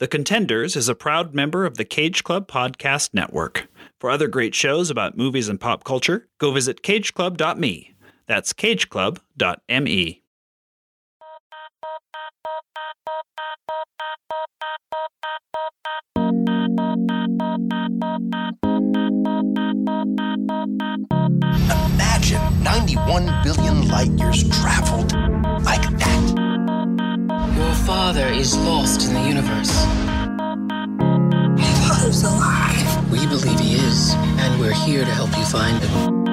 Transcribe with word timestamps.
The 0.00 0.08
Contenders 0.08 0.74
is 0.74 0.88
a 0.88 0.94
proud 0.96 1.34
member 1.36 1.64
of 1.64 1.76
the 1.76 1.84
Cage 1.84 2.24
Club 2.24 2.48
Podcast 2.48 3.14
Network. 3.14 3.68
For 4.00 4.10
other 4.10 4.26
great 4.26 4.52
shows 4.52 4.90
about 4.90 5.16
movies 5.16 5.48
and 5.48 5.60
pop 5.60 5.84
culture, 5.84 6.26
go 6.38 6.50
visit 6.50 6.82
cageclub.me. 6.82 7.94
That's 8.26 8.52
cageclub.me. 8.52 10.22
Imagine 21.70 22.62
91 22.64 23.42
billion 23.44 23.88
light 23.88 24.10
years 24.18 24.42
traveled 24.50 25.12
like 25.62 25.82
that. 25.98 26.43
Your 27.84 27.92
father 27.92 28.28
is 28.28 28.56
lost 28.56 29.06
in 29.06 29.12
the 29.12 29.20
universe. 29.20 29.84
My 31.54 31.74
father's 31.86 32.22
alive. 32.24 33.12
We 33.12 33.26
believe 33.26 33.60
he 33.60 33.74
is, 33.74 34.14
and 34.14 34.58
we're 34.58 34.72
here 34.72 35.04
to 35.04 35.10
help 35.10 35.36
you 35.36 35.44
find 35.44 35.78
him. 35.82 36.24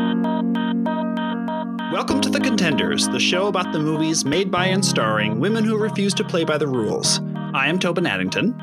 Welcome 1.91 2.21
to 2.21 2.29
The 2.29 2.39
Contenders, 2.39 3.09
the 3.09 3.19
show 3.19 3.47
about 3.47 3.73
the 3.73 3.79
movies 3.79 4.23
made 4.23 4.49
by 4.49 4.67
and 4.67 4.85
starring 4.85 5.41
women 5.41 5.65
who 5.65 5.75
refuse 5.77 6.13
to 6.13 6.23
play 6.23 6.45
by 6.45 6.57
the 6.57 6.69
rules. 6.69 7.19
I 7.53 7.67
am 7.67 7.79
Tobin 7.79 8.05
Addington. 8.05 8.55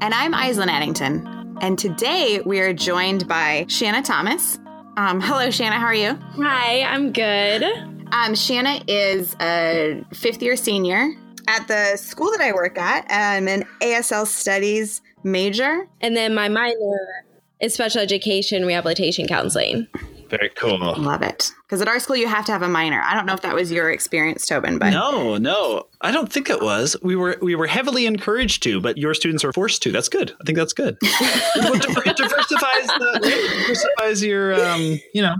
And 0.00 0.14
I'm 0.14 0.32
Aislinn 0.32 0.68
Addington. 0.68 1.58
And 1.60 1.78
today 1.78 2.40
we 2.46 2.60
are 2.60 2.72
joined 2.72 3.28
by 3.28 3.66
Shanna 3.68 4.00
Thomas. 4.00 4.58
Um, 4.96 5.20
hello, 5.20 5.50
Shanna. 5.50 5.78
How 5.78 5.84
are 5.84 5.94
you? 5.94 6.18
Hi, 6.36 6.80
I'm 6.80 7.12
good. 7.12 7.62
Um, 8.10 8.34
Shanna 8.34 8.82
is 8.88 9.36
a 9.38 10.02
fifth 10.14 10.40
year 10.40 10.56
senior 10.56 11.14
at 11.48 11.68
the 11.68 11.96
school 11.96 12.30
that 12.30 12.40
I 12.40 12.52
work 12.52 12.78
at. 12.78 13.06
I'm 13.10 13.48
an 13.48 13.64
ASL 13.80 14.26
studies 14.26 15.00
major. 15.24 15.88
And 16.00 16.16
then 16.16 16.34
my 16.34 16.48
minor 16.48 17.24
is 17.60 17.74
special 17.74 18.00
education 18.00 18.64
rehabilitation 18.64 19.26
counseling. 19.26 19.86
Very 20.32 20.48
cool. 20.56 20.78
Love 20.78 21.20
it. 21.20 21.52
Because 21.66 21.82
at 21.82 21.88
our 21.88 22.00
school, 22.00 22.16
you 22.16 22.26
have 22.26 22.46
to 22.46 22.52
have 22.52 22.62
a 22.62 22.68
minor. 22.68 23.02
I 23.04 23.12
don't 23.12 23.26
know 23.26 23.34
if 23.34 23.42
that 23.42 23.54
was 23.54 23.70
your 23.70 23.90
experience, 23.90 24.46
Tobin, 24.46 24.78
but 24.78 24.88
No, 24.88 25.36
no, 25.36 25.88
I 26.00 26.10
don't 26.10 26.32
think 26.32 26.48
it 26.48 26.62
was. 26.62 26.96
We 27.02 27.16
were 27.16 27.36
we 27.42 27.54
were 27.54 27.66
heavily 27.66 28.06
encouraged 28.06 28.62
to, 28.62 28.80
but 28.80 28.96
your 28.96 29.12
students 29.12 29.44
are 29.44 29.52
forced 29.52 29.82
to. 29.82 29.92
That's 29.92 30.08
good. 30.08 30.32
I 30.40 30.44
think 30.44 30.56
that's 30.56 30.72
good. 30.72 30.96
it 31.02 32.16
diversifies 32.16 32.86
the 32.86 33.18
diversifies 33.20 34.24
your 34.24 34.54
um, 34.54 34.98
you 35.12 35.20
know 35.20 35.36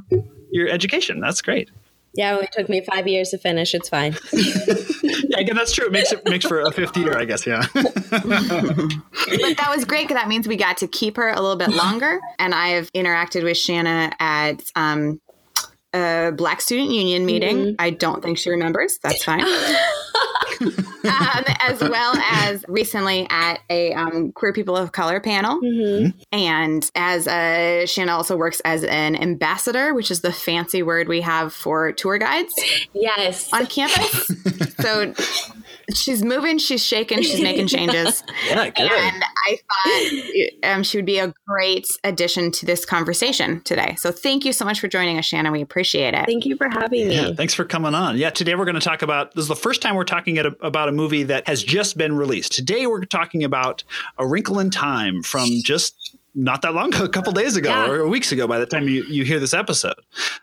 your 0.51 0.69
education. 0.69 1.21
That's 1.21 1.41
great. 1.41 1.71
Yeah, 2.15 2.39
it 2.41 2.53
took 2.53 2.69
me 2.69 2.83
five 2.85 3.09
years 3.09 3.31
to 3.31 3.39
finish. 3.39 3.75
It's 3.75 3.89
fine. 3.89 4.17
Yeah, 5.33 5.39
again, 5.41 5.57
that's 5.57 5.73
true. 5.73 5.87
It 5.87 5.93
makes 5.93 6.13
it 6.13 6.29
makes 6.29 6.45
for 6.45 6.61
a 6.61 6.71
fifth 6.71 6.95
year, 6.97 7.17
I 7.17 7.25
guess. 7.25 7.47
Yeah. 7.47 7.67
but 7.73 7.87
that 8.13 9.73
was 9.75 9.87
great 9.87 10.07
because 10.07 10.21
that 10.21 10.29
means 10.29 10.47
we 10.47 10.57
got 10.57 10.77
to 10.79 10.87
keep 10.87 11.17
her 11.17 11.31
a 11.31 11.41
little 11.41 11.57
bit 11.57 11.71
longer. 11.71 12.21
And 12.39 12.55
I 12.55 12.69
have 12.69 12.93
interacted 12.93 13.43
with 13.43 13.57
Shanna 13.57 14.13
at 14.21 14.63
um, 14.77 15.21
a 15.95 16.33
Black 16.37 16.61
Student 16.61 16.91
Union 16.91 17.25
meeting. 17.25 17.77
I 17.79 17.91
don't 17.91 18.23
think 18.23 18.37
she 18.37 18.51
remembers. 18.51 18.99
That's 19.03 19.25
fine. 19.25 19.45
um, 20.61 21.45
as 21.61 21.81
well 21.81 22.15
as 22.17 22.65
recently 22.69 23.27
at 23.31 23.61
a 23.71 23.93
um, 23.95 24.33
Queer 24.33 24.53
People 24.53 24.77
of 24.77 24.93
Color 24.93 25.21
panel. 25.21 25.61
And 26.33 26.91
as 26.95 27.27
uh, 27.27 27.87
Shanna 27.87 28.13
also 28.13 28.37
works 28.37 28.61
as 28.65 28.85
an 28.85 29.17
ambassador, 29.17 29.95
which 29.95 30.11
is 30.11 30.21
the 30.21 30.33
fancy 30.33 30.83
word 30.83 31.09
we 31.09 31.21
have 31.21 31.53
for 31.53 31.93
tour 31.93 32.19
guides 32.19 32.53
Yes. 32.95 33.53
on 33.53 33.67
campus. 33.67 34.31
so 34.81 35.15
she's 35.95 36.23
moving, 36.23 36.59
she's 36.59 36.85
shaking, 36.85 37.23
she's 37.23 37.41
making 37.43 37.67
changes. 37.67 38.23
Yeah, 38.49 38.71
good. 38.71 38.91
And 38.91 39.25
I 39.47 39.59
thought 40.63 40.71
um, 40.71 40.83
she 40.83 40.99
would 40.99 41.07
be 41.07 41.19
a 41.19 41.33
great 41.47 41.87
addition 42.03 42.51
to 42.53 42.67
this 42.67 42.85
conversation 42.85 43.61
today. 43.63 43.95
So 43.97 44.11
thank 44.11 44.45
you 44.45 44.53
so 44.53 44.65
much 44.65 44.81
for 44.81 44.89
joining 44.89 45.19
us, 45.19 45.25
Shanna. 45.25 45.53
We 45.53 45.63
appreciate 45.63 46.15
it. 46.15 46.27
Thank 46.27 46.45
you 46.45 46.57
for 46.57 46.69
having 46.69 47.09
me. 47.09 47.15
Yeah, 47.15 47.33
thanks 47.35 47.55
for 47.55 47.65
coming 47.65 47.95
on. 47.95 48.19
Yeah, 48.19 48.31
today 48.31 48.55
we're 48.55 48.65
going 48.65 48.75
to 48.75 48.81
talk 48.81 49.03
about 49.03 49.35
this 49.35 49.43
is 49.43 49.49
the 49.49 49.57
first 49.57 49.81
time 49.81 49.95
we're 49.95 50.05
talking 50.05 50.39
at 50.39 50.47
a, 50.47 50.57
about 50.61 50.89
a 50.89 50.93
movie 50.93 51.23
that 51.25 51.47
has 51.47 51.63
just 51.63 51.97
been 51.97 52.17
released. 52.17 52.53
Today 52.53 52.87
we're 52.87 53.05
talking 53.05 53.45
about 53.45 53.85
A 54.19 54.27
Wrinkle 54.27 54.59
in 54.59 54.71
Time 54.71 55.23
from 55.23 55.49
just 55.65 56.02
not 56.35 56.63
that 56.63 56.73
long 56.75 56.95
ago, 56.95 57.05
a 57.05 57.09
couple 57.09 57.33
days 57.33 57.57
ago 57.57 57.69
Yeah. 57.69 57.91
or 57.91 58.09
weeks 58.09 58.33
ago 58.33 58.47
by 58.47 58.59
the 58.59 58.67
time 58.67 58.89
you, 58.89 59.05
you 59.05 59.25
hear 59.25 59.39
this 59.39 59.53
episode. 59.53 59.95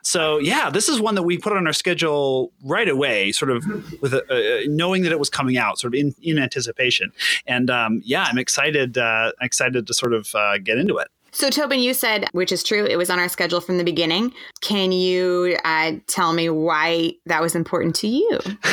So, 0.03 0.37
yeah, 0.37 0.69
this 0.69 0.87
is 0.87 1.01
one 1.01 1.15
that 1.15 1.23
we 1.23 1.37
put 1.37 1.53
on 1.53 1.65
our 1.65 1.73
schedule 1.73 2.51
right 2.63 2.87
away, 2.87 3.31
sort 3.31 3.51
of 3.51 3.65
with 4.01 4.13
a, 4.13 4.23
uh, 4.29 4.63
knowing 4.67 5.01
that 5.03 5.11
it 5.11 5.19
was 5.19 5.29
coming 5.29 5.57
out, 5.57 5.79
sort 5.79 5.93
of 5.95 5.99
in, 5.99 6.13
in 6.21 6.37
anticipation. 6.37 7.11
And 7.47 7.69
um, 7.69 8.01
yeah, 8.05 8.23
I'm 8.23 8.37
excited, 8.37 8.97
uh, 8.97 9.31
excited 9.41 9.87
to 9.87 9.93
sort 9.93 10.13
of 10.13 10.33
uh, 10.35 10.57
get 10.59 10.77
into 10.77 10.97
it. 10.97 11.07
So, 11.31 11.49
Tobin, 11.49 11.79
you 11.79 11.93
said, 11.93 12.27
which 12.31 12.51
is 12.51 12.63
true, 12.63 12.85
it 12.85 12.97
was 12.97 13.09
on 13.09 13.19
our 13.19 13.29
schedule 13.29 13.61
from 13.61 13.77
the 13.77 13.83
beginning. 13.83 14.33
Can 14.61 14.91
you 14.91 15.57
uh, 15.63 15.93
tell 16.07 16.33
me 16.33 16.49
why 16.49 17.13
that 17.25 17.41
was 17.41 17.55
important 17.55 17.95
to 17.97 18.07
you? 18.07 18.39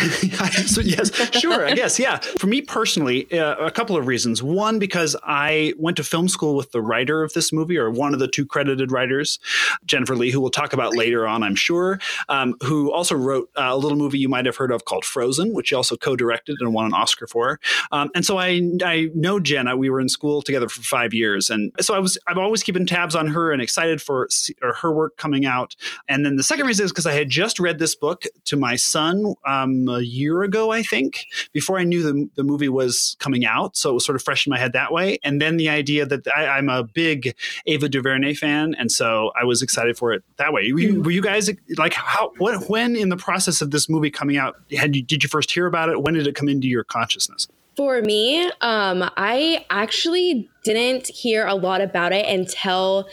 so 0.66 0.80
yes, 0.80 1.14
sure. 1.38 1.66
I 1.66 1.74
guess 1.74 1.98
yeah. 1.98 2.18
For 2.38 2.46
me 2.46 2.62
personally, 2.62 3.30
uh, 3.32 3.56
a 3.56 3.70
couple 3.70 3.96
of 3.96 4.06
reasons. 4.06 4.42
One, 4.42 4.78
because 4.78 5.16
I 5.22 5.74
went 5.78 5.96
to 5.98 6.04
film 6.04 6.28
school 6.28 6.56
with 6.56 6.72
the 6.72 6.80
writer 6.80 7.22
of 7.22 7.32
this 7.32 7.52
movie, 7.52 7.76
or 7.76 7.90
one 7.90 8.14
of 8.14 8.20
the 8.20 8.28
two 8.28 8.46
credited 8.46 8.90
writers, 8.90 9.38
Jennifer 9.84 10.16
Lee, 10.16 10.30
who 10.30 10.40
we'll 10.40 10.50
talk 10.50 10.72
about 10.72 10.96
later 10.96 11.26
on, 11.26 11.42
I'm 11.42 11.54
sure. 11.54 11.98
Um, 12.28 12.54
who 12.62 12.92
also 12.92 13.14
wrote 13.14 13.50
uh, 13.56 13.68
a 13.70 13.76
little 13.76 13.98
movie 13.98 14.18
you 14.18 14.28
might 14.28 14.46
have 14.46 14.56
heard 14.56 14.70
of 14.70 14.84
called 14.84 15.04
Frozen, 15.04 15.52
which 15.54 15.68
she 15.68 15.74
also 15.74 15.96
co-directed 15.96 16.56
and 16.60 16.72
won 16.72 16.86
an 16.86 16.94
Oscar 16.94 17.26
for. 17.26 17.60
Um, 17.92 18.10
and 18.14 18.24
so 18.24 18.38
I 18.38 18.62
I 18.84 19.10
know 19.14 19.40
Jenna. 19.40 19.76
We 19.76 19.90
were 19.90 20.00
in 20.00 20.08
school 20.08 20.42
together 20.42 20.68
for 20.68 20.82
five 20.82 21.12
years, 21.12 21.50
and 21.50 21.72
so 21.80 21.94
I 21.94 21.98
was 21.98 22.18
I'm 22.26 22.38
always 22.46 22.62
keeping 22.62 22.86
tabs 22.86 23.14
on 23.14 23.26
her 23.26 23.52
and 23.52 23.60
excited 23.60 24.00
for 24.00 24.28
her 24.60 24.92
work 24.92 25.16
coming 25.16 25.44
out. 25.44 25.76
And 26.08 26.24
then 26.24 26.36
the 26.36 26.42
second 26.42 26.66
reason 26.66 26.84
is 26.84 26.92
because 26.92 27.06
I 27.06 27.12
had 27.12 27.28
just 27.28 27.60
read 27.60 27.78
this 27.78 27.94
book 27.94 28.24
to 28.46 28.56
my 28.56 28.76
son 28.76 29.34
um, 29.44 29.88
a 29.88 30.00
year 30.00 30.42
ago, 30.42 30.70
I 30.70 30.82
think, 30.82 31.26
before 31.52 31.78
I 31.78 31.84
knew 31.84 32.02
the, 32.02 32.28
the 32.36 32.44
movie 32.44 32.68
was 32.68 33.16
coming 33.18 33.44
out. 33.44 33.76
So 33.76 33.90
it 33.90 33.94
was 33.94 34.06
sort 34.06 34.16
of 34.16 34.22
fresh 34.22 34.46
in 34.46 34.50
my 34.50 34.58
head 34.58 34.72
that 34.72 34.92
way. 34.92 35.18
And 35.22 35.42
then 35.42 35.56
the 35.56 35.68
idea 35.68 36.06
that 36.06 36.26
I, 36.34 36.46
I'm 36.46 36.68
a 36.68 36.84
big 36.84 37.34
Ava 37.66 37.88
DuVernay 37.88 38.34
fan, 38.34 38.74
and 38.78 38.90
so 38.90 39.32
I 39.38 39.44
was 39.44 39.62
excited 39.62 39.98
for 39.98 40.12
it 40.12 40.22
that 40.36 40.52
way. 40.52 40.72
Were 40.72 40.80
you, 40.80 41.02
were 41.02 41.10
you 41.10 41.22
guys 41.22 41.50
like 41.76 41.94
how? 41.94 42.32
What? 42.38 42.68
When 42.68 42.96
in 42.96 43.08
the 43.08 43.16
process 43.16 43.60
of 43.60 43.70
this 43.70 43.88
movie 43.88 44.10
coming 44.10 44.36
out, 44.36 44.56
had 44.76 44.94
you 44.94 45.02
did 45.02 45.22
you 45.22 45.28
first 45.28 45.50
hear 45.50 45.66
about 45.66 45.88
it? 45.88 46.02
When 46.02 46.14
did 46.14 46.26
it 46.26 46.34
come 46.34 46.48
into 46.48 46.68
your 46.68 46.84
consciousness? 46.84 47.48
For 47.76 48.00
me, 48.00 48.46
um, 48.62 49.10
I 49.16 49.66
actually 49.68 50.48
didn't 50.64 51.08
hear 51.08 51.46
a 51.46 51.54
lot 51.54 51.82
about 51.82 52.12
it 52.12 52.26
until 52.26 53.06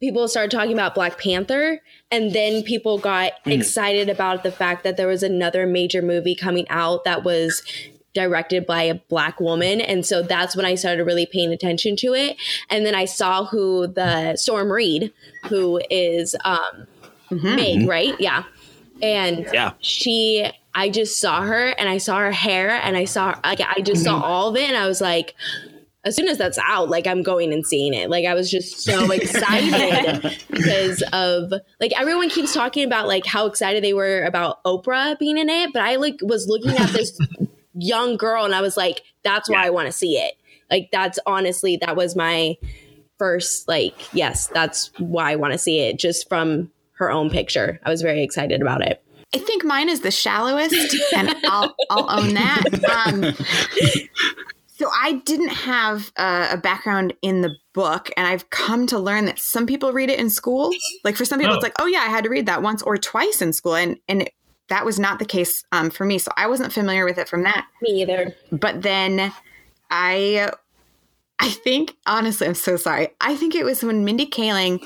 people 0.00 0.26
started 0.28 0.50
talking 0.50 0.72
about 0.72 0.94
Black 0.94 1.18
Panther. 1.18 1.80
And 2.10 2.32
then 2.32 2.62
people 2.62 2.98
got 2.98 3.32
excited 3.44 4.08
about 4.08 4.42
the 4.42 4.50
fact 4.50 4.82
that 4.84 4.96
there 4.96 5.06
was 5.06 5.22
another 5.22 5.66
major 5.66 6.02
movie 6.02 6.34
coming 6.34 6.68
out 6.68 7.04
that 7.04 7.22
was 7.22 7.62
directed 8.14 8.66
by 8.66 8.82
a 8.82 8.94
black 8.94 9.38
woman. 9.38 9.80
And 9.80 10.04
so 10.04 10.22
that's 10.22 10.56
when 10.56 10.64
I 10.64 10.74
started 10.74 11.04
really 11.04 11.26
paying 11.26 11.52
attention 11.52 11.94
to 11.96 12.14
it. 12.14 12.36
And 12.70 12.84
then 12.84 12.94
I 12.94 13.04
saw 13.04 13.44
who 13.44 13.86
the 13.86 14.36
Storm 14.36 14.72
Reed, 14.72 15.12
who 15.44 15.80
is 15.90 16.34
um, 16.44 16.86
Meg, 17.30 17.86
right? 17.88 18.18
Yeah. 18.18 18.44
And 19.02 19.46
Yeah. 19.52 19.72
she 19.80 20.50
I 20.74 20.90
just 20.90 21.20
saw 21.20 21.42
her 21.42 21.70
and 21.70 21.88
I 21.88 21.98
saw 21.98 22.18
her 22.18 22.30
hair 22.30 22.70
and 22.70 22.96
I 22.96 23.04
saw 23.04 23.38
like 23.44 23.60
I 23.60 23.80
just 23.80 24.04
saw 24.04 24.14
mm-hmm. 24.14 24.22
all 24.24 24.48
of 24.50 24.56
it 24.56 24.68
and 24.68 24.76
I 24.76 24.86
was 24.86 25.00
like 25.00 25.34
as 26.04 26.14
soon 26.14 26.28
as 26.28 26.38
that's 26.38 26.58
out 26.58 26.88
like 26.88 27.06
I'm 27.06 27.22
going 27.22 27.52
and 27.52 27.66
seeing 27.66 27.94
it. 27.94 28.08
Like 28.08 28.24
I 28.26 28.34
was 28.34 28.50
just 28.50 28.82
so 28.82 29.10
excited 29.10 30.36
because 30.50 31.02
of 31.12 31.52
like 31.80 31.98
everyone 31.98 32.30
keeps 32.30 32.54
talking 32.54 32.84
about 32.84 33.08
like 33.08 33.26
how 33.26 33.46
excited 33.46 33.82
they 33.82 33.92
were 33.92 34.22
about 34.22 34.62
Oprah 34.64 35.18
being 35.18 35.36
in 35.36 35.48
it 35.48 35.72
but 35.72 35.82
I 35.82 35.96
like 35.96 36.20
was 36.22 36.46
looking 36.46 36.76
at 36.78 36.90
this 36.90 37.18
young 37.74 38.16
girl 38.16 38.44
and 38.44 38.54
I 38.54 38.60
was 38.60 38.76
like 38.76 39.02
that's 39.24 39.50
why 39.50 39.66
I 39.66 39.70
want 39.70 39.86
to 39.86 39.92
see 39.92 40.16
it. 40.16 40.34
Like 40.70 40.90
that's 40.92 41.18
honestly 41.26 41.76
that 41.78 41.96
was 41.96 42.14
my 42.14 42.56
first 43.18 43.66
like 43.66 44.14
yes 44.14 44.46
that's 44.46 44.92
why 44.98 45.32
I 45.32 45.36
want 45.36 45.52
to 45.52 45.58
see 45.58 45.80
it 45.80 45.98
just 45.98 46.28
from 46.28 46.70
her 46.98 47.10
own 47.10 47.30
picture 47.30 47.80
I 47.84 47.90
was 47.90 48.02
very 48.02 48.22
excited 48.22 48.60
about 48.62 48.82
it 48.86 49.02
I 49.34 49.38
think 49.38 49.62
mine 49.62 49.90
is 49.90 50.00
the 50.00 50.10
shallowest, 50.10 50.96
and 51.14 51.28
I'll, 51.44 51.74
I'll 51.90 52.18
own 52.18 52.32
that. 52.32 52.64
Um, 52.90 53.34
so 54.78 54.88
I 54.90 55.20
didn't 55.26 55.50
have 55.50 56.10
uh, 56.16 56.48
a 56.52 56.56
background 56.56 57.12
in 57.20 57.42
the 57.42 57.54
book, 57.74 58.10
and 58.16 58.26
I've 58.26 58.48
come 58.48 58.86
to 58.86 58.98
learn 58.98 59.26
that 59.26 59.38
some 59.38 59.66
people 59.66 59.92
read 59.92 60.08
it 60.08 60.18
in 60.18 60.30
school. 60.30 60.70
Like 61.04 61.14
for 61.16 61.26
some 61.26 61.38
people, 61.40 61.56
it's 61.56 61.62
Oh. 61.62 61.66
like, 61.66 61.74
oh 61.78 61.84
yeah, 61.86 61.98
I 61.98 62.06
had 62.06 62.24
to 62.24 62.30
read 62.30 62.46
that 62.46 62.62
once 62.62 62.80
or 62.82 62.96
twice 62.96 63.42
in 63.42 63.52
school, 63.52 63.74
and 63.74 63.98
and 64.08 64.22
it, 64.22 64.32
that 64.68 64.86
was 64.86 64.98
not 64.98 65.18
the 65.18 65.26
case 65.26 65.62
um, 65.72 65.90
for 65.90 66.06
me. 66.06 66.18
So 66.18 66.30
I 66.38 66.46
wasn't 66.46 66.72
familiar 66.72 67.04
with 67.04 67.18
it 67.18 67.28
from 67.28 67.42
that. 67.42 67.66
me 67.82 68.00
either 68.02 68.34
But 68.50 68.80
then 68.80 69.30
I, 69.90 70.50
I 71.38 71.50
think 71.50 71.94
honestly, 72.06 72.46
I'm 72.46 72.54
so 72.54 72.76
sorry. 72.76 73.10
I 73.20 73.36
think 73.36 73.54
it 73.54 73.64
was 73.66 73.82
when 73.82 74.06
Mindy 74.06 74.26
Kaling. 74.26 74.82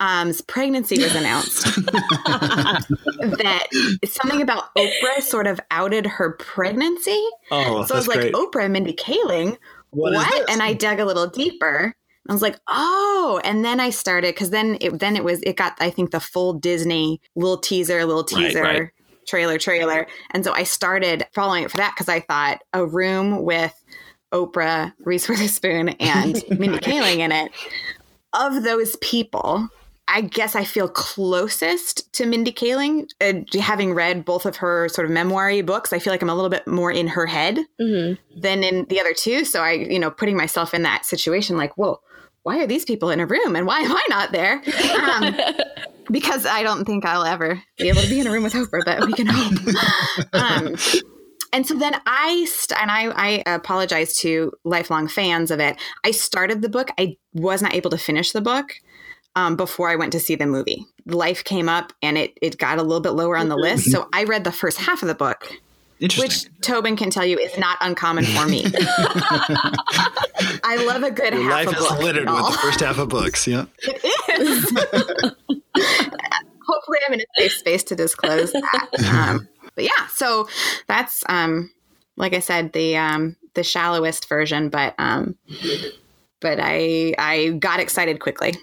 Um's 0.00 0.40
pregnancy 0.42 1.02
was 1.02 1.14
announced. 1.14 1.64
that 3.26 3.66
something 4.04 4.42
about 4.42 4.74
Oprah 4.76 5.20
sort 5.20 5.46
of 5.46 5.60
outed 5.70 6.06
her 6.06 6.32
pregnancy. 6.32 7.24
Oh, 7.50 7.84
so 7.84 7.94
I 7.94 7.98
was 7.98 8.08
like, 8.08 8.20
great. 8.20 8.34
Oprah 8.34 8.64
and 8.64 8.72
Mindy 8.72 8.92
Kaling, 8.92 9.56
what? 9.90 10.30
this? 10.30 10.46
And 10.48 10.62
I 10.62 10.74
dug 10.74 11.00
a 11.00 11.04
little 11.04 11.26
deeper. 11.28 11.94
I 12.28 12.32
was 12.32 12.42
like, 12.42 12.58
oh, 12.68 13.40
and 13.44 13.64
then 13.64 13.78
I 13.78 13.90
started 13.90 14.34
because 14.34 14.50
then 14.50 14.78
it 14.80 14.98
then 14.98 15.16
it 15.16 15.22
was 15.24 15.40
it 15.42 15.56
got 15.56 15.74
I 15.78 15.90
think 15.90 16.10
the 16.10 16.20
full 16.20 16.54
Disney 16.54 17.20
little 17.36 17.58
teaser, 17.58 18.04
little 18.04 18.26
Right, 18.32 18.48
teaser, 18.48 18.62
right. 18.62 18.90
trailer, 19.28 19.58
trailer, 19.58 20.06
and 20.32 20.44
so 20.44 20.52
I 20.52 20.64
started 20.64 21.24
following 21.34 21.64
it 21.64 21.70
for 21.70 21.76
that 21.76 21.92
because 21.94 22.08
I 22.08 22.20
thought 22.20 22.62
a 22.72 22.84
room 22.84 23.44
with 23.44 23.72
Oprah, 24.34 24.92
Reese 25.00 25.28
Witherspoon, 25.28 25.90
and 26.00 26.42
Mindy 26.58 26.78
Kaling 26.78 27.18
in 27.18 27.32
it. 27.32 27.52
Of 28.32 28.64
those 28.64 28.96
people, 28.96 29.68
I 30.08 30.20
guess 30.20 30.54
I 30.54 30.64
feel 30.64 30.88
closest 30.88 32.12
to 32.14 32.26
Mindy 32.26 32.52
Kaling, 32.52 33.08
uh, 33.20 33.60
having 33.60 33.92
read 33.92 34.24
both 34.24 34.46
of 34.46 34.56
her 34.56 34.88
sort 34.88 35.04
of 35.04 35.10
memoir 35.10 35.62
books. 35.62 35.92
I 35.92 35.98
feel 35.98 36.12
like 36.12 36.22
I'm 36.22 36.30
a 36.30 36.34
little 36.34 36.50
bit 36.50 36.66
more 36.66 36.90
in 36.90 37.08
her 37.08 37.26
head 37.26 37.58
hmm 37.80 38.14
than 38.38 38.62
in 38.62 38.84
the 38.90 39.00
other 39.00 39.14
two. 39.14 39.44
So 39.46 39.62
I, 39.62 39.72
you 39.72 39.98
know, 39.98 40.10
putting 40.10 40.36
myself 40.36 40.74
in 40.74 40.82
that 40.82 41.06
situation, 41.06 41.56
like, 41.56 41.76
whoa, 41.78 42.00
why 42.42 42.62
are 42.62 42.66
these 42.66 42.84
people 42.84 43.10
in 43.10 43.18
a 43.18 43.26
room 43.26 43.56
and 43.56 43.66
why 43.66 43.80
am 43.80 43.92
I 43.92 44.06
not 44.10 44.30
there? 44.30 44.62
Um, 45.02 45.34
because 46.10 46.44
I 46.44 46.62
don't 46.62 46.84
think 46.84 47.04
I'll 47.04 47.24
ever 47.24 47.62
be 47.78 47.88
able 47.88 48.02
to 48.02 48.08
be 48.08 48.20
in 48.20 48.26
a 48.26 48.30
room 48.30 48.42
with 48.42 48.52
Oprah, 48.52 48.84
but 48.84 49.06
we 49.06 49.14
can 49.14 49.26
hope. 49.26 49.52
Um, 50.34 50.76
and 51.52 51.66
so 51.66 51.74
then 51.74 51.98
I 52.06 52.44
st- 52.44 52.78
and 52.78 52.90
I, 52.90 53.42
I 53.46 53.54
apologize 53.54 54.18
to 54.18 54.52
lifelong 54.64 55.08
fans 55.08 55.50
of 55.50 55.60
it. 55.60 55.80
I 56.04 56.10
started 56.10 56.60
the 56.60 56.68
book. 56.68 56.90
I 56.98 57.16
was 57.32 57.62
not 57.62 57.74
able 57.74 57.88
to 57.90 57.98
finish 57.98 58.32
the 58.32 58.42
book 58.42 58.74
um, 59.36 59.54
before 59.54 59.88
I 59.90 59.94
went 59.96 60.10
to 60.12 60.20
see 60.20 60.34
the 60.34 60.46
movie. 60.46 60.84
Life 61.04 61.44
came 61.44 61.68
up 61.68 61.92
and 62.02 62.18
it 62.18 62.36
it 62.42 62.58
got 62.58 62.78
a 62.78 62.82
little 62.82 63.00
bit 63.00 63.10
lower 63.10 63.36
on 63.36 63.48
the 63.48 63.56
list. 63.56 63.90
So 63.92 64.08
I 64.12 64.24
read 64.24 64.42
the 64.42 64.50
first 64.50 64.78
half 64.78 65.02
of 65.02 65.08
the 65.08 65.14
book, 65.14 65.52
which 66.00 66.46
Tobin 66.62 66.96
can 66.96 67.10
tell 67.10 67.24
you 67.24 67.38
is 67.38 67.56
not 67.56 67.78
uncommon 67.80 68.24
for 68.24 68.46
me. 68.48 68.64
I 70.64 70.82
love 70.86 71.02
a 71.04 71.10
good 71.12 71.32
Your 71.34 71.44
half 71.44 71.66
life 71.66 71.68
a 71.68 71.78
is 71.78 71.88
book. 71.88 71.98
littered 72.00 72.24
y'all. 72.26 72.44
with 72.44 72.52
the 72.54 72.58
first 72.58 72.80
half 72.80 72.98
of 72.98 73.08
books. 73.08 73.46
Yeah. 73.46 73.66
It 74.28 74.40
is. 74.40 74.64
Hopefully, 76.68 76.98
I'm 77.06 77.12
in 77.14 77.20
a 77.20 77.24
safe 77.38 77.52
space 77.52 77.84
to 77.84 77.94
disclose 77.94 78.50
that. 78.52 78.88
Um, 79.08 79.48
but 79.76 79.84
yeah, 79.84 80.08
so 80.12 80.48
that's 80.88 81.22
um, 81.28 81.70
like 82.16 82.34
I 82.34 82.40
said, 82.40 82.72
the 82.72 82.96
um, 82.96 83.36
the 83.54 83.62
shallowest 83.62 84.28
version, 84.28 84.68
but 84.68 84.94
um, 84.98 85.36
but 86.40 86.58
I 86.60 87.14
I 87.18 87.50
got 87.60 87.78
excited 87.78 88.18
quickly. 88.20 88.54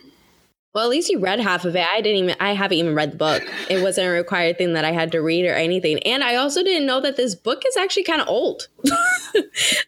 Well, 0.73 0.83
at 0.85 0.89
least 0.89 1.09
you 1.09 1.19
read 1.19 1.39
half 1.39 1.65
of 1.65 1.75
it. 1.75 1.85
I 1.87 2.01
didn't 2.01 2.23
even. 2.23 2.35
I 2.39 2.53
haven't 2.53 2.77
even 2.79 2.95
read 2.95 3.11
the 3.11 3.17
book. 3.17 3.43
It 3.69 3.83
wasn't 3.83 4.07
a 4.07 4.09
required 4.11 4.57
thing 4.57 4.73
that 4.73 4.83
I 4.85 4.91
had 4.91 5.11
to 5.11 5.19
read 5.21 5.45
or 5.45 5.53
anything. 5.53 5.99
And 5.99 6.23
I 6.23 6.35
also 6.35 6.63
didn't 6.63 6.87
know 6.87 6.99
that 7.01 7.15
this 7.15 7.35
book 7.35 7.61
is 7.67 7.77
actually 7.77 8.03
kind 8.03 8.21
of 8.21 8.27
old. 8.27 8.67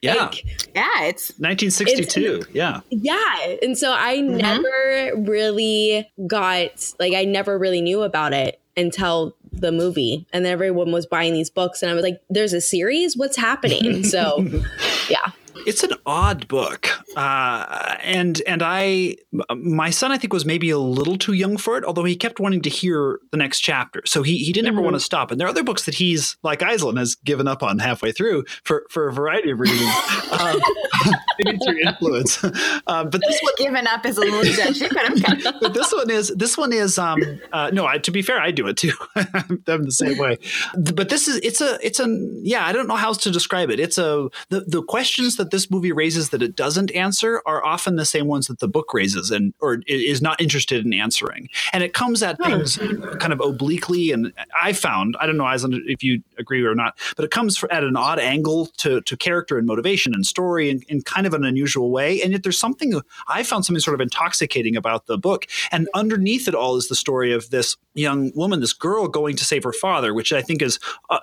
Yeah. 0.01 0.15
Like, 0.15 0.45
Yeah, 0.75 1.03
it's 1.03 1.29
1962. 1.39 2.45
yeah. 2.53 2.81
yeah. 2.89 3.55
And 3.61 3.77
so 3.77 3.91
I 3.91 4.17
Mm-hmm. 4.17 4.37
never 4.37 5.21
really 5.29 6.09
got 6.27 6.91
like 6.99 7.13
I 7.13 7.25
never 7.25 7.57
really 7.57 7.81
knew 7.81 8.03
about 8.03 8.33
it 8.33 8.59
until 8.77 9.35
the 9.51 9.71
movie. 9.71 10.25
And 10.33 10.45
then 10.45 10.51
everyone 10.51 10.91
was 10.91 11.05
buying 11.05 11.33
these 11.33 11.49
books 11.49 11.81
and 11.81 11.89
I 11.91 11.95
was 11.95 12.03
like, 12.03 12.21
there's 12.29 12.53
a 12.53 12.61
series? 12.61 13.15
What's 13.17 13.37
happening? 13.37 14.03
So 14.03 14.45
yeah. 15.09 15.31
It's 15.65 15.83
an 15.83 15.93
odd 16.05 16.47
book, 16.47 16.89
uh, 17.17 17.95
and 18.03 18.41
and 18.47 18.61
I, 18.63 19.15
my 19.55 19.89
son, 19.89 20.11
I 20.11 20.17
think 20.17 20.31
was 20.31 20.45
maybe 20.45 20.69
a 20.69 20.77
little 20.77 21.17
too 21.17 21.33
young 21.33 21.57
for 21.57 21.77
it. 21.77 21.83
Although 21.83 22.03
he 22.03 22.15
kept 22.15 22.39
wanting 22.39 22.61
to 22.61 22.69
hear 22.69 23.19
the 23.31 23.37
next 23.37 23.61
chapter, 23.61 24.03
so 24.05 24.21
he 24.21 24.37
he 24.37 24.53
didn't 24.53 24.67
ever 24.67 24.81
want 24.81 24.95
to 24.95 24.99
stop. 24.99 25.31
And 25.31 25.39
there 25.39 25.47
are 25.47 25.49
other 25.49 25.63
books 25.63 25.85
that 25.85 25.95
he's 25.95 26.37
like 26.43 26.59
Aislinn 26.59 26.97
has 26.99 27.15
given 27.15 27.47
up 27.47 27.63
on 27.63 27.79
halfway 27.79 28.11
through 28.11 28.45
for 28.63 28.85
for 28.89 29.07
a 29.07 29.13
variety 29.13 29.51
of 29.51 29.59
reasons. 29.59 29.91
um, 30.39 30.61
maybe 31.39 31.57
through 31.57 31.79
influence, 31.79 32.43
um, 32.43 32.51
but 33.09 33.21
this 33.21 33.39
one 33.41 33.53
given 33.57 33.87
up 33.87 34.05
is 34.05 34.17
a 34.17 34.21
little 34.21 34.41
judgy, 34.41 34.89
but 34.93 35.11
okay. 35.11 35.57
but 35.61 35.73
this 35.73 35.91
one 35.91 36.09
is 36.09 36.29
this 36.35 36.57
one 36.57 36.71
is 36.71 36.97
um 36.97 37.19
uh, 37.51 37.71
no 37.73 37.85
I, 37.85 37.97
to 37.97 38.11
be 38.11 38.21
fair 38.21 38.39
I 38.39 38.51
do 38.51 38.67
it 38.67 38.77
too 38.77 38.93
I'm 39.15 39.83
the 39.85 39.91
same 39.91 40.17
way 40.17 40.37
but 40.75 41.09
this 41.09 41.27
is 41.27 41.37
it's 41.37 41.61
a 41.61 41.79
it's 41.85 41.99
a 41.99 42.05
yeah 42.41 42.65
I 42.65 42.71
don't 42.71 42.87
know 42.87 42.95
how 42.95 43.07
else 43.07 43.17
to 43.19 43.31
describe 43.31 43.69
it 43.69 43.79
it's 43.79 43.97
a 43.97 44.29
the, 44.49 44.61
the 44.61 44.83
questions 44.83 45.37
that 45.37 45.51
this 45.55 45.71
movie 45.71 45.93
raises 45.93 46.31
that 46.31 46.43
it 46.43 46.53
doesn't 46.53 46.91
answer 46.91 47.41
are 47.45 47.63
often 47.63 47.95
the 47.95 48.03
same 48.03 48.27
ones 48.27 48.47
that 48.47 48.59
the 48.59 48.67
book 48.67 48.93
raises 48.93 49.31
and 49.31 49.53
or 49.61 49.79
is 49.87 50.21
not 50.21 50.41
interested 50.41 50.85
in 50.85 50.93
answering. 50.93 51.47
And 51.71 51.81
it 51.81 51.93
comes 51.93 52.21
at 52.21 52.37
things 52.39 52.75
kind 53.19 53.31
of 53.31 53.39
obliquely 53.39 54.11
and 54.11 54.33
I 54.61 54.73
found 54.73 55.15
I 55.17 55.25
don't 55.25 55.37
know 55.37 55.47
if 55.87 56.03
you 56.03 56.21
agree 56.37 56.61
or 56.65 56.75
not 56.75 56.99
but 57.15 57.23
it 57.23 57.31
comes 57.31 57.63
at 57.71 57.85
an 57.85 57.95
odd 57.95 58.19
angle 58.19 58.65
to 58.77 58.99
to 58.99 59.15
character 59.15 59.57
and 59.57 59.65
motivation 59.65 60.13
and 60.13 60.25
story 60.25 60.69
in, 60.69 60.81
in 60.89 61.01
kind 61.03 61.25
of 61.25 61.33
an 61.33 61.45
unusual 61.45 61.89
way. 61.89 62.21
And 62.21 62.33
yet 62.33 62.43
there's 62.43 62.59
something 62.59 62.99
I 63.29 63.43
found 63.43 63.65
something 63.65 63.79
sort 63.79 63.95
of 63.95 64.01
intoxicating 64.01 64.75
about 64.75 65.05
the 65.05 65.17
book. 65.17 65.45
And 65.71 65.87
underneath 65.93 66.49
it 66.49 66.55
all 66.55 66.75
is 66.75 66.89
the 66.89 66.95
story 66.95 67.31
of 67.31 67.49
this 67.49 67.77
young 67.93 68.33
woman 68.35 68.59
this 68.59 68.73
girl 68.73 69.07
going 69.07 69.37
to 69.37 69.45
save 69.45 69.63
her 69.63 69.71
father 69.71 70.13
which 70.13 70.33
I 70.33 70.41
think 70.41 70.61
is 70.61 70.79
uh, 71.09 71.19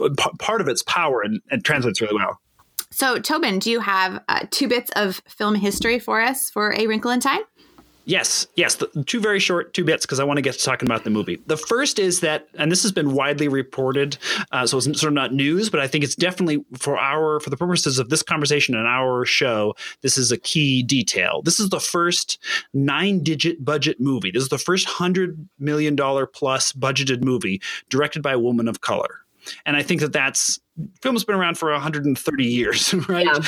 uh, 0.00 0.10
part 0.38 0.60
of 0.60 0.68
its 0.68 0.82
power 0.82 1.22
and, 1.22 1.40
and 1.50 1.64
translates 1.64 2.02
really 2.02 2.14
well 2.14 2.38
So, 2.92 3.18
Tobin, 3.18 3.58
do 3.58 3.70
you 3.70 3.80
have 3.80 4.22
uh, 4.28 4.46
two 4.50 4.68
bits 4.68 4.90
of 4.94 5.22
film 5.26 5.54
history 5.54 5.98
for 5.98 6.20
us 6.20 6.50
for 6.50 6.74
A 6.78 6.86
Wrinkle 6.86 7.10
in 7.10 7.20
Time? 7.20 7.40
Yes, 8.04 8.48
yes. 8.56 8.74
The, 8.74 8.88
two 9.06 9.20
very 9.20 9.38
short 9.38 9.74
two 9.74 9.84
bits 9.84 10.04
because 10.04 10.18
I 10.18 10.24
want 10.24 10.38
to 10.38 10.42
get 10.42 10.54
to 10.54 10.64
talking 10.64 10.88
about 10.88 11.04
the 11.04 11.10
movie. 11.10 11.40
The 11.46 11.56
first 11.56 11.98
is 11.98 12.20
that, 12.20 12.48
and 12.54 12.70
this 12.70 12.82
has 12.82 12.90
been 12.90 13.14
widely 13.14 13.46
reported, 13.46 14.18
uh, 14.50 14.66
so 14.66 14.76
it's 14.78 14.86
sort 14.86 15.04
of 15.04 15.12
not 15.12 15.32
news, 15.32 15.70
but 15.70 15.78
I 15.78 15.86
think 15.86 16.02
it's 16.02 16.16
definitely 16.16 16.64
for 16.76 16.98
our 16.98 17.38
for 17.38 17.48
the 17.50 17.56
purposes 17.56 17.98
of 18.00 18.08
this 18.08 18.22
conversation 18.22 18.74
and 18.74 18.88
our 18.88 19.24
show. 19.24 19.74
This 20.00 20.18
is 20.18 20.32
a 20.32 20.36
key 20.36 20.82
detail. 20.82 21.42
This 21.42 21.60
is 21.60 21.68
the 21.68 21.80
first 21.80 22.38
nine-digit 22.74 23.64
budget 23.64 24.00
movie. 24.00 24.32
This 24.32 24.42
is 24.42 24.48
the 24.48 24.58
first 24.58 24.86
hundred 24.86 25.48
million 25.60 25.94
dollar 25.94 26.26
plus 26.26 26.72
budgeted 26.72 27.22
movie 27.22 27.62
directed 27.88 28.22
by 28.22 28.32
a 28.32 28.38
woman 28.38 28.66
of 28.66 28.80
color, 28.80 29.20
and 29.64 29.76
I 29.76 29.84
think 29.84 30.00
that 30.00 30.12
that's 30.12 30.58
film's 31.00 31.24
been 31.24 31.36
around 31.36 31.58
for 31.58 31.70
130 31.70 32.44
years, 32.44 32.94
right? 33.08 33.26
Yeah. 33.26 33.40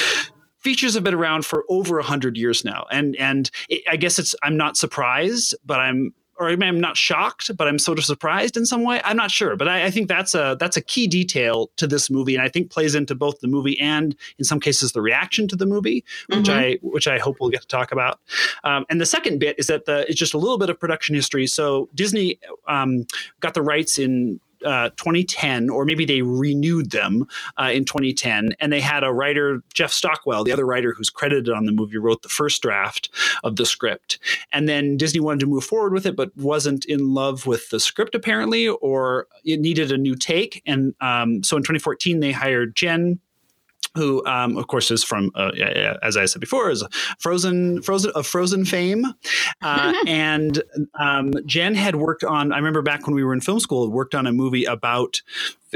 features 0.61 0.94
have 0.94 1.05
been 1.05 1.15
around 1.15 1.44
for 1.44 1.65
over 1.69 1.97
100 1.97 2.38
years 2.38 2.65
now 2.65 2.87
and 2.91 3.15
and 3.17 3.50
it, 3.69 3.82
i 3.87 3.97
guess 3.97 4.19
it's 4.19 4.35
i'm 4.43 4.56
not 4.56 4.79
surprised 4.79 5.55
but 5.67 5.79
i'm 5.79 6.15
or 6.38 6.49
I 6.49 6.56
mean, 6.56 6.69
I'm 6.69 6.81
not 6.81 6.97
shocked, 6.97 7.50
but 7.56 7.69
I'm 7.69 7.79
sort 7.79 7.99
of 7.99 8.05
surprised 8.05 8.56
in 8.56 8.67
some 8.67 8.82
way. 8.82 9.00
I'm 9.05 9.17
not 9.17 9.31
sure, 9.31 9.56
but 9.56 9.69
I, 9.69 9.87
I 9.87 9.91
think 9.91 10.09
that's 10.09 10.35
a 10.35 10.56
that's 10.59 10.76
a 10.76 10.81
key 10.81 11.06
detail 11.06 11.71
to 11.76 11.87
this 11.87 12.11
movie, 12.11 12.35
and 12.35 12.43
I 12.43 12.49
think 12.49 12.71
plays 12.71 12.94
into 12.94 13.15
both 13.15 13.41
the 13.41 13.49
movie 13.49 13.79
and, 13.79 14.17
in 14.38 14.44
some 14.44 14.61
cases, 14.61 14.93
the 14.93 15.00
reaction 15.00 15.47
to 15.49 15.56
the 15.56 15.67
movie, 15.67 16.05
which 16.29 16.49
I 16.49 16.79
which 16.82 17.06
I 17.06 17.19
hope 17.19 17.37
we'll 17.41 17.50
get 17.50 17.62
to 17.62 17.69
talk 17.69 17.93
about. 17.93 18.21
Um, 18.64 18.85
and 18.90 19.00
the 19.00 19.07
second 19.07 19.38
bit 19.38 19.59
is 19.59 19.69
that 19.69 19.85
the 19.85 20.09
it's 20.09 20.19
just 20.19 20.35
a 20.35 20.38
little 20.38 20.59
bit 20.59 20.71
of 20.71 20.78
production 20.78 21.14
history. 21.14 21.47
So 21.47 21.88
Disney 21.95 22.38
um, 22.66 23.07
got 23.40 23.54
the 23.54 23.62
rights 23.62 23.99
in 23.99 24.40
uh, 24.64 24.90
2010, 24.97 25.71
or 25.71 25.85
maybe 25.85 26.04
they 26.04 26.23
renewed 26.23 26.90
them 26.90 27.26
uh, 27.61 27.71
in 27.73 27.85
2010, 27.85 28.54
and 28.61 28.73
they 28.73 28.80
had 28.80 29.04
a 29.04 29.12
writer, 29.12 29.62
Jeff 29.73 29.92
Stockwell, 29.92 30.44
the 30.44 30.52
other 30.52 30.66
writer 30.66 30.92
who's 30.92 31.11
credited 31.11 31.54
on 31.54 31.66
the 31.66 31.73
movie, 31.73 31.99
wrote 31.99 32.23
the 32.23 32.28
first 32.28 32.62
draft 32.62 33.11
of 33.42 33.56
the 33.56 33.66
script, 33.66 34.18
and 34.52 34.68
then 34.68 34.97
Disney 34.97 35.21
wanted 35.21 35.40
to 35.40 35.47
move 35.47 35.64
forward 35.64 35.92
with 35.92 36.06
it, 36.06 36.16
but 36.16 36.37
wasn't 36.37 36.85
in 36.85 37.14
love 37.14 37.47
with 37.47 37.71
the 37.71 37.80
script 37.80 38.14
apparently, 38.14 38.68
or 38.68 39.26
it 39.44 39.61
needed 39.61 39.92
a 39.92 39.99
new 39.99 40.14
take, 40.14 40.62
and 40.66 40.94
um, 41.00 41.42
so 41.42 41.56
in 41.56 41.62
2014 41.62 42.21
they 42.21 42.33
hired 42.33 42.75
Jen 42.75 43.21
who, 43.94 44.24
um, 44.26 44.56
of 44.56 44.66
course, 44.66 44.90
is 44.90 45.04
from, 45.04 45.30
uh, 45.34 45.50
as 46.02 46.16
I 46.16 46.26
said 46.26 46.40
before, 46.40 46.70
is 46.70 46.84
Frozen, 47.18 47.82
Frozen 47.82 48.12
of 48.14 48.26
Frozen 48.26 48.64
fame, 48.64 49.06
uh, 49.62 49.92
and 50.06 50.62
um, 50.98 51.32
Jen 51.46 51.74
had 51.74 51.96
worked 51.96 52.24
on. 52.24 52.52
I 52.52 52.56
remember 52.56 52.82
back 52.82 53.06
when 53.06 53.14
we 53.14 53.24
were 53.24 53.32
in 53.32 53.40
film 53.40 53.60
school, 53.60 53.90
worked 53.90 54.14
on 54.14 54.26
a 54.26 54.32
movie 54.32 54.64
about 54.64 55.22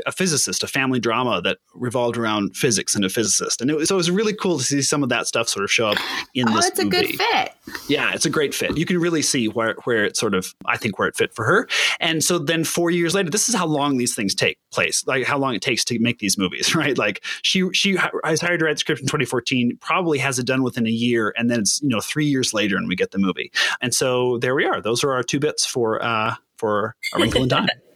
a 0.06 0.12
physicist, 0.12 0.62
a 0.62 0.66
family 0.66 1.00
drama 1.00 1.40
that 1.42 1.58
revolved 1.74 2.16
around 2.16 2.56
physics 2.56 2.94
and 2.94 3.04
a 3.04 3.08
physicist, 3.08 3.60
and 3.60 3.70
it 3.70 3.76
was, 3.76 3.88
so 3.88 3.94
it 3.94 3.98
was 3.98 4.10
really 4.10 4.34
cool 4.34 4.58
to 4.58 4.64
see 4.64 4.82
some 4.82 5.02
of 5.02 5.08
that 5.08 5.26
stuff 5.26 5.48
sort 5.48 5.64
of 5.64 5.70
show 5.70 5.88
up 5.88 5.98
in 6.34 6.46
the 6.46 6.52
Oh, 6.52 6.56
this 6.56 6.68
it's 6.68 6.78
a 6.78 6.84
movie. 6.84 7.06
good 7.06 7.16
fit. 7.16 7.52
Yeah, 7.88 8.12
it's 8.14 8.24
a 8.26 8.30
great 8.30 8.54
fit. 8.54 8.76
You 8.76 8.86
can 8.86 8.98
really 8.98 9.22
see 9.22 9.48
where 9.48 9.74
where 9.84 10.04
it 10.04 10.16
sort 10.16 10.34
of 10.34 10.54
I 10.66 10.76
think 10.76 10.98
where 10.98 11.08
it 11.08 11.16
fit 11.16 11.34
for 11.34 11.44
her. 11.44 11.68
And 12.00 12.22
so 12.24 12.38
then 12.38 12.64
4 12.64 12.90
years 12.90 13.14
later, 13.14 13.30
this 13.30 13.48
is 13.48 13.54
how 13.54 13.66
long 13.66 13.98
these 13.98 14.14
things 14.14 14.34
take 14.34 14.58
place. 14.72 15.06
Like 15.06 15.24
how 15.24 15.38
long 15.38 15.54
it 15.54 15.62
takes 15.62 15.84
to 15.86 15.98
make 15.98 16.18
these 16.18 16.38
movies, 16.38 16.74
right? 16.74 16.96
Like 16.96 17.24
she 17.42 17.68
she 17.72 17.96
has 18.24 18.40
hired 18.40 18.60
to 18.60 18.66
write 18.66 18.74
the 18.76 18.78
script 18.80 19.00
in 19.00 19.06
2014, 19.06 19.78
probably 19.80 20.18
has 20.18 20.38
it 20.38 20.46
done 20.46 20.62
within 20.62 20.86
a 20.86 20.90
year 20.90 21.34
and 21.36 21.50
then 21.50 21.60
it's, 21.60 21.80
you 21.82 21.88
know, 21.88 22.00
3 22.00 22.24
years 22.26 22.54
later 22.54 22.76
and 22.76 22.88
we 22.88 22.96
get 22.96 23.10
the 23.10 23.18
movie. 23.18 23.50
And 23.80 23.94
so 23.94 24.38
there 24.38 24.54
we 24.54 24.64
are. 24.64 24.80
Those 24.80 25.04
are 25.04 25.12
our 25.12 25.22
two 25.22 25.40
bits 25.40 25.66
for 25.66 26.02
uh 26.02 26.34
for 26.56 26.96
A 27.14 27.18
Wrinkle 27.20 27.42
in 27.44 27.48
Time. 27.48 27.68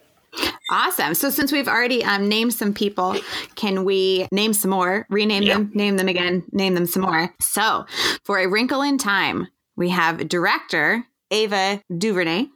Awesome. 0.71 1.15
So 1.15 1.29
since 1.29 1.53
we've 1.53 1.69
already 1.69 2.03
um, 2.05 2.29
named 2.29 2.55
some 2.55 2.73
people, 2.73 3.17
can 3.57 3.85
we 3.85 4.27
name 4.33 4.55
some 4.55 4.71
more? 4.71 5.07
Rename 5.11 5.43
Yeah. 5.43 5.55
them, 5.55 5.71
name 5.75 5.97
them 5.97 6.09
again, 6.09 6.45
name 6.53 6.75
them 6.75 6.87
some 6.87 7.03
more. 7.03 7.35
So 7.41 7.85
for 8.25 8.39
A 8.39 8.47
Wrinkle 8.47 8.81
in 8.83 8.97
Time, 8.97 9.49
we 9.77 9.91
have 9.91 10.29
director 10.29 11.05
Ava 11.31 11.83
DuVernay, 11.97 12.47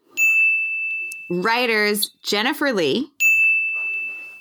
writers 1.30 2.11
Jennifer 2.23 2.73
Lee, 2.73 3.11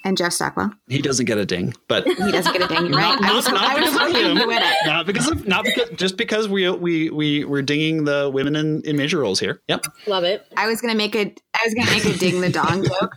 and 0.05 0.15
Jeff 0.15 0.31
Stockwell. 0.31 0.71
He 0.87 1.01
doesn't 1.01 1.25
get 1.25 1.39
a 1.39 1.45
ding, 1.45 1.73
but 1.87 2.03
He 2.07 2.31
doesn't 2.31 2.53
get 2.53 2.61
a 2.61 2.67
ding. 2.67 2.91
Right. 2.91 3.19
Not, 3.19 3.23
I 3.23 3.35
was, 3.35 3.47
not, 3.49 3.57
I 3.57 3.81
was 3.81 3.91
because 3.91 4.11
of 4.11 4.15
him. 4.15 4.37
he. 4.37 4.87
Not 4.87 5.05
because 5.07 5.27
of 5.29 5.47
not 5.47 5.65
because 5.65 5.89
just 5.97 6.15
because 6.15 6.47
we 6.47 6.69
we 6.69 7.09
we 7.09 7.43
we're 7.43 7.63
dinging 7.63 8.05
the 8.05 8.29
women 8.31 8.55
in, 8.55 8.81
in 8.83 8.95
major 8.95 9.19
roles 9.19 9.39
here. 9.39 9.61
Yep. 9.67 9.87
Love 10.07 10.23
it. 10.23 10.45
I 10.55 10.67
was 10.67 10.79
gonna 10.79 10.95
make 10.95 11.15
a 11.15 11.33
I 11.53 11.59
was 11.65 11.73
gonna 11.73 11.91
make 11.91 12.05
a 12.05 12.17
ding 12.17 12.39
the 12.39 12.51
dong 12.51 12.83
joke. 12.87 13.15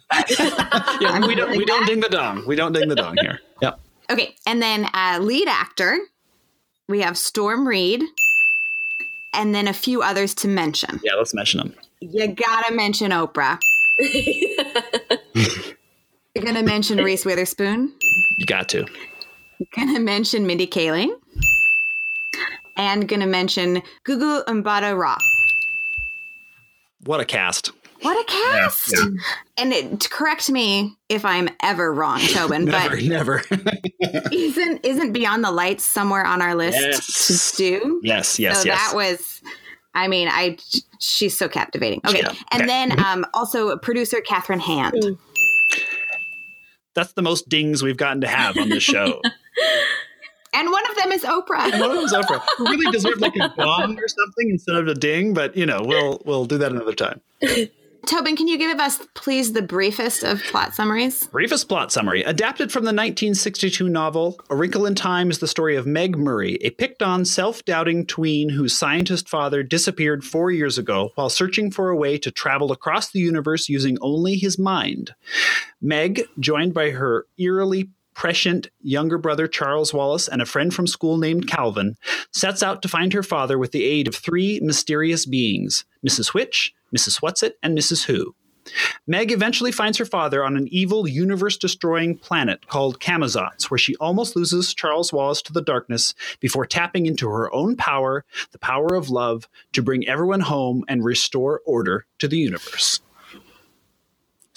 Yeah, 1.00 1.24
we 1.26 1.34
don't 1.34 1.50
we 1.50 1.64
don't 1.64 1.86
ding 1.86 2.00
the 2.00 2.08
dong. 2.08 2.44
We 2.46 2.56
don't 2.56 2.72
ding 2.72 2.88
the 2.88 2.96
dong 2.96 3.16
here. 3.20 3.40
Yep. 3.60 3.78
Okay, 4.10 4.34
and 4.46 4.62
then 4.62 4.88
uh, 4.94 5.18
lead 5.20 5.48
actor, 5.48 5.98
we 6.88 7.02
have 7.02 7.18
Storm 7.18 7.68
Reed, 7.68 8.02
and 9.34 9.54
then 9.54 9.68
a 9.68 9.74
few 9.74 10.00
others 10.00 10.34
to 10.36 10.48
mention. 10.48 10.98
Yeah, 11.04 11.14
let's 11.14 11.34
mention 11.34 11.58
them. 11.58 11.74
You 12.00 12.28
gotta 12.28 12.72
mention 12.72 13.10
Oprah. 13.10 13.60
You're 16.34 16.44
gonna 16.44 16.62
mention 16.62 16.98
Reese 16.98 17.24
Witherspoon. 17.24 17.92
You 18.36 18.46
got 18.46 18.68
to. 18.70 18.86
Gonna 19.74 19.98
mention 20.00 20.46
Mindy 20.46 20.66
Kaling. 20.66 21.10
And 22.76 23.08
gonna 23.08 23.26
mention 23.26 23.82
Gugu 24.06 24.44
Mbatha-Raw. 24.44 25.18
What 27.04 27.20
a 27.20 27.24
cast. 27.24 27.72
What 28.02 28.16
a 28.16 28.24
cast! 28.30 28.94
And 29.56 29.72
it, 29.72 30.08
correct 30.08 30.48
me 30.48 30.94
if 31.08 31.24
I'm 31.24 31.48
ever 31.64 31.92
wrong, 31.92 32.20
Tobin, 32.20 32.66
Never, 32.66 32.90
but 32.96 33.02
never. 33.02 33.42
isn't 34.32 34.84
isn't 34.84 35.12
Beyond 35.12 35.42
the 35.42 35.50
Lights 35.50 35.84
somewhere 35.84 36.24
on 36.24 36.40
our 36.40 36.54
list 36.54 36.78
Yes. 36.78 37.50
to 37.52 37.56
do? 37.56 38.00
yes, 38.04 38.38
yes, 38.38 38.58
so 38.62 38.66
yes. 38.68 38.78
that 38.90 38.94
was 38.96 39.42
i 39.94 40.06
mean 40.06 40.28
i 40.30 40.56
she's 41.00 41.36
so 41.36 41.48
captivating 41.48 42.00
okay 42.06 42.20
Yeah. 42.20 42.32
and 42.52 42.62
Okay. 42.62 42.66
then 42.66 43.00
um 43.04 43.26
also 43.34 43.76
producer 43.78 44.20
catherine 44.20 44.60
hand 44.60 44.94
That's 46.98 47.12
the 47.12 47.22
most 47.22 47.48
dings 47.48 47.80
we've 47.80 47.96
gotten 47.96 48.22
to 48.22 48.26
have 48.26 48.58
on 48.58 48.70
this 48.70 48.82
show. 48.82 49.22
and 50.52 50.70
one 50.72 50.90
of 50.90 50.96
them 50.96 51.12
is 51.12 51.22
oprah 51.22 51.78
One 51.78 51.92
of 51.92 51.96
them's 51.96 52.12
Oprah. 52.12 52.42
who 52.56 52.64
really 52.64 52.90
deserved 52.90 53.20
like 53.20 53.36
a 53.36 53.52
gong 53.56 53.96
or 53.96 54.08
something 54.08 54.50
instead 54.50 54.74
of 54.74 54.88
a 54.88 54.94
ding, 54.94 55.32
but 55.32 55.56
you 55.56 55.64
know, 55.64 55.80
we'll 55.84 56.20
we'll 56.24 56.44
do 56.44 56.58
that 56.58 56.72
another 56.72 56.94
time. 56.94 57.20
Tobin 58.06 58.36
can 58.36 58.48
you 58.48 58.58
give 58.58 58.78
us 58.78 59.00
please 59.14 59.52
the 59.52 59.62
briefest 59.62 60.22
of 60.22 60.42
plot 60.44 60.74
summaries 60.74 61.26
Briefest 61.28 61.68
plot 61.68 61.92
summary. 61.92 62.22
Adapted 62.22 62.72
from 62.72 62.84
the 62.84 62.88
1962 62.88 63.88
novel, 63.88 64.40
A 64.50 64.56
Wrinkle 64.56 64.86
in 64.86 64.94
Time 64.94 65.30
is 65.30 65.38
the 65.38 65.46
story 65.46 65.76
of 65.76 65.86
Meg 65.86 66.16
Murray, 66.16 66.58
a 66.62 66.70
picked 66.70 67.02
on, 67.02 67.24
self 67.24 67.64
doubting 67.64 68.06
tween 68.06 68.48
whose 68.48 68.76
scientist 68.76 69.28
father 69.28 69.62
disappeared 69.62 70.24
four 70.24 70.50
years 70.50 70.78
ago 70.78 71.10
while 71.14 71.30
searching 71.30 71.70
for 71.70 71.90
a 71.90 71.96
way 71.96 72.18
to 72.18 72.30
travel 72.30 72.72
across 72.72 73.10
the 73.10 73.20
universe 73.20 73.68
using 73.68 73.98
only 74.00 74.36
his 74.36 74.58
mind. 74.58 75.14
Meg, 75.80 76.22
joined 76.40 76.74
by 76.74 76.90
her 76.90 77.26
eerily 77.38 77.90
prescient 78.18 78.68
younger 78.82 79.16
brother 79.16 79.46
Charles 79.46 79.94
Wallace 79.94 80.26
and 80.26 80.42
a 80.42 80.46
friend 80.46 80.74
from 80.74 80.88
school 80.88 81.18
named 81.18 81.46
Calvin, 81.46 81.96
sets 82.32 82.64
out 82.64 82.82
to 82.82 82.88
find 82.88 83.12
her 83.12 83.22
father 83.22 83.56
with 83.56 83.70
the 83.70 83.84
aid 83.84 84.08
of 84.08 84.16
three 84.16 84.58
mysterious 84.60 85.24
beings 85.24 85.84
Mrs. 86.06 86.34
Which, 86.34 86.74
Mrs. 86.94 87.20
Whatsit, 87.22 87.52
and 87.62 87.78
Mrs. 87.78 88.06
Who. 88.06 88.34
Meg 89.06 89.30
eventually 89.30 89.70
finds 89.70 89.98
her 89.98 90.04
father 90.04 90.44
on 90.44 90.56
an 90.56 90.66
evil, 90.68 91.06
universe 91.06 91.56
destroying 91.56 92.18
planet 92.18 92.66
called 92.66 92.98
Camazotz, 92.98 93.70
where 93.70 93.78
she 93.78 93.94
almost 93.96 94.34
loses 94.34 94.74
Charles 94.74 95.12
Wallace 95.12 95.40
to 95.42 95.52
the 95.52 95.62
darkness 95.62 96.12
before 96.40 96.66
tapping 96.66 97.06
into 97.06 97.28
her 97.28 97.54
own 97.54 97.76
power, 97.76 98.24
the 98.50 98.58
power 98.58 98.96
of 98.96 99.10
love, 99.10 99.48
to 99.74 99.82
bring 99.82 100.08
everyone 100.08 100.40
home 100.40 100.84
and 100.88 101.04
restore 101.04 101.62
order 101.64 102.04
to 102.18 102.26
the 102.26 102.36
universe. 102.36 103.00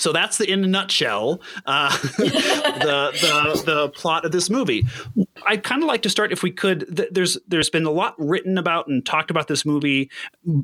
So 0.01 0.11
that's 0.11 0.37
the 0.37 0.51
in 0.51 0.63
a 0.63 0.67
nutshell 0.67 1.41
uh, 1.65 1.95
the, 2.17 3.11
the 3.21 3.63
the 3.65 3.89
plot 3.89 4.25
of 4.25 4.31
this 4.31 4.49
movie. 4.49 4.85
I'd 5.45 5.63
kind 5.63 5.83
of 5.83 5.87
like 5.87 6.01
to 6.01 6.09
start, 6.09 6.31
if 6.31 6.41
we 6.41 6.51
could. 6.51 6.95
Th- 6.95 7.09
there's 7.11 7.37
there's 7.47 7.69
been 7.69 7.85
a 7.85 7.91
lot 7.91 8.15
written 8.17 8.57
about 8.57 8.87
and 8.87 9.05
talked 9.05 9.29
about 9.29 9.47
this 9.47 9.63
movie. 9.63 10.09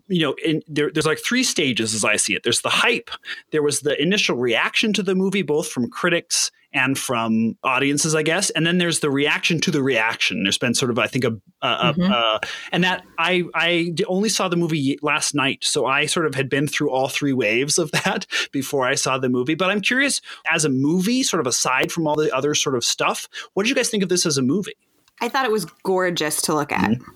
You 0.08 0.22
know, 0.22 0.36
in, 0.44 0.64
there, 0.68 0.92
there's 0.92 1.06
like 1.06 1.20
three 1.20 1.44
stages 1.44 1.94
as 1.94 2.04
I 2.04 2.16
see 2.16 2.34
it. 2.34 2.42
There's 2.44 2.62
the 2.62 2.70
hype. 2.70 3.12
There 3.52 3.62
was 3.62 3.82
the 3.82 4.02
initial 4.02 4.38
reaction 4.38 4.92
to 4.94 5.04
the 5.04 5.14
movie, 5.14 5.44
both 5.44 5.70
from 5.70 5.90
critics 5.90 6.52
and 6.74 6.98
from 6.98 7.58
audiences, 7.64 8.14
I 8.14 8.24
guess. 8.24 8.50
And 8.52 8.66
then 8.68 8.78
there's 8.78 9.00
the 9.00 9.10
reaction 9.10 9.60
to 9.62 9.72
the 9.72 9.82
reaction. 9.82 10.44
There's 10.44 10.58
been 10.58 10.74
sort 10.74 10.92
of, 10.92 11.00
I 11.00 11.08
think, 11.08 11.24
a, 11.24 11.32
a, 11.62 11.68
a- 11.68 12.02
a 12.02 12.40
and 12.72 12.84
that 12.84 13.04
I 13.18 13.44
I 13.54 13.94
only 14.08 14.30
saw 14.30 14.48
the 14.48 14.58
movie 14.58 15.00
last 15.02 15.34
night, 15.34 15.60
so 15.64 15.86
I 15.86 16.06
sort 16.06 16.26
of 16.26 16.36
had 16.36 16.50
been 16.50 16.68
through 16.68 16.92
all 16.92 17.08
three 17.08 17.34
waves 17.34 17.78
of 17.78 17.92
that 18.04 18.26
before 18.52 18.86
I 18.86 18.96
saw 18.96 19.18
the 19.18 19.30
movie. 19.30 19.56
But 19.56 19.70
I'm 19.70 19.82
curious, 19.82 20.22
as 20.52 20.66
a 20.66 20.70
movie, 20.70 21.24
sort 21.24 21.40
of 21.42 21.48
aside 21.48 21.92
from 21.92 22.08
all 22.08 22.16
the 22.16 22.36
other 22.36 22.54
sort 22.56 22.76
of 22.76 22.84
stuff, 22.84 23.28
what 23.54 23.64
did 23.64 23.70
you 23.70 23.76
guys 23.76 23.90
think 23.90 24.04
of 24.04 24.10
this 24.10 24.26
as 24.26 24.38
a 24.38 24.42
movie? 24.44 24.74
i 25.20 25.28
thought 25.28 25.46
it 25.46 25.52
was 25.52 25.66
gorgeous 25.82 26.42
to 26.44 26.54
look 26.54 26.72
at 26.72 26.92
mm-hmm. 26.92 27.12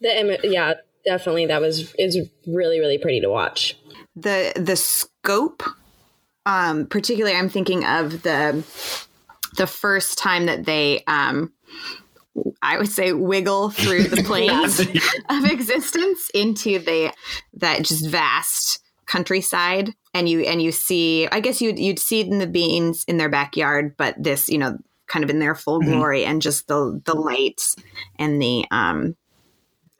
The 0.00 0.08
imi- 0.08 0.52
yeah, 0.52 0.74
definitely. 1.04 1.46
That 1.46 1.60
was 1.60 1.94
is 1.98 2.16
really 2.46 2.78
really 2.78 2.98
pretty 2.98 3.20
to 3.20 3.30
watch. 3.30 3.76
the 4.14 4.52
the 4.56 4.76
scope 4.76 5.62
um 6.46 6.86
particularly 6.86 7.36
i'm 7.36 7.48
thinking 7.48 7.84
of 7.84 8.22
the 8.22 8.64
the 9.56 9.66
first 9.66 10.18
time 10.18 10.46
that 10.46 10.64
they 10.64 11.02
um 11.06 11.52
i 12.62 12.76
would 12.78 12.88
say 12.88 13.12
wiggle 13.12 13.70
through 13.70 14.04
the 14.04 14.22
planes 14.26 14.80
of 14.80 15.44
existence 15.50 16.30
into 16.34 16.78
the 16.78 17.12
that 17.54 17.82
just 17.82 18.08
vast 18.08 18.80
countryside. 19.06 19.94
And 20.12 20.28
you 20.28 20.40
and 20.42 20.62
you 20.62 20.70
see 20.70 21.26
i 21.32 21.40
guess 21.40 21.60
you'd 21.60 21.78
you'd 21.78 21.98
see 21.98 22.22
the 22.22 22.46
beans 22.46 23.04
in 23.08 23.16
their 23.16 23.28
backyard 23.28 23.96
but 23.96 24.14
this 24.16 24.48
you 24.48 24.58
know 24.58 24.78
kind 25.08 25.24
of 25.24 25.30
in 25.30 25.40
their 25.40 25.56
full 25.56 25.80
glory 25.80 26.24
and 26.24 26.40
just 26.40 26.68
the 26.68 27.00
the 27.04 27.14
lights 27.14 27.74
and 28.16 28.40
the 28.40 28.64
um 28.70 29.16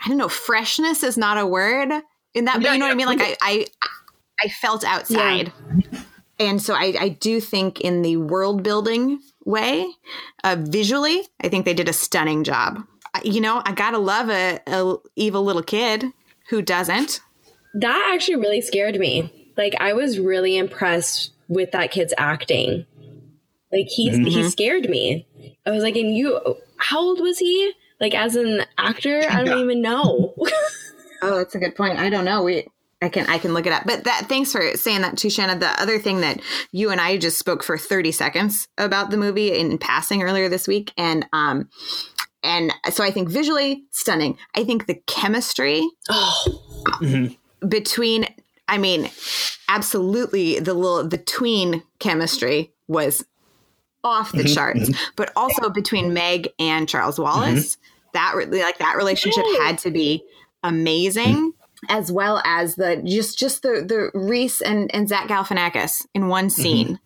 i 0.05 0.09
don't 0.09 0.17
know 0.17 0.29
freshness 0.29 1.03
is 1.03 1.19
not 1.19 1.37
a 1.37 1.45
word 1.45 1.91
in 2.33 2.45
that 2.45 2.63
but 2.63 2.73
you 2.73 2.79
know 2.79 2.87
what 2.87 2.93
i 2.93 2.95
mean? 2.95 3.07
Like 3.09 3.21
i 3.21 3.37
i 3.43 3.67
i 4.41 4.49
felt 4.49 4.85
outside 4.85 5.53
and 6.38 6.61
so 6.61 6.75
I, 6.75 6.95
I 6.99 7.09
do 7.11 7.41
think 7.41 7.81
in 7.81 8.03
the 8.03 8.17
world 8.17 8.62
building 8.62 9.21
way 9.45 9.87
uh, 10.43 10.57
visually 10.59 11.23
i 11.43 11.49
think 11.49 11.64
they 11.64 11.75
did 11.75 11.88
a 11.88 11.93
stunning 11.93 12.45
job 12.45 12.83
you 13.23 13.41
know 13.41 13.62
i 13.64 13.73
gotta 13.73 13.99
love 13.99 14.31
a, 14.31 14.61
a 14.67 14.97
evil 15.17 15.45
little 15.45 15.62
kid 15.62 16.07
who 16.49 16.62
doesn't 16.62 17.21
That 17.75 18.12
actually 18.14 18.37
really 18.37 18.61
scared 18.61 18.99
me. 18.99 19.50
Like 19.57 19.75
I 19.81 19.93
was 19.95 20.19
really 20.19 20.57
impressed 20.57 21.33
with 21.49 21.73
that 21.73 21.91
kid's 21.91 22.14
acting. 22.17 22.87
Like 23.73 23.88
he's 23.88 24.17
he 24.17 24.49
scared 24.49 24.88
me. 24.88 25.26
I 25.67 25.71
was 25.71 25.83
like, 25.83 25.97
and 25.97 26.14
you, 26.17 26.41
how 26.76 27.00
old 27.00 27.21
was 27.21 27.38
he? 27.38 27.73
Like 28.00 28.14
as 28.14 28.37
an 28.37 28.64
actor, 28.79 29.25
I 29.29 29.43
don't 29.43 29.59
even 29.59 29.83
know. 29.83 30.35
Oh, 31.23 31.38
that's 31.38 31.55
a 31.55 31.59
good 31.59 31.75
point. 31.75 31.99
I 31.99 32.11
don't 32.11 32.26
know. 32.26 32.43
We 32.43 32.67
I 33.04 33.11
can 33.11 33.26
I 33.26 33.37
can 33.37 33.52
look 33.52 33.66
it 33.66 33.73
up. 33.73 33.82
But 33.84 34.04
that 34.04 34.30
thanks 34.30 34.50
for 34.50 34.62
saying 34.76 35.02
that 35.02 35.18
too, 35.18 35.28
Shanna. 35.28 35.58
The 35.58 35.78
other 35.80 35.99
thing 35.99 36.23
that 36.23 36.40
you 36.73 36.88
and 36.88 36.99
I 36.99 37.18
just 37.18 37.38
spoke 37.38 37.62
for 37.62 37.76
30 37.76 38.12
seconds 38.12 38.66
about 38.78 39.11
the 39.11 39.18
movie 39.18 39.52
in 39.52 39.76
passing 39.76 40.23
earlier 40.23 40.49
this 40.49 40.66
week. 40.66 40.90
And 40.96 41.26
um 41.34 41.68
and 42.42 42.73
so 42.90 43.04
I 43.04 43.11
think 43.11 43.28
visually 43.28 43.84
stunning. 43.90 44.38
I 44.54 44.64
think 44.64 44.87
the 44.87 44.94
chemistry 45.06 45.87
oh, 46.08 47.28
between 47.68 48.26
I 48.68 48.78
mean, 48.78 49.11
absolutely 49.68 50.61
the 50.61 50.73
little 50.73 51.06
the 51.06 51.18
tween 51.18 51.82
chemistry 51.99 52.73
was 52.88 53.23
off 54.02 54.32
the 54.32 54.44
mm-hmm. 54.44 54.54
charts. 54.54 54.80
Mm-hmm. 54.80 55.12
But 55.16 55.30
also 55.37 55.68
between 55.68 56.14
Meg 56.14 56.49
and 56.58 56.88
Charles 56.88 57.18
Wallace, 57.18 57.76
that 58.14 58.32
re- 58.34 58.46
like 58.46 58.78
that 58.78 58.96
relationship 58.96 59.44
had 59.61 59.76
to 59.80 59.90
be 59.90 60.25
amazing. 60.62 61.52
As 61.88 62.11
well 62.11 62.41
as 62.45 62.76
the 62.76 63.03
just 63.05 63.38
just 63.38 63.62
the 63.62 63.85
the 63.87 64.19
Reese 64.19 64.61
and 64.61 64.95
and 64.95 65.09
Zach 65.09 65.29
Galifianakis 65.29 66.07
in 66.14 66.29
one 66.29 66.50
scene, 66.50 66.99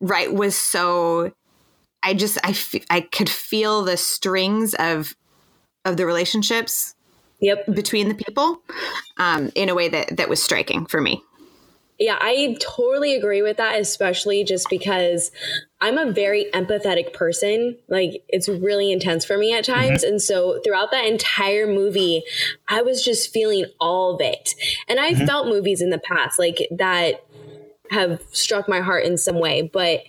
right? 0.00 0.32
Was 0.32 0.56
so 0.56 1.32
I 2.02 2.14
just 2.14 2.38
I 2.44 2.50
f- 2.50 2.86
I 2.90 3.00
could 3.00 3.28
feel 3.28 3.84
the 3.84 3.96
strings 3.96 4.74
of 4.74 5.14
of 5.84 5.96
the 5.96 6.06
relationships 6.06 6.94
yep. 7.40 7.66
between 7.66 8.08
the 8.08 8.14
people 8.14 8.62
um, 9.18 9.50
in 9.54 9.68
a 9.68 9.74
way 9.74 9.88
that 9.88 10.16
that 10.16 10.28
was 10.28 10.42
striking 10.42 10.86
for 10.86 11.00
me. 11.00 11.22
Yeah, 11.98 12.18
I 12.20 12.56
totally 12.60 13.14
agree 13.14 13.42
with 13.42 13.58
that, 13.58 13.78
especially 13.78 14.42
just 14.42 14.68
because 14.68 15.30
I'm 15.82 15.98
a 15.98 16.12
very 16.12 16.46
empathetic 16.54 17.12
person. 17.12 17.76
Like, 17.88 18.22
it's 18.28 18.48
really 18.48 18.92
intense 18.92 19.24
for 19.24 19.36
me 19.36 19.52
at 19.52 19.64
mm-hmm. 19.64 19.80
times. 19.80 20.04
And 20.04 20.22
so, 20.22 20.60
throughout 20.64 20.92
that 20.92 21.06
entire 21.06 21.66
movie, 21.66 22.22
I 22.68 22.82
was 22.82 23.04
just 23.04 23.32
feeling 23.32 23.66
all 23.80 24.14
of 24.14 24.20
it. 24.20 24.54
And 24.88 25.00
I've 25.00 25.16
mm-hmm. 25.16 25.26
felt 25.26 25.48
movies 25.48 25.82
in 25.82 25.90
the 25.90 25.98
past, 25.98 26.38
like, 26.38 26.68
that 26.70 27.24
have 27.90 28.22
struck 28.30 28.68
my 28.68 28.80
heart 28.80 29.04
in 29.04 29.18
some 29.18 29.40
way. 29.40 29.68
But 29.72 30.04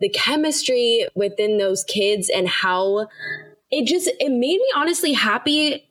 the 0.00 0.08
chemistry 0.08 1.06
within 1.14 1.58
those 1.58 1.84
kids 1.84 2.30
and 2.30 2.48
how 2.48 3.08
it 3.70 3.86
just, 3.86 4.08
it 4.08 4.30
made 4.30 4.58
me 4.58 4.66
honestly 4.74 5.12
happy 5.12 5.85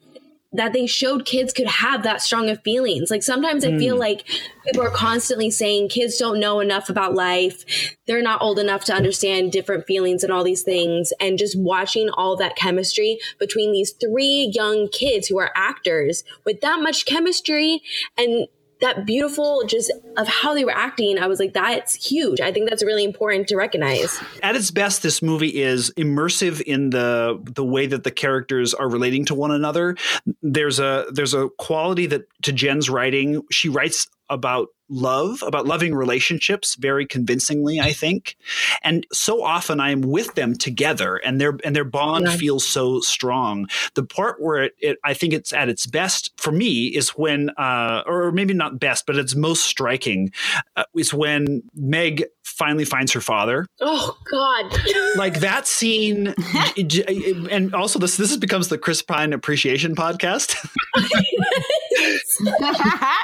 that 0.58 0.74
they 0.74 0.86
showed 0.86 1.26
kids 1.26 1.54
could 1.54 1.68
have 1.68 2.04
that 2.04 2.22
strong 2.22 2.50
of 2.50 2.62
feelings. 2.64 3.10
Like 3.10 3.24
sometimes 3.24 3.66
I 3.66 3.78
feel 3.78 3.96
hmm. 3.96 4.02
like 4.02 4.26
people 4.66 4.84
are 4.84 4.90
constantly 4.90 5.52
saying 5.52 5.90
kids 5.90 6.18
don't 6.18 6.40
know 6.40 6.60
enough 6.60 6.90
about 6.90 7.14
life. 7.14 7.96
They're 8.08 8.22
not 8.22 8.42
old 8.42 8.60
enough 8.60 8.86
to 8.86 8.94
understand 8.94 9.52
different 9.52 9.86
feelings 9.86 10.24
and 10.24 10.32
all 10.32 10.44
these 10.44 10.64
things. 10.64 11.14
And 11.20 11.38
just 11.38 11.58
watching 11.58 12.10
all 12.10 12.36
that 12.38 12.56
chemistry 12.56 13.20
between 13.40 13.72
these 13.72 13.92
three 13.92 14.52
young 14.54 14.88
kids 14.90 15.28
who 15.28 15.40
are 15.40 15.52
actors 15.56 16.24
with 16.46 16.62
that 16.62 16.82
much 16.82 17.06
chemistry 17.06 17.82
and 18.18 18.48
that 18.82 19.06
beautiful 19.06 19.64
just 19.68 19.92
of 20.18 20.28
how 20.28 20.54
they 20.54 20.66
were 20.66 20.76
acting, 20.76 21.18
I 21.18 21.28
was 21.28 21.40
like, 21.40 21.54
that's 21.54 21.96
huge. 21.96 22.42
I 22.42 22.52
think 22.52 22.70
that's 22.70 22.84
really 22.84 23.04
important 23.04 23.48
to 23.50 23.56
recognize. 23.56 24.20
At 24.44 24.56
its 24.56 24.72
best, 24.72 25.04
this 25.04 25.22
movie 25.22 25.62
is 25.62 25.92
immersive 25.98 26.62
in 26.62 26.90
the 26.90 27.40
the 27.44 27.66
way 27.66 27.88
that 27.88 28.04
the 28.04 28.12
characters 28.12 28.74
are 28.74 28.90
relating 28.90 29.26
to 29.26 29.36
one 29.36 29.52
another. 29.52 29.96
There's 30.42 30.80
a 30.80 31.06
there's 31.12 31.34
a 31.34 31.50
quality 31.58 32.06
that 32.08 32.28
to 32.44 32.52
Jen's 32.52 32.90
writing. 32.90 33.44
She 33.52 33.70
writes 33.70 34.08
about 34.30 34.70
love, 34.88 35.42
about 35.42 35.66
loving 35.66 35.96
relationships 35.96 36.76
very 36.76 37.08
convincingly, 37.08 37.80
I 37.80 37.92
think. 37.92 38.36
And 38.84 39.08
so 39.12 39.44
often 39.44 39.80
I 39.80 39.90
am 39.90 40.02
with 40.02 40.36
them 40.36 40.56
together 40.56 41.16
and 41.18 41.42
their 41.42 41.58
and 41.64 41.76
their 41.76 41.84
bond 41.84 42.26
Yeah. 42.28 42.36
feels 42.38 42.68
so 42.68 43.00
strong. 43.00 43.68
The 43.96 44.04
part 44.04 44.40
where 44.40 44.66
it, 44.66 44.76
it 44.80 45.00
I 45.04 45.16
think 45.16 45.34
it's 45.34 45.54
at 45.54 45.70
its 45.70 45.88
best 45.88 46.32
for 46.38 46.52
me 46.52 46.86
is 46.88 47.10
when 47.10 47.50
uh 47.58 48.04
or 48.06 48.32
maybe 48.32 48.54
not 48.54 48.80
best, 48.80 49.08
but 49.08 49.16
it's 49.18 49.34
most 49.36 49.66
striking 49.66 50.32
uh, 50.76 50.84
is 50.96 51.12
when 51.12 51.64
Meg 51.74 52.26
finally 52.44 52.86
finds 52.86 53.12
her 53.12 53.22
father 53.22 53.66
Oh 53.82 54.16
God. 54.30 54.72
like 55.18 55.40
that 55.40 55.68
scene 55.68 56.36
and 57.50 57.74
also 57.74 57.98
this 57.98 58.18
this 58.18 58.38
becomes 58.38 58.68
the 58.68 58.78
chris 58.78 59.02
pine 59.02 59.34
appreciation 59.34 59.96
podcast 59.96 60.56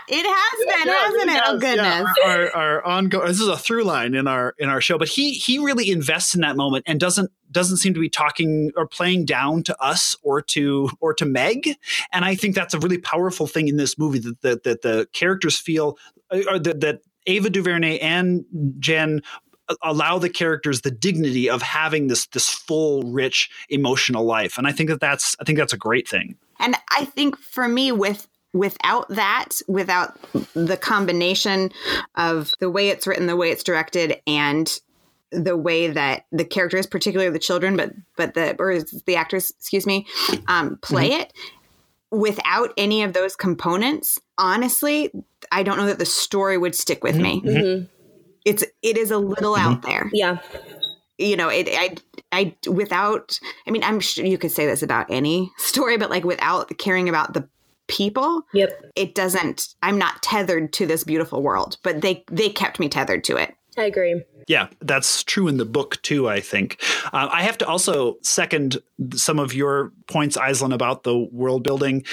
it 0.08 0.26
has 0.26 0.86
been, 0.86 0.91
hasn't 0.92 1.32
it? 1.32 1.44
Oh 1.46 1.58
goodness. 1.58 2.10
Yeah, 2.24 2.30
our, 2.30 2.56
our 2.56 2.86
ongoing 2.86 3.28
this 3.28 3.40
is 3.40 3.48
a 3.48 3.58
through 3.58 3.84
line 3.84 4.14
in 4.14 4.28
our 4.28 4.56
in 4.58 4.70
our 4.70 4.82
show 4.82 4.98
but 4.98 5.08
he 5.08 5.34
he 5.34 5.60
really 5.60 5.90
invests 5.90 6.36
in 6.36 6.42
that 6.42 6.56
moment 6.56 6.84
and 6.88 7.00
doesn't 7.00 7.32
doesn't 7.52 7.78
seem 7.78 7.94
to 7.94 8.00
be 8.00 8.10
talking 8.10 8.72
or 8.76 8.88
playing 8.88 9.26
down 9.26 9.64
to 9.64 9.82
us 9.82 10.16
or 10.24 10.42
to 10.42 10.90
or 11.00 11.14
to 11.14 11.26
meg 11.26 11.78
and 12.12 12.26
i 12.26 12.36
think 12.36 12.56
that's 12.56 12.74
a 12.74 12.80
really 12.80 12.98
powerful 12.98 13.48
thing 13.48 13.68
in 13.68 13.78
this 13.78 13.98
movie 13.98 14.20
that 14.20 14.42
that, 14.42 14.64
that 14.64 14.82
the 14.82 15.08
characters 15.14 15.58
feel 15.58 15.98
uh, 16.32 16.42
or 16.50 16.60
that, 16.60 16.80
that 16.82 17.02
ava 17.28 17.50
duvernay 17.50 17.98
and 18.00 18.46
jen 18.80 19.22
allow 19.84 20.18
the 20.18 20.30
characters 20.30 20.82
the 20.82 20.92
dignity 20.92 21.50
of 21.50 21.62
having 21.62 22.08
this 22.08 22.28
this 22.28 22.50
full 22.50 23.04
rich 23.04 23.50
emotional 23.70 24.26
life 24.26 24.58
and 24.58 24.68
i 24.68 24.72
think 24.72 24.90
that 24.90 25.00
that's 25.00 25.36
i 25.40 25.44
think 25.44 25.58
that's 25.58 25.74
a 25.74 25.78
great 25.78 26.08
thing 26.08 26.38
And 26.62 26.76
I 26.96 27.06
think 27.06 27.38
for 27.40 27.68
me, 27.68 27.92
with 27.92 28.28
without 28.54 29.08
that, 29.10 29.50
without 29.68 30.18
the 30.54 30.78
combination 30.78 31.72
of 32.16 32.52
the 32.60 32.70
way 32.70 32.90
it's 32.90 33.08
written, 33.08 33.28
the 33.28 33.36
way 33.36 33.52
it's 33.52 33.64
directed, 33.64 34.22
and 34.28 34.80
the 35.32 35.56
way 35.56 35.88
that 35.88 36.26
the 36.32 36.44
characters, 36.44 36.86
particularly 36.86 37.32
the 37.32 37.40
children, 37.40 37.78
but 37.78 37.94
but 38.18 38.34
the 38.34 38.56
or 38.60 38.80
the 39.06 39.16
actors, 39.16 39.52
excuse 39.58 39.86
me, 39.88 40.06
um, 40.48 40.78
play 40.82 41.08
it. 41.14 41.32
Without 42.12 42.74
any 42.76 43.04
of 43.04 43.14
those 43.14 43.38
components, 43.38 44.20
honestly, 44.38 45.12
I 45.52 45.64
don't 45.64 45.78
know 45.78 45.86
that 45.86 46.00
the 46.00 46.06
story 46.06 46.58
would 46.58 46.76
stick 46.76 47.04
with 47.04 47.16
me. 47.16 47.42
Mhm. 47.42 47.88
It's 48.44 48.64
it 48.82 48.98
is 48.98 49.12
a 49.12 49.18
little 49.18 49.56
out 49.56 49.84
there 49.84 50.10
Yeah. 50.12 50.40
you 51.20 51.36
know 51.38 51.48
it 51.48 51.70
i 51.72 51.96
i 52.32 52.56
without 52.68 53.40
i 53.68 53.72
mean 53.72 53.84
i'm 53.84 54.00
sure 54.00 54.26
you 54.26 54.40
could 54.40 54.50
say 54.52 54.66
this 54.66 54.82
about 54.82 55.06
any 55.12 55.52
story 55.58 55.96
but 55.98 56.10
like 56.10 56.24
without 56.24 56.76
caring 56.80 57.08
about 57.08 57.34
the 57.34 57.48
people 57.92 58.44
Yep. 58.54 58.92
it 58.96 59.14
doesn't 59.14 59.68
i'm 59.84 59.98
not 59.98 60.24
tethered 60.24 60.72
to 60.74 60.86
this 60.88 61.04
beautiful 61.04 61.44
world 61.44 61.78
but 61.84 62.02
they 62.02 62.24
they 62.32 62.50
kept 62.50 62.80
me 62.80 62.90
tethered 62.90 63.24
to 63.26 63.38
it 63.38 63.54
I 63.78 63.84
agree. 63.84 64.22
Yeah, 64.48 64.68
that's 64.82 65.24
true 65.24 65.48
in 65.48 65.58
the 65.58 65.66
book 65.66 66.02
too. 66.02 66.30
I 66.30 66.40
think 66.40 66.82
uh, 67.14 67.30
I 67.32 67.44
have 67.44 67.58
to 67.60 67.68
also 67.68 68.18
second 68.22 68.78
some 69.16 69.40
of 69.40 69.54
your 69.54 69.92
points, 70.08 70.38
Aislinn, 70.38 70.74
about 70.74 71.04
the 71.04 71.18
world 71.18 71.64
building. 71.64 72.04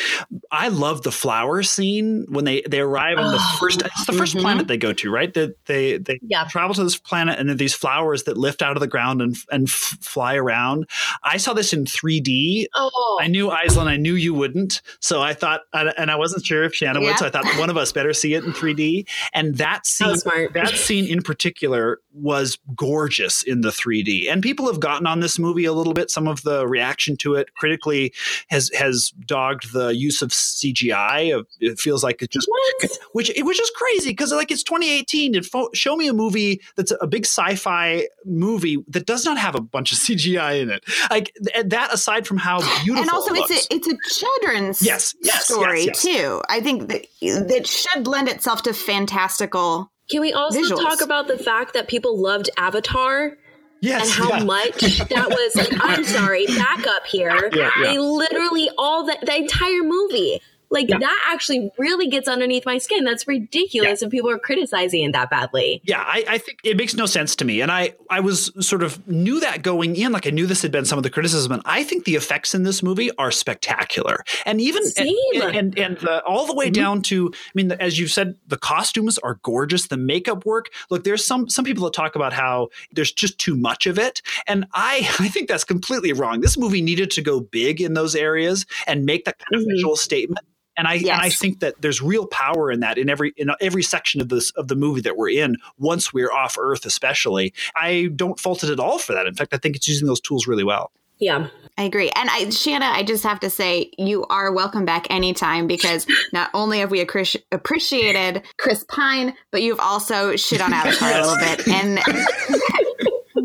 I 0.50 0.68
love 0.68 1.02
the 1.02 1.10
flower 1.12 1.62
scene 1.62 2.26
when 2.28 2.44
they 2.44 2.62
they 2.62 2.80
arrive 2.80 3.18
on 3.18 3.32
the 3.32 3.40
first. 3.60 3.82
It's 3.82 4.06
the 4.06 4.12
1st 4.12 4.40
planet 4.40 4.68
they 4.68 4.76
go 4.76 4.92
to, 4.94 5.10
right? 5.10 5.32
That 5.34 5.56
they 5.66 5.98
they 5.98 6.18
Yeah. 6.22 6.44
travel 6.44 6.74
to 6.74 6.84
this 6.84 6.96
planet, 6.96 7.38
and 7.38 7.48
there 7.48 7.54
are 7.54 7.58
these 7.58 7.74
flowers 7.74 8.24
that 8.24 8.36
lift 8.36 8.62
out 8.62 8.76
of 8.76 8.80
the 8.80 8.86
ground 8.86 9.20
and 9.22 9.36
and 9.50 9.68
f- 9.68 9.96
fly 10.00 10.34
around. 10.36 10.88
I 11.24 11.36
saw 11.36 11.52
this 11.52 11.72
in 11.72 11.84
3D. 11.84 12.66
Oh. 12.74 13.18
I 13.20 13.26
knew 13.26 13.48
Aislinn, 13.50 13.86
I 13.86 13.96
knew 13.96 14.14
you 14.14 14.32
wouldn't, 14.34 14.80
so 15.00 15.20
I 15.20 15.34
thought, 15.34 15.62
and 15.72 16.10
I 16.10 16.16
wasn't 16.16 16.44
sure 16.46 16.64
if 16.64 16.74
Shanna 16.74 17.00
Yeah. 17.00 17.06
would, 17.10 17.18
so 17.18 17.26
I 17.26 17.30
thought 17.30 17.44
one 17.58 17.70
of 17.70 17.76
us 17.76 17.92
better 17.92 18.12
see 18.12 18.34
it 18.34 18.44
in 18.44 18.52
3D. 18.52 19.06
And 19.34 19.56
that 19.56 19.86
scene, 19.86 20.08
That 20.08 20.50
that 20.54 20.76
scene 20.76 21.06
in 21.06 21.22
particular 21.22 22.00
was 22.20 22.58
gorgeous 22.76 23.42
in 23.42 23.60
the 23.62 23.70
3D. 23.70 24.30
And 24.30 24.42
people 24.42 24.66
have 24.66 24.80
gotten 24.80 25.06
on 25.06 25.20
this 25.20 25.38
movie 25.38 25.64
a 25.64 25.72
little 25.72 25.92
bit. 25.94 26.10
Some 26.10 26.26
of 26.28 26.42
the 26.42 26.66
reaction 26.66 27.16
to 27.18 27.34
it 27.34 27.54
critically 27.54 28.12
has 28.48 28.70
has 28.78 29.10
dogged 29.26 29.72
the 29.72 29.88
use 29.88 30.22
of 30.22 30.30
CGI. 30.30 31.44
It 31.60 31.78
feels 31.78 32.02
like 32.04 32.22
it 32.22 32.30
just 32.30 32.48
What? 32.48 32.90
which 33.12 33.30
it 33.36 33.44
was 33.44 33.56
just 33.56 33.74
crazy 33.74 34.10
because 34.10 34.32
like 34.32 34.50
it's 34.50 34.62
2018 34.62 35.34
and 35.36 35.46
fo- 35.46 35.70
show 35.74 35.96
me 35.96 36.08
a 36.08 36.12
movie 36.12 36.60
that's 36.76 36.92
a 37.00 37.06
big 37.06 37.24
sci-fi 37.26 38.06
movie 38.24 38.78
that 38.88 39.06
does 39.06 39.24
not 39.24 39.38
have 39.38 39.54
a 39.54 39.60
bunch 39.60 39.92
of 39.92 39.98
CGI 40.06 40.60
in 40.62 40.70
it. 40.70 40.84
Like 41.10 41.32
th- 41.44 41.66
that 41.66 41.92
aside 41.92 42.26
from 42.26 42.36
how 42.38 42.58
beautiful 42.84 43.02
and 43.02 43.10
also 43.10 43.34
it 43.34 43.44
it's 43.50 43.66
a 43.66 43.74
it's 43.74 43.86
a 43.88 43.96
children's 44.18 44.82
Yes, 44.84 45.14
yes, 45.22 45.46
story 45.46 45.84
yes, 45.84 46.04
yes. 46.04 46.16
too 46.18 46.42
i 46.48 46.60
think 46.60 46.88
that 46.88 47.04
that 47.48 47.66
should 47.66 48.06
lend 48.06 48.28
itself 48.28 48.62
to 48.62 48.72
fantastical 48.72 49.90
Can 50.08 50.20
we 50.20 50.32
also 50.32 50.60
Visuals. 50.60 50.80
talk 50.82 51.00
about 51.02 51.28
the 51.28 51.38
fact 51.38 51.74
that 51.74 51.86
people 51.88 52.18
loved 52.18 52.48
Avatar 52.56 53.36
yes, 53.80 54.02
and 54.02 54.10
how 54.10 54.38
yeah. 54.38 54.44
much 54.44 54.98
that 55.08 55.28
was? 55.28 55.68
I'm 55.80 56.04
sorry, 56.04 56.46
back 56.46 56.86
up 56.86 57.06
here. 57.06 57.50
Yeah, 57.52 57.70
yeah. 57.78 57.92
They 57.92 57.98
literally 57.98 58.70
all 58.78 59.04
the, 59.04 59.16
the 59.22 59.36
entire 59.36 59.82
movie. 59.82 60.40
Like 60.70 60.88
that 60.88 61.28
actually 61.32 61.70
really 61.78 62.08
gets 62.08 62.28
underneath 62.28 62.66
my 62.66 62.78
skin. 62.78 63.04
That's 63.04 63.26
ridiculous 63.26 64.02
if 64.02 64.10
people 64.10 64.30
are 64.30 64.38
criticizing 64.38 65.02
it 65.02 65.12
that 65.12 65.30
badly. 65.30 65.80
Yeah, 65.84 66.02
I, 66.06 66.24
I 66.28 66.38
think 66.38 66.58
it 66.64 66.76
makes 66.76 66.94
no 66.94 67.06
sense 67.06 67.34
to 67.36 67.44
me. 67.44 67.60
And 67.60 67.70
I, 67.72 67.94
I 68.10 68.20
was 68.20 68.52
sort 68.60 68.82
of 68.82 69.06
knew 69.08 69.40
that 69.40 69.62
going 69.62 69.96
in, 69.96 70.12
like 70.12 70.26
I 70.26 70.30
knew 70.30 70.46
this 70.46 70.62
had 70.62 70.72
been 70.72 70.84
some 70.84 70.98
of 70.98 71.02
the 71.02 71.10
criticism. 71.10 71.52
And 71.52 71.62
I 71.64 71.84
think 71.84 72.04
the 72.04 72.16
effects 72.16 72.54
in 72.54 72.62
this 72.64 72.82
movie 72.82 73.10
are 73.18 73.30
spectacular. 73.30 74.24
And 74.44 74.60
even 74.60 74.82
and 74.96 75.08
and, 75.54 75.78
and 75.78 75.96
the, 75.98 76.22
all 76.24 76.46
the 76.46 76.54
way 76.54 76.70
down 76.70 77.02
to, 77.02 77.30
I 77.34 77.50
mean, 77.54 77.72
as 77.72 77.98
you've 77.98 78.10
said, 78.10 78.36
the 78.46 78.58
costumes 78.58 79.18
are 79.18 79.38
gorgeous. 79.42 79.88
The 79.88 79.96
makeup 79.96 80.44
work. 80.44 80.70
Look, 80.90 81.04
there's 81.04 81.24
some 81.24 81.48
some 81.48 81.64
people 81.64 81.84
that 81.84 81.94
talk 81.94 82.14
about 82.16 82.32
how 82.32 82.68
there's 82.92 83.12
just 83.12 83.38
too 83.38 83.56
much 83.56 83.86
of 83.86 83.98
it, 83.98 84.22
and 84.46 84.66
I 84.74 84.98
I 85.18 85.28
think 85.28 85.48
that's 85.48 85.64
completely 85.64 86.12
wrong. 86.12 86.40
This 86.40 86.58
movie 86.58 86.82
needed 86.82 87.10
to 87.12 87.22
go 87.22 87.40
big 87.40 87.80
in 87.80 87.94
those 87.94 88.14
areas 88.14 88.66
and 88.86 89.04
make 89.04 89.24
that 89.24 89.38
kind 89.38 89.62
of 89.62 89.66
Mhm. 89.66 89.72
visual 89.72 89.96
statement. 89.96 90.44
And 90.78 90.86
I 90.86 90.94
and 90.94 91.10
I 91.10 91.28
think 91.28 91.60
that 91.60 91.82
there's 91.82 92.00
real 92.00 92.26
power 92.26 92.70
in 92.70 92.80
that 92.80 92.96
in 92.96 93.10
every 93.10 93.34
in 93.36 93.50
every 93.60 93.82
section 93.82 94.20
of 94.20 94.28
this 94.28 94.52
of 94.52 94.68
the 94.68 94.76
movie 94.76 95.02
that 95.02 95.16
we're 95.16 95.30
in. 95.30 95.56
Once 95.76 96.12
we're 96.12 96.32
off 96.32 96.56
Earth, 96.58 96.86
especially, 96.86 97.52
I 97.76 98.08
don't 98.14 98.38
fault 98.38 98.62
it 98.62 98.70
at 98.70 98.78
all 98.78 98.98
for 98.98 99.12
that. 99.12 99.26
In 99.26 99.34
fact, 99.34 99.52
I 99.52 99.58
think 99.58 99.76
it's 99.76 99.88
using 99.88 100.06
those 100.06 100.20
tools 100.20 100.46
really 100.46 100.64
well. 100.64 100.92
Yeah. 101.18 101.48
I 101.76 101.82
agree. 101.82 102.10
And 102.14 102.28
I, 102.30 102.50
Shanna, 102.50 102.86
I 102.86 103.02
just 103.02 103.24
have 103.24 103.40
to 103.40 103.50
say, 103.50 103.90
you 103.98 104.24
are 104.26 104.52
welcome 104.52 104.84
back 104.84 105.06
anytime 105.10 105.66
because 105.66 106.06
not 106.32 106.50
only 106.54 106.80
have 106.80 106.90
we 106.90 107.04
appreci- 107.04 107.42
appreciated 107.52 108.42
Chris 108.56 108.84
Pine, 108.88 109.34
but 109.50 109.62
you've 109.62 109.80
also 109.80 110.36
shit 110.36 110.60
on 110.60 110.72
Avatar 110.72 111.10
a 111.10 111.26
little 111.26 111.36
bit. 111.36 111.66
And 111.68 111.98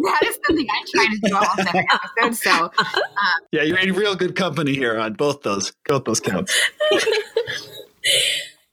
that 0.03 0.21
is 0.25 0.37
something 0.45 0.67
I 0.69 0.85
try 0.93 1.05
to 1.07 1.19
do 1.23 1.35
almost 1.35 1.59
every 1.67 1.87
episode. 1.93 2.35
So 2.35 2.71
Yeah, 3.51 3.63
you're 3.63 3.79
in 3.79 3.93
real 3.93 4.15
good 4.15 4.35
company 4.35 4.73
here 4.73 4.97
on 4.99 5.13
both 5.13 5.41
those 5.43 5.71
both 5.85 6.05
those 6.05 6.19
counts. 6.19 6.53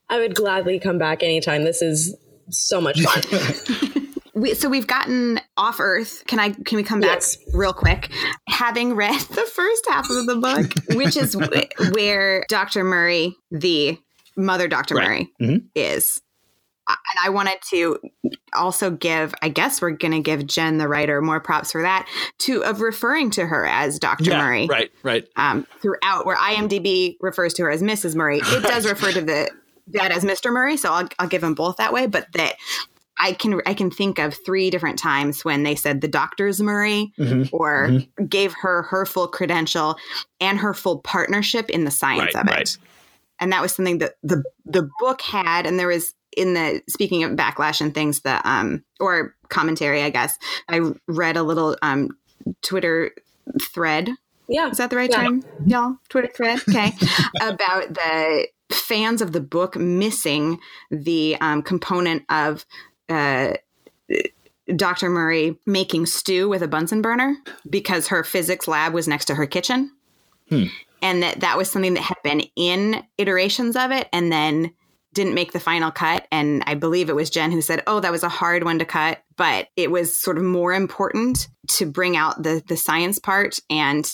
I 0.09 0.19
would 0.19 0.35
gladly 0.35 0.79
come 0.81 0.99
back 0.99 1.23
anytime. 1.23 1.65
This 1.65 1.83
is 1.83 2.17
so 2.51 2.81
much 2.81 3.01
fun. 3.01 3.23
we, 4.35 4.55
so 4.55 4.69
we've 4.69 4.87
gotten 4.89 5.41
off 5.57 5.79
Earth. 5.79 6.25
Can 6.27 6.41
I? 6.41 6.51
Can 6.51 6.77
we 6.77 6.83
come 6.83 7.01
back 7.01 7.17
Yes. 7.19 7.39
real 7.55 7.73
quick? 7.73 8.11
Having 8.49 8.95
read 8.97 9.21
the 9.21 9.43
first 9.47 9.87
half 9.89 10.11
of 10.11 10.27
the 10.27 10.37
book, 10.37 10.97
which 10.97 11.17
is 11.17 11.33
w- 11.35 11.63
where 11.93 12.45
Dr. 12.49 12.83
Murray, 12.83 13.37
the 13.53 13.99
mother 14.37 14.67
Dr. 14.67 14.97
Right. 14.97 15.07
Murray, 15.09 15.31
Mhm. 15.41 15.67
is. 15.77 16.21
And 16.91 17.25
I 17.27 17.31
wanted 17.31 17.59
to 17.71 17.99
also 18.53 18.91
give, 18.91 19.35
I 19.43 19.49
guess 19.49 19.81
we're 19.81 19.91
going 19.91 20.13
to 20.13 20.21
give 20.21 20.47
Jen, 20.47 20.79
the 20.79 20.89
writer, 20.89 21.21
more 21.21 21.41
props 21.41 21.73
for 21.73 21.83
that, 21.83 22.09
to 22.41 22.65
of 22.65 22.81
referring 22.81 23.31
to 23.33 23.47
her 23.47 23.67
as 23.67 23.99
Dr. 23.99 24.31
Yeah, 24.31 24.39
Murray 24.43 24.67
right, 24.69 24.91
right. 25.03 25.29
um, 25.37 25.67
throughout, 25.81 26.27
where 26.27 26.37
IMDb 26.37 27.17
refers 27.21 27.55
to 27.55 27.63
her 27.65 27.71
as 27.71 27.83
Mrs. 27.83 28.15
Murray. 28.15 28.41
It 28.43 28.63
does 28.69 28.87
refer 28.87 29.13
to 29.13 29.21
the 29.21 29.51
dad 29.91 30.13
as 30.13 30.25
Mr. 30.25 30.53
Murray, 30.53 30.77
so 30.77 30.93
I'll, 30.93 31.09
I'll 31.19 31.29
give 31.29 31.41
them 31.41 31.55
both 31.55 31.77
that 31.77 31.93
way. 31.93 32.07
But 32.07 32.27
that 32.35 32.55
I 33.19 33.33
can 33.33 33.61
I 33.67 33.75
can 33.75 33.91
think 33.91 34.19
of 34.19 34.37
three 34.47 34.71
different 34.71 34.99
times 34.99 35.45
when 35.45 35.63
they 35.63 35.75
said 35.75 36.01
the 36.01 36.09
doctor's 36.09 36.61
Murray 36.61 37.13
Mhm. 37.19 37.51
or 37.53 37.89
Mm-hmm. 37.89 38.25
gave 38.27 38.55
her 38.63 38.83
her 38.85 39.05
full 39.05 39.29
credential 39.29 39.97
and 40.41 40.59
her 40.59 40.73
full 40.75 41.01
partnership 41.01 41.69
in 41.71 41.85
the 41.85 41.91
science 41.91 42.35
Right, 42.35 42.43
of 42.45 42.49
it. 42.49 42.55
right. 42.55 42.77
And 43.39 43.53
that 43.53 43.61
was 43.63 43.73
something 43.73 43.99
that 43.99 44.15
the 44.23 44.43
the 44.65 44.89
book 45.01 45.21
had 45.23 45.67
and 45.67 45.79
there 45.79 45.89
was 45.89 46.15
in 46.37 46.55
the 46.55 46.83
speaking 46.89 47.25
of 47.25 47.33
backlash 47.33 47.81
and 47.81 47.95
things 47.95 48.21
the 48.21 48.47
um 48.49 48.85
or 49.01 49.35
commentary 49.49 50.03
I 50.03 50.11
guess 50.11 50.39
I 50.69 50.81
read 51.09 51.37
a 51.37 51.43
little 51.43 51.77
um 51.83 52.11
Twitter 52.63 53.13
thread 53.61 54.11
Yeah. 54.49 54.71
is 54.71 54.79
that 54.79 54.91
the 54.91 54.97
right 54.97 55.11
Yeah. 55.11 55.23
term, 55.25 55.43
y'all? 55.67 55.97
Twitter 56.09 56.31
thread, 56.35 56.61
okay, 56.69 56.93
about 57.41 57.95
the 57.95 58.49
fans 58.71 59.21
of 59.23 59.33
the 59.33 59.41
book 59.41 59.77
missing 59.77 60.61
the 60.91 61.37
um, 61.41 61.63
component 61.63 62.23
of 62.29 62.65
uh, 63.09 63.55
Dr. 64.77 65.11
Murray 65.11 65.59
making 65.67 66.07
stew 66.07 66.49
with 66.49 66.63
a 66.63 66.69
Bunsen 66.69 67.03
burner 67.03 67.37
because 67.69 68.09
her 68.09 68.23
physics 68.23 68.69
lab 68.69 68.93
was 68.93 69.09
next 69.09 69.25
to 69.27 69.35
her 69.35 69.47
kitchen, 69.47 69.91
and 71.03 71.23
that 71.23 71.41
that 71.41 71.57
was 71.59 71.71
something 71.71 71.95
that 71.95 72.03
had 72.03 72.19
been 72.23 72.43
in 72.57 73.03
iterations 73.19 73.75
of 73.77 73.91
it, 73.91 74.09
and 74.13 74.31
then 74.31 74.73
didn't 75.15 75.35
make 75.35 75.53
the 75.53 75.61
final 75.61 75.91
cut. 75.91 76.27
And 76.31 76.63
I 76.67 76.75
believe 76.75 77.09
it 77.09 77.17
was 77.17 77.31
Jen 77.31 77.51
who 77.51 77.61
said, 77.63 77.83
"Oh, 77.87 78.01
that 78.01 78.13
was 78.13 78.23
a 78.23 78.29
hard 78.29 78.65
one 78.65 78.79
to 78.79 78.85
cut, 78.85 79.23
but 79.37 79.69
it 79.77 79.91
was 79.91 80.17
sort 80.17 80.37
of 80.39 80.45
more 80.45 80.73
important 80.73 81.49
to 81.73 81.87
bring 81.87 82.17
out 82.17 82.43
the 82.43 82.63
the 82.67 82.77
science 82.77 83.19
part 83.19 83.59
and." 83.69 84.11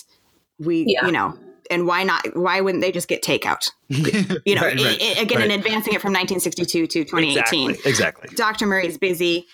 we 0.59 0.87
Yeah. 0.89 1.05
you 1.05 1.13
know 1.13 1.35
and 1.71 1.87
why 1.87 2.03
not 2.03 2.35
why 2.35 2.63
wouldn't 2.63 2.81
they 2.83 2.91
just 2.91 3.09
get 3.09 3.23
takeout 3.23 3.71
you 3.89 4.55
know 4.55 4.63
Right, 4.63 4.75
right, 4.81 4.99
i- 5.03 5.15
i- 5.19 5.21
again 5.21 5.37
right. 5.41 5.51
in 5.51 5.59
advancing 5.59 5.93
it 5.93 6.01
from 6.01 6.15
1962 6.15 6.87
to 6.87 7.05
2018 7.05 7.73
Exactly. 7.73 7.91
Exactly. 7.91 8.31
dr 8.37 8.65
murray's 8.67 8.97
busy 8.97 9.47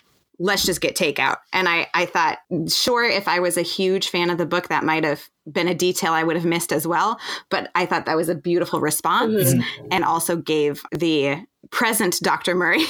let's 0.43 0.65
just 0.65 0.81
get 0.81 0.97
takeout. 0.97 1.37
And 1.53 1.69
i 1.69 1.87
i 1.95 2.05
thought 2.05 2.39
sure 2.69 3.05
if 3.05 3.29
i 3.29 3.39
was 3.39 3.57
a 3.57 3.63
huge 3.63 4.09
fan 4.09 4.29
of 4.29 4.39
the 4.39 4.47
book 4.47 4.69
that 4.69 4.85
might 4.85 5.05
have 5.05 5.29
been 5.51 5.69
a 5.69 5.75
detail 5.75 6.13
i 6.13 6.23
would 6.23 6.37
have 6.37 6.45
missed 6.45 6.73
as 6.73 6.87
well. 6.87 7.19
But 7.49 7.71
i 7.75 7.87
thought 7.87 8.07
that 8.07 8.17
was 8.17 8.29
a 8.29 8.35
beautiful 8.35 8.81
response 8.81 9.55
and 9.91 10.05
also 10.05 10.37
gave 10.37 10.83
the 10.91 11.47
present 11.71 12.19
dr 12.23 12.53
murray 12.55 12.85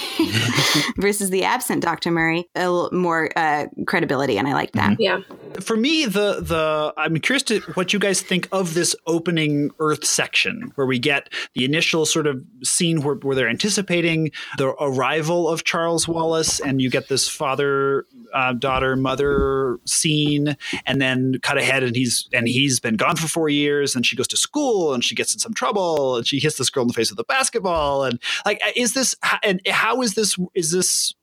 versus 0.96 1.28
the 1.28 1.44
absent 1.44 1.82
dr 1.82 2.10
murray 2.10 2.48
a 2.54 2.70
little 2.70 2.98
more 2.98 3.30
uh, 3.36 3.66
credibility 3.86 4.38
and 4.38 4.48
i 4.48 4.54
like 4.54 4.72
that. 4.72 4.96
Yeah. 4.98 5.20
For 5.60 5.76
me 5.76 6.04
the 6.04 6.40
the 6.40 6.92
i'm 6.96 7.18
curious 7.18 7.42
to 7.42 7.60
what 7.74 7.92
you 7.92 7.98
guys 7.98 8.20
think 8.20 8.48
of 8.52 8.74
this 8.74 8.94
opening 9.06 9.70
earth 9.78 10.04
section 10.04 10.72
where 10.74 10.86
we 10.86 10.98
get 10.98 11.28
the 11.54 11.64
initial 11.64 12.06
sort 12.06 12.26
of 12.26 12.42
scene 12.62 13.02
where, 13.02 13.16
where 13.16 13.34
they're 13.34 13.48
anticipating 13.48 14.30
the 14.58 14.68
arrival 14.80 15.48
of 15.48 15.64
charles 15.64 16.08
wallace 16.08 16.60
and 16.60 16.80
you 16.80 16.90
get 16.90 17.08
this 17.08 17.28
father 17.28 18.06
uh, 18.34 18.52
daughter 18.52 18.96
mother 18.96 19.78
scene 19.84 20.56
and 20.86 21.00
then 21.00 21.34
cut 21.42 21.58
ahead 21.58 21.82
and 21.82 21.96
he's 21.96 22.28
and 22.32 22.48
he's 22.48 22.80
been 22.80 22.96
gone 22.96 23.16
for 23.16 23.28
four 23.28 23.48
years 23.48 23.94
and 23.94 24.06
she 24.06 24.16
goes 24.16 24.28
to 24.28 24.36
school 24.36 24.94
and 24.94 25.04
she 25.04 25.14
gets 25.14 25.32
in 25.32 25.38
some 25.38 25.54
trouble 25.54 26.16
and 26.16 26.26
she 26.26 26.38
hits 26.38 26.56
this 26.56 26.70
girl 26.70 26.82
in 26.82 26.88
the 26.88 26.94
face 26.94 27.10
with 27.10 27.18
a 27.18 27.24
basketball 27.24 28.04
and 28.04 28.20
like 28.46 28.60
is 28.76 28.94
this 28.94 29.14
and 29.42 29.60
how 29.68 30.00
is 30.02 30.14
this 30.14 30.38
is 30.54 30.72
this 30.72 31.14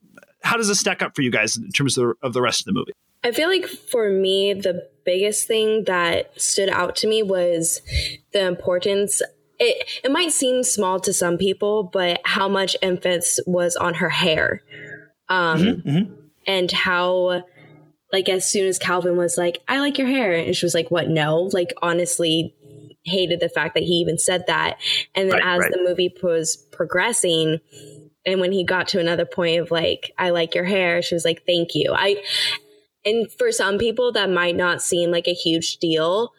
how 0.43 0.55
does 0.55 0.67
this 0.67 0.79
stack 0.79 1.01
up 1.01 1.15
for 1.15 1.21
you 1.21 1.31
guys 1.31 1.57
in 1.57 1.69
terms 1.71 1.97
of, 1.97 2.13
of 2.21 2.33
the 2.33 2.41
rest 2.41 2.61
of 2.61 2.65
the 2.65 2.73
movie 2.73 2.93
I 3.23 3.32
feel 3.32 3.49
like 3.49 3.65
for 3.67 4.10
me, 4.10 4.53
the 4.53 4.89
biggest 5.05 5.47
thing 5.47 5.86
that 5.86 6.39
stood 6.39 6.69
out 6.69 6.95
to 6.97 7.08
me 7.08 7.23
was 7.23 7.82
the 8.32 8.45
importance. 8.45 9.21
It, 9.60 9.89
it 10.03 10.12
might 10.12 10.32
seem 10.32 10.63
small 10.63 10.99
to 11.01 11.12
some 11.12 11.38
people, 11.38 11.84
but 11.84 12.21
how 12.23 12.47
much 12.47 12.77
emphasis 12.82 13.39
was 13.45 13.75
on 13.75 13.95
her 13.95 14.10
hair. 14.10 14.63
Um, 15.27 15.84
and 16.47 16.71
how, 16.71 17.43
like, 18.12 18.29
as 18.29 18.49
soon 18.49 18.67
as 18.67 18.79
Calvin 18.79 19.17
was 19.17 19.38
like, 19.38 19.60
I 19.67 19.79
like 19.79 19.97
your 19.97 20.08
hair, 20.08 20.34
and 20.34 20.55
she 20.55 20.65
was 20.65 20.73
like, 20.73 20.89
What? 20.89 21.10
No. 21.10 21.49
Like, 21.53 21.73
honestly, 21.82 22.55
hated 23.03 23.39
the 23.39 23.49
fact 23.49 23.75
that 23.75 23.84
he 23.84 23.95
even 23.95 24.17
said 24.17 24.45
that. 24.47 24.77
And 25.13 25.29
then 25.29 25.39
Right, 25.39 25.55
as 25.55 25.60
right. 25.60 25.71
the 25.71 25.84
movie 25.84 26.13
was 26.23 26.55
progressing, 26.71 27.60
and 28.25 28.39
when 28.39 28.51
he 28.51 28.63
got 28.63 28.88
to 28.89 28.99
another 28.99 29.25
point 29.25 29.60
of 29.60 29.71
like, 29.71 30.12
I 30.17 30.29
like 30.32 30.55
your 30.55 30.65
hair, 30.65 31.01
she 31.01 31.15
was 31.15 31.25
like, 31.25 31.43
Thank 31.45 31.75
you. 31.75 31.93
I, 31.95 32.23
and 33.05 33.31
for 33.31 33.51
some 33.51 33.77
people 33.77 34.12
that 34.12 34.29
might 34.29 34.55
not 34.55 34.81
seem 34.81 35.12
like 35.12 35.27
a 35.27 35.33
huge 35.33 35.77
deal 35.77 36.31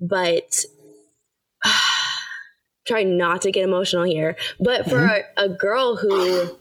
but 0.00 0.64
try 2.86 3.02
not 3.02 3.42
to 3.42 3.50
get 3.50 3.64
emotional 3.64 4.04
here. 4.04 4.36
But 4.60 4.84
for 4.84 4.98
mm-hmm. 4.98 5.38
a, 5.38 5.44
a 5.44 5.48
girl 5.48 5.96
who 5.96 6.56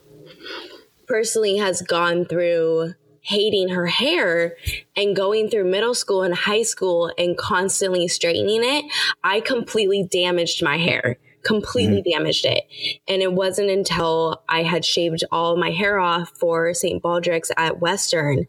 personally 1.08 1.58
has 1.58 1.82
gone 1.82 2.26
through 2.26 2.94
hating 3.22 3.70
her 3.70 3.86
hair 3.86 4.56
and 4.98 5.16
going 5.16 5.50
through 5.50 5.64
middle 5.70 5.94
school 5.94 6.24
and 6.24 6.36
high 6.36 6.64
school 6.64 7.12
and 7.18 7.38
constantly 7.38 8.06
straightening 8.06 8.62
it 8.62 8.84
i 9.24 9.40
completely 9.40 10.04
damaged 10.04 10.62
my 10.62 10.78
hair 10.78 11.18
completely 11.44 12.02
mm-hmm. 12.02 12.12
damaged 12.18 12.46
it 12.46 12.64
and 13.08 13.22
it 13.22 13.34
wasn't 13.34 13.70
until 13.70 14.44
i 14.50 14.64
had 14.64 14.86
shaved 14.86 15.24
all 15.32 15.58
my 15.58 15.72
hair 15.72 16.00
off 16.00 16.32
for 16.40 16.74
st 16.74 17.02
baldrick's 17.04 17.52
at 17.58 17.80
western 17.80 18.46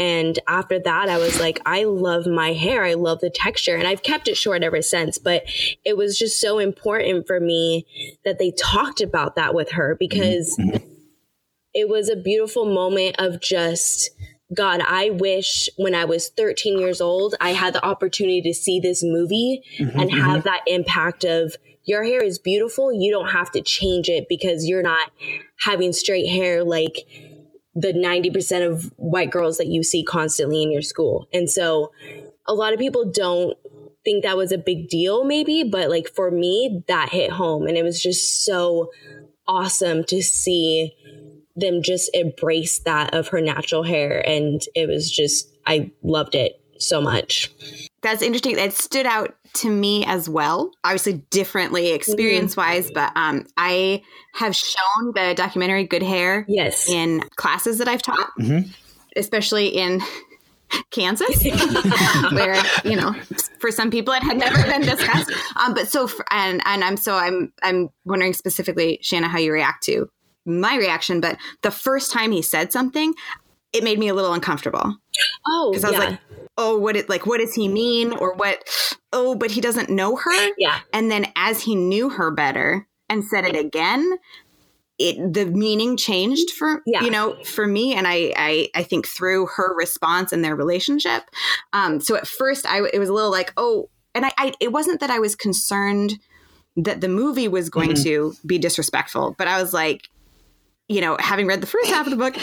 and 0.00 0.38
after 0.48 0.78
that, 0.78 1.10
I 1.10 1.18
was 1.18 1.38
like, 1.38 1.60
I 1.66 1.84
love 1.84 2.26
my 2.26 2.54
hair. 2.54 2.84
I 2.84 2.94
love 2.94 3.20
the 3.20 3.28
texture. 3.28 3.76
And 3.76 3.86
I've 3.86 4.02
kept 4.02 4.28
it 4.28 4.36
short 4.36 4.62
ever 4.62 4.80
since. 4.80 5.18
But 5.18 5.42
it 5.84 5.94
was 5.94 6.18
just 6.18 6.40
so 6.40 6.58
important 6.58 7.26
for 7.26 7.38
me 7.38 7.86
that 8.24 8.38
they 8.38 8.52
talked 8.52 9.02
about 9.02 9.36
that 9.36 9.54
with 9.54 9.72
her 9.72 9.96
because 10.00 10.56
mm-hmm. 10.58 10.76
Mm-hmm. 10.76 10.88
it 11.74 11.90
was 11.90 12.08
a 12.08 12.16
beautiful 12.16 12.64
moment 12.64 13.16
of 13.18 13.42
just, 13.42 14.08
God, 14.54 14.80
I 14.88 15.10
wish 15.10 15.68
when 15.76 15.94
I 15.94 16.06
was 16.06 16.30
13 16.30 16.78
years 16.78 17.02
old, 17.02 17.34
I 17.38 17.50
had 17.50 17.74
the 17.74 17.84
opportunity 17.84 18.40
to 18.40 18.54
see 18.54 18.80
this 18.80 19.02
movie 19.02 19.62
and 19.78 20.10
have 20.10 20.44
that 20.44 20.62
impact 20.66 21.24
of, 21.24 21.56
your 21.84 22.04
hair 22.04 22.22
is 22.22 22.38
beautiful. 22.38 22.92
You 22.92 23.10
don't 23.10 23.30
have 23.30 23.50
to 23.52 23.62
change 23.62 24.08
it 24.08 24.26
because 24.28 24.66
you're 24.66 24.82
not 24.82 25.10
having 25.60 25.92
straight 25.92 26.28
hair 26.28 26.62
like 26.64 27.06
the 27.74 27.92
90% 27.92 28.70
of 28.70 28.92
white 28.96 29.30
girls 29.30 29.58
that 29.58 29.68
you 29.68 29.82
see 29.82 30.04
constantly 30.04 30.62
in 30.62 30.72
your 30.72 30.82
school. 30.82 31.28
And 31.32 31.48
so 31.48 31.92
a 32.46 32.54
lot 32.54 32.72
of 32.72 32.78
people 32.78 33.10
don't 33.10 33.56
think 34.04 34.24
that 34.24 34.36
was 34.36 34.52
a 34.52 34.58
big 34.58 34.88
deal, 34.88 35.24
maybe, 35.24 35.62
but 35.62 35.88
like 35.88 36.08
for 36.08 36.30
me, 36.30 36.82
that 36.88 37.10
hit 37.10 37.30
home. 37.30 37.66
And 37.66 37.76
it 37.76 37.82
was 37.82 38.02
just 38.02 38.44
so 38.44 38.90
awesome 39.46 40.04
to 40.04 40.22
see 40.22 40.94
them 41.56 41.82
just 41.82 42.10
embrace 42.14 42.78
that 42.80 43.14
of 43.14 43.28
her 43.28 43.40
natural 43.40 43.82
hair. 43.82 44.26
And 44.26 44.62
it 44.74 44.88
was 44.88 45.10
just, 45.10 45.48
I 45.66 45.90
loved 46.02 46.34
it 46.34 46.60
so 46.78 47.00
much. 47.00 47.50
That's 48.02 48.22
interesting. 48.22 48.58
It 48.58 48.72
stood 48.74 49.06
out 49.06 49.34
to 49.54 49.70
me 49.70 50.04
as 50.06 50.28
well. 50.28 50.70
Obviously, 50.84 51.24
differently 51.30 51.90
experience 51.90 52.56
wise, 52.56 52.90
but 52.92 53.12
um, 53.16 53.46
I 53.56 54.02
have 54.34 54.54
shown 54.56 55.12
the 55.14 55.34
documentary 55.36 55.84
"Good 55.84 56.02
Hair" 56.02 56.44
Yes. 56.48 56.88
in 56.88 57.22
classes 57.36 57.78
that 57.78 57.88
I've 57.88 58.02
taught, 58.02 58.30
Mm-hmm. 58.38 58.70
especially 59.16 59.68
in 59.68 60.00
Kansas, 60.92 61.42
where 62.32 62.60
you 62.84 62.96
know, 62.96 63.12
for 63.58 63.70
some 63.72 63.90
people 63.90 64.14
it 64.14 64.22
had 64.22 64.36
never 64.38 64.62
been 64.62 64.82
discussed. 64.82 65.30
Um, 65.56 65.74
but 65.74 65.88
so, 65.88 66.06
for, 66.06 66.24
and 66.30 66.62
and 66.64 66.84
I'm 66.84 66.96
so 66.96 67.14
I'm 67.16 67.52
I'm 67.62 67.88
wondering 68.04 68.32
specifically, 68.34 68.98
Shanna, 69.02 69.28
how 69.28 69.38
you 69.38 69.52
react 69.52 69.82
to 69.84 70.08
my 70.46 70.76
reaction. 70.76 71.20
But 71.20 71.38
the 71.62 71.70
first 71.72 72.12
time 72.12 72.30
he 72.32 72.40
said 72.42 72.72
something, 72.72 73.14
it 73.72 73.84
made 73.84 73.98
me 73.98 74.08
a 74.08 74.14
little 74.14 74.32
uncomfortable 74.32 74.96
Oh, 75.46 75.70
because 75.72 75.84
I 75.84 75.90
was 75.90 75.98
yeah. 75.98 76.04
like, 76.10 76.18
oh, 76.58 76.78
what 76.78 76.96
it 76.96 77.08
like? 77.08 77.26
What 77.26 77.38
does 77.40 77.54
he 77.54 77.68
mean? 77.68 78.12
Or 78.12 78.34
what? 78.34 78.62
Oh, 79.12 79.34
but 79.34 79.50
he 79.50 79.60
doesn't 79.60 79.88
know 79.90 80.16
her. 80.16 80.48
yeah. 80.58 80.80
And 80.92 81.10
then 81.10 81.26
as 81.36 81.62
he 81.62 81.74
knew 81.74 82.10
her 82.10 82.30
better 82.30 82.86
and 83.08 83.24
said 83.24 83.44
it 83.44 83.56
again, 83.56 84.18
it 84.98 85.32
the 85.32 85.46
meaning 85.46 85.96
changed 85.96 86.50
for 86.50 86.82
Yeah. 86.84 87.02
you 87.02 87.10
know 87.10 87.42
for 87.44 87.66
me 87.66 87.94
and 87.94 88.06
I, 88.06 88.34
I 88.36 88.68
I 88.74 88.82
think 88.82 89.06
through 89.08 89.46
her 89.46 89.74
response 89.74 90.30
and 90.32 90.44
their 90.44 90.54
relationship. 90.54 91.22
Um, 91.72 92.00
so 92.00 92.16
at 92.16 92.26
first 92.26 92.66
I 92.66 92.82
it 92.92 92.98
was 92.98 93.08
a 93.08 93.14
little 93.14 93.30
like 93.30 93.52
oh, 93.56 93.88
and 94.14 94.26
I, 94.26 94.32
I 94.36 94.52
it 94.60 94.72
wasn't 94.72 95.00
that 95.00 95.08
I 95.10 95.18
was 95.18 95.34
concerned 95.34 96.18
that 96.76 97.00
the 97.00 97.08
movie 97.08 97.48
was 97.48 97.70
going 97.70 97.94
to 97.94 98.34
be 98.44 98.58
disrespectful, 98.58 99.34
but 99.38 99.48
I 99.48 99.60
was 99.60 99.72
like. 99.72 100.09
You 100.90 101.00
know, 101.00 101.16
having 101.20 101.46
read 101.46 101.60
the 101.60 101.68
first 101.68 101.88
half 101.88 102.06
of 102.06 102.10
the 102.10 102.16
book, 102.16 102.36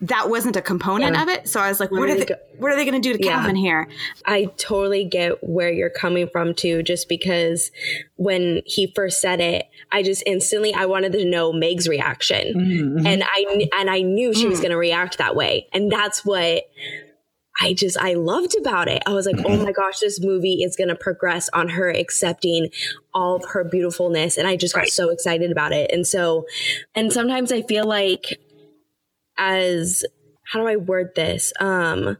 that 0.00 0.30
wasn't 0.30 0.56
a 0.56 0.62
component 0.62 1.14
Yeah. 1.14 1.22
of 1.22 1.28
it. 1.28 1.48
So 1.48 1.60
I 1.60 1.68
was 1.68 1.78
like, 1.80 1.90
"What 1.90 2.08
are 2.08 2.14
they? 2.14 2.24
go- 2.24 2.36
What 2.56 2.72
are 2.72 2.76
they 2.76 2.86
going 2.86 3.00
to 3.00 3.06
do 3.06 3.16
to 3.16 3.22
Yeah. 3.22 3.32
Calvin 3.32 3.56
here?" 3.56 3.88
I 4.24 4.46
totally 4.56 5.04
get 5.04 5.44
where 5.44 5.70
you're 5.70 5.90
coming 5.90 6.26
from 6.26 6.54
too, 6.54 6.82
just 6.82 7.10
because 7.10 7.70
when 8.16 8.62
he 8.64 8.90
first 8.94 9.20
said 9.20 9.40
it, 9.40 9.66
I 9.92 10.02
just 10.02 10.22
instantly 10.24 10.72
I 10.72 10.86
wanted 10.86 11.12
to 11.12 11.24
know 11.26 11.52
Meg's 11.52 11.88
reaction, 11.88 12.54
mm-hmm. 12.54 13.06
and 13.06 13.22
I 13.22 13.68
and 13.78 13.90
I 13.90 14.00
knew 14.00 14.32
she 14.32 14.46
was 14.46 14.60
mm. 14.60 14.62
going 14.62 14.72
to 14.72 14.78
react 14.78 15.18
that 15.18 15.36
way, 15.36 15.68
and 15.74 15.92
that's 15.92 16.24
what 16.24 16.64
I 17.60 17.74
just 17.74 17.98
I 18.00 18.14
loved 18.14 18.56
about 18.58 18.88
it. 18.88 19.02
I 19.06 19.12
was 19.12 19.26
like, 19.26 19.44
oh 19.44 19.56
my 19.56 19.72
gosh, 19.72 20.00
this 20.00 20.20
movie 20.20 20.62
is 20.62 20.76
going 20.76 20.88
to 20.88 20.96
progress 20.96 21.48
on 21.52 21.68
her 21.70 21.90
accepting 21.90 22.70
all 23.12 23.36
of 23.36 23.44
her 23.50 23.64
beautifulness, 23.64 24.38
and 24.38 24.48
I 24.48 24.56
just 24.56 24.74
got 24.74 24.88
so 24.88 25.10
excited 25.10 25.52
about 25.52 25.72
it, 25.72 25.90
and 25.92 26.06
so, 26.06 26.46
and 26.94 27.12
sometimes 27.12 27.52
I 27.52 27.62
feel 27.62 27.84
like 27.84 28.40
as 29.36 30.04
how 30.44 30.60
do 30.60 30.66
I 30.66 30.76
word 30.76 31.14
this? 31.14 31.52
Um, 31.60 32.16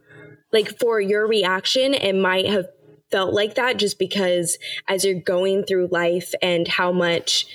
like 0.53 0.79
for 0.79 0.99
your 0.99 1.27
reaction, 1.27 1.93
it 1.93 2.13
might 2.13 2.47
have 2.47 2.67
felt 3.11 3.33
like 3.33 3.55
that 3.55 3.77
just 3.77 3.99
because 3.99 4.57
as 4.87 5.03
you're 5.03 5.19
going 5.19 5.63
through 5.63 5.89
life 5.91 6.33
and 6.41 6.67
how 6.67 6.91
much 6.91 7.45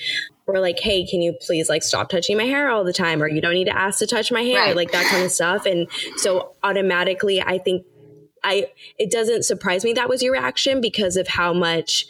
we're 0.47 0.61
like, 0.61 0.79
hey, 0.79 1.05
can 1.07 1.23
you 1.23 1.37
please 1.41 1.69
like 1.69 1.83
stop 1.83 2.09
touching 2.09 2.37
my 2.37 2.45
hair 2.45 2.69
all 2.71 2.85
the 2.85 2.93
time? 2.93 3.23
Or 3.23 3.29
you 3.29 3.41
don't 3.41 3.55
need 3.55 3.65
to 3.65 3.77
ask 3.77 3.99
to 3.99 4.07
touch 4.07 4.31
my 4.31 4.43
hair, 4.43 4.67
Right. 4.67 4.77
like 4.77 4.93
that 4.93 5.07
kind 5.07 5.25
of 5.25 5.33
stuff. 5.33 5.67
And 5.67 5.89
so 6.17 6.53
automatically, 6.63 7.41
I 7.43 7.59
think 7.59 7.85
I 8.45 8.69
it 8.99 9.11
doesn't 9.11 9.45
surprise 9.45 9.85
me 9.85 9.93
that 9.95 10.09
was 10.09 10.23
your 10.23 10.33
reaction 10.33 10.81
because 10.81 11.17
of 11.17 11.27
how 11.27 11.53
much 11.53 12.07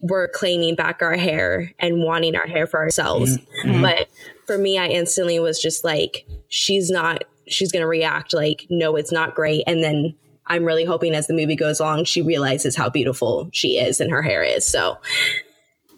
we're 0.00 0.28
claiming 0.28 0.74
back 0.74 1.02
our 1.02 1.16
hair 1.16 1.72
and 1.78 2.02
wanting 2.02 2.36
our 2.36 2.46
hair 2.46 2.66
for 2.66 2.78
ourselves. 2.78 3.38
Mm-hmm. 3.64 3.82
But 3.82 4.08
for 4.46 4.56
me, 4.58 4.78
I 4.78 4.86
instantly 4.86 5.40
was 5.40 5.60
just 5.60 5.82
like, 5.82 6.26
she's 6.48 6.90
not, 6.90 7.24
she's 7.48 7.72
going 7.72 7.80
to 7.82 7.88
react 7.88 8.32
like, 8.32 8.66
no, 8.70 8.94
it's 8.96 9.10
not 9.10 9.34
great. 9.34 9.64
And 9.66 9.82
then 9.82 10.14
I'm 10.46 10.64
really 10.64 10.84
hoping 10.84 11.14
as 11.14 11.26
the 11.26 11.34
movie 11.34 11.56
goes 11.56 11.80
along, 11.80 12.04
she 12.04 12.22
realizes 12.22 12.76
how 12.76 12.88
beautiful 12.88 13.50
she 13.52 13.76
is 13.78 14.00
and 14.00 14.10
her 14.12 14.22
hair 14.22 14.42
is. 14.42 14.66
So, 14.70 14.98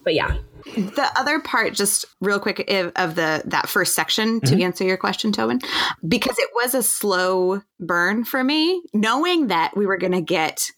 but 0.03 0.15
yeah. 0.15 0.39
The 0.75 1.11
other 1.17 1.41
part, 1.41 1.75
just 1.75 2.05
real 2.21 2.39
quick, 2.39 2.71
of, 2.71 3.15
the 3.15 3.43
that 3.47 3.69
first 3.69 3.95
section 3.95 4.41
to 4.41 4.53
mm-hmm. 4.53 4.63
answer 4.63 4.85
your 4.85 4.97
question, 4.97 5.33
Tobin, 5.33 5.61
because 6.07 6.39
it 6.39 6.51
was 6.55 6.75
a 6.75 6.83
slow 6.83 7.63
burn 7.79 8.25
for 8.25 8.43
me, 8.43 8.83
knowing 8.93 9.49
that 9.49 9.77
we 9.77 9.87
were 9.87 9.99
going 9.99 10.13
to 10.13 10.21
get 10.21 10.71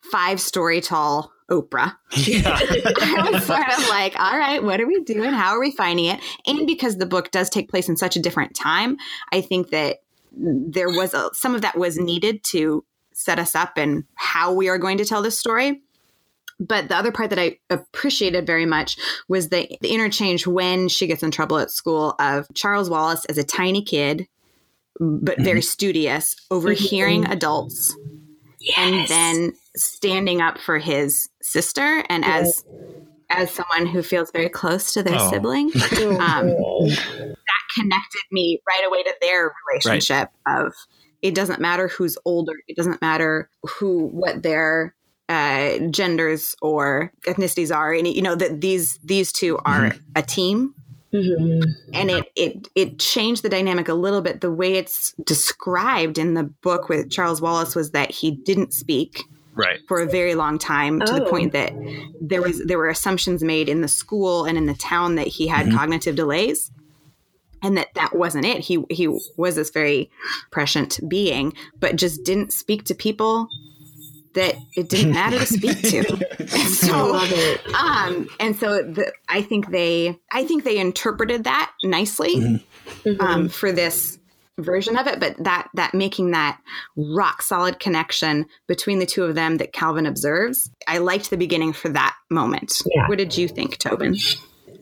five 0.00 0.40
story 0.40 0.80
tall 0.80 1.32
Oprah. 1.50 1.96
I 2.12 3.30
was 3.32 3.44
sort 3.44 3.68
of 3.68 3.88
like, 3.88 4.18
all 4.18 4.36
right, 4.36 4.62
what 4.62 4.80
are 4.80 4.86
we 4.86 5.02
doing? 5.02 5.32
How 5.32 5.54
are 5.54 5.60
we 5.60 5.70
finding 5.70 6.06
it? 6.06 6.20
And 6.46 6.66
because 6.66 6.96
the 6.96 7.06
book 7.06 7.30
does 7.30 7.50
take 7.50 7.68
place 7.68 7.88
in 7.88 7.96
such 7.96 8.16
a 8.16 8.20
different 8.20 8.54
time, 8.54 8.96
I 9.30 9.42
think 9.42 9.70
that 9.70 9.98
there 10.32 10.88
was 10.88 11.12
a, 11.14 11.30
some 11.34 11.54
of 11.54 11.60
that 11.60 11.76
was 11.76 11.98
needed 11.98 12.42
to 12.44 12.84
set 13.12 13.38
us 13.38 13.54
up 13.54 13.76
and 13.76 14.04
how 14.14 14.52
we 14.52 14.68
are 14.68 14.78
going 14.78 14.98
to 14.98 15.04
tell 15.04 15.22
this 15.22 15.38
story. 15.38 15.82
But 16.66 16.88
the 16.88 16.96
other 16.96 17.12
part 17.12 17.30
that 17.30 17.38
I 17.38 17.58
appreciated 17.70 18.46
very 18.46 18.66
much 18.66 18.96
was 19.28 19.48
the, 19.48 19.68
the 19.80 19.92
interchange 19.92 20.46
when 20.46 20.88
she 20.88 21.06
gets 21.06 21.22
in 21.22 21.30
trouble 21.30 21.58
at 21.58 21.70
school 21.70 22.14
of 22.20 22.46
Charles 22.54 22.88
Wallace 22.88 23.24
as 23.26 23.36
a 23.36 23.44
tiny 23.44 23.82
kid, 23.82 24.28
but 25.00 25.40
very 25.40 25.62
studious, 25.62 26.36
overhearing 26.50 27.26
adults 27.26 27.96
and 28.76 29.08
then 29.08 29.52
standing 29.76 30.40
up 30.40 30.58
for 30.58 30.78
his 30.78 31.28
sister 31.42 32.04
and 32.08 32.24
as 32.24 32.64
as 33.30 33.50
someone 33.50 33.86
who 33.86 34.02
feels 34.02 34.30
very 34.30 34.48
close 34.48 34.92
to 34.92 35.02
their 35.02 35.18
Oh. 35.18 35.30
sibling 35.30 35.66
um, 36.20 36.48
that 36.48 37.62
connected 37.74 38.22
me 38.30 38.60
right 38.68 38.82
away 38.86 39.02
to 39.02 39.14
their 39.22 39.52
relationship 39.70 40.28
of 40.46 40.74
it 41.22 41.34
doesn't 41.34 41.60
matter 41.60 41.88
who's 41.88 42.18
older 42.24 42.52
it 42.68 42.76
doesn't 42.76 43.00
matter 43.00 43.48
who 43.64 44.08
what 44.08 44.42
their 44.42 44.94
uh, 45.32 45.78
genders 45.90 46.54
or 46.60 47.12
ethnicities 47.22 47.74
are 47.74 47.92
and 47.92 48.06
you 48.06 48.22
know 48.22 48.34
that 48.34 48.60
these 48.60 48.98
these 49.02 49.32
two 49.32 49.56
are 49.64 49.90
mm-hmm. 49.90 49.98
a 50.14 50.22
team 50.22 50.74
mm-hmm. 51.12 51.70
and 51.94 52.10
it 52.10 52.24
it 52.36 52.68
it 52.74 52.98
changed 52.98 53.42
the 53.42 53.48
dynamic 53.48 53.88
a 53.88 53.94
little 53.94 54.20
bit. 54.20 54.42
The 54.42 54.52
way 54.52 54.74
it's 54.74 55.12
described 55.24 56.18
in 56.18 56.34
the 56.34 56.44
book 56.44 56.88
with 56.88 57.10
Charles 57.10 57.40
Wallace 57.40 57.74
was 57.74 57.92
that 57.92 58.10
he 58.10 58.30
didn't 58.30 58.72
speak 58.72 59.22
Right. 59.54 59.80
for 59.86 60.00
a 60.00 60.06
very 60.06 60.34
long 60.34 60.58
time 60.58 61.00
to 61.00 61.12
the 61.12 61.24
Oh. 61.26 61.30
point 61.30 61.52
that 61.52 61.74
there 62.22 62.40
was 62.40 62.64
there 62.64 62.78
were 62.78 62.88
assumptions 62.88 63.42
made 63.42 63.68
in 63.68 63.82
the 63.82 63.88
school 63.88 64.44
and 64.44 64.56
in 64.56 64.64
the 64.66 64.74
town 64.74 65.16
that 65.16 65.26
he 65.26 65.46
had 65.46 65.66
mm-hmm. 65.66 65.76
cognitive 65.76 66.16
delays 66.16 66.70
and 67.62 67.76
that 67.76 67.88
that 67.94 68.16
wasn't 68.16 68.46
it 68.46 68.60
he 68.60 68.82
he 68.88 69.08
was 69.36 69.56
this 69.56 69.68
very 69.70 70.10
prescient 70.50 71.00
being 71.06 71.52
but 71.80 71.96
just 71.96 72.24
didn't 72.24 72.52
speak 72.52 72.84
to 72.84 72.94
people 72.94 73.46
that 74.34 74.54
it 74.76 74.88
didn't 74.88 75.12
matter 75.12 75.38
to 75.38 75.46
speak 75.46 75.80
to. 75.82 76.36
And 76.38 76.50
so 76.70 77.16
um 77.78 78.28
and 78.40 78.56
so 78.56 78.82
the, 78.82 79.12
i 79.28 79.42
think 79.42 79.70
they 79.70 80.18
i 80.32 80.44
think 80.44 80.64
they 80.64 80.78
interpreted 80.78 81.44
that 81.44 81.72
nicely 81.84 82.64
um, 83.20 83.48
for 83.48 83.72
this 83.72 84.18
version 84.58 84.98
of 84.98 85.06
it 85.06 85.18
but 85.18 85.34
that 85.42 85.68
that 85.74 85.94
making 85.94 86.32
that 86.32 86.60
rock 86.96 87.42
solid 87.42 87.78
connection 87.78 88.46
between 88.68 88.98
the 88.98 89.06
two 89.06 89.24
of 89.24 89.34
them 89.34 89.56
that 89.56 89.72
calvin 89.72 90.06
observes 90.06 90.70
i 90.86 90.98
liked 90.98 91.30
the 91.30 91.36
beginning 91.36 91.72
for 91.72 91.88
that 91.88 92.16
moment. 92.32 92.82
Yeah. 92.86 93.08
what 93.08 93.18
did 93.18 93.36
you 93.36 93.46
think 93.46 93.78
tobin? 93.78 94.16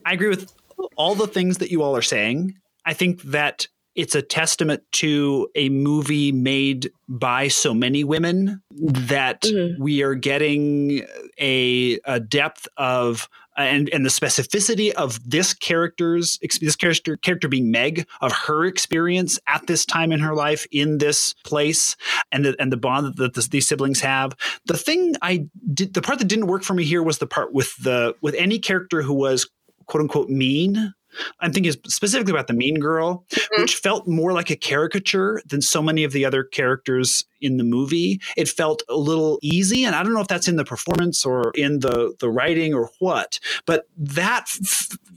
I 0.05 0.13
agree 0.13 0.29
with 0.29 0.53
all 0.95 1.15
the 1.15 1.27
things 1.27 1.59
that 1.59 1.69
you 1.69 1.83
all 1.83 1.95
are 1.95 2.01
saying. 2.01 2.55
I 2.85 2.93
think 2.93 3.21
that 3.23 3.67
it's 3.95 4.15
a 4.15 4.21
testament 4.21 4.83
to 4.93 5.49
a 5.55 5.69
movie 5.69 6.31
made 6.31 6.91
by 7.07 7.47
so 7.47 7.73
many 7.73 8.03
women 8.03 8.61
that 8.71 9.41
mm-hmm. 9.41 9.81
we 9.81 10.01
are 10.01 10.15
getting 10.15 11.05
a, 11.39 11.99
a 12.05 12.19
depth 12.19 12.67
of 12.77 13.27
and 13.57 13.89
and 13.89 14.05
the 14.05 14.09
specificity 14.09 14.91
of 14.91 15.29
this 15.29 15.53
character's 15.53 16.39
this 16.61 16.75
character 16.75 17.17
character 17.17 17.47
being 17.47 17.69
Meg 17.69 18.07
of 18.21 18.31
her 18.31 18.65
experience 18.65 19.39
at 19.47 19.67
this 19.67 19.85
time 19.85 20.11
in 20.11 20.19
her 20.19 20.33
life 20.33 20.65
in 20.71 20.99
this 20.99 21.33
place 21.43 21.95
and 22.31 22.45
the 22.45 22.55
and 22.59 22.71
the 22.71 22.77
bond 22.77 23.15
that 23.17 23.33
this, 23.33 23.49
these 23.49 23.67
siblings 23.67 24.01
have. 24.01 24.35
The 24.65 24.77
thing 24.77 25.15
I 25.21 25.47
did 25.73 25.93
the 25.93 26.01
part 26.01 26.19
that 26.19 26.29
didn't 26.29 26.47
work 26.47 26.63
for 26.63 26.73
me 26.73 26.85
here 26.85 27.03
was 27.03 27.17
the 27.17 27.27
part 27.27 27.53
with 27.53 27.75
the 27.77 28.15
with 28.21 28.35
any 28.35 28.59
character 28.59 29.01
who 29.01 29.13
was 29.13 29.49
quote 29.85 30.01
unquote 30.01 30.29
mean. 30.29 30.93
I'm 31.39 31.53
thinking 31.53 31.71
specifically 31.87 32.31
about 32.31 32.47
the 32.47 32.53
mean 32.53 32.79
girl, 32.79 33.25
mm-hmm. 33.29 33.61
which 33.61 33.75
felt 33.75 34.07
more 34.07 34.33
like 34.33 34.49
a 34.49 34.55
caricature 34.55 35.41
than 35.45 35.61
so 35.61 35.81
many 35.81 36.03
of 36.03 36.11
the 36.11 36.25
other 36.25 36.43
characters 36.43 37.25
in 37.41 37.57
the 37.57 37.63
movie. 37.63 38.21
It 38.37 38.47
felt 38.47 38.83
a 38.89 38.95
little 38.95 39.39
easy, 39.41 39.83
and 39.83 39.95
I 39.95 40.03
don't 40.03 40.13
know 40.13 40.21
if 40.21 40.27
that's 40.27 40.47
in 40.47 40.55
the 40.55 40.65
performance 40.65 41.25
or 41.25 41.51
in 41.55 41.79
the 41.79 42.13
the 42.19 42.29
writing 42.29 42.73
or 42.73 42.89
what. 42.99 43.39
But 43.65 43.87
that, 43.97 44.49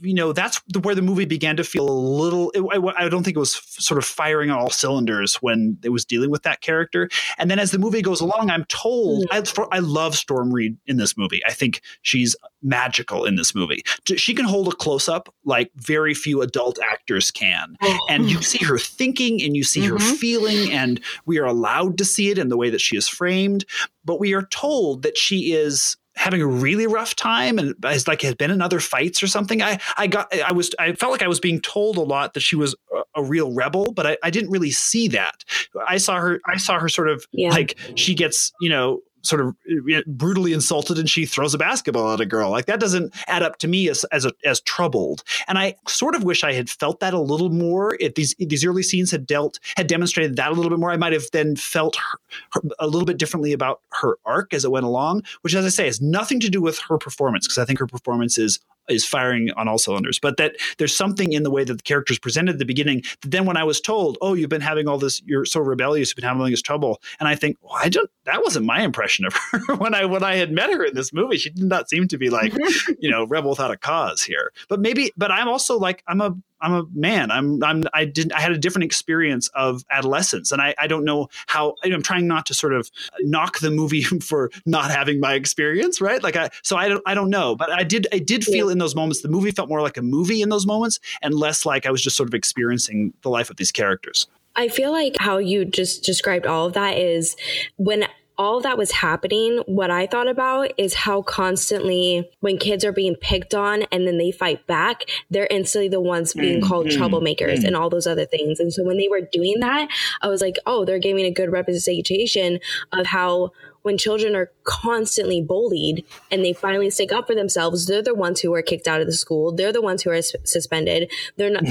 you 0.01 0.13
know, 0.13 0.33
that's 0.33 0.61
the, 0.67 0.79
where 0.79 0.95
the 0.95 1.01
movie 1.01 1.25
began 1.25 1.57
to 1.57 1.63
feel 1.63 1.89
a 1.89 1.91
little. 1.91 2.51
It, 2.51 2.61
I, 2.61 3.05
I 3.05 3.09
don't 3.09 3.23
think 3.23 3.35
it 3.35 3.39
was 3.39 3.61
sort 3.67 3.97
of 3.97 4.05
firing 4.05 4.49
on 4.49 4.59
all 4.59 4.69
cylinders 4.69 5.35
when 5.35 5.77
it 5.83 5.89
was 5.89 6.05
dealing 6.05 6.31
with 6.31 6.43
that 6.43 6.61
character. 6.61 7.09
And 7.37 7.49
then 7.49 7.59
as 7.59 7.71
the 7.71 7.79
movie 7.79 8.01
goes 8.01 8.21
along, 8.21 8.49
I'm 8.49 8.65
told 8.65 9.25
mm. 9.31 9.67
I, 9.71 9.75
I 9.75 9.79
love 9.79 10.15
Storm 10.15 10.51
Reed 10.51 10.77
in 10.87 10.97
this 10.97 11.17
movie. 11.17 11.41
I 11.45 11.51
think 11.51 11.81
she's 12.01 12.35
magical 12.61 13.25
in 13.25 13.35
this 13.35 13.53
movie. 13.53 13.83
She 14.15 14.33
can 14.33 14.45
hold 14.45 14.67
a 14.67 14.75
close 14.75 15.07
up 15.07 15.33
like 15.45 15.71
very 15.75 16.13
few 16.13 16.41
adult 16.41 16.79
actors 16.83 17.31
can. 17.31 17.75
Oh. 17.81 17.99
And 18.09 18.29
you 18.29 18.41
see 18.41 18.63
her 18.65 18.77
thinking 18.77 19.41
and 19.41 19.55
you 19.55 19.63
see 19.63 19.85
her 19.85 19.95
mm-hmm. 19.95 20.15
feeling, 20.15 20.71
and 20.71 20.99
we 21.25 21.39
are 21.39 21.45
allowed 21.45 21.97
to 21.99 22.05
see 22.15 22.29
it 22.29 22.37
in 22.37 22.49
the 22.49 22.57
way 22.57 22.69
that 22.69 22.81
she 22.81 22.97
is 22.97 23.07
framed. 23.07 23.65
But 24.03 24.19
we 24.19 24.33
are 24.33 24.43
told 24.47 25.03
that 25.03 25.17
she 25.17 25.53
is 25.53 25.97
having 26.17 26.41
a 26.41 26.47
really 26.47 26.87
rough 26.87 27.13
time 27.13 27.59
and 27.59 27.75
has 27.83 28.07
like 28.07 28.21
has 28.21 28.35
been 28.35 28.49
in 28.49 28.61
other 28.61 28.79
fights 28.79 29.21
or 29.21 29.27
something. 29.27 29.61
I 29.61 29.79
I 29.97 30.07
got 30.07 30.33
I 30.39 30.53
was 30.53 30.71
I 30.79 30.93
felt 30.93 31.11
like 31.11 31.21
I 31.21 31.27
was 31.27 31.41
being 31.41 31.59
told 31.59 31.97
a 31.97 32.01
lot 32.01 32.33
that 32.35 32.39
she 32.39 32.55
was 32.55 32.73
a, 32.93 33.21
a 33.21 33.23
real 33.23 33.51
rebel, 33.53 33.91
but 33.91 34.07
I, 34.07 34.17
I 34.23 34.29
didn't 34.29 34.49
really 34.49 34.71
see 34.71 35.09
that. 35.09 35.43
I 35.87 35.97
saw 35.97 36.15
her 36.19 36.39
I 36.45 36.57
saw 36.57 36.79
her 36.79 36.87
sort 36.87 37.09
of 37.09 37.25
Yeah. 37.33 37.49
like 37.49 37.77
she 37.95 38.15
gets, 38.15 38.53
you 38.61 38.69
know, 38.69 39.01
sort 39.25 39.41
of 39.41 39.55
uh, 39.93 40.01
brutally 40.07 40.53
insulted 40.53 40.97
and 40.97 41.09
she 41.09 41.25
throws 41.25 41.53
a 41.53 41.57
basketball 41.57 42.13
at 42.13 42.21
a 42.21 42.25
girl. 42.25 42.49
Like 42.49 42.65
that 42.65 42.79
doesn't 42.79 43.13
add 43.27 43.43
up 43.43 43.57
to 43.59 43.67
me 43.67 43.89
as 43.89 44.03
as 44.05 44.25
a, 44.25 44.33
as 44.43 44.61
troubled. 44.61 45.23
And 45.47 45.57
I 45.57 45.75
sort 45.87 46.15
of 46.15 46.23
wish 46.23 46.43
I 46.43 46.53
had 46.53 46.69
felt 46.69 46.99
that 46.99 47.13
a 47.13 47.19
little 47.19 47.49
more. 47.49 47.97
If 47.99 48.15
these 48.15 48.35
these 48.39 48.65
early 48.65 48.83
scenes 48.83 49.11
had 49.11 49.25
dealt 49.25 49.59
had 49.77 49.87
demonstrated 49.87 50.35
that 50.35 50.51
a 50.51 50.55
little 50.55 50.69
bit 50.69 50.79
more, 50.79 50.91
I 50.91 50.97
might 50.97 51.13
have 51.13 51.25
then 51.31 51.55
felt 51.55 51.95
her, 51.95 52.19
her, 52.53 52.61
a 52.79 52.87
little 52.87 53.05
bit 53.05 53.17
differently 53.17 53.53
about 53.53 53.81
her 54.01 54.17
arc 54.25 54.53
as 54.53 54.65
it 54.65 54.71
went 54.71 54.85
along. 54.85 55.23
Which, 55.41 55.55
as 55.55 55.65
I 55.65 55.69
say, 55.69 55.85
has 55.85 56.01
nothing 56.01 56.39
to 56.41 56.49
do 56.49 56.61
with 56.61 56.79
her 56.89 56.97
performance 56.97 57.47
because 57.47 57.57
I 57.57 57.65
think 57.65 57.79
her 57.79 57.87
performance 57.87 58.37
is 58.37 58.59
is 58.89 59.05
firing 59.05 59.51
on 59.55 59.67
all 59.67 59.77
cylinders. 59.77 60.19
But 60.19 60.37
that 60.37 60.55
there's 60.77 60.95
something 60.95 61.33
in 61.33 61.43
the 61.43 61.51
way 61.51 61.63
that 61.63 61.73
the 61.73 61.83
characters 61.83 62.19
presented 62.19 62.53
at 62.53 62.59
the 62.59 62.65
beginning. 62.65 63.03
That 63.21 63.31
then 63.31 63.45
when 63.45 63.57
I 63.57 63.63
was 63.63 63.81
told, 63.81 64.17
"Oh, 64.21 64.33
you've 64.33 64.49
been 64.49 64.61
having 64.61 64.87
all 64.87 64.97
this, 64.97 65.21
you're 65.25 65.45
so 65.45 65.59
rebellious, 65.59 66.09
you've 66.09 66.17
been 66.17 66.25
having 66.25 66.41
all 66.41 66.49
this 66.49 66.61
trouble," 66.61 67.01
and 67.19 67.27
I 67.27 67.35
think, 67.35 67.57
well, 67.61 67.73
I 67.75 67.89
don't. 67.89 68.09
That 68.25 68.41
wasn't 68.41 68.65
my 68.65 68.81
impression 68.81 69.25
of 69.25 69.33
her 69.33 69.75
when 69.77 69.93
I 69.93 70.05
when 70.05 70.23
I 70.23 70.35
had 70.35 70.51
met 70.51 70.71
her 70.71 70.83
in 70.83 70.95
this 70.95 71.13
movie. 71.13 71.37
She 71.37 71.49
did 71.49 71.65
not 71.65 71.89
seem 71.89 72.07
to 72.07 72.17
be 72.17 72.29
like, 72.29 72.53
you 72.99 73.09
know, 73.09 73.25
rebel 73.25 73.51
without 73.51 73.71
a 73.71 73.77
cause 73.77 74.23
here. 74.23 74.51
But 74.69 74.79
maybe, 74.79 75.11
but 75.17 75.31
I'm 75.31 75.47
also 75.47 75.77
like, 75.77 76.03
I'm 76.07 76.21
a 76.21 76.35
I'm 76.65 76.73
a 76.73 76.83
man. 76.95 77.29
I'm 77.29 77.63
I'm 77.63 77.83
I 77.93 78.05
didn't 78.05 78.33
I 78.33 78.41
had 78.41 78.51
a 78.51 78.57
different 78.57 78.85
experience 78.85 79.49
of 79.49 79.83
adolescence, 79.91 80.51
and 80.51 80.61
I 80.61 80.73
I 80.79 80.87
don't 80.87 81.05
know 81.05 81.27
how. 81.45 81.75
I'm 81.83 82.01
trying 82.01 82.27
not 82.27 82.47
to 82.47 82.55
sort 82.55 82.73
of 82.73 82.89
knock 83.21 83.59
the 83.59 83.69
movie 83.69 84.01
for 84.21 84.49
not 84.65 84.89
having 84.89 85.19
my 85.19 85.35
experience, 85.35 86.01
right? 86.01 86.23
Like 86.23 86.35
I 86.35 86.49
so 86.63 86.75
I 86.75 86.89
don't 86.89 87.03
I 87.05 87.13
don't 87.13 87.29
know, 87.29 87.55
but 87.55 87.71
I 87.71 87.83
did 87.83 88.07
I 88.11 88.17
did 88.17 88.43
feel 88.43 88.69
in 88.69 88.79
those 88.79 88.95
moments 88.95 89.21
the 89.21 89.29
movie 89.29 89.51
felt 89.51 89.69
more 89.69 89.81
like 89.81 89.97
a 89.97 90.01
movie 90.01 90.41
in 90.41 90.49
those 90.49 90.65
moments 90.65 90.99
and 91.21 91.35
less 91.35 91.65
like 91.65 91.85
I 91.85 91.91
was 91.91 92.01
just 92.01 92.17
sort 92.17 92.27
of 92.27 92.33
experiencing 92.33 93.13
the 93.21 93.29
life 93.29 93.51
of 93.51 93.57
these 93.57 93.71
characters. 93.71 94.27
I 94.55 94.69
feel 94.69 94.91
like 94.91 95.17
how 95.19 95.37
you 95.37 95.65
just 95.65 96.03
described 96.03 96.47
all 96.47 96.65
of 96.65 96.73
that 96.73 96.97
is 96.97 97.35
when 97.75 98.07
all 98.37 98.59
that 98.61 98.77
was 98.77 98.91
happening, 98.91 99.61
what 99.65 99.91
I 99.91 100.07
thought 100.07 100.27
about 100.27 100.71
is 100.77 100.93
how 100.93 101.21
constantly 101.21 102.29
when 102.39 102.57
kids 102.57 102.83
are 102.83 102.91
being 102.91 103.15
picked 103.15 103.53
on 103.53 103.83
and 103.91 104.07
then 104.07 104.17
they 104.17 104.31
fight 104.31 104.65
back, 104.67 105.03
they're 105.29 105.47
instantly 105.49 105.89
the 105.89 106.01
ones 106.01 106.33
being 106.33 106.55
Mm, 106.55 106.67
called 106.67 106.87
mm, 106.87 106.97
troublemakers 106.97 107.59
mm. 107.59 107.65
and 107.65 107.75
all 107.75 107.89
those 107.89 108.07
other 108.07 108.25
things. 108.25 108.59
And 108.59 108.73
so 108.73 108.83
when 108.83 108.97
they 108.97 109.07
were 109.07 109.21
doing 109.21 109.59
that, 109.59 109.89
I 110.21 110.27
was 110.27 110.41
like, 110.41 110.57
oh, 110.65 110.85
they're 110.85 110.99
giving 110.99 111.25
a 111.25 111.31
good 111.31 111.51
representation 111.51 112.59
of 112.91 113.07
how 113.07 113.51
when 113.81 113.97
children 113.97 114.35
are 114.35 114.51
constantly 114.63 115.41
bullied 115.41 116.03
and 116.31 116.43
they 116.43 116.53
finally 116.53 116.89
stick 116.89 117.11
up 117.11 117.27
for 117.27 117.35
themselves, 117.35 117.85
they're 117.85 118.01
the 118.01 118.15
ones 118.15 118.41
who 118.41 118.53
are 118.53 118.63
kicked 118.63 118.87
out 118.87 119.01
of 119.01 119.07
the 119.07 119.13
school. 119.13 119.51
They're 119.51 119.73
the 119.73 119.81
ones 119.81 120.01
who 120.01 120.09
are 120.09 120.21
suspended. 120.21 121.11
They're 121.37 121.51
not. 121.51 121.63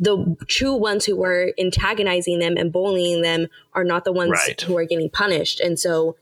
The 0.00 0.36
true 0.48 0.74
ones 0.74 1.04
who 1.04 1.14
were 1.16 1.52
antagonizing 1.58 2.38
them 2.38 2.56
and 2.56 2.72
bullying 2.72 3.22
them 3.22 3.48
are 3.74 3.84
not 3.84 4.04
the 4.04 4.12
ones 4.12 4.30
Right. 4.32 4.60
who 4.62 4.76
are 4.76 4.84
getting 4.86 5.10
punished. 5.10 5.60
And 5.60 5.78
so 5.78 6.16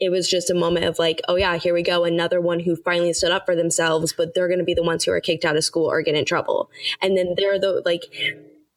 it 0.00 0.08
was 0.08 0.26
just 0.28 0.48
a 0.48 0.54
moment 0.54 0.86
of 0.86 0.98
like, 0.98 1.20
oh 1.28 1.36
yeah, 1.36 1.56
here 1.56 1.74
we 1.74 1.82
go, 1.82 2.04
another 2.04 2.40
one 2.40 2.60
who 2.60 2.74
finally 2.74 3.12
stood 3.12 3.30
up 3.30 3.44
for 3.44 3.54
themselves, 3.54 4.14
but 4.16 4.34
they're 4.34 4.48
going 4.48 4.58
to 4.58 4.64
be 4.64 4.72
the 4.72 4.82
ones 4.82 5.04
who 5.04 5.12
are 5.12 5.20
kicked 5.20 5.44
out 5.44 5.56
of 5.56 5.62
school 5.64 5.90
or 5.90 6.00
get 6.00 6.14
in 6.14 6.24
trouble. 6.24 6.70
And 7.02 7.16
then 7.18 7.34
they're 7.36 7.58
the 7.58 7.82
like, 7.84 8.04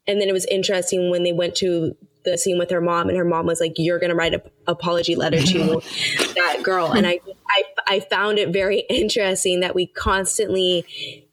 and 0.06 0.20
then 0.20 0.28
it 0.28 0.34
was 0.34 0.46
interesting 0.48 1.10
when 1.10 1.24
they 1.24 1.32
went 1.32 1.56
to 1.56 1.96
the 2.26 2.38
scene 2.38 2.58
with 2.58 2.70
her 2.72 2.82
mom, 2.82 3.10
and 3.10 3.18
her 3.18 3.26
mom 3.26 3.46
was 3.46 3.60
like, 3.60 3.74
"You're 3.78 4.00
going 4.00 4.10
to 4.10 4.16
write 4.16 4.34
an 4.34 4.42
apology 4.66 5.16
letter 5.16 5.42
to 5.42 5.82
that 6.36 6.62
girl." 6.64 6.92
And 6.92 7.06
I, 7.06 7.20
I, 7.50 7.64
I 7.88 8.00
found 8.00 8.40
it 8.40 8.50
very 8.50 8.80
interesting 8.90 9.60
that 9.60 9.76
we 9.76 9.88
constantly 9.88 10.86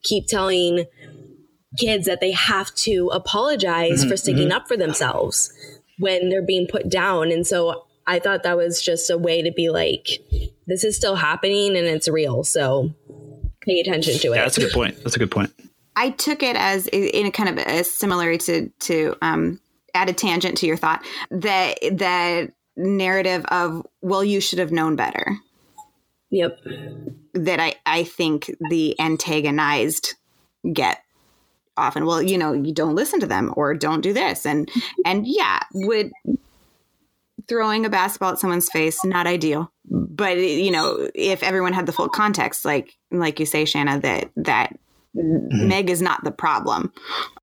keep 0.02 0.26
telling 0.26 0.86
kids 1.78 2.06
that 2.06 2.20
they 2.20 2.32
have 2.32 2.74
to 2.74 3.10
apologize 3.12 4.04
for 4.04 4.16
sticking 4.16 4.52
up 4.52 4.66
for 4.66 4.76
themselves 4.76 5.52
when 5.98 6.28
they're 6.28 6.44
being 6.44 6.66
put 6.66 6.88
down. 6.88 7.30
And 7.30 7.46
so 7.46 7.86
I 8.06 8.18
thought 8.18 8.42
that 8.42 8.56
was 8.56 8.82
just 8.82 9.10
a 9.10 9.18
way 9.18 9.42
to 9.42 9.52
be 9.52 9.70
like, 9.70 10.08
this 10.66 10.82
is 10.82 10.96
still 10.96 11.16
happening 11.16 11.76
and 11.76 11.86
it's 11.86 12.08
real. 12.08 12.42
So 12.42 12.92
pay 13.60 13.80
attention 13.80 14.18
to 14.18 14.32
it. 14.32 14.36
Yeah, 14.36 14.42
that's 14.42 14.58
a 14.58 14.62
good 14.62 14.72
point. 14.72 14.96
That's 15.02 15.16
a 15.16 15.18
good 15.18 15.30
point. 15.30 15.52
I 15.96 16.10
took 16.10 16.42
it 16.42 16.56
as 16.56 16.86
in 16.88 17.26
a 17.26 17.30
kind 17.30 17.48
of 17.48 17.66
a 17.66 17.84
similar 17.84 18.36
to 18.36 18.68
to 18.68 19.16
um, 19.22 19.60
add 19.94 20.08
a 20.08 20.12
tangent 20.12 20.58
to 20.58 20.66
your 20.66 20.76
thought 20.76 21.04
that 21.30 21.78
that 21.92 22.52
narrative 22.76 23.44
of 23.46 23.86
well 24.00 24.24
you 24.24 24.40
should 24.40 24.58
have 24.58 24.72
known 24.72 24.96
better 24.96 25.36
yep. 26.30 26.58
that 27.34 27.60
I 27.60 27.74
I 27.84 28.04
think 28.04 28.50
the 28.70 28.98
antagonized 28.98 30.14
get 30.72 31.02
often 31.80 32.06
well 32.06 32.22
you 32.22 32.38
know 32.38 32.52
you 32.52 32.72
don't 32.72 32.94
listen 32.94 33.20
to 33.20 33.26
them 33.26 33.52
or 33.56 33.74
don't 33.74 34.00
do 34.00 34.12
this. 34.12 34.46
And 34.46 34.70
and 35.04 35.26
yeah 35.26 35.60
would 35.74 36.12
throwing 37.48 37.84
a 37.84 37.90
basketball 37.90 38.32
at 38.32 38.38
someone's 38.38 38.68
face 38.70 39.04
not 39.04 39.26
ideal. 39.26 39.72
But 39.84 40.38
you 40.38 40.70
know 40.70 41.08
if 41.14 41.42
everyone 41.42 41.72
had 41.72 41.86
the 41.86 41.92
full 41.92 42.08
context 42.08 42.64
like 42.64 42.96
like 43.10 43.40
you 43.40 43.46
say 43.46 43.64
shanna 43.64 44.00
that 44.00 44.30
that 44.36 44.78
mm-hmm. 45.16 45.68
meg 45.68 45.90
is 45.90 46.02
not 46.02 46.24
the 46.24 46.30
problem. 46.30 46.92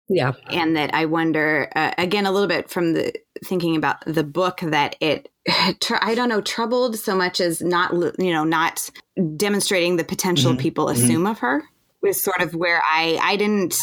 Yeah. 0.10 0.32
and 0.50 0.78
that 0.78 0.94
I 0.94 1.06
wonder 1.06 1.70
uh, 1.76 1.92
again 1.98 2.26
a 2.26 2.32
little 2.32 2.48
bit 2.48 2.70
from 2.70 2.94
the 2.94 3.14
thinking 3.44 3.76
about 3.76 3.98
the 4.06 4.24
book 4.24 4.62
that 4.62 4.96
it 5.02 5.30
I 5.50 6.16
don't 6.16 6.30
know 6.30 6.42
troubled 6.42 6.98
so 6.98 7.16
much 7.16 7.42
as 7.42 7.62
not 7.62 7.94
you 7.94 8.32
know 8.32 8.44
not 8.44 8.90
demonstrating 9.36 9.98
the 9.98 10.04
potential 10.04 10.52
mm-hmm. 10.52 10.62
people 10.62 10.86
mm-hmm. 10.86 11.04
assume 11.04 11.28
of 11.28 11.40
her 11.40 11.64
was 12.02 12.22
sort 12.22 12.42
of 12.42 12.56
where 12.56 12.82
I 12.84 13.20
I 13.22 13.36
didn't 13.36 13.78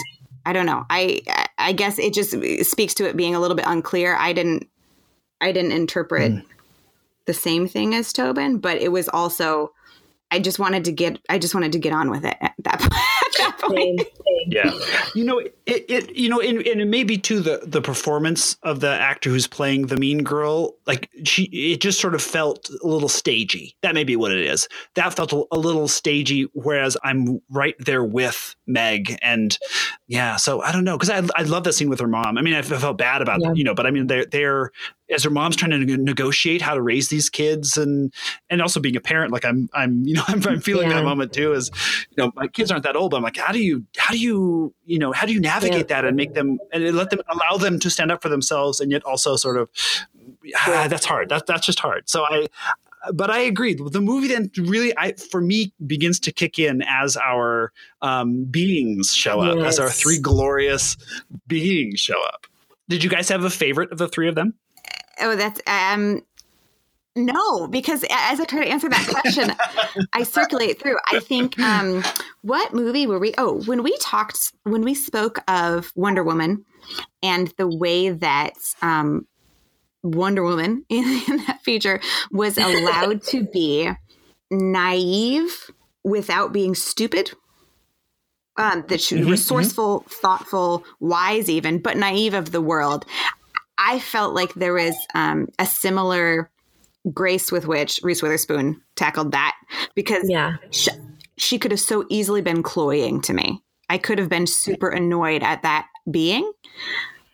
I 0.47 0.53
don't 0.53 0.67
know 0.67 0.85
I 0.91 1.21
I 1.59 1.73
guess 1.73 1.99
it 1.99 2.15
just 2.15 2.35
speaks 2.69 2.95
to 2.95 3.09
it 3.09 3.17
being 3.17 3.35
a 3.35 3.41
little 3.41 3.57
bit 3.57 3.67
unclear 3.67 4.17
I 4.17 4.33
didn't 4.33 4.69
I 5.41 5.53
didn't 5.53 5.73
interpret 5.73 6.33
hmm. 6.33 6.39
the 7.27 7.35
same 7.35 7.69
thing 7.69 7.95
as 7.95 8.13
Tobin 8.13 8.59
but 8.59 8.79
it 8.79 8.93
was 8.93 9.09
also 9.09 9.73
I 10.31 10.41
just 10.41 10.59
wanted 10.59 10.85
to 10.87 10.93
get 10.93 11.21
I 11.29 11.39
just 11.39 11.55
wanted 11.55 11.73
to 11.73 11.79
get 11.79 11.93
on 11.93 12.11
with 12.11 12.25
it 12.25 12.37
at 12.41 12.55
that, 12.65 12.83
at 12.85 12.91
that 13.39 13.59
point. 13.61 14.01
Same, 14.01 14.09
same. 14.09 14.49
Yeah, 14.49 14.73
you 15.15 15.25
know 15.25 15.41
it. 15.67 15.85
it 15.89 16.17
you 16.17 16.29
know, 16.29 16.41
and, 16.41 16.59
and 16.67 16.81
it 16.81 16.87
may 16.87 17.05
be 17.05 17.17
too 17.19 17.41
the 17.41 17.61
the 17.67 17.81
performance 17.81 18.57
of 18.63 18.81
the 18.81 18.91
actor 18.91 19.31
who's 19.31 19.47
playing 19.47 19.87
the 19.87 19.97
mean 19.97 20.23
girl. 20.23 20.75
Like 20.87 21.11
she, 21.25 21.45
it 21.45 21.81
just 21.81 22.01
sort 22.01 22.15
of 22.15 22.23
felt 22.23 22.69
a 22.83 22.87
little 22.87 23.09
stagey. 23.09 23.77
That 23.83 23.95
may 23.95 24.05
be 24.05 24.17
what 24.17 24.33
it 24.33 24.39
is. 24.47 24.69
That 24.95 25.15
felt 25.15 25.33
a, 25.33 25.45
a 25.53 25.59
little 25.59 25.89
stagey. 25.89 26.47
Whereas 26.53 26.97
I'm 27.03 27.41
right 27.51 27.75
there 27.79 28.05
with 28.05 28.55
Meg, 28.67 29.19
and 29.23 29.57
yeah. 30.07 30.37
So 30.37 30.61
I 30.63 30.73
don't 30.73 30.85
know 30.85 30.97
because 30.99 31.11
I 31.11 31.23
I 31.37 31.43
love 31.45 31.65
that 31.65 31.73
scene 31.75 31.89
with 31.89 32.01
her 32.01 32.09
mom. 32.09 32.37
I 32.39 32.43
mean, 32.43 32.55
I 32.55 32.63
felt 32.63 32.99
bad 32.99 33.23
about 33.23 33.41
Yeah. 33.43 33.53
you 33.55 33.65
know, 33.65 33.75
but 33.75 33.87
I 33.87 33.91
mean 33.91 34.07
they're 34.07 34.27
they're 34.27 34.71
as 35.11 35.23
her 35.23 35.31
mom's 35.31 35.55
trying 35.57 35.71
to 35.71 35.97
negotiate 35.99 36.63
how 36.63 36.75
to 36.75 36.81
raise 36.81 37.09
these 37.11 37.29
kids 37.29 37.77
and 37.77 38.13
and 38.49 38.63
also 38.63 38.81
being 38.81 38.97
a 38.97 39.01
parent 39.01 39.33
like 39.33 39.45
i'm 39.45 39.69
i'm 39.75 40.03
you 40.07 40.15
know 40.15 40.23
i'm, 40.29 40.43
I'm 40.47 40.61
feeling 40.61 40.89
Yeah. 40.89 40.97
that 40.97 41.05
moment 41.05 41.33
too 41.35 41.53
is 41.53 41.71
you 42.11 42.17
know 42.25 42.33
my 42.35 42.47
kids 42.49 42.71
aren't 42.71 42.85
that 42.85 42.97
old 42.97 43.11
but 43.11 43.19
i'm 43.19 43.23
like 43.23 43.37
how 43.37 43.53
do 43.53 43.63
you 43.63 43.85
how 43.99 44.13
do 44.13 44.19
you 44.19 44.75
you 44.87 44.99
know 44.99 45.13
how 45.13 45.27
do 45.27 45.35
you 45.35 45.41
navigate 45.41 45.54
that 45.89 46.05
and 46.05 46.17
make 46.17 46.35
them 46.35 46.59
and 46.73 46.95
let 46.95 47.11
them 47.11 47.21
allow 47.29 47.57
them 47.57 47.79
to 47.79 47.91
stand 47.91 48.11
up 48.11 48.23
for 48.23 48.29
themselves 48.29 48.81
and 48.81 48.91
yet 48.91 49.03
also 49.05 49.37
sort 49.37 49.57
of 49.57 49.71
ah, 50.57 50.87
that's 50.89 51.05
hard 51.05 51.29
that, 51.29 51.47
that's 51.47 51.67
just 51.67 51.79
hard 51.81 52.09
so 52.09 52.25
i 52.25 52.47
but 53.13 53.31
I 53.31 53.41
agree. 53.41 53.75
The 53.75 54.01
movie 54.01 54.29
then 54.29 54.51
really, 54.57 54.93
I 54.97 55.13
for 55.13 55.41
me, 55.41 55.73
begins 55.87 56.19
to 56.21 56.33
kick 56.33 56.59
in 56.59 56.83
as 56.87 57.17
our 57.17 57.73
um, 58.03 58.45
beings 58.45 59.13
show 59.13 59.41
up, 59.41 59.59
as 59.59 59.79
our 59.79 59.91
three 59.91 60.19
glorious 60.19 60.97
beings 61.47 62.01
show 62.01 62.23
up. 62.29 62.47
Did 62.89 63.05
you 63.05 63.11
guys 63.11 63.29
have 63.29 63.45
a 63.45 63.51
favorite 63.51 63.93
of 63.93 63.99
the 63.99 64.09
three 64.09 64.29
of 64.29 64.35
them? 64.35 64.55
Oh, 65.21 65.37
that's 65.37 65.61
um 65.67 66.23
no, 67.17 67.69
because 67.69 68.05
as 68.11 68.41
I 68.41 68.45
try 68.45 68.65
to 68.65 68.71
answer 68.71 68.89
that 68.89 69.07
question, 69.07 69.53
I 70.13 70.23
circulate 70.25 70.81
through. 70.81 70.97
I 71.11 71.19
think 71.19 71.63
um 71.63 72.03
what 72.43 72.75
movie 72.75 73.07
were 73.07 73.19
we 73.19 73.35
oh, 73.39 73.63
when 73.67 73.83
we 73.83 73.97
talked 73.99 74.53
when 74.65 74.83
we 74.83 74.95
spoke 74.95 75.39
of 75.49 75.93
Wonder 75.95 76.25
Woman 76.25 76.65
and 77.23 77.53
the 77.57 77.69
way 77.69 78.11
that 78.11 78.55
um 78.83 79.27
Wonder 80.03 80.43
Woman 80.43 80.85
in, 80.89 81.05
in 81.29 81.37
that 81.47 81.61
feature 81.63 82.01
was 82.31 82.59
allowed 82.59 83.23
to 83.25 83.45
be 83.53 83.91
naive 84.51 85.71
without 86.05 86.53
being 86.53 86.75
stupid. 86.75 87.33
Um, 88.57 88.85
that 88.87 89.01
she 89.01 89.17
Mhm, 89.17 89.31
resourceful, 89.31 90.07
thoughtful, 90.09 90.85
wise, 91.01 91.51
even, 91.51 91.81
but 91.81 91.97
naive 91.97 92.35
of 92.35 92.53
the 92.53 92.61
world. 92.61 93.05
I 93.79 93.99
felt 93.99 94.33
like 94.33 94.55
there 94.55 94.75
was 94.75 94.95
um, 95.13 95.49
a 95.59 95.67
similar 95.67 96.53
grace 97.13 97.53
with 97.53 97.67
which 97.67 98.01
Reese 98.03 98.23
Witherspoon 98.23 98.81
tackled 98.97 99.33
that 99.33 99.55
because 99.95 100.29
Yeah. 100.29 100.57
sh- 100.71 100.89
she 101.37 101.59
could 101.59 101.71
have 101.71 101.81
so 101.81 102.05
easily 102.09 102.41
been 102.41 102.63
cloying 102.63 103.21
to 103.23 103.35
me. 103.35 103.63
I 103.91 103.99
could 103.99 104.19
have 104.19 104.29
been 104.29 104.47
super 104.47 104.89
annoyed 104.89 105.43
at 105.43 105.63
that 105.63 105.87
being, 106.11 106.51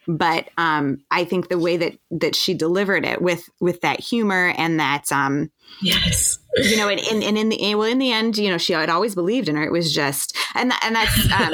but 0.08 0.48
um, 0.58 1.02
I 1.10 1.24
think 1.24 1.48
the 1.48 1.58
way 1.58 1.76
that 1.76 1.96
that 2.10 2.34
she 2.34 2.54
delivered 2.54 3.04
it 3.04 3.22
with 3.22 3.48
with 3.60 3.82
that 3.82 4.00
humor 4.00 4.52
and 4.56 4.80
that 4.80 5.12
um, 5.12 5.50
Yes. 5.80 6.38
you 6.56 6.76
know, 6.76 6.88
and, 6.88 7.00
and, 7.00 7.22
and 7.22 7.38
in 7.38 7.48
the 7.50 7.74
well, 7.76 7.86
in 7.86 7.98
the 7.98 8.10
end, 8.10 8.36
you 8.36 8.50
know, 8.50 8.58
she 8.58 8.72
had 8.72 8.90
always 8.90 9.14
believed 9.14 9.48
in 9.48 9.54
her. 9.56 9.62
It 9.62 9.70
was 9.70 9.94
just, 9.94 10.36
and 10.56 10.72
and 10.82 10.96
that's 10.96 11.32
um, 11.32 11.52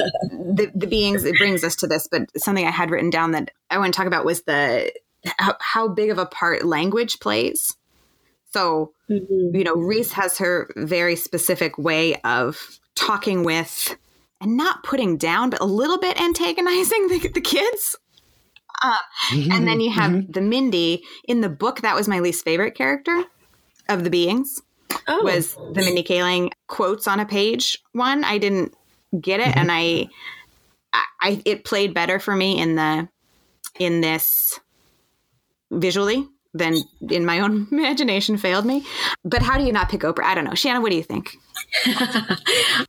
the 0.55 0.71
the 0.73 0.87
beings. 0.87 1.23
It 1.23 1.37
brings 1.37 1.63
us 1.63 1.75
to 1.77 1.87
this, 1.87 2.07
but 2.09 2.23
something 2.39 2.65
I 2.65 2.71
had 2.71 2.89
written 2.89 3.11
down 3.11 3.31
that 3.31 3.51
I 3.69 3.77
want 3.77 3.93
to 3.93 3.97
talk 3.97 4.07
about 4.07 4.25
was 4.25 4.41
the 4.43 4.91
how, 5.37 5.55
how 5.59 5.87
big 5.87 6.09
of 6.09 6.17
a 6.17 6.25
part 6.25 6.65
language 6.65 7.19
plays. 7.19 7.75
So, 8.49 8.93
mm-hmm. 9.09 9.55
you 9.55 9.63
know, 9.63 9.75
Reese 9.75 10.13
has 10.13 10.37
her 10.37 10.69
very 10.75 11.15
specific 11.15 11.77
way 11.77 12.15
of 12.21 12.79
talking 12.95 13.43
with 13.43 13.95
and 14.41 14.57
not 14.57 14.83
putting 14.83 15.17
down, 15.17 15.49
but 15.49 15.61
a 15.61 15.65
little 15.65 15.97
bit 15.97 16.19
antagonizing 16.19 17.07
the, 17.07 17.31
the 17.33 17.41
kids. 17.41 17.95
Uh, 18.83 18.95
and 19.31 19.51
then 19.51 19.65
mm-hmm. 19.65 19.79
you 19.81 19.91
have 19.91 20.11
mm-hmm. 20.11 20.31
the 20.31 20.41
Mindy 20.41 21.03
in 21.27 21.41
the 21.41 21.49
book. 21.49 21.81
That 21.81 21.95
was 21.95 22.07
my 22.07 22.19
least 22.19 22.43
favorite 22.45 22.75
character 22.75 23.23
of 23.89 24.03
the 24.03 24.09
beings 24.09 24.61
Oh. 25.07 25.23
was 25.23 25.55
the 25.55 25.81
Mindy 25.81 26.03
Kaling 26.03 26.51
quotes 26.67 27.07
on 27.07 27.19
a 27.19 27.25
page 27.25 27.81
one. 27.93 28.23
I 28.23 28.37
didn't 28.37 28.73
get 29.19 29.39
it, 29.39 29.55
and 29.55 29.71
I, 29.71 30.07
I, 30.93 31.05
I, 31.21 31.41
it 31.45 31.63
played 31.63 31.93
better 31.93 32.19
for 32.19 32.35
me 32.35 32.59
in 32.59 32.75
the, 32.75 33.07
in 33.79 34.01
this, 34.01 34.59
visually 35.71 36.27
than 36.57 36.77
in 37.09 37.25
my 37.25 37.39
own 37.39 37.67
imagination 37.71 38.37
failed 38.37 38.65
me. 38.65 38.85
But 39.23 39.41
how 39.41 39.57
do 39.57 39.63
you 39.63 39.71
not 39.71 39.89
pick 39.89 40.01
Oprah? 40.01 40.23
I 40.23 40.35
don't 40.35 40.45
know. 40.45 40.55
Shanna, 40.55 40.81
what 40.81 40.91
do 40.91 40.97
you 40.97 41.03
think? 41.03 41.35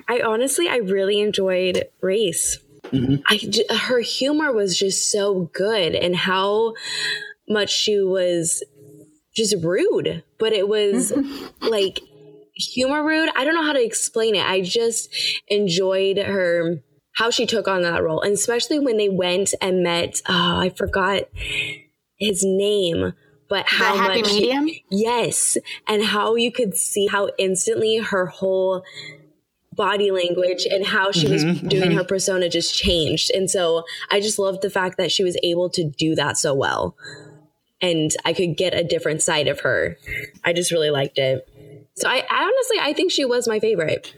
I 0.08 0.20
honestly, 0.24 0.68
I 0.68 0.76
really 0.76 1.20
enjoyed 1.20 1.84
Reese. 2.00 2.58
Mm-hmm. 2.92 3.16
I 3.26 3.76
her 3.76 4.00
humor 4.00 4.52
was 4.52 4.78
just 4.78 5.10
so 5.10 5.50
good, 5.52 5.94
and 5.94 6.16
how 6.16 6.74
much 7.48 7.70
she 7.70 8.00
was 8.00 8.62
just 9.34 9.54
rude, 9.62 10.24
but 10.38 10.52
it 10.52 10.68
was 10.68 11.12
like 11.60 12.00
humor 12.54 13.04
rude. 13.04 13.30
I 13.36 13.44
don't 13.44 13.54
know 13.54 13.64
how 13.64 13.72
to 13.72 13.84
explain 13.84 14.34
it. 14.34 14.44
I 14.44 14.60
just 14.60 15.14
enjoyed 15.48 16.18
her 16.18 16.76
how 17.14 17.30
she 17.30 17.46
took 17.46 17.68
on 17.68 17.82
that 17.82 18.02
role, 18.02 18.20
and 18.20 18.32
especially 18.32 18.78
when 18.78 18.96
they 18.96 19.08
went 19.08 19.54
and 19.60 19.82
met. 19.82 20.22
Oh, 20.28 20.58
I 20.58 20.70
forgot 20.70 21.24
his 22.18 22.42
name, 22.44 23.12
but 23.48 23.66
how 23.66 23.94
the 23.94 23.98
happy 24.02 24.22
much 24.22 24.32
medium. 24.34 24.68
yes, 24.90 25.56
and 25.86 26.02
how 26.04 26.34
you 26.34 26.52
could 26.52 26.76
see 26.76 27.06
how 27.06 27.30
instantly 27.38 27.96
her 27.98 28.26
whole 28.26 28.82
body 29.74 30.10
language 30.10 30.66
and 30.70 30.84
how 30.86 31.12
she 31.12 31.28
was 31.28 31.44
Mhm, 31.44 31.68
doing 31.68 31.90
mhm. 31.92 31.94
her 31.96 32.04
persona 32.04 32.48
just 32.48 32.74
changed. 32.74 33.30
And 33.32 33.48
so 33.50 33.84
I 34.10 34.20
just 34.20 34.38
loved 34.38 34.60
the 34.62 34.70
fact 34.70 34.96
that 34.98 35.12
she 35.12 35.22
was 35.22 35.36
able 35.42 35.70
to 35.70 35.84
do 35.84 36.14
that 36.16 36.36
so 36.36 36.52
well. 36.52 36.96
And 37.80 38.10
I 38.24 38.32
could 38.32 38.56
get 38.56 38.74
a 38.74 38.82
different 38.82 39.22
side 39.22 39.46
of 39.46 39.60
her. 39.60 39.96
I 40.44 40.52
just 40.52 40.72
really 40.72 40.90
liked 40.90 41.16
it. 41.18 41.48
So 41.94 42.08
I, 42.08 42.24
I 42.28 42.42
honestly 42.42 42.78
I 42.80 42.92
think 42.92 43.12
she 43.12 43.24
was 43.24 43.46
my 43.46 43.60
favorite. 43.60 44.12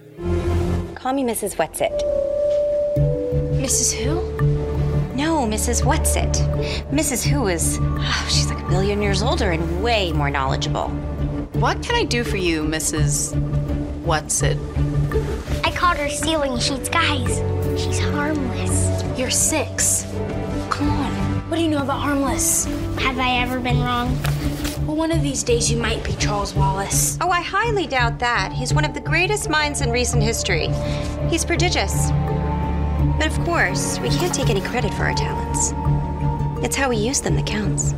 Call 0.94 1.12
me 1.12 1.24
Mrs. 1.24 1.56
Whatsit. 1.56 2.00
Mrs. 3.60 3.92
Who? 3.92 4.29
No, 5.50 5.56
Mrs. 5.56 5.82
Whatsit. 5.82 6.32
Mrs. 6.92 7.26
Who 7.26 7.48
is, 7.48 7.80
oh, 7.82 8.26
she's 8.30 8.48
like 8.48 8.64
a 8.64 8.68
billion 8.68 9.02
years 9.02 9.20
older 9.20 9.50
and 9.50 9.82
way 9.82 10.12
more 10.12 10.30
knowledgeable. 10.30 10.88
What 11.54 11.82
can 11.82 11.96
I 11.96 12.04
do 12.04 12.22
for 12.22 12.36
you, 12.36 12.62
Mrs. 12.62 13.34
Whatsit? 14.04 14.56
I 15.66 15.72
caught 15.72 15.96
her 15.96 16.08
stealing 16.08 16.56
sheets. 16.60 16.88
Guys, 16.88 17.38
she's 17.82 17.98
harmless. 17.98 19.02
You're 19.18 19.30
six. 19.30 20.04
Come 20.70 20.88
on. 20.88 21.12
What 21.50 21.56
do 21.56 21.64
you 21.64 21.70
know 21.70 21.82
about 21.82 21.98
harmless? 21.98 22.66
Have 23.00 23.18
I 23.18 23.40
ever 23.40 23.58
been 23.58 23.80
wrong? 23.80 24.16
Well, 24.86 24.94
one 24.94 25.10
of 25.10 25.20
these 25.20 25.42
days 25.42 25.68
you 25.68 25.78
might 25.78 26.04
be 26.04 26.12
Charles 26.12 26.54
Wallace. 26.54 27.18
Oh, 27.20 27.30
I 27.30 27.40
highly 27.40 27.88
doubt 27.88 28.20
that. 28.20 28.52
He's 28.52 28.72
one 28.72 28.84
of 28.84 28.94
the 28.94 29.00
greatest 29.00 29.50
minds 29.50 29.80
in 29.80 29.90
recent 29.90 30.22
history. 30.22 30.68
He's 31.28 31.44
prodigious. 31.44 32.10
But 33.20 33.38
of 33.38 33.44
course, 33.44 34.00
we 34.00 34.08
can't 34.08 34.32
take 34.32 34.48
any 34.48 34.62
credit 34.62 34.94
for 34.94 35.02
our 35.02 35.12
talents. 35.12 35.74
It's 36.64 36.74
how 36.74 36.88
we 36.88 36.96
use 36.96 37.20
them 37.20 37.36
that 37.36 37.44
counts. 37.44 37.92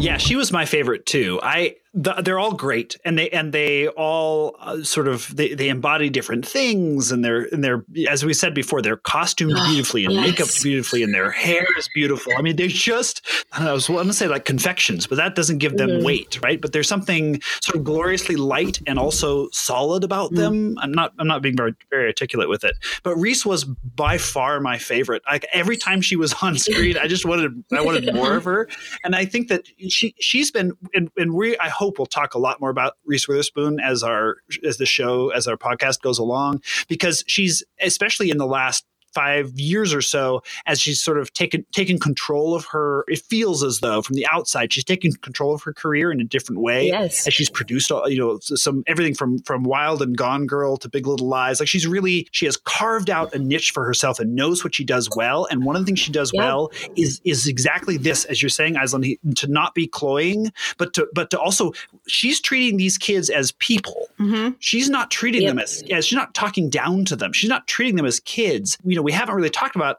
Yeah, 0.00 0.18
she 0.18 0.36
was 0.36 0.52
my 0.52 0.66
favorite 0.66 1.06
too. 1.06 1.40
I 1.42 1.76
the, 1.96 2.14
they're 2.14 2.40
all 2.40 2.52
great, 2.54 2.96
and 3.04 3.16
they 3.16 3.30
and 3.30 3.52
they 3.52 3.86
all 3.86 4.56
uh, 4.58 4.82
sort 4.82 5.06
of 5.06 5.34
they, 5.34 5.54
they 5.54 5.68
embody 5.68 6.10
different 6.10 6.44
things, 6.44 7.12
and 7.12 7.24
they're 7.24 7.44
and 7.52 7.62
they're 7.62 7.84
as 8.08 8.24
we 8.24 8.34
said 8.34 8.52
before, 8.52 8.82
they're 8.82 8.96
costumed 8.96 9.54
beautifully 9.54 10.04
and 10.04 10.12
yes. 10.14 10.26
makeup 10.26 10.48
beautifully, 10.60 11.04
and 11.04 11.14
their 11.14 11.30
hair 11.30 11.64
is 11.78 11.88
beautiful. 11.94 12.32
I 12.36 12.42
mean, 12.42 12.56
they're 12.56 12.66
just 12.66 13.24
I 13.52 13.62
know. 13.64 13.70
I 13.70 13.72
was 13.74 13.86
going 13.86 14.08
to 14.08 14.12
say 14.12 14.26
like 14.26 14.44
confections, 14.44 15.06
but 15.06 15.16
that 15.16 15.36
doesn't 15.36 15.58
give 15.58 15.76
them 15.76 15.88
Mhm. 15.90 16.04
weight, 16.04 16.40
right? 16.42 16.60
But 16.60 16.72
there's 16.72 16.88
something 16.88 17.40
sort 17.62 17.76
of 17.76 17.84
gloriously 17.84 18.34
light 18.34 18.80
and 18.88 18.98
also 18.98 19.48
solid 19.52 20.02
about 20.02 20.32
Mm. 20.32 20.36
them. 20.36 20.78
I'm 20.80 20.92
not 20.92 21.12
I'm 21.20 21.28
not 21.28 21.42
being 21.42 21.56
very 21.56 21.74
very 21.90 22.06
articulate 22.06 22.48
with 22.48 22.64
it, 22.64 22.76
but 23.04 23.14
Reese 23.16 23.46
was 23.46 23.62
by 23.64 24.18
far 24.18 24.58
my 24.58 24.78
favorite. 24.78 25.22
Like 25.30 25.46
every 25.52 25.76
time 25.76 26.00
she 26.00 26.16
was 26.16 26.34
on 26.42 26.58
screen, 26.66 26.98
I 26.98 27.06
just 27.06 27.24
wanted 27.24 27.62
I 27.72 27.82
wanted 27.82 28.12
more 28.12 28.34
of 28.36 28.42
her, 28.44 28.68
and 29.04 29.14
I 29.14 29.24
think 29.26 29.46
that 29.48 29.62
she 29.92 30.14
she's 30.20 30.50
been 30.50 30.72
and, 30.94 31.10
and 31.16 31.34
we 31.34 31.56
I 31.58 31.68
hope 31.68 31.98
we'll 31.98 32.06
talk 32.06 32.34
a 32.34 32.38
lot 32.38 32.60
more 32.60 32.70
about 32.70 32.94
Reese 33.04 33.28
Witherspoon 33.28 33.80
as 33.80 34.02
our 34.02 34.36
as 34.64 34.78
the 34.78 34.86
show 34.86 35.30
as 35.30 35.46
our 35.46 35.56
podcast 35.56 36.00
goes 36.00 36.18
along 36.18 36.62
because 36.88 37.24
she's 37.26 37.62
especially 37.80 38.30
in 38.30 38.38
the 38.38 38.46
last 38.46 38.84
five 39.14 39.50
years 39.58 39.94
or 39.94 40.02
so 40.02 40.42
as 40.66 40.80
she's 40.80 41.00
sort 41.02 41.18
of 41.18 41.32
taken 41.32 41.64
taken 41.72 41.98
control 41.98 42.54
of 42.54 42.64
her 42.66 43.04
it 43.08 43.20
feels 43.20 43.62
as 43.62 43.80
though 43.80 44.02
from 44.02 44.14
the 44.16 44.26
outside 44.26 44.72
she's 44.72 44.84
taken 44.84 45.12
control 45.12 45.54
of 45.54 45.62
her 45.62 45.72
career 45.72 46.10
in 46.10 46.20
a 46.20 46.24
different 46.24 46.60
way 46.60 46.86
Yes. 46.88 47.26
as 47.26 47.32
she's 47.34 47.48
produced 47.50 47.90
all 47.92 48.08
you 48.08 48.18
know 48.18 48.38
some 48.40 48.82
everything 48.86 49.14
from 49.14 49.38
from 49.40 49.62
wild 49.64 50.02
and 50.02 50.16
gone 50.16 50.46
girl 50.46 50.76
to 50.78 50.88
big 50.88 51.06
little 51.06 51.28
lies 51.28 51.60
like 51.60 51.68
she's 51.68 51.86
really 51.86 52.28
she 52.32 52.44
has 52.46 52.56
carved 52.56 53.10
out 53.10 53.32
a 53.34 53.38
niche 53.38 53.70
for 53.70 53.84
herself 53.84 54.18
and 54.18 54.34
knows 54.34 54.64
what 54.64 54.74
she 54.74 54.84
does 54.84 55.08
well 55.16 55.46
and 55.50 55.64
one 55.64 55.76
of 55.76 55.82
the 55.82 55.86
things 55.86 55.98
she 56.00 56.12
does 56.12 56.30
Yeah. 56.34 56.42
well 56.42 56.72
is 56.96 57.20
is 57.24 57.46
exactly 57.46 57.96
this 57.96 58.24
as 58.24 58.42
you're 58.42 58.48
saying 58.48 58.74
Aislinn, 58.74 59.16
to 59.36 59.46
not 59.46 59.74
be 59.74 59.86
cloying 59.86 60.52
but 60.78 60.92
to 60.94 61.06
but 61.14 61.30
to 61.30 61.38
also 61.40 61.72
she's 62.06 62.40
treating 62.40 62.76
these 62.76 62.98
kids 62.98 63.30
as 63.30 63.52
people 63.52 64.08
Mhm. 64.18 64.54
she's 64.58 64.88
not 64.88 65.10
treating 65.10 65.42
Yep. 65.42 65.50
them 65.50 65.58
as, 65.58 65.82
as 65.90 66.06
she's 66.06 66.16
not 66.16 66.34
talking 66.34 66.68
down 66.70 67.04
to 67.06 67.16
them 67.16 67.32
she's 67.32 67.50
not 67.50 67.66
treating 67.66 67.96
them 67.96 68.06
as 68.06 68.20
kids 68.20 68.76
you 68.84 68.96
know 68.96 69.02
we 69.04 69.12
haven't 69.12 69.34
really 69.34 69.50
talked 69.50 69.76
about 69.76 69.98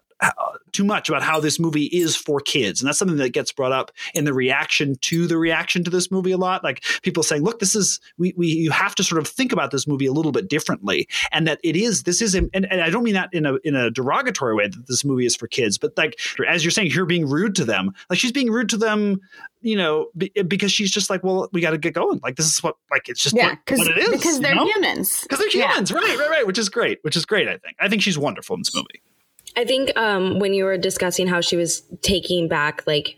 too 0.71 0.83
much 0.83 1.09
about 1.09 1.23
how 1.23 1.39
this 1.39 1.59
movie 1.59 1.85
is 1.85 2.15
for 2.15 2.39
kids 2.39 2.81
and 2.81 2.87
that's 2.87 2.97
something 2.97 3.17
that 3.17 3.29
gets 3.29 3.51
brought 3.51 3.71
up 3.71 3.91
in 4.13 4.25
the 4.25 4.33
reaction 4.33 4.95
to 5.01 5.27
the 5.27 5.37
reaction 5.37 5.83
to 5.83 5.89
this 5.89 6.09
movie 6.11 6.31
a 6.31 6.37
lot 6.37 6.63
like 6.63 6.83
people 7.01 7.21
saying 7.23 7.43
look 7.43 7.59
this 7.59 7.75
is 7.75 7.99
we, 8.17 8.33
we 8.37 8.47
you 8.47 8.71
have 8.71 8.95
to 8.95 9.03
sort 9.03 9.19
of 9.19 9.27
think 9.27 9.51
about 9.51 9.71
this 9.71 9.87
movie 9.87 10.05
a 10.05 10.11
little 10.11 10.31
bit 10.31 10.49
differently 10.49 11.07
and 11.31 11.47
that 11.47 11.59
it 11.63 11.75
is 11.75 12.03
this 12.03 12.21
is 12.21 12.33
and, 12.35 12.49
and 12.53 12.65
i 12.81 12.89
don't 12.89 13.03
mean 13.03 13.13
that 13.13 13.29
in 13.33 13.45
a 13.45 13.55
in 13.63 13.75
a 13.75 13.91
derogatory 13.91 14.55
way 14.55 14.67
that 14.67 14.87
this 14.87 15.03
movie 15.05 15.25
is 15.25 15.35
for 15.35 15.47
kids 15.47 15.77
but 15.77 15.91
like 15.97 16.19
as 16.47 16.63
you're 16.63 16.71
saying 16.71 16.89
you're 16.91 17.05
being 17.05 17.27
rude 17.27 17.55
to 17.55 17.65
them 17.65 17.91
like 18.09 18.19
she's 18.19 18.31
being 18.31 18.51
rude 18.51 18.69
to 18.69 18.77
them 18.77 19.19
you 19.61 19.75
know 19.75 20.07
be, 20.17 20.29
because 20.47 20.71
she's 20.71 20.91
just 20.91 21.09
like 21.09 21.23
well 21.23 21.49
we 21.53 21.61
got 21.61 21.71
to 21.71 21.77
get 21.77 21.93
going 21.93 22.19
like 22.23 22.35
this 22.35 22.45
is 22.45 22.61
what 22.63 22.75
like 22.91 23.09
it's 23.09 23.21
just 23.21 23.35
Yeah, 23.35 23.49
what, 23.49 23.59
because 23.65 23.79
what 23.79 23.89
it 23.89 23.97
is 23.97 24.09
because 24.11 24.39
they're 24.39 24.55
know? 24.55 24.65
humans. 24.65 25.21
because 25.23 25.39
they're 25.39 25.49
Yeah. 25.53 25.71
humans, 25.71 25.91
right, 25.91 26.17
right, 26.17 26.29
right, 26.29 26.47
which 26.47 26.57
is 26.57 26.69
great, 26.69 26.99
which 27.01 27.15
is 27.15 27.25
great. 27.25 27.47
I 27.47 27.57
think. 27.57 27.75
I 27.79 27.89
think 27.89 28.01
she's 28.01 28.17
wonderful 28.17 28.55
in 28.55 28.61
this 28.61 28.73
movie. 28.75 29.01
I 29.57 29.65
think 29.65 29.97
um, 29.97 30.39
when 30.39 30.53
you 30.53 30.65
were 30.65 30.77
discussing 30.77 31.27
how 31.27 31.41
she 31.41 31.55
was 31.55 31.81
taking 32.01 32.47
back 32.47 32.83
like 32.85 33.17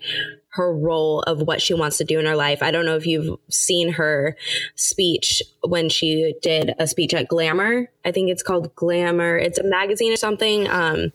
her 0.49 0.75
role 0.75 1.21
of 1.21 1.41
what 1.41 1.61
she 1.61 1.73
wants 1.73 1.97
to 1.97 2.03
do 2.03 2.19
in 2.19 2.25
her 2.25 2.35
life, 2.35 2.61
I 2.61 2.71
don't 2.71 2.85
know 2.85 2.95
if 2.95 3.07
you've 3.07 3.39
seen 3.49 3.93
her 3.93 4.35
speech 4.75 5.41
when 5.63 5.89
she 5.89 6.35
did 6.41 6.73
a 6.79 6.87
speech 6.87 7.13
at 7.13 7.27
Glamour. 7.27 7.89
I 8.05 8.11
think 8.11 8.29
it's 8.29 8.43
called 8.43 8.73
Glamour. 8.75 9.37
It's 9.37 9.57
a 9.57 9.63
magazine 9.63 10.13
or 10.13 10.17
something. 10.17 10.67
Um, 10.69 11.11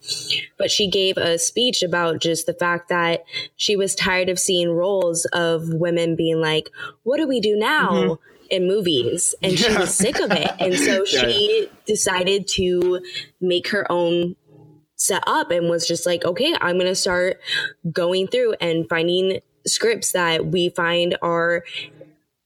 but 0.58 0.70
she 0.70 0.88
gave 0.88 1.16
a 1.16 1.38
speech 1.38 1.82
about 1.82 2.20
just 2.20 2.46
the 2.46 2.54
fact 2.54 2.88
that 2.88 3.24
she 3.56 3.76
was 3.76 3.94
tired 3.94 4.28
of 4.28 4.38
seeing 4.38 4.70
roles 4.70 5.24
of 5.26 5.68
women 5.68 6.16
being 6.16 6.40
like, 6.40 6.68
"What 7.04 7.18
do 7.18 7.28
we 7.28 7.40
do 7.40 7.56
now?" 7.56 8.18
In 8.50 8.68
movies, 8.68 9.34
and 9.42 9.58
she 9.58 9.74
was 9.74 9.94
sick 9.94 10.20
of 10.20 10.30
it, 10.30 10.50
and 10.58 10.74
so 10.74 11.06
Yeah, 11.10 11.26
she 11.26 11.70
decided 11.86 12.46
to 12.48 13.00
make 13.40 13.68
her 13.68 13.90
own 13.90 14.36
set 15.02 15.24
up 15.26 15.50
and 15.50 15.68
was 15.68 15.86
just 15.86 16.06
like, 16.06 16.24
okay, 16.24 16.54
I'm 16.60 16.76
going 16.76 16.86
to 16.86 16.94
start 16.94 17.40
going 17.90 18.28
through 18.28 18.54
and 18.60 18.88
finding 18.88 19.40
scripts 19.66 20.12
that 20.12 20.46
we 20.46 20.68
find 20.68 21.16
are 21.22 21.64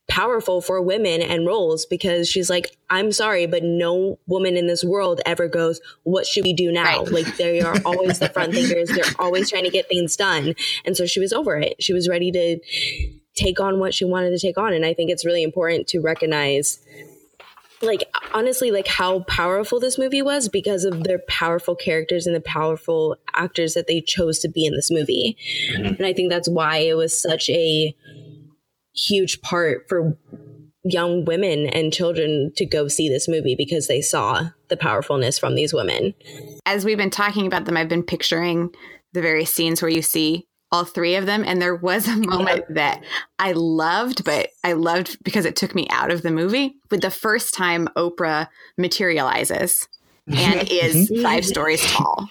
powerful 0.08 0.62
for 0.62 0.80
women 0.80 1.20
and 1.20 1.46
roles 1.46 1.84
because 1.84 2.28
she's 2.28 2.48
like, 2.48 2.76
I'm 2.88 3.12
sorry, 3.12 3.46
but 3.46 3.62
no 3.62 4.18
woman 4.26 4.56
in 4.56 4.68
this 4.68 4.82
world 4.82 5.20
ever 5.26 5.48
goes, 5.48 5.80
What 6.04 6.26
should 6.26 6.44
we 6.44 6.54
do 6.54 6.72
now? 6.72 7.02
Right. 7.02 7.12
Like, 7.12 7.36
they 7.36 7.60
are 7.60 7.76
always 7.84 8.20
the 8.20 8.30
front 8.30 8.54
thinkers. 8.54 8.88
They're 8.88 9.04
always 9.18 9.50
trying 9.50 9.64
to 9.64 9.70
get 9.70 9.88
things 9.88 10.16
done. 10.16 10.54
And 10.84 10.96
so 10.96 11.04
she 11.04 11.20
was 11.20 11.32
over 11.32 11.56
it. 11.56 11.82
She 11.82 11.92
was 11.92 12.08
ready 12.08 12.30
to 12.32 12.58
take 13.34 13.60
on 13.60 13.78
what 13.78 13.92
she 13.92 14.06
wanted 14.06 14.30
to 14.30 14.38
take 14.38 14.56
on. 14.56 14.72
And 14.72 14.86
I 14.86 14.94
think 14.94 15.10
it's 15.10 15.26
really 15.26 15.42
important 15.42 15.88
to 15.88 16.00
recognize 16.00 16.78
like 17.82 18.04
honestly 18.32 18.70
like 18.70 18.86
how 18.86 19.20
powerful 19.20 19.78
this 19.78 19.98
movie 19.98 20.22
was 20.22 20.48
because 20.48 20.84
of 20.84 21.04
their 21.04 21.20
powerful 21.28 21.74
characters 21.74 22.26
and 22.26 22.34
the 22.34 22.40
powerful 22.40 23.16
actors 23.34 23.74
that 23.74 23.86
they 23.86 24.00
chose 24.00 24.38
to 24.38 24.48
be 24.48 24.64
in 24.64 24.74
this 24.74 24.90
movie. 24.90 25.36
Mm-hmm. 25.72 25.86
And 25.86 26.06
i 26.06 26.12
think 26.12 26.30
that's 26.30 26.48
why 26.48 26.78
it 26.78 26.96
was 26.96 27.18
such 27.18 27.50
a 27.50 27.94
huge 28.94 29.42
part 29.42 29.88
for 29.88 30.16
young 30.84 31.24
women 31.24 31.66
and 31.66 31.92
children 31.92 32.52
to 32.56 32.64
go 32.64 32.88
see 32.88 33.08
this 33.08 33.28
movie 33.28 33.54
because 33.56 33.88
they 33.88 34.00
saw 34.00 34.48
the 34.68 34.76
powerfulness 34.76 35.38
from 35.38 35.54
these 35.54 35.74
women. 35.74 36.14
As 36.64 36.84
we've 36.84 36.96
been 36.96 37.10
talking 37.10 37.46
about 37.46 37.64
them, 37.64 37.76
I've 37.76 37.88
been 37.88 38.04
picturing 38.04 38.70
the 39.12 39.20
various 39.20 39.52
scenes 39.52 39.82
where 39.82 39.90
you 39.90 40.02
see 40.02 40.46
all 40.72 40.84
three 40.84 41.14
of 41.14 41.26
them. 41.26 41.44
And 41.46 41.60
there 41.60 41.74
was 41.74 42.08
a 42.08 42.16
moment 42.16 42.64
that 42.74 43.02
I 43.38 43.52
loved, 43.52 44.24
but 44.24 44.50
I 44.64 44.72
loved 44.72 45.22
because 45.22 45.44
it 45.44 45.56
took 45.56 45.74
me 45.74 45.86
out 45.90 46.10
of 46.10 46.22
the 46.22 46.30
movie. 46.30 46.76
With 46.90 47.02
the 47.02 47.10
first 47.10 47.54
time 47.54 47.88
Oprah 47.96 48.48
materializes 48.76 49.88
and 50.26 50.68
is 50.70 51.10
mm-hmm. 51.10 51.22
five 51.22 51.44
stories 51.44 51.82
tall. 51.92 52.28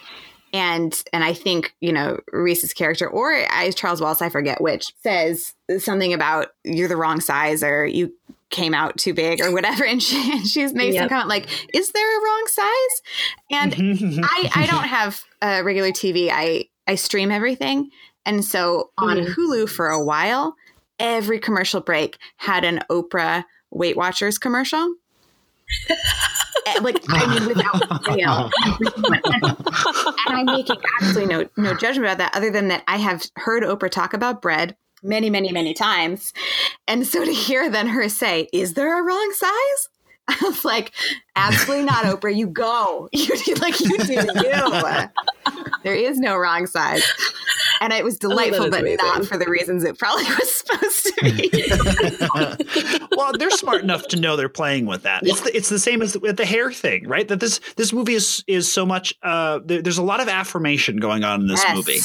And 0.52 1.02
and 1.12 1.22
I 1.22 1.34
think, 1.34 1.74
you 1.80 1.92
know, 1.92 2.20
Reese's 2.32 2.72
character 2.72 3.08
or 3.08 3.32
I 3.50 3.70
Charles 3.72 4.00
Wallace, 4.00 4.22
I 4.22 4.30
forget 4.30 4.60
which, 4.60 4.86
says 5.02 5.54
something 5.78 6.14
about 6.14 6.48
you're 6.64 6.88
the 6.88 6.96
wrong 6.96 7.20
size 7.20 7.62
or 7.62 7.84
you 7.84 8.12
came 8.50 8.74
out 8.74 8.96
too 8.96 9.12
big 9.12 9.40
or 9.40 9.52
whatever. 9.52 9.84
And 9.96 10.02
she 10.02 10.32
and 10.32 10.46
she's 10.46 10.72
made 10.72 10.94
some 10.94 11.08
comment 11.08 11.28
like, 11.28 11.48
is 11.74 11.90
there 11.90 12.18
a 12.18 12.24
wrong 12.24 12.46
size? 12.46 13.02
And 13.50 14.20
I, 14.24 14.50
I 14.54 14.66
don't 14.66 14.84
have 14.84 15.22
a 15.42 15.62
regular 15.62 15.90
TV. 15.90 16.30
I, 16.32 16.66
I 16.86 16.94
stream 16.94 17.30
everything. 17.30 17.90
And 18.26 18.44
so 18.44 18.90
on 18.98 19.16
Mhm. 19.18 19.34
Hulu 19.34 19.68
for 19.70 19.88
a 19.88 20.02
while, 20.02 20.56
every 20.98 21.38
commercial 21.38 21.80
break 21.80 22.18
had 22.36 22.64
an 22.64 22.80
Oprah 22.90 23.44
Weight 23.70 23.96
Watchers 23.96 24.36
commercial. 24.38 24.94
Eh, 26.66 26.78
like 26.80 27.02
I 27.08 27.26
mean, 27.26 27.46
without 27.46 28.04
fail. 28.04 28.50
and 30.26 30.38
I'm 30.38 30.46
making 30.46 30.76
absolutely 31.00 31.34
no 31.34 31.48
no 31.56 31.74
judgment 31.74 32.06
about 32.06 32.18
that, 32.18 32.36
other 32.36 32.50
than 32.50 32.68
that 32.68 32.82
I 32.88 32.96
have 32.98 33.24
heard 33.36 33.62
Oprah 33.62 33.90
talk 33.90 34.12
about 34.14 34.42
bread 34.42 34.76
many, 35.02 35.30
many, 35.30 35.52
many 35.52 35.74
times, 35.74 36.32
and 36.88 37.06
so 37.06 37.24
to 37.24 37.32
hear 37.32 37.70
then 37.70 37.86
her 37.88 38.08
say, 38.08 38.48
"Is 38.52 38.74
there 38.74 38.98
a 38.98 39.02
wrong 39.02 39.32
size?" 39.34 39.88
I 40.28 40.36
was 40.42 40.64
like, 40.64 40.92
"Absolutely 41.36 41.84
not, 41.84 42.04
Oprah. 42.20 42.34
You 42.34 42.48
go. 42.48 43.08
You 43.12 43.36
do 43.44 43.54
like 43.54 43.78
you 43.80 43.98
do 43.98 44.12
you. 44.14 45.08
There 45.84 45.94
is 45.94 46.18
no 46.18 46.36
wrong 46.36 46.66
size." 46.66 47.04
And 47.80 47.92
it 47.92 48.04
was 48.04 48.18
delightful, 48.18 48.70
but 48.70 48.80
amazing. 48.80 48.98
not 48.98 49.26
for 49.26 49.36
the 49.36 49.48
reasons 49.48 49.84
it 49.84 49.98
probably 49.98 50.24
was 50.38 50.54
supposed 50.54 51.06
to 51.06 51.24
be. 51.24 53.06
well, 53.16 53.32
they're 53.38 53.50
smart 53.50 53.82
enough 53.82 54.06
to 54.08 54.20
know 54.20 54.36
they're 54.36 54.48
playing 54.48 54.86
with 54.86 55.02
that. 55.02 55.26
It's 55.26 55.40
the, 55.40 55.56
it's 55.56 55.68
the 55.68 55.78
same 55.78 56.02
as 56.02 56.18
with 56.18 56.36
the 56.36 56.46
hair 56.46 56.72
thing, 56.72 57.06
right? 57.08 57.26
That 57.28 57.40
this 57.40 57.60
this 57.76 57.92
movie 57.92 58.14
is 58.14 58.44
is 58.46 58.72
so 58.72 58.86
much. 58.86 59.14
Uh, 59.22 59.60
there, 59.64 59.82
there's 59.82 59.98
a 59.98 60.02
lot 60.02 60.20
of 60.20 60.28
affirmation 60.28 60.98
going 60.98 61.24
on 61.24 61.42
in 61.42 61.46
this 61.46 61.62
yes. 61.62 61.76
movie, 61.76 61.98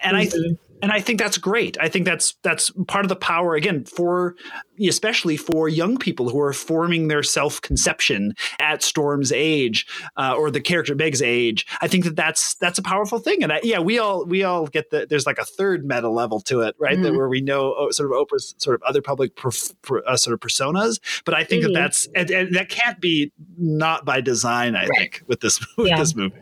and 0.00 0.16
mm-hmm. 0.16 0.52
I 0.52 0.56
and 0.84 0.92
I 0.92 1.00
think 1.00 1.18
that's 1.18 1.38
great. 1.38 1.78
I 1.80 1.88
think 1.88 2.04
that's 2.04 2.34
that's 2.42 2.70
part 2.88 3.06
of 3.06 3.08
the 3.08 3.16
power 3.16 3.54
again 3.54 3.86
for 3.86 4.36
especially 4.78 5.38
for 5.38 5.66
young 5.66 5.96
people 5.96 6.28
who 6.28 6.38
are 6.38 6.52
forming 6.52 7.08
their 7.08 7.22
self 7.22 7.58
conception 7.62 8.34
at 8.60 8.82
Storm's 8.82 9.32
age 9.32 9.86
uh, 10.18 10.34
or 10.36 10.50
the 10.50 10.60
character 10.60 10.94
Meg's 10.94 11.22
age. 11.22 11.66
I 11.80 11.88
think 11.88 12.04
that 12.04 12.16
that's 12.16 12.56
that's 12.56 12.78
a 12.78 12.82
powerful 12.82 13.18
thing. 13.18 13.42
And 13.42 13.50
I, 13.50 13.60
yeah, 13.62 13.78
we 13.78 13.98
all 13.98 14.26
we 14.26 14.44
all 14.44 14.66
get 14.66 14.90
that. 14.90 15.08
There's 15.08 15.24
like 15.24 15.38
a 15.38 15.44
third 15.46 15.86
meta 15.86 16.10
level 16.10 16.38
to 16.42 16.60
it, 16.60 16.76
right? 16.78 16.92
Mm-hmm. 16.92 17.02
That 17.02 17.14
where 17.14 17.30
we 17.30 17.40
know 17.40 17.74
oh, 17.78 17.90
sort 17.90 18.12
of 18.12 18.18
Oprah's 18.18 18.54
sort 18.58 18.74
of 18.74 18.82
other 18.82 19.00
public 19.00 19.36
per, 19.36 19.50
per, 19.80 20.02
uh, 20.06 20.18
sort 20.18 20.34
of 20.34 20.40
personas. 20.40 21.00
But 21.24 21.32
I 21.32 21.44
think 21.44 21.64
mm-hmm. 21.64 21.72
that 21.72 21.80
that's 21.80 22.08
and, 22.14 22.30
and, 22.30 22.54
that 22.56 22.68
can't 22.68 23.00
be 23.00 23.32
not 23.56 24.04
by 24.04 24.20
design. 24.20 24.76
I 24.76 24.80
right. 24.82 24.90
think 24.98 25.22
with 25.28 25.40
this 25.40 25.64
with 25.78 25.88
yeah. 25.88 25.98
this 25.98 26.14
movie. 26.14 26.36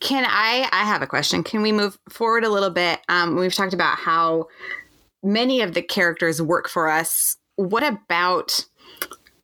Can 0.00 0.24
I? 0.26 0.68
I 0.72 0.84
have 0.84 1.02
a 1.02 1.06
question. 1.06 1.42
Can 1.42 1.62
we 1.62 1.72
move 1.72 1.98
forward 2.08 2.44
a 2.44 2.48
little 2.48 2.70
bit? 2.70 3.00
Um, 3.08 3.36
we've 3.36 3.54
talked 3.54 3.74
about 3.74 3.98
how 3.98 4.48
many 5.22 5.60
of 5.60 5.74
the 5.74 5.82
characters 5.82 6.40
work 6.40 6.68
for 6.68 6.88
us. 6.88 7.36
What 7.56 7.82
about 7.82 8.66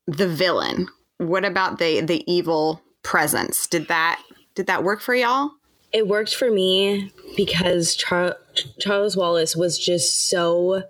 the 0.06 0.28
villain? 0.28 0.88
What 1.18 1.44
about 1.44 1.78
the 1.78 2.00
the 2.00 2.30
evil 2.30 2.82
presence? 3.02 3.66
Did 3.66 3.88
that 3.88 4.20
did 4.54 4.66
that 4.66 4.84
work 4.84 5.00
for 5.00 5.14
y'all? 5.14 5.52
It 5.92 6.08
worked 6.08 6.34
for 6.34 6.50
me 6.50 7.12
because 7.36 7.94
Char- 7.94 8.36
Charles 8.80 9.16
Wallace 9.16 9.56
was 9.56 9.78
just 9.78 10.28
so. 10.28 10.82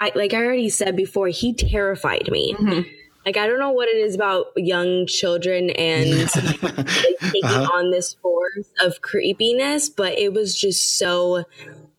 I, 0.00 0.12
like 0.14 0.34
I 0.34 0.38
already 0.38 0.68
said 0.68 0.96
before, 0.96 1.28
he 1.28 1.54
terrified 1.54 2.28
me. 2.30 2.54
Mm-hmm 2.54 2.90
like 3.24 3.36
I 3.36 3.46
don't 3.46 3.58
know 3.58 3.72
what 3.72 3.88
it 3.88 3.96
is 3.96 4.14
about 4.14 4.46
young 4.56 5.06
children 5.06 5.70
and 5.70 6.20
like, 6.62 6.86
taking 6.86 7.44
uh-huh. 7.44 7.70
on 7.72 7.90
this 7.90 8.14
force 8.14 8.70
of 8.80 9.00
creepiness, 9.00 9.88
but 9.88 10.18
it 10.18 10.32
was 10.32 10.54
just 10.54 10.98
so 10.98 11.44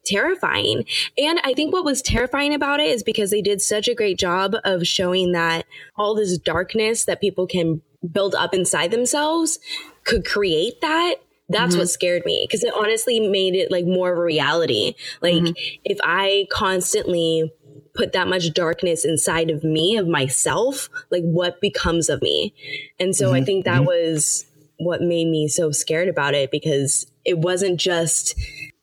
terrifying. 0.06 0.86
And 1.18 1.40
I 1.44 1.54
think 1.54 1.74
what 1.74 1.84
was 1.84 2.02
terrifying 2.02 2.54
about 2.54 2.80
it 2.80 2.88
is 2.88 3.04
because 3.04 3.32
they 3.32 3.42
did 3.42 3.62
such 3.62 3.88
a 3.88 3.96
great 3.96 4.18
job 4.18 4.56
of 4.64 4.88
showing 4.88 5.32
that 5.32 5.66
all 5.98 6.16
this 6.16 6.38
darkness 6.38 7.06
that 7.06 7.22
people 7.22 7.48
can 7.48 7.82
build 8.12 8.36
up 8.36 8.54
inside 8.54 8.92
themselves 8.92 9.60
could 10.04 10.26
create 10.26 10.82
that. 10.82 11.16
That's 11.50 11.72
mm-hmm. 11.74 11.80
what 11.80 11.90
scared 11.90 12.24
me 12.26 12.46
because 12.48 12.64
it 12.64 12.74
honestly 12.76 13.20
made 13.20 13.56
it 13.56 13.72
like 13.72 13.86
more 13.86 14.12
of 14.12 14.18
a 14.18 14.22
reality. 14.22 14.96
Like 15.22 15.36
mm-hmm. 15.36 15.54
if 15.84 16.00
I 16.04 16.48
constantly 16.52 17.52
put 17.96 18.14
that 18.14 18.28
much 18.28 18.54
darkness 18.54 19.06
inside 19.06 19.50
of 19.50 19.64
me, 19.64 19.98
of 19.98 20.08
myself, 20.08 20.90
like 21.12 21.24
what 21.24 21.62
becomes 21.62 22.10
of 22.10 22.22
me? 22.22 22.54
And 23.00 23.16
so 23.16 23.28
mm-hmm. 23.28 23.36
I 23.36 23.44
think 23.44 23.66
that 23.66 23.78
mm-hmm. 23.78 23.86
was 23.86 24.46
what 24.78 25.02
made 25.02 25.28
me 25.28 25.48
so 25.48 25.72
scared 25.72 26.10
about 26.10 26.34
it 26.34 26.52
because 26.52 27.08
it 27.24 27.40
wasn't 27.40 27.80
just 27.80 28.36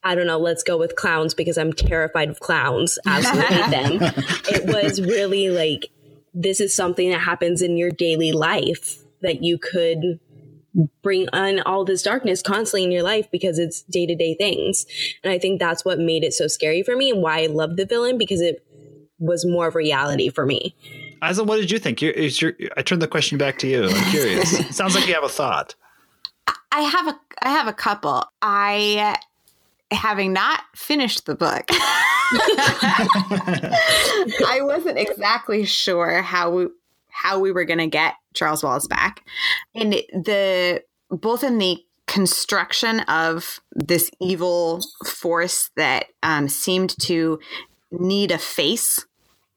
I 0.05 0.17
don't 0.17 0.27
know, 0.27 0.39
let's 0.39 0.65
go 0.65 0.77
with 0.77 0.97
clowns 0.97 1.33
because 1.33 1.57
I'm 1.57 1.73
terrified 1.73 2.29
of 2.29 2.41
clowns. 2.41 2.99
Absolutely 3.07 3.55
hate 3.55 3.71
them. 3.71 4.03
It 4.49 4.67
was 4.67 5.01
really 5.01 5.49
like 5.51 5.91
this 6.35 6.61
is 6.61 6.75
something 6.75 7.11
that 7.11 7.21
happens 7.21 7.63
in 7.63 7.77
your 7.77 7.91
daily 7.91 8.33
life 8.33 8.99
that 9.21 9.45
you 9.45 9.59
could 9.59 10.19
bring 11.03 11.29
on 11.33 11.61
all 11.61 11.85
this 11.85 12.03
darkness 12.03 12.43
constantly 12.43 12.85
in 12.85 12.91
your 12.91 13.03
life 13.03 13.31
because 13.31 13.59
it's 13.59 13.83
day 13.83 14.07
to 14.07 14.15
day 14.15 14.35
things. 14.35 14.87
And 15.23 15.33
I 15.33 15.39
think 15.39 15.61
that's 15.61 15.85
what 15.85 15.99
made 15.99 16.25
it 16.25 16.33
so 16.33 16.49
scary 16.49 16.83
for 16.83 16.97
me 16.97 17.11
and 17.11 17.23
why 17.23 17.43
I 17.43 17.47
love 17.47 17.77
the 17.77 17.87
villain 17.87 18.19
because 18.19 18.41
it 18.41 18.65
was 19.23 19.47
more 19.47 19.69
of 19.69 19.75
reality 19.75 20.29
for 20.29 20.45
me. 20.45 20.75
Aislinn, 21.23 21.47
what 21.47 21.57
did 21.57 21.71
you 21.71 21.79
think? 21.79 22.03
You're, 22.03 22.13
you're, 22.19 22.55
I 22.77 22.83
turn 22.83 22.99
the 22.99 23.07
question 23.07 23.39
back 23.39 23.59
to 23.61 23.69
you. 23.69 23.85
I'm 23.89 24.11
curious. 24.11 24.77
sounds 24.77 24.95
like 24.95 25.07
you 25.07 25.15
have 25.15 25.25
a 25.25 25.29
thought. 25.29 25.75
I 26.73 26.81
have 26.81 27.07
a 27.09 27.19
I 27.43 27.51
have 27.51 27.69
a 27.69 27.73
couple. 27.73 28.25
I 28.41 29.17
having 29.93 30.33
not 30.33 30.63
finished 30.75 31.27
the 31.27 31.35
book. 31.35 31.65
I 34.49 34.61
wasn't 34.63 34.99
exactly 34.99 35.65
sure 35.65 36.23
how 36.23 36.51
we 36.51 36.67
how 37.11 37.39
we 37.39 37.53
were 37.53 37.65
going 37.65 37.79
to 37.79 37.87
get 37.87 38.15
Charles 38.35 38.65
Wallace 38.65 38.89
back. 38.89 39.23
And 39.75 39.93
the 39.93 40.83
both 41.11 41.45
in 41.45 41.59
the 41.59 41.79
construction 42.07 43.01
of 43.01 43.61
this 43.73 44.11
evil 44.21 44.81
force 45.07 45.71
that 45.77 46.07
um, 46.23 46.49
seemed 46.49 46.99
to 47.01 47.39
need 47.91 48.31
a 48.31 48.39
face 48.39 49.07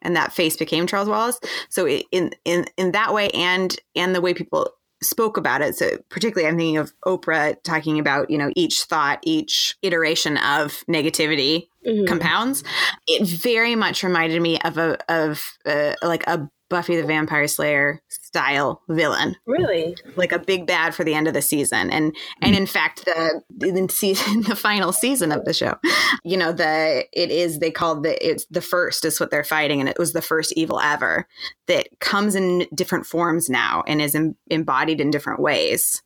and 0.06 0.16
that 0.16 0.32
face 0.32 0.56
became 0.56 0.88
Charles 0.88 1.10
Wallace. 1.10 1.40
So 1.70 1.88
in 1.88 2.32
in 2.46 2.66
in 2.78 2.92
that 2.92 3.14
way, 3.14 3.30
and 3.32 3.76
and 3.96 4.16
the 4.16 4.22
way 4.22 4.34
people 4.34 4.72
spoke 5.04 5.38
about 5.38 5.62
it. 5.62 5.76
So 5.76 5.98
particularly, 6.10 6.48
I'm 6.48 6.58
thinking 6.58 6.78
of 6.78 6.94
Oprah 7.06 7.62
talking 7.64 8.00
about 8.00 8.30
you 8.30 8.38
know 8.38 8.52
each 8.56 8.84
thought, 8.84 9.20
each 9.24 9.76
iteration 9.82 10.38
of 10.38 10.84
negativity 10.90 11.68
mm-hmm. 11.86 12.06
compounds. 12.06 12.64
It 13.08 13.28
very 13.28 13.76
much 13.76 14.04
reminded 14.04 14.42
me 14.42 14.60
of 14.62 14.78
a 14.78 14.98
of 15.12 15.58
uh, 15.66 15.96
like 16.02 16.26
a 16.28 16.50
Buffy 16.70 16.96
the 16.96 17.06
Vampire 17.06 17.48
Slayer 17.48 18.02
style 18.10 18.82
villain. 18.90 19.36
Really? 19.46 19.96
Like 20.16 20.32
a 20.32 20.40
big 20.40 20.66
bad 20.66 20.96
for 20.96 21.04
the 21.04 21.14
end 21.14 21.28
of 21.28 21.34
the 21.34 21.42
season. 21.42 21.92
And 21.92 22.16
and 22.42 22.56
in 22.56 22.66
fact 22.66 23.06
the 23.06 23.42
in 23.62 23.90
season 23.90 24.42
the 24.48 24.56
final 24.56 24.92
season 24.92 25.32
of 25.32 25.46
the 25.46 25.54
show, 25.54 25.76
you 26.24 26.38
know, 26.38 26.52
the 26.52 27.06
it 27.14 27.32
is 27.32 27.60
they 27.60 27.72
called 27.72 28.04
the 28.04 28.28
it's 28.28 28.46
the 28.48 28.62
first 28.62 29.06
is 29.06 29.20
what 29.20 29.32
they're 29.32 29.44
fighting 29.44 29.80
and 29.80 29.90
it 29.90 30.00
was 30.00 30.14
the 30.14 30.22
first 30.22 30.54
evil 30.56 30.80
ever 30.80 31.28
that 31.68 31.88
comes 32.00 32.36
in 32.36 32.66
different 32.74 33.06
forms 33.06 33.50
now 33.50 33.84
and 33.88 34.02
is 34.02 34.16
em- 34.16 34.36
embodied 34.50 35.00
in 35.00 35.12
different 35.12 35.40
ways. 35.40 36.02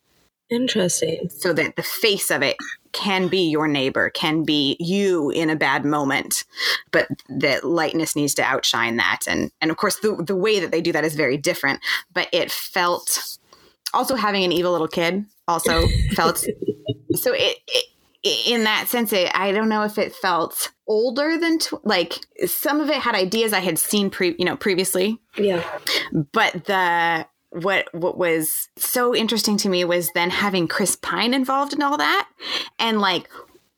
Interesting. 0.49 1.29
So 1.29 1.53
that 1.53 1.75
the 1.75 1.83
face 1.83 2.31
of 2.31 2.41
it 2.41 2.57
can 2.91 3.27
be 3.27 3.49
your 3.49 3.67
neighbor, 3.67 4.09
can 4.09 4.43
be 4.43 4.75
you 4.79 5.29
in 5.31 5.49
a 5.49 5.55
bad 5.55 5.85
moment, 5.85 6.43
but 6.91 7.07
that 7.29 7.63
lightness 7.63 8.15
needs 8.15 8.33
to 8.35 8.43
outshine 8.43 8.97
that. 8.97 9.21
And 9.27 9.51
and 9.61 9.71
of 9.71 9.77
course, 9.77 9.97
the 9.99 10.15
the 10.15 10.35
way 10.35 10.59
that 10.59 10.71
they 10.71 10.81
do 10.81 10.91
that 10.91 11.03
is 11.03 11.15
very 11.15 11.37
different. 11.37 11.79
But 12.13 12.27
it 12.31 12.51
felt 12.51 13.37
also 13.93 14.15
having 14.15 14.43
an 14.43 14.51
evil 14.51 14.71
little 14.71 14.87
kid 14.87 15.25
also 15.47 15.87
felt 16.15 16.45
so 17.15 17.33
it, 17.33 17.57
it 17.67 17.85
in 18.45 18.65
that 18.65 18.87
sense, 18.87 19.13
it, 19.13 19.31
I 19.33 19.51
don't 19.51 19.69
know 19.69 19.83
if 19.83 19.97
it 19.97 20.13
felt 20.13 20.71
older 20.87 21.37
than 21.37 21.59
tw- 21.59 21.85
like 21.85 22.15
some 22.45 22.81
of 22.81 22.89
it 22.89 22.97
had 22.97 23.15
ideas 23.15 23.53
I 23.53 23.59
had 23.59 23.79
seen 23.79 24.09
pre 24.09 24.35
you 24.37 24.45
know 24.45 24.57
previously. 24.57 25.19
Yeah, 25.37 25.63
but 26.33 26.65
the 26.65 27.25
what 27.51 27.93
what 27.93 28.17
was 28.17 28.69
so 28.77 29.15
interesting 29.15 29.57
to 29.57 29.69
me 29.69 29.83
was 29.83 30.11
then 30.13 30.29
having 30.29 30.67
Chris 30.67 30.95
Pine 30.95 31.33
involved 31.33 31.73
in 31.73 31.81
all 31.81 31.97
that 31.97 32.29
and 32.77 32.99
like 32.99 33.27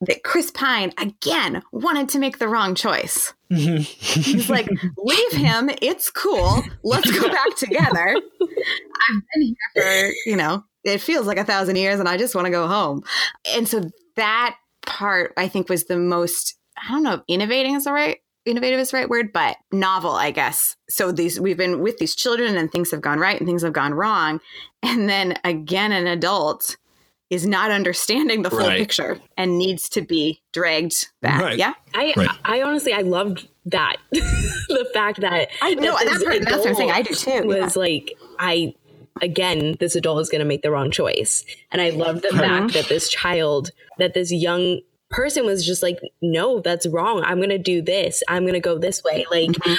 that 0.02 0.24
Chris 0.24 0.52
Pine 0.52 0.94
again 0.98 1.62
wanted 1.72 2.10
to 2.10 2.20
make 2.20 2.40
the 2.40 2.48
wrong 2.48 2.76
choice. 2.76 3.34
Mm-hmm. 3.52 3.78
He's 3.78 4.50
like, 4.50 4.68
leave 4.98 5.32
him. 5.32 5.70
It's 5.82 6.10
cool. 6.10 6.64
Let's 6.84 7.12
go 7.12 7.28
back 7.32 7.56
together. 7.56 8.16
I've 8.16 9.22
been 9.34 9.42
here 9.42 9.56
for, 9.76 10.14
you 10.26 10.36
know, 10.36 10.64
it 10.84 11.00
feels 11.00 11.28
like 11.28 11.38
a 11.38 11.44
thousand 11.44 11.76
years 11.76 12.00
and 12.00 12.10
I 12.10 12.18
just 12.18 12.34
want 12.34 12.46
to 12.46 12.52
go 12.52 12.68
home. 12.68 13.04
And 13.56 13.68
so 13.68 13.84
that 14.16 14.56
part 14.86 15.34
I 15.38 15.48
think 15.48 15.70
was 15.70 15.86
the 15.86 15.98
most, 15.98 16.56
I 16.76 16.92
don't 16.92 17.04
know 17.04 17.14
if 17.14 17.22
innovating 17.28 17.76
is 17.76 17.84
the 17.84 17.94
right 17.94 18.18
innovative 18.46 18.80
is 18.80 18.92
the 18.92 18.98
right 18.98 19.10
word, 19.10 19.32
but 19.34 19.58
novel, 19.72 20.12
I 20.12 20.32
guess. 20.32 20.76
So 20.90 21.12
these 21.12 21.40
we've 21.40 21.58
been 21.58 21.82
with 21.82 21.98
these 21.98 22.16
children 22.16 22.58
and 22.58 22.72
things 22.72 22.92
have 22.92 23.02
gone 23.02 23.20
right 23.20 23.40
and 23.40 23.48
things 23.48 23.64
have 23.64 23.74
gone 23.74 23.94
wrong. 23.94 24.40
And 24.84 25.08
then 25.08 25.38
again, 25.44 25.92
an 25.92 26.08
adult 26.08 26.78
is 27.30 27.48
not 27.48 27.72
understanding 27.72 28.42
the 28.42 28.50
full 28.50 28.60
right. 28.60 28.78
picture 28.78 29.18
and 29.38 29.58
needs 29.58 29.88
to 29.90 30.02
be 30.02 30.42
dragged 30.52 31.08
back. 31.22 31.42
Right. 31.42 31.58
Yeah. 31.58 31.74
I, 31.94 32.14
right. 32.18 32.30
I 32.44 32.62
honestly 32.62 32.94
I 32.94 33.02
loved 33.02 33.48
that. 33.66 33.98
the 34.12 34.90
fact 34.94 35.22
that 35.22 35.50
I 35.62 35.76
know 35.76 35.94
that 35.98 36.06
that's, 36.06 36.46
that's 36.46 36.58
what 36.58 36.68
I'm 36.68 36.76
saying. 36.76 36.92
I 36.92 37.02
do 37.02 37.14
too. 37.14 37.44
Was 37.48 37.76
yeah. 37.76 37.82
like 37.82 38.18
I 38.38 38.74
again, 39.22 39.78
this 39.80 39.96
adult 39.96 40.20
is 40.22 40.30
going 40.30 40.40
to 40.40 40.46
make 40.46 40.62
the 40.62 40.72
wrong 40.72 40.92
choice. 40.92 41.46
And 41.72 41.82
I 41.82 41.92
love 41.92 42.22
the 42.22 42.30
uh-huh. 42.30 42.42
fact 42.42 42.74
that 42.74 42.90
this 42.90 43.10
child, 43.10 43.72
that 43.98 44.14
this 44.14 44.32
young 44.32 44.82
person 45.12 45.46
was 45.46 45.66
just 45.66 45.84
like, 45.84 46.00
no, 46.22 46.60
that's 46.60 46.88
wrong. 46.88 47.24
I'm 47.24 47.38
going 47.38 47.50
to 47.50 47.58
do 47.58 47.82
this. 47.82 48.24
I'm 48.28 48.44
going 48.44 48.54
to 48.54 48.60
go 48.60 48.78
this 48.78 49.04
way. 49.04 49.26
Like 49.30 49.50
mm-hmm. 49.50 49.74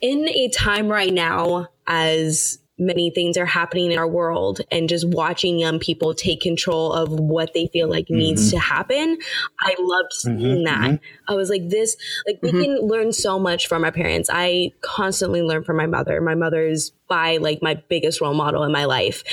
in 0.00 0.28
a 0.28 0.48
time 0.48 0.88
right 0.88 1.12
now, 1.12 1.68
as 1.86 2.58
many 2.78 3.10
things 3.10 3.36
are 3.36 3.46
happening 3.46 3.92
in 3.92 3.98
our 3.98 4.06
world 4.06 4.60
and 4.70 4.88
just 4.88 5.08
watching 5.08 5.58
young 5.58 5.78
people 5.78 6.14
take 6.14 6.40
control 6.40 6.92
of 6.92 7.10
what 7.10 7.52
they 7.54 7.66
feel 7.68 7.88
like 7.88 8.08
needs 8.08 8.48
mm-hmm. 8.48 8.56
to 8.56 8.58
happen. 8.58 9.18
I 9.60 9.74
loved 9.78 10.12
mm-hmm. 10.12 10.38
seeing 10.38 10.64
that. 10.64 10.90
Mm-hmm. 10.90 11.04
I 11.32 11.34
was 11.34 11.50
like, 11.50 11.68
this, 11.68 11.96
like, 12.26 12.38
we 12.42 12.50
can 12.50 12.80
learn 12.80 13.12
so 13.12 13.38
much 13.38 13.66
from 13.66 13.84
our 13.84 13.92
parents. 13.92 14.30
I 14.32 14.72
constantly 14.80 15.42
learn 15.42 15.64
from 15.64 15.76
my 15.76 15.86
mother. 15.86 16.20
My 16.20 16.34
mother 16.34 16.66
is 16.66 16.92
by 17.08 17.38
like 17.38 17.62
my 17.62 17.74
biggest 17.88 18.20
role 18.20 18.34
model 18.34 18.62
in 18.62 18.70
my 18.70 18.84
life. 18.84 19.24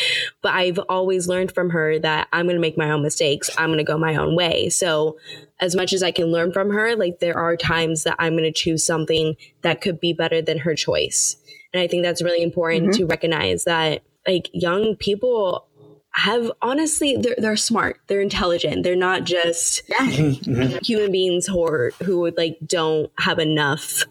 But 0.42 0.54
I've 0.54 0.80
always 0.90 1.28
learned 1.28 1.52
from 1.52 1.70
her 1.72 2.00
that 2.00 2.28
I'm 2.34 2.46
going 2.46 2.56
to 2.56 2.62
make 2.62 2.78
my 2.78 2.90
own 2.90 3.04
mistakes. 3.04 3.50
I'm 3.58 3.68
going 3.68 3.78
to 3.78 3.84
go 3.84 3.98
my 3.98 4.16
own 4.16 4.36
way. 4.36 4.70
So, 4.70 5.18
as 5.60 5.76
much 5.76 5.94
as 5.94 6.04
I 6.04 6.12
can 6.12 6.28
learn 6.28 6.52
from 6.52 6.72
her, 6.72 6.96
like 6.98 7.20
there 7.20 7.38
are 7.38 7.56
times 7.56 8.04
that 8.04 8.18
I'm 8.20 8.34
going 8.34 8.44
to 8.44 8.52
choose 8.52 8.86
something 8.86 9.36
that 9.62 9.80
could 9.80 10.02
be 10.02 10.12
better 10.12 10.42
than 10.42 10.60
her 10.60 10.76
choice. 10.76 11.38
And 11.76 11.84
I 11.84 11.88
think 11.88 12.04
that's 12.04 12.22
really 12.22 12.42
important 12.42 12.92
mm-hmm. 12.92 13.00
to 13.00 13.06
recognize 13.06 13.66
that 13.66 14.02
like 14.26 14.50
young 14.54 14.96
people 14.96 15.68
have 16.12 16.50
honestly 16.62 17.18
they're 17.18 17.36
they're 17.38 17.58
smart, 17.58 18.00
they're 18.08 18.22
intelligent. 18.22 18.84
They're 18.84 18.96
not 18.96 19.26
just 19.26 19.86
mm-hmm. 19.90 20.78
human 20.82 21.12
beings 21.12 21.48
who 21.48 21.62
are, 21.66 21.92
who 22.02 22.22
would 22.22 22.38
like 22.38 22.58
don't 22.66 23.12
have 23.20 23.40
enough 23.40 24.06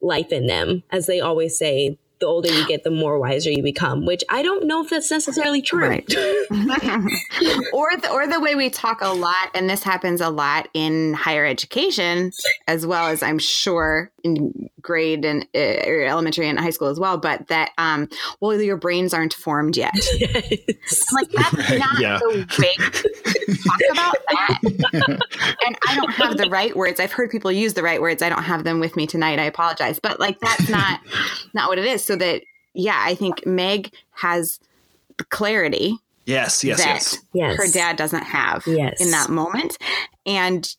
life 0.00 0.32
in 0.32 0.46
them. 0.46 0.82
As 0.90 1.04
they 1.04 1.20
always 1.20 1.58
say, 1.58 1.98
the 2.20 2.26
older 2.26 2.50
you 2.50 2.66
get, 2.66 2.84
the 2.84 2.90
more 2.90 3.18
wiser 3.18 3.50
you 3.50 3.62
become, 3.62 4.04
which 4.06 4.22
I 4.28 4.42
don't 4.42 4.66
know 4.66 4.82
if 4.82 4.90
that's 4.90 5.10
necessarily 5.10 5.62
true. 5.62 5.88
Right. 5.88 6.04
or 7.72 7.96
the, 7.96 8.08
or 8.12 8.26
the 8.26 8.40
way 8.40 8.54
we 8.54 8.70
talk 8.70 9.00
a 9.00 9.12
lot, 9.12 9.48
and 9.54 9.68
this 9.68 9.82
happens 9.82 10.20
a 10.20 10.28
lot 10.28 10.68
in 10.74 11.14
higher 11.14 11.46
education, 11.46 12.32
as 12.68 12.86
well 12.86 13.06
as 13.06 13.22
I'm 13.22 13.38
sure 13.38 14.12
in 14.24 14.68
grade 14.80 15.24
and 15.24 15.46
uh, 15.54 15.58
elementary 15.58 16.48
and 16.48 16.58
high 16.58 16.70
school 16.70 16.88
as 16.88 16.98
well. 17.00 17.18
But 17.18 17.48
that, 17.48 17.70
um, 17.78 18.08
well, 18.40 18.60
your 18.60 18.76
brains 18.76 19.12
aren't 19.14 19.34
formed 19.34 19.76
yet. 19.76 19.94
Like 21.12 21.30
that's 21.30 21.78
not 21.78 22.00
Yeah. 22.00 22.18
the 22.18 22.46
way 22.58 22.74
to 22.74 23.56
talk 23.62 23.80
about 23.92 24.16
that. 24.30 24.58
and 25.66 25.78
I 25.88 25.94
don't 25.94 26.10
have 26.12 26.36
the 26.36 26.48
right 26.50 26.74
words. 26.76 26.98
I've 27.00 27.12
heard 27.12 27.30
people 27.30 27.50
use 27.52 27.74
the 27.74 27.82
right 27.82 28.00
words. 28.00 28.22
I 28.22 28.28
don't 28.28 28.42
have 28.42 28.64
them 28.64 28.80
with 28.80 28.96
me 28.96 29.06
tonight. 29.06 29.38
I 29.38 29.44
apologize, 29.44 29.98
but 29.98 30.18
like 30.20 30.38
that's 30.40 30.68
not 30.68 31.00
not 31.54 31.68
what 31.68 31.78
it 31.78 31.84
is. 31.84 32.04
So 32.04 32.16
that 32.16 32.42
yeah, 32.74 33.00
I 33.04 33.14
think 33.14 33.44
Meg 33.46 33.92
has 34.12 34.60
the 35.18 35.24
clarity 35.24 35.96
Yes, 36.26 36.62
yes, 36.62 36.78
that 36.78 36.86
yes. 36.86 37.18
Yes. 37.32 37.56
her 37.56 37.66
dad 37.72 37.96
doesn't 37.96 38.22
have 38.24 38.64
Yes. 38.66 39.00
in 39.00 39.10
that 39.10 39.30
moment. 39.30 39.76
And 40.26 40.64
so, 40.64 40.76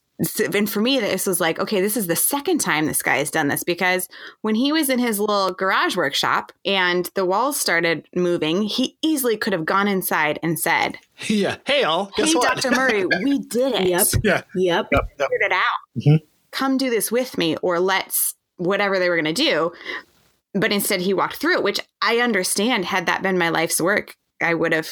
and 0.53 0.69
for 0.69 0.81
me, 0.81 0.99
this 0.99 1.25
was 1.25 1.39
like, 1.39 1.59
okay, 1.59 1.81
this 1.81 1.97
is 1.97 2.07
the 2.07 2.15
second 2.15 2.59
time 2.59 2.85
this 2.85 3.01
guy 3.01 3.17
has 3.17 3.31
done 3.31 3.47
this 3.47 3.63
because 3.63 4.07
when 4.41 4.55
he 4.55 4.71
was 4.71 4.89
in 4.89 4.99
his 4.99 5.19
little 5.19 5.51
garage 5.51 5.95
workshop 5.95 6.51
and 6.63 7.09
the 7.15 7.25
walls 7.25 7.59
started 7.59 8.07
moving, 8.15 8.63
he 8.63 8.97
easily 9.01 9.35
could 9.35 9.53
have 9.53 9.65
gone 9.65 9.87
inside 9.87 10.39
and 10.43 10.59
said, 10.59 10.99
Yeah. 11.27 11.57
Hey, 11.65 11.83
all. 11.83 12.11
Guess 12.15 12.29
"Hey, 12.29 12.35
what? 12.35 12.61
Dr. 12.61 12.71
Murry, 12.75 13.05
we 13.23 13.39
did 13.39 13.73
it. 13.73 13.87
Yep. 13.87 14.07
yeah. 14.23 14.41
Yep. 14.55 14.89
Figured 15.17 15.41
it 15.41 15.51
out. 15.51 15.63
Mm-hmm. 15.97 16.15
Come 16.51 16.77
do 16.77 16.89
this 16.89 17.11
with 17.11 17.37
me, 17.37 17.55
or 17.57 17.79
let's 17.79 18.35
whatever 18.57 18.99
they 18.99 19.09
were 19.09 19.15
going 19.15 19.33
to 19.33 19.33
do." 19.33 19.71
But 20.53 20.73
instead, 20.73 20.99
he 20.99 21.13
walked 21.13 21.37
through 21.37 21.55
it, 21.55 21.63
which 21.63 21.79
I 22.01 22.17
understand. 22.17 22.85
Had 22.85 23.05
that 23.05 23.21
been 23.21 23.37
my 23.37 23.49
life's 23.49 23.79
work, 23.79 24.17
I 24.41 24.53
would 24.53 24.73
have 24.73 24.89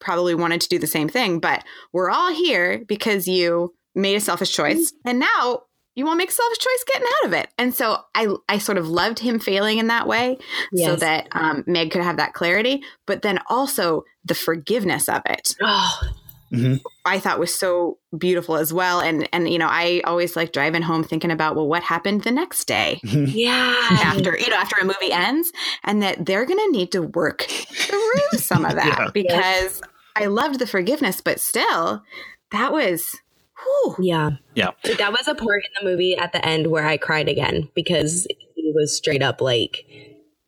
probably 0.00 0.34
wanted 0.34 0.62
to 0.62 0.68
do 0.68 0.78
the 0.78 0.86
same 0.86 1.08
thing. 1.08 1.38
But 1.38 1.64
we're 1.92 2.10
all 2.10 2.32
here 2.32 2.82
because 2.86 3.28
you 3.28 3.74
made 3.94 4.16
a 4.16 4.20
selfish 4.20 4.52
choice, 4.52 4.92
and 5.04 5.18
now 5.18 5.62
you 5.94 6.06
want 6.06 6.16
to 6.16 6.18
make 6.18 6.30
a 6.30 6.32
selfish 6.32 6.58
choice 6.58 6.84
getting 6.86 7.08
out 7.20 7.26
of 7.26 7.32
it. 7.34 7.48
And 7.58 7.74
so 7.74 7.98
I, 8.14 8.34
I 8.48 8.56
sort 8.56 8.78
of 8.78 8.88
loved 8.88 9.18
him 9.18 9.38
failing 9.38 9.76
in 9.78 9.88
that 9.88 10.06
way, 10.08 10.38
so 10.74 10.96
that 10.96 11.28
um, 11.32 11.64
Meg 11.66 11.90
could 11.90 12.02
have 12.02 12.16
that 12.16 12.32
clarity, 12.32 12.82
but 13.06 13.22
then 13.22 13.38
also 13.48 14.04
the 14.24 14.34
forgiveness 14.34 15.08
of 15.08 15.22
it. 15.26 15.54
Oh, 15.64 16.78
I 17.06 17.18
thought 17.18 17.38
was 17.38 17.54
so 17.54 17.96
beautiful 18.18 18.56
as 18.56 18.74
well. 18.74 19.00
And 19.00 19.26
and 19.32 19.48
you 19.48 19.58
know, 19.58 19.68
I 19.70 20.02
always 20.04 20.36
like 20.36 20.52
driving 20.52 20.82
home 20.82 21.02
thinking 21.02 21.30
about 21.30 21.56
well, 21.56 21.66
what 21.66 21.82
happened 21.82 22.24
the 22.24 22.30
next 22.30 22.66
day 22.66 23.00
yeah. 23.04 23.74
after 23.90 24.38
you 24.38 24.50
know 24.50 24.56
after 24.56 24.76
a 24.78 24.84
movie 24.84 25.12
ends, 25.12 25.50
and 25.84 26.02
that 26.02 26.26
they're 26.26 26.44
gonna 26.44 26.68
need 26.68 26.92
to 26.92 27.00
work 27.00 27.42
through 27.42 28.38
some 28.38 28.66
of 28.66 28.72
that 28.76 28.98
Yeah. 28.98 29.10
because 29.14 29.80
I 30.14 30.26
loved 30.26 30.58
the 30.58 30.66
forgiveness, 30.66 31.22
but 31.22 31.40
still, 31.40 32.02
that 32.50 32.70
was. 32.70 33.16
Whew, 33.64 33.96
Yeah. 34.00 34.30
Yeah. 34.54 34.70
Like, 34.84 34.98
that 34.98 35.12
was 35.12 35.28
a 35.28 35.34
part 35.34 35.64
in 35.64 35.70
the 35.84 35.90
movie 35.90 36.16
at 36.16 36.32
the 36.32 36.44
end 36.44 36.68
where 36.68 36.86
I 36.86 36.96
cried 36.96 37.28
again 37.28 37.68
because 37.74 38.26
he 38.54 38.72
was 38.74 38.96
straight 38.96 39.22
up 39.22 39.40
like, 39.40 39.84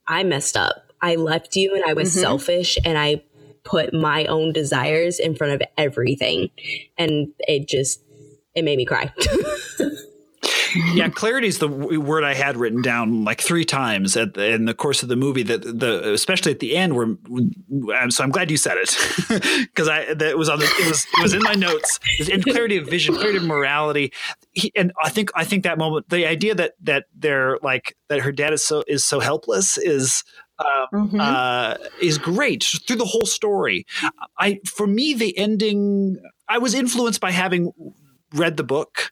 I 0.07 0.23
messed 0.23 0.57
up. 0.57 0.93
I 1.01 1.17
left 1.17 1.57
you 1.57 1.75
and 1.75 1.85
I 1.87 1.93
was 1.93 2.11
mm-hmm. 2.11 2.21
selfish 2.21 2.79
and 2.85 2.99
I 2.99 3.23
put 3.65 3.93
my 3.95 4.27
own 4.27 4.53
desires 4.53 5.19
in 5.19 5.35
front 5.35 5.55
of 5.55 5.63
everything. 5.77 6.51
And 6.99 7.29
it 7.41 7.69
just, 7.69 8.03
it 8.55 8.65
made 8.65 8.77
me 8.77 8.85
cry. 8.85 9.13
yeah, 10.95 11.09
clarity 11.09 11.47
is 11.49 11.59
the 11.59 11.69
w- 11.69 12.01
word 12.01 12.25
I 12.25 12.35
had 12.35 12.57
written 12.57 12.83
down 12.83 13.25
like 13.25 13.41
three 13.41 13.65
times 13.65 14.17
at 14.17 14.35
the, 14.35 14.51
in 14.53 14.65
the 14.65 14.75
course 14.75 15.03
of 15.03 15.09
the 15.09 15.17
movie. 15.17 15.43
That 15.43 15.63
the 15.63 16.13
especially 16.13 16.53
at 16.53 16.61
the 16.61 16.77
end, 16.77 16.95
where 16.97 17.07
um, 17.07 18.11
so 18.11 18.25
I'm 18.25 18.31
glad 18.31 18.51
you 18.51 18.57
said 18.57 18.77
it 18.79 19.67
because 19.75 19.89
I 19.89 20.15
that 20.15 20.37
was 20.37 20.49
on 20.49 20.59
the 20.59 20.65
it 20.65 20.89
was 20.89 21.07
it 21.19 21.23
was 21.23 21.35
in 21.35 21.43
my 21.43 21.55
notes. 21.55 21.99
In 22.29 22.43
clarity 22.43 22.77
of 22.77 22.87
vision, 22.87 23.15
clarity 23.15 23.39
of 23.39 23.45
morality, 23.45 24.13
he, 24.53 24.73
and 24.77 24.93
I 25.03 25.09
think 25.11 25.31
I 25.35 25.45
think 25.45 25.65
that 25.65 25.79
moment, 25.79 26.09
the 26.09 26.27
idea 26.27 26.55
that 26.55 26.75
that 26.83 27.05
they're 27.15 27.59
like 27.63 27.97
that 28.09 28.21
her 28.21 28.33
dad 28.33 28.53
is 28.53 28.65
so 28.65 28.85
is 28.87 29.05
so 29.05 29.21
helpless 29.21 29.79
is 29.79 30.25
um, 30.61 31.09
Mhm. 31.11 31.21
uh, 31.21 31.77
is 32.01 32.17
great 32.19 32.63
through 32.87 32.97
the 32.97 33.05
whole 33.05 33.27
story. 33.27 33.87
I 34.39 34.61
for 34.67 34.87
me 34.87 35.13
the 35.15 35.37
ending 35.37 36.17
I 36.49 36.59
was 36.59 36.75
influenced 36.75 37.21
by 37.21 37.33
having 37.33 37.73
read 38.33 38.57
the 38.57 38.65
book 38.65 39.11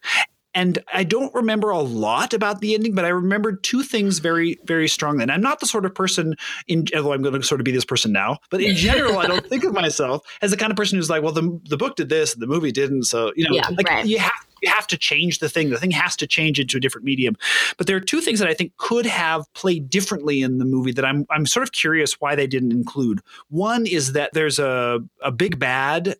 and 0.53 0.79
I 0.93 1.03
don't 1.03 1.33
remember 1.33 1.69
a 1.69 1.79
lot 1.79 2.33
about 2.33 2.61
the 2.61 2.73
ending, 2.73 2.93
but 2.95 3.05
I 3.05 3.09
remember 3.09 3.53
two 3.53 3.83
things 3.83 4.19
very, 4.19 4.59
very 4.65 4.87
strongly. 4.87 5.23
And 5.23 5.31
I'm 5.31 5.41
not 5.41 5.59
the 5.59 5.65
sort 5.65 5.85
of 5.85 5.95
person, 5.95 6.35
in, 6.67 6.85
although 6.95 7.13
I'm 7.13 7.21
going 7.21 7.33
to 7.39 7.43
sort 7.45 7.59
of 7.61 7.65
be 7.65 7.71
this 7.71 7.85
person 7.85 8.11
now, 8.11 8.37
but 8.49 8.61
in 8.61 8.75
general, 8.75 9.17
I 9.19 9.27
don't 9.27 9.45
think 9.49 9.63
of 9.63 9.73
myself 9.73 10.23
as 10.41 10.51
the 10.51 10.57
kind 10.57 10.71
of 10.71 10.77
person 10.77 10.97
who's 10.97 11.09
like, 11.09 11.23
well, 11.23 11.31
the, 11.31 11.59
the 11.69 11.77
book 11.77 11.95
did 11.95 12.09
this, 12.09 12.35
the 12.35 12.47
movie 12.47 12.71
didn't. 12.71 13.03
So, 13.03 13.31
you 13.35 13.47
know, 13.47 13.55
Yeah, 13.55 13.69
like 13.69 13.89
right. 13.89 14.05
you 14.05 14.19
have 14.19 14.31
you 14.61 14.69
have 14.69 14.87
to 14.87 14.97
change 14.97 15.39
the 15.39 15.49
thing. 15.49 15.71
The 15.71 15.77
thing 15.77 15.91
has 15.91 16.15
to 16.15 16.25
change 16.25 16.57
into 16.57 16.77
a 16.77 16.79
different 16.79 17.03
medium. 17.03 17.35
But 17.77 17.85
there 17.85 17.97
are 17.97 17.99
two 17.99 18.21
things 18.21 18.39
that 18.39 18.47
I 18.47 18.53
think 18.53 18.71
could 18.77 19.05
have 19.05 19.43
played 19.53 19.89
differently 19.89 20.41
in 20.41 20.57
the 20.57 20.65
movie 20.65 20.93
that 20.93 21.03
I'm 21.03 21.25
I'm 21.29 21.45
sort 21.45 21.63
of 21.63 21.73
curious 21.73 22.21
why 22.21 22.35
they 22.35 22.47
didn't 22.47 22.71
include. 22.71 23.19
One 23.49 23.85
is 23.85 24.13
that 24.13 24.31
there's 24.33 24.59
a 24.59 25.01
a 25.21 25.31
big 25.31 25.59
bad 25.59 26.15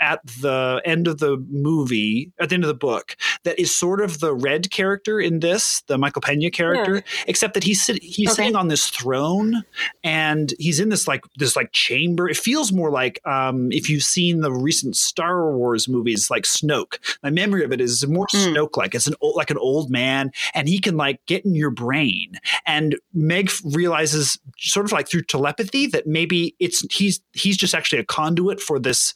at 0.00 0.24
the 0.40 0.80
end 0.84 1.08
of 1.08 1.18
the 1.18 1.36
movie, 1.50 2.30
at 2.40 2.48
the 2.48 2.54
end 2.54 2.64
of 2.64 2.68
the 2.68 2.74
book, 2.74 3.16
that 3.44 3.58
is 3.58 3.76
sort 3.76 4.00
of 4.00 4.20
the 4.20 4.34
red 4.34 4.70
character 4.70 5.20
in 5.20 5.40
this, 5.40 5.82
the 5.86 5.98
Michael 5.98 6.22
Pena 6.22 6.50
character, 6.50 7.02
except 7.26 7.54
that 7.54 7.64
he's 7.64 7.84
sit- 7.84 8.02
he's 8.02 8.28
Okay. 8.30 8.36
sitting 8.42 8.56
on 8.56 8.68
this 8.68 8.88
throne 8.88 9.62
and 10.04 10.54
he's 10.58 10.80
in 10.80 10.88
this 10.88 11.06
like 11.08 11.22
this 11.36 11.56
like 11.56 11.72
chamber. 11.72 12.28
It 12.28 12.36
feels 12.36 12.72
more 12.72 12.90
like 12.90 13.20
um, 13.26 13.70
if 13.72 13.88
you've 13.88 14.02
seen 14.02 14.40
the 14.40 14.52
recent 14.52 14.96
Star 14.96 15.52
Wars 15.56 15.88
movies, 15.88 16.30
like 16.30 16.44
Snoke. 16.44 16.98
My 17.22 17.30
memory 17.30 17.64
of 17.64 17.72
it 17.72 17.80
is 17.80 18.06
more 18.06 18.26
Mm. 18.32 18.54
Snoke 18.54 18.76
like. 18.76 18.94
It's 18.94 19.06
an 19.06 19.14
old, 19.20 19.36
like 19.36 19.50
an 19.50 19.58
old 19.58 19.90
man, 19.90 20.30
and 20.54 20.68
he 20.68 20.78
can 20.78 20.96
like 20.96 21.20
get 21.26 21.44
in 21.44 21.54
your 21.54 21.70
brain. 21.70 22.38
And 22.66 22.96
Meg 23.12 23.50
realizes, 23.64 24.38
sort 24.58 24.86
of 24.86 24.92
like 24.92 25.08
through 25.08 25.22
telepathy, 25.24 25.86
that 25.88 26.06
maybe 26.06 26.54
it's 26.60 26.80
he's 26.94 27.20
he's 27.32 27.56
just 27.56 27.74
actually 27.74 27.98
a 27.98 28.04
conduit 28.04 28.60
for 28.60 28.78
this 28.78 29.12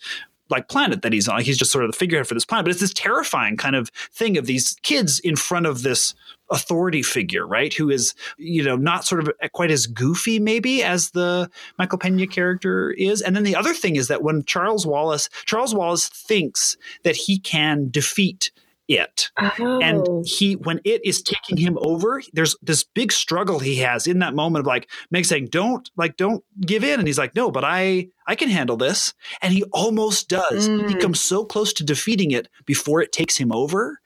like 0.49 0.69
planet 0.69 1.03
that 1.03 1.13
he's 1.13 1.29
on. 1.29 1.41
He's 1.43 1.59
just 1.59 1.73
sort 1.73 1.85
of 1.85 1.91
the 1.91 1.97
figurehead 1.97 2.27
for 2.27 2.35
this 2.35 2.45
planet. 2.45 2.65
But 2.65 2.73
it's 2.73 2.81
this 2.81 2.95
terrifying 2.95 3.57
kind 3.57 3.77
of 3.77 3.89
thing 4.13 4.37
of 4.37 4.47
these 4.47 4.77
kids 4.83 5.19
in 5.21 5.37
front 5.37 5.67
of 5.67 5.83
this 5.83 6.15
authority 6.51 7.03
figure, 7.03 7.47
right? 7.47 7.75
Who 7.75 7.91
is, 7.91 8.15
you 8.39 8.63
know, 8.63 8.77
not 8.77 9.05
sort 9.05 9.27
of 9.27 9.53
quite 9.53 9.71
as 9.71 9.87
goofy 9.87 10.39
maybe 10.39 10.83
as 10.83 11.11
the 11.11 11.51
Michael 11.79 11.99
Pena 11.99 12.27
character 12.27 12.91
is. 12.93 13.21
And 13.21 13.35
then 13.35 13.43
the 13.43 13.57
other 13.57 13.75
thing 13.75 13.97
is 13.97 14.09
that 14.09 14.23
when 14.23 14.45
Charles 14.45 14.87
Wallace, 14.87 15.29
Charles 15.45 15.75
Wallace 15.75 16.09
thinks 16.09 16.77
that 17.03 17.17
he 17.17 17.39
can 17.39 17.89
defeat 17.91 18.51
it. 18.89 19.31
Oh. 19.39 19.81
and 19.81 20.27
he 20.27 20.55
when 20.55 20.81
it 20.85 21.05
is 21.05 21.23
taking 21.23 21.57
him 21.57 21.77
over 21.81 22.23
there's 22.33 22.57
this 22.63 22.85
big 22.85 23.13
struggle 23.13 23.59
he 23.59 23.77
has 23.77 24.07
in 24.07 24.21
that 24.21 24.35
moment 24.35 24.63
of 24.63 24.67
like 24.67 24.89
meg 25.11 25.25
saying 25.25 25.47
don't 25.47 25.91
like 25.97 26.17
don't 26.17 26.45
give 26.61 26.85
in. 26.85 26.99
And 26.99 27.07
he's 27.07 27.19
like 27.19 27.35
no 27.35 27.51
but 27.51 27.65
i 27.65 28.09
i 28.27 28.35
can 28.35 28.49
handle 28.49 28.77
this. 28.77 29.15
And 29.43 29.53
he 29.53 29.65
almost 29.73 30.29
does. 30.29 30.69
Mm. 30.69 30.89
he 30.89 30.95
comes 30.95 31.21
so 31.21 31.45
close 31.45 31.73
to 31.75 31.85
defeating 31.85 32.31
it 32.31 32.49
before 32.65 33.01
it 33.01 33.13
takes 33.13 33.37
him 33.37 33.53
over. 33.53 34.01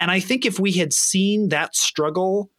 And 0.00 0.10
i 0.10 0.20
think 0.20 0.44
if 0.44 0.58
we 0.58 0.72
had 0.72 0.92
seen 0.92 1.48
that 1.48 1.74
struggle 1.74 2.50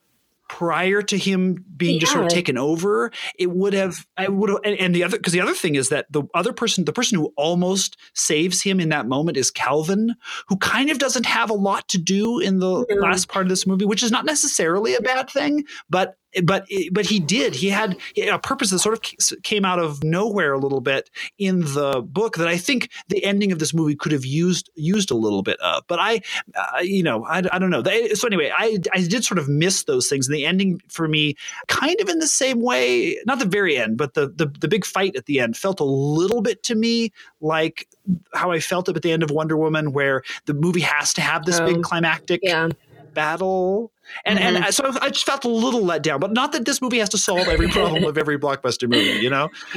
prior 0.47 1.01
to 1.01 1.17
him 1.17 1.63
being 1.75 1.99
just 1.99 2.13
sort 2.13 2.25
of 2.25 2.31
taken 2.31 2.57
over 2.57 3.11
it 3.37 3.51
would 3.51 3.73
have 3.73 4.05
i 4.15 4.27
would 4.27 4.49
have 4.49 4.59
and, 4.63 4.79
and 4.79 4.95
the 4.95 5.03
other 5.03 5.17
because 5.17 5.33
the 5.33 5.41
other 5.41 5.53
thing 5.53 5.75
is 5.75 5.89
that 5.89 6.05
the 6.09 6.23
other 6.33 6.53
person 6.53 6.85
the 6.85 6.93
person 6.93 7.17
who 7.17 7.33
almost 7.35 7.97
saves 8.13 8.61
him 8.61 8.79
in 8.79 8.89
that 8.89 9.07
moment 9.07 9.37
is 9.37 9.51
calvin 9.51 10.15
who 10.47 10.57
kind 10.57 10.89
of 10.89 10.99
doesn't 10.99 11.25
have 11.25 11.49
a 11.49 11.53
lot 11.53 11.87
to 11.89 11.97
do 11.97 12.39
in 12.39 12.59
the 12.59 12.85
last 13.01 13.27
part 13.27 13.45
of 13.45 13.49
this 13.49 13.67
movie 13.67 13.85
which 13.85 14.03
is 14.03 14.11
not 14.11 14.25
necessarily 14.25 14.95
a 14.95 15.01
bad 15.01 15.29
thing 15.29 15.63
but 15.89 16.15
but 16.43 16.67
but 16.91 17.05
he 17.05 17.19
did. 17.19 17.55
He 17.55 17.69
had 17.69 17.97
a 18.17 18.39
purpose 18.39 18.71
that 18.71 18.79
sort 18.79 18.95
of 18.95 19.41
came 19.43 19.65
out 19.65 19.79
of 19.79 20.03
nowhere 20.03 20.53
a 20.53 20.59
little 20.59 20.81
bit 20.81 21.09
in 21.37 21.61
the 21.61 22.01
book 22.01 22.37
that 22.37 22.47
I 22.47 22.57
think 22.57 22.89
the 23.09 23.23
ending 23.23 23.51
of 23.51 23.59
this 23.59 23.73
movie 23.73 23.95
could 23.95 24.11
have 24.11 24.25
used 24.25 24.69
used 24.75 25.11
a 25.11 25.15
little 25.15 25.43
bit 25.43 25.59
of. 25.59 25.83
But 25.87 25.99
I, 25.99 26.21
uh, 26.55 26.79
you 26.81 27.03
know, 27.03 27.25
I, 27.25 27.43
I 27.51 27.59
don't 27.59 27.69
know. 27.69 27.83
So 28.13 28.27
anyway, 28.27 28.51
I 28.55 28.77
I 28.93 29.01
did 29.01 29.23
sort 29.23 29.39
of 29.39 29.47
miss 29.47 29.83
those 29.83 30.07
things. 30.07 30.27
And 30.27 30.35
the 30.35 30.45
ending 30.45 30.81
for 30.89 31.07
me, 31.07 31.35
kind 31.67 31.99
of 32.01 32.09
in 32.09 32.19
the 32.19 32.27
same 32.27 32.61
way, 32.61 33.17
not 33.25 33.39
the 33.39 33.45
very 33.45 33.77
end, 33.77 33.97
but 33.97 34.13
the 34.13 34.27
the, 34.27 34.47
the 34.59 34.67
big 34.67 34.85
fight 34.85 35.15
at 35.15 35.25
the 35.25 35.39
end 35.39 35.57
felt 35.57 35.79
a 35.79 35.85
little 35.85 36.41
bit 36.41 36.63
to 36.63 36.75
me 36.75 37.11
like 37.41 37.87
how 38.33 38.51
I 38.51 38.59
felt 38.59 38.89
it 38.89 38.95
at 38.95 39.01
the 39.01 39.11
end 39.11 39.23
of 39.23 39.31
Wonder 39.31 39.57
Woman, 39.57 39.91
where 39.93 40.23
the 40.45 40.53
movie 40.53 40.81
has 40.81 41.13
to 41.13 41.21
have 41.21 41.45
this 41.45 41.59
um, 41.59 41.65
big 41.65 41.83
climactic 41.83 42.41
yeah. 42.43 42.69
battle. 43.13 43.91
And 44.25 44.39
mm-hmm. 44.39 44.63
and 44.63 44.73
so 44.73 44.91
I 45.01 45.09
just 45.09 45.25
felt 45.25 45.45
a 45.45 45.49
little 45.49 45.83
let 45.83 46.03
down, 46.03 46.19
but 46.19 46.31
not 46.31 46.51
that 46.53 46.65
this 46.65 46.81
movie 46.81 46.99
has 46.99 47.09
to 47.09 47.17
solve 47.17 47.47
every 47.47 47.67
problem 47.67 48.03
of 48.03 48.17
every 48.17 48.37
blockbuster 48.37 48.89
movie, 48.89 49.21
you 49.21 49.29
know? 49.29 49.49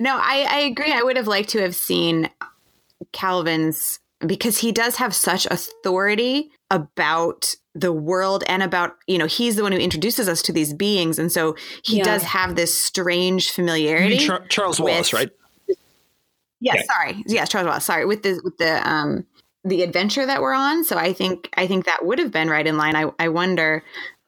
no, 0.00 0.16
I, 0.16 0.46
I 0.48 0.58
agree. 0.60 0.92
I 0.92 1.02
would 1.02 1.16
have 1.16 1.26
liked 1.26 1.50
to 1.50 1.60
have 1.60 1.74
seen 1.74 2.30
Calvin's 3.12 4.00
because 4.24 4.58
he 4.58 4.70
does 4.70 4.96
have 4.96 5.14
such 5.14 5.46
authority 5.46 6.50
about 6.70 7.54
the 7.74 7.92
world 7.92 8.44
and 8.46 8.62
about 8.62 8.96
you 9.06 9.16
know 9.16 9.26
he's 9.26 9.56
the 9.56 9.62
one 9.62 9.72
who 9.72 9.78
introduces 9.78 10.28
us 10.28 10.42
to 10.42 10.52
these 10.52 10.74
beings 10.74 11.18
and 11.18 11.32
so 11.32 11.56
he 11.82 11.98
yeah. 11.98 12.04
does 12.04 12.22
have 12.22 12.54
this 12.54 12.78
strange 12.78 13.50
familiarity 13.50 14.18
Char- 14.18 14.46
charles 14.48 14.78
with, 14.78 14.90
wallace 14.90 15.12
right 15.14 15.30
Yes, 16.62 16.76
yeah. 16.76 16.94
sorry. 16.94 17.24
Yes, 17.26 17.48
Charles 17.48 17.66
Wallace. 17.66 17.84
Sorry 17.84 18.06
with 18.06 18.22
the 18.22 18.40
with 18.44 18.56
the 18.58 18.88
um 18.88 19.26
the 19.64 19.82
adventure 19.82 20.26
that 20.26 20.42
we're 20.42 20.54
on. 20.54 20.84
So 20.84 20.96
I 20.96 21.12
think 21.12 21.48
I 21.56 21.66
think 21.66 21.86
that 21.86 22.04
would 22.04 22.18
have 22.18 22.32
been 22.32 22.50
right 22.50 22.66
in 22.66 22.76
line. 22.76 22.96
I 22.96 23.10
I 23.18 23.28
wonder 23.28 23.82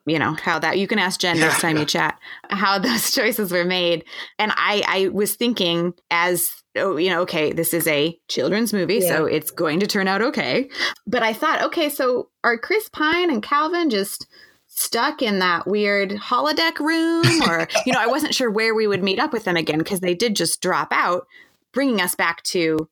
you 0.07 0.19
know 0.19 0.37
how 0.43 0.59
that 0.59 0.79
you 0.79 0.87
can 0.87 0.99
ask 0.99 1.21
jen 1.21 1.39
next 1.41 1.61
time 1.61 1.77
you 1.77 1.85
chat 1.85 2.19
how 2.51 2.79
those 2.79 3.11
choices 3.15 3.51
were 3.51 3.65
made 3.65 4.05
and 4.39 4.53
i 4.57 4.83
i 4.87 5.09
was 5.09 5.35
thinking 5.35 5.95
as 6.11 6.63
oh 6.77 6.97
you 6.97 7.09
know 7.09 7.23
okay 7.23 7.53
this 7.53 7.73
is 7.73 7.87
a 7.87 8.19
children's 8.29 8.73
movie 8.73 8.99
yeah. 8.99 9.09
so 9.09 9.25
it's 9.25 9.51
going 9.51 9.81
to 9.81 9.87
turn 9.87 10.09
out 10.09 10.23
okay 10.23 10.69
but 11.07 11.23
i 11.23 11.33
thought 11.33 11.63
okay 11.63 11.89
so 11.89 12.29
are 12.43 12.59
chris 12.59 12.89
pine 12.91 13.31
and 13.31 13.43
calvin 13.43 13.89
just 13.89 14.27
stuck 14.67 15.23
in 15.23 15.39
that 15.39 15.67
weird 15.67 16.11
holodeck 16.11 16.79
room 16.81 17.25
or 17.49 17.67
you 17.87 17.93
know 17.93 18.01
i 18.01 18.07
wasn't 18.07 18.35
sure 18.35 18.51
where 18.51 18.75
we 18.75 18.87
would 18.87 19.03
meet 19.03 19.19
up 19.19 19.33
with 19.33 19.45
them 19.45 19.57
again 19.57 19.79
because 19.79 20.01
they 20.01 20.15
did 20.15 20.37
just 20.37 20.61
drop 20.61 20.89
out 20.91 21.27
bringing 21.73 22.01
us 22.01 22.15
back 22.15 22.43
to 22.43 22.89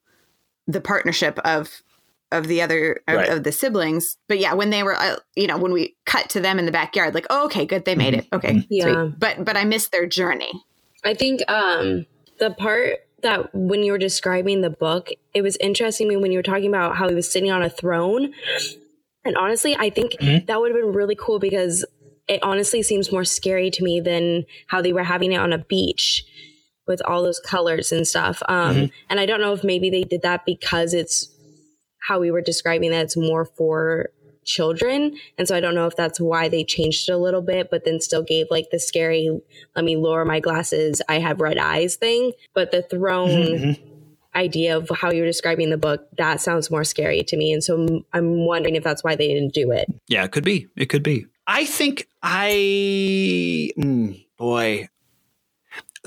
the 0.66 0.80
partnership 0.80 1.38
of 1.40 1.82
of 2.32 2.48
the 2.48 2.62
other 2.62 3.02
right. 3.08 3.28
of, 3.28 3.44
the 3.44 3.52
siblings. 3.52 4.16
But 4.28 4.38
yeah, 4.38 4.54
when 4.54 4.70
they 4.70 4.82
were, 4.82 4.94
uh, 4.94 5.16
you 5.36 5.46
know, 5.46 5.58
when 5.58 5.72
we 5.72 5.96
cut 6.06 6.30
to 6.30 6.40
them 6.40 6.58
in 6.58 6.66
the 6.66 6.72
backyard, 6.72 7.14
like, 7.14 7.26
oh, 7.30 7.46
okay, 7.46 7.66
good, 7.66 7.84
they 7.84 7.94
made 7.94 8.14
it. 8.14 8.26
Okay, 8.32 8.54
mm-hmm. 8.54 8.66
yeah. 8.70 8.84
Sweet. 8.84 9.18
But 9.18 9.44
but 9.44 9.56
I 9.56 9.64
missed 9.64 9.92
their 9.92 10.06
journey. 10.06 10.52
I 11.04 11.14
think 11.14 11.40
um 11.48 12.06
the 12.38 12.50
part 12.50 13.00
that 13.22 13.54
when 13.54 13.82
you 13.82 13.92
were 13.92 13.98
describing 13.98 14.60
the 14.60 14.70
book, 14.70 15.10
it 15.32 15.42
was 15.42 15.56
interesting 15.58 16.08
me 16.08 16.16
when 16.16 16.32
you 16.32 16.38
were 16.38 16.42
talking 16.42 16.68
about 16.68 16.96
how 16.96 17.08
he 17.08 17.14
was 17.14 17.30
sitting 17.30 17.50
on 17.50 17.62
a 17.62 17.70
throne. 17.70 18.32
And 19.24 19.36
honestly, 19.36 19.76
I 19.76 19.90
think 19.90 20.12
mm-hmm. 20.12 20.46
that 20.46 20.60
would 20.60 20.72
have 20.72 20.80
been 20.80 20.92
really 20.92 21.14
cool 21.14 21.38
because 21.38 21.84
it 22.28 22.42
honestly 22.42 22.82
seems 22.82 23.12
more 23.12 23.24
scary 23.24 23.70
to 23.70 23.84
me 23.84 24.00
than 24.00 24.44
how 24.66 24.82
they 24.82 24.92
were 24.92 25.04
having 25.04 25.32
it 25.32 25.36
on 25.36 25.52
a 25.52 25.58
beach 25.58 26.24
with 26.86 27.00
all 27.04 27.22
those 27.22 27.38
colors 27.40 27.92
and 27.92 28.06
stuff. 28.06 28.42
Um, 28.48 28.74
mm-hmm. 28.74 28.86
And 29.08 29.20
I 29.20 29.26
don't 29.26 29.40
know 29.40 29.52
if 29.52 29.62
maybe 29.62 29.90
they 29.90 30.02
did 30.02 30.22
that 30.22 30.44
because 30.44 30.94
it's 30.94 31.31
how 32.02 32.20
we 32.20 32.30
were 32.30 32.40
describing 32.40 32.90
that 32.90 33.04
it's 33.04 33.16
more 33.16 33.44
for 33.44 34.10
children. 34.44 35.16
And 35.38 35.46
so 35.46 35.56
I 35.56 35.60
don't 35.60 35.74
know 35.74 35.86
if 35.86 35.96
that's 35.96 36.20
why 36.20 36.48
they 36.48 36.64
changed 36.64 37.08
it 37.08 37.12
a 37.12 37.16
little 37.16 37.42
bit, 37.42 37.68
but 37.70 37.84
then 37.84 38.00
still 38.00 38.22
gave 38.22 38.46
like 38.50 38.70
the 38.70 38.78
scary, 38.78 39.30
let 39.76 39.84
me 39.84 39.96
lower 39.96 40.24
my 40.24 40.40
glasses, 40.40 41.00
I 41.08 41.20
have 41.20 41.40
red 41.40 41.58
eyes 41.58 41.96
thing. 41.96 42.32
But 42.54 42.72
the 42.72 42.82
throne 42.82 43.28
mm-hmm. 43.30 43.82
idea 44.34 44.76
of 44.76 44.90
how 44.94 45.12
you're 45.12 45.26
describing 45.26 45.70
the 45.70 45.78
book, 45.78 46.08
that 46.18 46.40
sounds 46.40 46.70
more 46.70 46.84
scary 46.84 47.22
to 47.22 47.36
me. 47.36 47.52
And 47.52 47.62
so 47.62 48.04
I'm 48.12 48.44
wondering 48.44 48.74
if 48.74 48.84
that's 48.84 49.04
why 49.04 49.14
they 49.14 49.28
didn't 49.28 49.54
do 49.54 49.70
it. 49.70 49.86
Yeah, 50.08 50.24
it 50.24 50.32
could 50.32 50.44
be. 50.44 50.66
It 50.76 50.86
could 50.86 51.02
be. 51.02 51.26
I 51.46 51.64
think 51.64 52.08
I, 52.22 53.70
mm, 53.78 54.26
boy, 54.38 54.88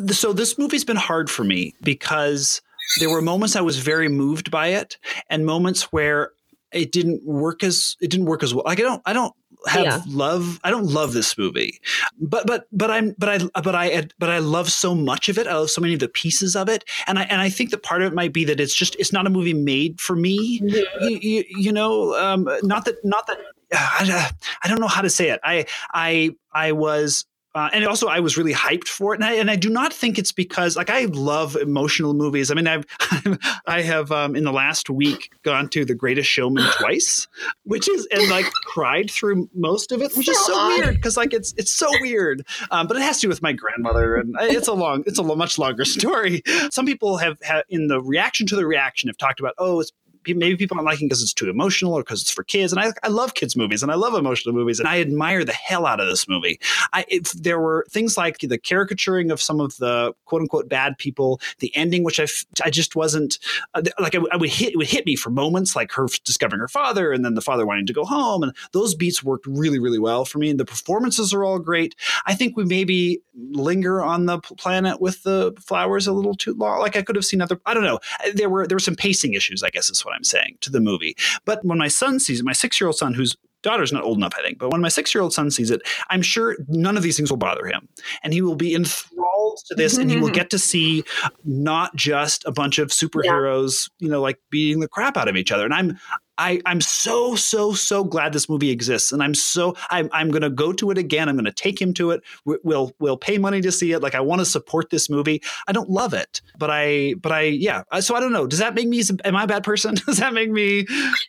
so 0.10 0.34
this 0.34 0.58
movie's 0.58 0.84
been 0.84 0.98
hard 0.98 1.30
for 1.30 1.44
me 1.44 1.74
because 1.82 2.62
there 3.00 3.10
were 3.10 3.22
moments 3.22 3.56
I 3.56 3.62
was 3.62 3.78
very 3.78 4.10
moved 4.10 4.52
by 4.52 4.68
it, 4.68 4.98
and 5.30 5.46
moments 5.46 5.92
where 5.92 6.32
it 6.72 6.92
didn't 6.92 7.26
work 7.26 7.64
as 7.64 7.96
it 8.02 8.10
didn't 8.10 8.26
work 8.26 8.44
as 8.44 8.54
well. 8.54 8.64
Like 8.66 8.80
I 8.80 8.84
don't 8.84 9.02
I 9.06 9.14
don't 9.14 9.34
have 9.68 9.86
yeah. 9.86 10.02
love. 10.08 10.60
I 10.64 10.72
don't 10.72 10.88
love 10.88 11.14
this 11.14 11.38
movie, 11.38 11.80
but 12.20 12.46
but 12.46 12.68
but 12.72 12.92
I'm 12.92 13.16
but 13.18 13.30
I 13.30 13.62
but 13.62 13.76
I 13.76 14.08
but 14.20 14.30
I 14.30 14.40
love 14.40 14.72
so 14.72 14.94
much 14.94 15.30
of 15.30 15.38
it. 15.38 15.48
I 15.48 15.56
love 15.56 15.70
so 15.70 15.82
many 15.82 15.94
of 15.94 16.00
the 16.00 16.08
pieces 16.10 16.56
of 16.56 16.70
it, 16.70 16.84
and 17.08 17.18
I 17.18 17.24
and 17.24 17.42
I 17.42 17.50
think 17.50 17.72
that 17.72 17.84
part 17.84 18.02
of 18.02 18.12
it 18.12 18.16
might 18.16 18.34
be 18.34 18.46
that 18.46 18.60
it's 18.60 18.76
just 18.76 18.96
it's 18.98 19.14
not 19.14 19.26
a 19.26 19.30
movie 19.30 19.54
made 19.54 20.00
for 20.00 20.16
me. 20.16 20.60
Mm-hmm. 20.60 21.08
You, 21.08 21.20
you, 21.22 21.44
you, 21.50 21.72
know, 21.72 22.14
um, 22.16 22.50
not 22.64 22.86
that 22.86 23.04
not 23.04 23.28
that 23.28 23.38
I, 23.74 24.32
I 24.64 24.68
don't 24.68 24.80
know 24.80 24.88
how 24.88 25.02
to 25.02 25.10
say 25.10 25.30
it. 25.30 25.40
I 25.44 25.66
I 25.94 26.36
I 26.54 26.74
was 26.74 27.26
uh, 27.56 27.70
and 27.72 27.86
also, 27.86 28.08
I 28.08 28.20
was 28.20 28.38
really 28.38 28.54
hyped 28.54 28.90
for 28.90 29.14
it, 29.14 29.22
and 29.22 29.24
I, 29.24 29.36
and 29.36 29.50
I 29.50 29.56
do 29.56 29.70
not 29.70 29.94
think 29.94 30.20
it's 30.20 30.34
because 30.34 30.76
like 30.76 30.90
I 30.90 31.06
love 31.06 31.56
emotional 31.56 32.14
movies. 32.14 32.52
I 32.52 32.54
mean, 32.54 32.68
I've 32.68 32.86
I 33.66 33.82
have 33.82 34.12
um, 34.12 34.36
in 34.36 34.44
the 34.44 34.52
last 34.52 34.90
week 34.90 35.32
gone 35.44 35.70
to 35.70 35.86
The 35.86 35.96
Greatest 35.96 36.30
Showman 36.30 36.70
twice, 36.78 37.28
which 37.64 37.88
is 37.88 38.06
and 38.12 38.30
like 38.30 38.46
cried 38.66 39.10
through 39.10 39.50
most 39.54 39.94
of 39.94 40.02
it, 40.02 40.18
which 40.18 40.28
is 40.28 40.46
so 40.46 40.68
weird 40.68 40.96
because 40.96 41.16
like 41.16 41.34
it's 41.34 41.54
it's 41.58 41.72
so 41.72 41.90
weird. 42.02 42.46
Um, 42.72 42.88
but 42.88 42.98
it 42.98 43.04
has 43.04 43.18
to 43.18 43.22
do 43.22 43.30
with 43.30 43.42
my 43.42 43.54
grandmother, 43.54 44.18
and 44.18 44.36
it's 44.42 44.68
a 44.68 44.74
long, 44.74 45.06
it's 45.08 45.18
a 45.18 45.24
much 45.24 45.58
longer 45.58 45.86
story. 45.86 46.44
Some 46.72 46.86
people 46.86 47.16
have, 47.18 47.42
have 47.42 47.64
in 47.70 47.88
the 47.88 48.02
reaction 48.02 48.48
to 48.48 48.58
the 48.58 48.68
reaction 48.68 49.08
have 49.08 49.18
talked 49.18 49.40
about, 49.40 49.54
oh, 49.58 49.80
it's 49.80 49.94
maybe 50.34 50.58
people 50.58 50.78
aren't 50.78 50.86
liking 50.86 51.08
because 51.08 51.22
it's 51.22 51.34
too 51.34 51.50
emotional 51.50 51.94
or 51.94 52.02
because 52.02 52.22
it's 52.22 52.32
for 52.32 52.44
kids. 52.44 52.72
And 52.74 52.82
I, 52.82 52.92
I 53.04 53.10
love 53.10 53.34
kids 53.34 53.56
movies 53.56 53.84
and 53.84 53.92
I 53.92 53.96
love 53.96 54.14
emotional 54.14 54.56
movies 54.56 54.80
and 54.80 54.88
I 54.88 55.00
admire 55.00 55.44
the 55.44 55.54
hell 55.54 55.86
out 55.86 56.00
of 56.00 56.08
this 56.08 56.28
movie. 56.28 56.60
I, 56.94 57.06
there 57.36 57.60
were 57.60 57.86
things 57.90 58.18
like 58.18 58.40
the 58.40 58.58
caricaturing 58.58 59.32
of 59.32 59.42
some 59.42 59.60
of 59.60 59.78
the 59.78 60.14
quote 60.26 60.42
unquote 60.42 60.70
bad 60.70 60.98
people, 60.98 61.40
the 61.60 61.76
ending, 61.76 62.04
which 62.04 62.20
I, 62.20 62.28
I 62.64 62.70
just 62.70 62.96
wasn't 62.96 63.40
uh, 63.74 63.84
like 64.00 64.16
I, 64.16 64.20
I, 64.32 64.38
would 64.38 64.50
hit, 64.50 64.74
it 64.74 64.78
would 64.78 64.88
hit 64.88 65.06
me 65.06 65.16
for 65.16 65.30
moments 65.30 65.76
like 65.76 65.92
her 65.94 66.08
discovering 66.24 66.60
her 66.60 66.68
father 66.68 67.12
and 67.12 67.24
then 67.24 67.36
the 67.36 67.42
father 67.42 67.66
wanting 67.66 67.86
to 67.88 67.94
go 67.94 68.06
home. 68.06 68.44
And 68.44 68.56
those 68.72 68.96
beats 68.96 69.24
worked 69.24 69.46
really, 69.48 69.80
really 69.80 70.00
well 70.00 70.26
for 70.26 70.40
me. 70.40 70.50
And 70.50 70.60
the 70.60 70.66
performances 70.66 71.34
are 71.34 71.44
all 71.44 71.60
great. 71.60 71.96
I 72.26 72.36
think 72.36 72.58
we 72.58 72.66
maybe 72.66 73.22
linger 73.52 74.02
on 74.02 74.26
the 74.26 74.40
planet 74.40 75.02
with 75.02 75.24
the 75.24 75.54
flowers 75.60 76.08
a 76.08 76.14
little 76.14 76.36
too 76.36 76.54
long. 76.54 76.80
Like 76.80 76.96
I 76.96 77.02
could 77.02 77.16
have 77.16 77.26
seen 77.26 77.42
other, 77.42 77.60
I 77.66 77.74
don't 77.74 77.84
know. 77.84 78.00
There 78.34 78.50
were, 78.50 78.68
there 78.68 78.76
were 78.76 78.80
some 78.80 78.96
pacing 78.96 79.34
issues, 79.34 79.64
I 79.64 79.70
guess 79.70 79.90
is 79.90 80.04
what 80.06 80.15
I'm 80.16 80.24
saying 80.24 80.58
to 80.62 80.72
the 80.72 80.80
movie. 80.80 81.16
But 81.46 81.64
when 81.64 81.78
my 81.78 81.88
son 81.88 82.20
sees 82.20 82.40
it, 82.40 82.46
my 82.46 82.54
six 82.54 82.80
year 82.80 82.88
old 82.88 82.98
son, 82.98 83.14
whose 83.14 83.36
daughter's 83.62 83.92
not 83.92 84.04
old 84.04 84.18
enough, 84.18 84.34
I 84.38 84.44
think, 84.44 84.60
but 84.60 84.72
when 84.72 84.82
my 84.82 84.90
six 84.90 85.14
year 85.14 85.22
old 85.22 85.34
son 85.34 85.52
sees 85.52 85.72
it, 85.72 85.82
I'm 86.10 86.22
sure 86.22 86.56
none 86.68 86.98
of 86.98 87.04
these 87.04 87.18
things 87.18 87.32
will 87.32 87.38
bother 87.38 87.66
him. 87.66 87.88
And 88.24 88.32
he 88.32 88.42
will 88.42 88.56
be 88.56 88.76
enthralled 88.76 89.60
to 89.68 89.76
this 89.76 89.98
and 89.98 90.10
he 90.10 90.18
will 90.18 90.30
get 90.42 90.50
to 90.52 90.60
see 90.60 91.04
not 91.44 91.96
just 91.96 92.46
a 92.46 92.52
bunch 92.52 92.78
of 92.78 92.90
superheroes, 92.90 93.90
yeah. 94.00 94.06
you 94.06 94.12
know, 94.12 94.22
like 94.22 94.40
beating 94.50 94.80
the 94.80 94.88
crap 94.88 95.18
out 95.18 95.28
of 95.28 95.36
each 95.36 95.52
other. 95.52 95.66
And 95.66 95.74
I'm, 95.74 96.00
I, 96.38 96.62
I'm 96.66 96.82
so, 96.82 97.36
so, 97.36 97.74
so 97.74 98.04
glad 98.04 98.34
this 98.34 98.50
movie 98.50 98.70
exists. 98.70 99.12
And 99.12 99.24
I'm 99.24 99.34
so, 99.34 99.76
I'm, 99.90 100.10
I'm 100.12 100.30
going 100.30 100.42
to 100.42 100.50
go 100.50 100.74
to 100.74 100.92
it 100.92 100.98
again. 100.98 101.30
I'm 101.30 101.36
going 101.36 101.46
to 101.46 101.52
take 101.52 101.82
him 101.82 101.94
to 101.96 102.12
it. 102.12 102.22
We'll, 102.46 102.94
we'll 103.00 103.18
pay 103.18 103.38
money 103.38 103.62
to 103.62 103.72
see 103.72 103.92
it. 103.92 104.02
Like, 104.02 104.16
I 104.16 104.20
want 104.20 104.40
to 104.40 104.46
support 104.46 104.90
this 104.90 105.10
movie. 105.10 105.42
I 105.68 105.72
don't 105.72 105.90
love 105.90 106.14
it, 106.14 106.42
but 106.58 106.70
I, 106.70 107.16
but 107.22 107.32
I, 107.32 107.42
yeah. 107.44 107.84
Uh, 107.92 108.02
so 108.02 108.16
I 108.16 108.20
don't 108.20 108.34
know. 108.34 108.48
Does 108.48 108.60
that 108.60 108.76
make 108.76 108.88
me, 108.88 109.02
am 109.24 109.36
I 109.36 109.44
a 109.44 109.48
bad 109.48 109.64
person? 109.64 109.96
Does 110.06 110.18
that 110.18 110.34
make 110.34 110.52
me, 110.52 110.86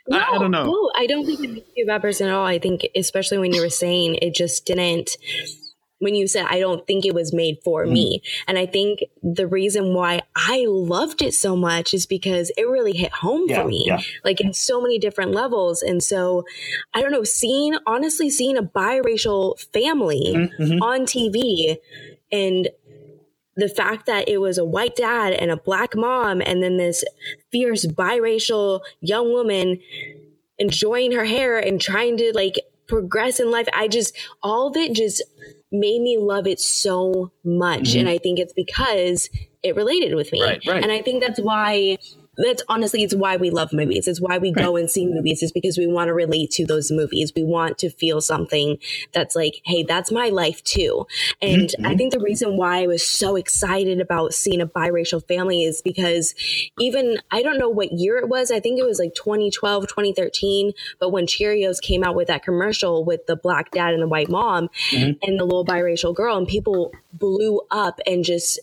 no, 0.09 0.19
I, 0.19 0.35
I 0.35 0.39
don't 0.39 0.51
know. 0.51 0.65
No, 0.65 0.91
I 0.97 1.07
don't 1.07 1.25
think 1.25 1.41
it 1.41 1.51
makes 1.51 1.69
you 1.77 1.85
a 1.85 1.87
bad 1.87 2.03
person 2.03 2.29
at 2.29 2.35
all. 2.35 2.47
I 2.47 2.59
think, 2.59 2.87
especially 2.97 3.39
when 3.39 3.53
you 3.53 3.61
were 3.61 3.71
saying 3.71 4.17
it 4.23 4.35
just 4.35 4.67
didn't, 4.67 5.17
when 5.99 6.15
you 6.15 6.27
said, 6.27 6.47
I 6.49 6.59
don't 6.59 6.87
think 6.87 7.05
it 7.05 7.15
was 7.15 7.33
made 7.33 7.59
for 7.65 7.87
mm. 7.87 7.93
me. 7.93 8.23
And 8.47 8.59
I 8.59 8.67
think 8.67 9.01
the 9.23 9.47
reason 9.47 9.95
why 9.95 10.23
I 10.35 10.67
loved 10.69 11.23
it 11.23 11.35
so 11.35 11.57
much 11.57 11.95
is 11.95 12.07
because 12.07 12.51
it 12.57 12.69
really 12.69 12.93
hit 12.93 13.13
home 13.13 13.47
yeah, 13.49 13.63
for 13.63 13.69
me, 13.69 13.85
yeah. 13.87 14.01
like 14.25 14.41
in 14.41 14.53
so 14.53 14.81
many 14.81 14.99
different 14.99 15.33
levels. 15.33 15.83
And 15.83 16.03
so 16.03 16.45
I 16.93 17.01
don't 17.01 17.13
know, 17.13 17.25
seeing, 17.25 17.77
honestly, 17.87 18.29
seeing 18.31 18.57
a 18.57 18.63
biracial 18.63 19.59
family 19.73 20.35
mm-hmm. 20.35 20.63
mm-hmm. 20.63 20.83
on 20.83 21.01
TV 21.03 21.77
and 22.31 22.69
the 23.57 23.69
fact 23.69 24.05
that 24.07 24.29
it 24.29 24.39
was 24.39 24.59
a 24.59 24.65
white 24.65 24.97
dad 24.97 25.33
and 25.33 25.51
a 25.51 25.57
black 25.57 25.97
mom, 25.97 26.43
and 26.43 26.63
then 26.63 26.77
this 26.77 27.05
fierce 27.51 27.87
biracial 27.87 28.81
young 29.01 29.33
woman 29.33 29.81
enjoying 30.59 31.13
her 31.13 31.25
hair 31.25 31.59
and 31.59 31.81
trying 31.81 32.19
to 32.19 32.33
like 32.35 32.57
progress 32.87 33.41
in 33.41 33.51
life. 33.51 33.67
I 33.73 33.89
just, 33.89 34.15
all 34.43 34.69
of 34.69 34.77
it 34.77 34.93
just 34.93 35.23
made 35.73 36.01
me 36.01 36.19
love 36.19 36.47
it 36.47 36.61
so 36.61 37.33
much. 37.45 37.91
Mm-hmm. 37.91 38.01
And 38.01 38.09
I 38.09 38.19
think 38.19 38.39
it's 38.39 38.53
because 38.53 39.29
it 39.63 39.77
related 39.77 40.15
with 40.15 40.33
me. 40.33 40.43
Right, 40.43 40.65
right. 40.67 40.83
And 40.83 40.93
I 40.93 41.03
think 41.03 41.23
that's 41.23 41.41
why 41.41 41.99
that's 42.39 42.63
honestly 42.69 43.03
it's 43.03 43.15
why 43.15 43.37
we 43.37 43.51
love 43.51 43.73
movies 43.73 44.07
it's 44.07 44.21
why 44.21 44.39
we 44.39 44.51
go 44.53 44.77
and 44.77 44.91
see 44.91 45.07
movies 45.07 45.43
is 45.43 45.53
because 45.53 45.79
we 45.79 45.87
want 45.87 46.09
to 46.09 46.15
relate 46.15 46.51
to 46.51 46.67
those 46.67 46.91
movies 46.91 47.33
we 47.35 47.43
want 47.43 47.79
to 47.79 47.89
feel 47.91 48.21
something 48.21 48.79
that's 49.13 49.35
like 49.35 49.61
hey 49.65 49.83
that's 49.83 50.11
my 50.13 50.29
life 50.29 50.63
too 50.65 51.07
and 51.43 51.57
Mm-hmm. 51.67 51.87
i 51.87 51.97
think 51.97 52.13
the 52.13 52.21
reason 52.21 52.57
why 52.57 52.83
i 52.83 52.87
was 52.87 53.07
so 53.07 53.37
excited 53.37 54.01
about 54.01 54.35
seeing 54.35 54.61
a 54.61 54.67
biracial 54.67 55.27
family 55.27 55.65
is 55.65 55.83
because 55.83 56.35
even 56.79 57.19
i 57.31 57.43
don't 57.43 57.59
know 57.59 57.69
what 57.69 57.93
year 57.93 58.19
it 58.19 58.29
was 58.29 58.51
i 58.51 58.61
think 58.61 58.79
it 58.79 58.85
was 58.85 58.99
like 58.99 59.15
2012 59.15 59.87
2013 59.89 60.73
but 61.01 61.11
when 61.11 61.27
cheerios 61.27 61.81
came 61.81 62.05
out 62.05 62.15
with 62.15 62.29
that 62.29 62.43
commercial 62.45 63.05
with 63.05 63.27
the 63.27 63.37
black 63.37 63.71
dad 63.71 63.93
and 63.95 64.03
the 64.03 64.09
white 64.09 64.29
mom 64.29 64.69
Mm-hmm. 64.91 65.13
and 65.23 65.41
the 65.41 65.45
little 65.45 65.65
biracial 65.65 66.15
girl 66.15 66.37
and 66.37 66.47
people 66.47 66.93
blew 67.13 67.61
up 67.71 67.99
and 68.07 68.25
just 68.25 68.61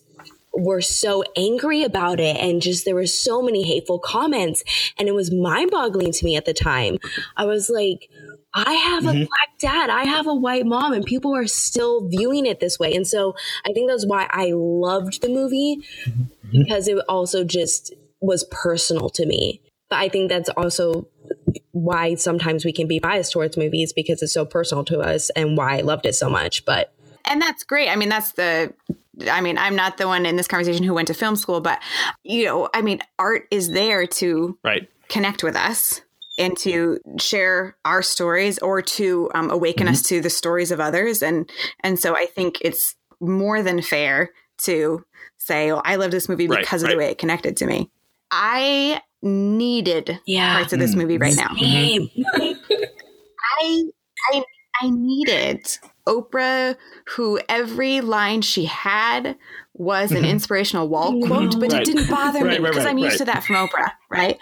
were 0.54 0.82
so 0.82 1.24
angry 1.36 1.84
about 1.84 2.20
it 2.20 2.38
and 2.38 2.62
just 2.62 2.86
there 2.86 2.95
were 2.95 3.08
so 3.08 3.41
many 3.41 3.64
hateful 3.64 3.99
comments 3.99 4.64
and 4.97 5.08
it 5.08 5.14
was 5.14 5.32
mind-boggling 5.32 6.12
to 6.12 6.26
me 6.26 6.36
at 6.36 6.45
the 6.45 6.54
time. 6.54 6.97
I 7.38 7.45
was 7.45 7.70
like 7.70 8.10
i 8.56 8.72
have 8.72 9.06
a 9.06 9.08
mm-hmm. 9.08 9.24
black 9.24 9.49
dad. 9.60 9.89
I 9.89 10.04
have 10.04 10.28
a 10.28 10.36
white 10.36 10.68
mom 10.68 10.93
and 10.93 11.04
people 11.04 11.36
are 11.36 11.47
still 11.47 12.08
viewing 12.08 12.45
it 12.45 12.60
this 12.60 12.78
way. 12.78 12.93
And 12.93 13.08
so 13.08 13.36
i 13.66 13.74
think 13.74 13.89
that's 13.89 14.06
why 14.06 14.28
i 14.30 14.51
loved 14.54 15.22
the 15.22 15.30
movie 15.30 15.84
mm-hmm. 16.06 16.24
because 16.51 16.88
it 16.88 16.99
also 17.10 17.43
just 17.43 17.93
was 18.22 18.45
personal 18.51 19.10
to 19.10 19.26
me. 19.26 19.62
But 19.89 19.99
i 19.99 20.10
think 20.10 20.30
that's 20.30 20.49
also 20.49 21.08
why 21.72 22.16
sometimes 22.16 22.64
we 22.64 22.72
can 22.72 22.88
be 22.88 22.99
biased 22.99 23.32
towards 23.32 23.58
movies 23.58 23.91
because 23.91 24.22
it's 24.22 24.34
so 24.34 24.45
personal 24.45 24.86
to 24.86 24.99
us 24.99 25.32
and 25.32 25.58
why 25.58 25.80
i 25.80 25.82
loved 25.82 26.06
it 26.06 26.14
so 26.14 26.30
much 26.30 26.64
but 26.66 26.93
and 27.26 27.41
that's 27.41 27.64
great. 27.64 27.89
I 27.89 27.95
mean, 27.95 28.10
that's 28.10 28.34
the. 28.34 28.74
I 29.30 29.41
mean, 29.41 29.57
I'm 29.57 29.76
not 29.76 29.97
the 29.97 30.07
one 30.07 30.26
in 30.26 30.36
this 30.36 30.47
conversation 30.47 30.84
who 30.84 30.93
went 30.93 31.07
to 31.07 31.14
film 31.14 31.36
school, 31.36 31.61
but 31.61 31.82
you 32.24 32.45
know, 32.45 32.70
I 32.74 32.82
mean, 32.82 32.99
art 33.20 33.47
is 33.51 33.72
there 33.72 34.07
to 34.07 34.57
Right. 34.64 34.89
connect 35.09 35.43
with 35.43 35.55
us 35.55 36.01
and 36.38 36.57
to 36.57 36.99
share 37.20 37.78
our 37.86 38.01
stories 38.01 38.57
or 38.59 38.82
to 38.82 39.30
um, 39.36 39.51
awaken 39.51 39.88
us 39.88 40.01
mm-hmm. 40.01 40.16
to 40.16 40.22
the 40.22 40.30
stories 40.30 40.72
of 40.72 40.80
others. 40.80 41.22
And 41.22 41.49
and 41.82 41.99
so 41.99 42.16
i 42.16 42.26
think 42.26 42.57
it's 42.61 42.95
more 43.20 43.61
than 43.61 43.82
fair 43.82 44.32
to 44.57 45.05
say 45.38 45.72
oh 45.72 45.82
i 45.86 45.95
love 45.95 46.11
this 46.11 46.28
movie 46.28 46.47
Right, 46.47 46.59
because 46.59 46.84
of 46.84 46.89
the 46.89 46.97
way 46.97 47.11
it 47.11 47.18
connected 47.18 47.57
to 47.57 47.66
me. 47.66 47.89
I 48.32 49.01
needed 49.22 50.20
Yeah. 50.26 50.55
parts 50.55 50.74
of 50.74 50.80
this 50.80 50.91
mm-hmm. 50.91 50.99
movie 51.01 51.18
right 51.18 51.36
mm-hmm. 51.36 51.55
now. 51.55 51.61
Same. 51.61 52.09
I 53.61 53.84
I 54.32 54.43
I 54.82 54.89
needed 54.89 55.78
Oprah, 56.08 56.76
who 57.16 57.39
every 57.47 58.01
line 58.01 58.41
she 58.41 58.66
had 58.66 59.38
was 59.74 60.12
an 60.12 60.18
mm-hmm. 60.18 60.26
inspirational 60.26 60.88
wall 60.88 61.14
mm-hmm. 61.14 61.28
quote, 61.28 61.60
but 61.60 61.72
Right. 61.72 61.82
it 61.82 61.86
didn't 61.86 62.10
bother 62.10 62.41
me 62.41 62.47
Right, 62.47 62.62
right, 62.62 62.72
because 62.72 62.86
right, 62.86 62.91
I'm 62.91 62.97
used 62.97 63.18
to 63.20 63.26
that 63.26 63.43
from 63.43 63.56
Oprah, 63.56 63.91
right? 64.10 64.38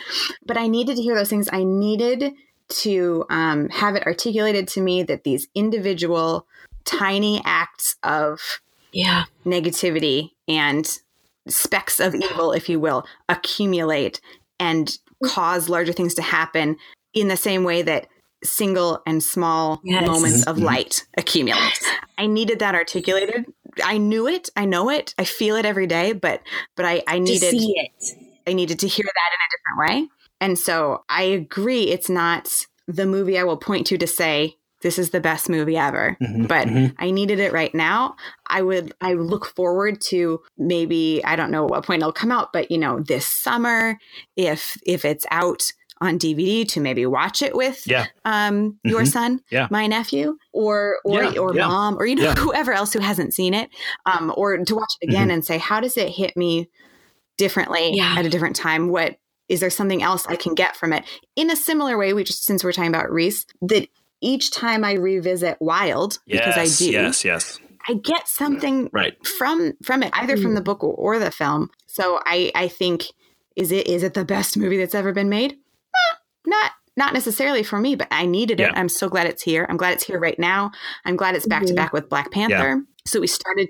But 0.46 0.58
I 0.58 0.68
needed 0.68 0.98
to 0.98 1.02
hear 1.02 1.16
those 1.16 1.30
things. 1.30 1.50
I 1.52 1.64
needed 1.64 2.34
to 2.70 3.26
um, 3.30 3.70
have 3.70 3.96
it 3.96 4.06
articulated 4.06 4.68
to 4.70 4.82
me 4.82 5.04
that 5.04 5.24
these 5.24 5.48
individual 5.56 6.48
tiny 6.84 7.42
acts 7.46 7.96
of 8.02 8.62
yeah 8.92 9.26
negativity 9.46 10.32
and 10.48 11.00
specks 11.48 12.00
of 12.00 12.16
evil, 12.16 12.52
if 12.52 12.70
you 12.70 12.80
will, 12.80 13.06
accumulate 13.30 14.22
and 14.60 14.98
mm. 15.24 15.30
cause 15.30 15.70
larger 15.70 15.94
things 15.94 16.14
to 16.16 16.22
happen 16.22 16.78
in 17.14 17.28
the 17.28 17.38
same 17.38 17.64
way 17.64 17.82
that 17.82 18.08
single 18.44 19.02
and 19.06 19.22
small 19.24 19.82
Yes. 19.84 20.06
moments 20.08 20.42
mm-hmm. 20.42 20.50
of 20.50 20.56
mm-hmm. 20.58 20.66
light 20.66 21.06
accumulate. 21.18 21.80
I 22.18 22.28
needed 22.28 22.60
that 22.60 22.76
articulated. 22.76 23.46
I 23.84 23.98
knew 23.98 24.28
it. 24.28 24.50
I 24.56 24.66
know 24.66 24.90
it. 24.90 25.16
I 25.18 25.24
feel 25.24 25.56
it 25.56 25.66
every 25.66 25.88
day, 25.88 26.14
but 26.14 26.42
but 26.76 26.86
I, 26.86 27.04
I 27.08 27.18
to 27.18 27.24
needed 27.24 27.52
see 27.52 27.74
it 27.76 28.32
I 28.48 28.54
needed 28.54 28.80
to 28.80 28.88
hear 28.88 29.06
that 29.06 29.30
in 29.34 29.40
a 29.46 29.52
different 29.52 30.10
way. 30.10 30.10
And 30.40 30.58
so 30.58 31.04
I 31.10 31.24
agree 31.24 31.84
it's 31.84 32.10
not 32.10 32.66
the 32.88 33.06
movie 33.06 33.38
I 33.38 33.44
will 33.44 33.58
point 33.58 33.88
to 33.88 33.98
to 33.98 34.08
say 34.08 34.58
this 34.82 34.98
is 34.98 35.12
the 35.12 35.22
best 35.22 35.48
movie 35.48 35.78
ever. 35.78 36.18
Mm-hmm. 36.22 36.46
but 36.46 36.68
I 36.98 37.12
needed 37.12 37.40
it 37.40 37.54
right 37.54 37.74
now. 37.74 38.16
I 38.48 38.62
would 38.62 38.94
I 39.00 39.14
look 39.14 39.46
forward 39.46 40.02
to 40.10 40.42
maybe 40.58 41.22
I 41.24 41.36
don't 41.36 41.52
know 41.52 41.66
what 41.66 41.86
point 41.86 42.02
it'll 42.02 42.12
come 42.12 42.32
out, 42.32 42.52
but 42.52 42.72
you 42.72 42.78
know, 42.78 43.00
this 43.00 43.26
summer 43.26 43.98
if 44.36 44.78
if 44.86 45.06
it's 45.06 45.26
out 45.32 45.72
on 46.02 46.18
DVD 46.18 46.68
to 46.70 46.82
maybe 46.82 47.06
watch 47.06 47.42
it 47.42 47.56
with 47.56 47.84
Yeah. 47.86 48.08
um 48.26 48.80
your 48.84 49.02
Mhm. 49.04 49.08
son, 49.12 49.42
Yeah. 49.52 49.68
my 49.72 49.88
nephew, 49.88 50.36
or 50.52 50.98
or 51.06 51.24
Yeah, 51.24 51.40
or 51.40 51.56
yeah. 51.56 51.68
mom, 51.68 51.96
or 51.98 52.06
you 52.06 52.16
know, 52.16 52.24
Yeah. 52.24 52.36
whoever 52.40 52.74
else 52.74 52.92
who 52.92 53.00
hasn't 53.00 53.34
seen 53.34 53.54
it. 53.54 53.70
Um, 54.06 54.34
or 54.36 54.58
to 54.58 54.76
watch 54.76 54.94
it 55.00 55.08
again 55.08 55.28
Mm-hmm. 55.28 55.32
and 55.32 55.46
say, 55.46 55.58
how 55.60 55.80
does 55.80 55.96
it 55.98 56.10
hit 56.10 56.36
me 56.36 56.68
differently 57.38 57.92
Yeah. 57.96 58.16
at 58.18 58.26
a 58.26 58.30
different 58.30 58.56
time? 58.56 58.90
What 58.90 59.18
is 59.48 59.60
there 59.60 59.70
something 59.70 60.02
else 60.02 60.26
I 60.28 60.36
can 60.38 60.56
get 60.56 60.76
from 60.76 60.94
it? 60.94 61.04
In 61.36 61.50
a 61.52 61.56
similar 61.56 61.98
way, 61.98 62.14
we 62.14 62.24
just 62.24 62.46
since 62.46 62.64
we're 62.64 62.72
talking 62.72 62.90
about 62.94 63.12
Reese, 63.12 63.46
that 63.62 63.88
each 64.22 64.52
time 64.52 64.84
I 64.84 64.94
revisit 64.94 65.58
Wild, 65.60 66.20
because 66.28 66.56
I 66.58 66.66
do, 66.66 66.92
Yes, 66.92 67.26
yes. 67.26 67.60
I 67.90 67.94
get 67.96 68.28
something 68.28 68.90
Right. 68.94 69.16
from 69.26 69.74
from 69.84 70.04
it, 70.04 70.12
either 70.14 70.38
from 70.38 70.54
the 70.54 70.62
book 70.62 70.84
or, 70.84 70.94
or 70.94 71.20
the 71.20 71.32
film. 71.32 71.70
So 71.88 72.20
I 72.26 72.52
I 72.56 72.68
think 72.68 73.06
is 73.56 73.72
it 73.72 73.88
is 73.88 74.04
it 74.04 74.14
the 74.14 74.24
best 74.24 74.56
movie 74.58 74.78
that's 74.78 74.94
ever 74.96 75.12
been 75.12 75.30
made? 75.30 75.58
Eh, 75.96 76.16
not 76.46 76.72
not 76.98 77.14
necessarily 77.14 77.64
for 77.64 77.80
me, 77.80 77.96
but 77.96 78.08
I 78.12 78.26
needed 78.26 78.60
it. 78.60 78.64
Yeah. 78.64 78.74
I'm 78.76 78.90
so 78.90 79.08
glad 79.08 79.28
it's 79.28 79.42
here. 79.42 79.66
I'm 79.70 79.78
glad 79.78 79.94
it's 79.94 80.04
here 80.04 80.20
right 80.20 80.38
now. 80.38 80.72
I'm 81.06 81.16
glad 81.16 81.36
it's 81.36 81.48
back 81.48 81.66
to 81.66 81.74
back 81.74 81.94
with 81.94 82.10
Black 82.10 82.32
Panther. 82.32 82.84
So 83.06 83.20
we 83.20 83.28
started 83.28 83.70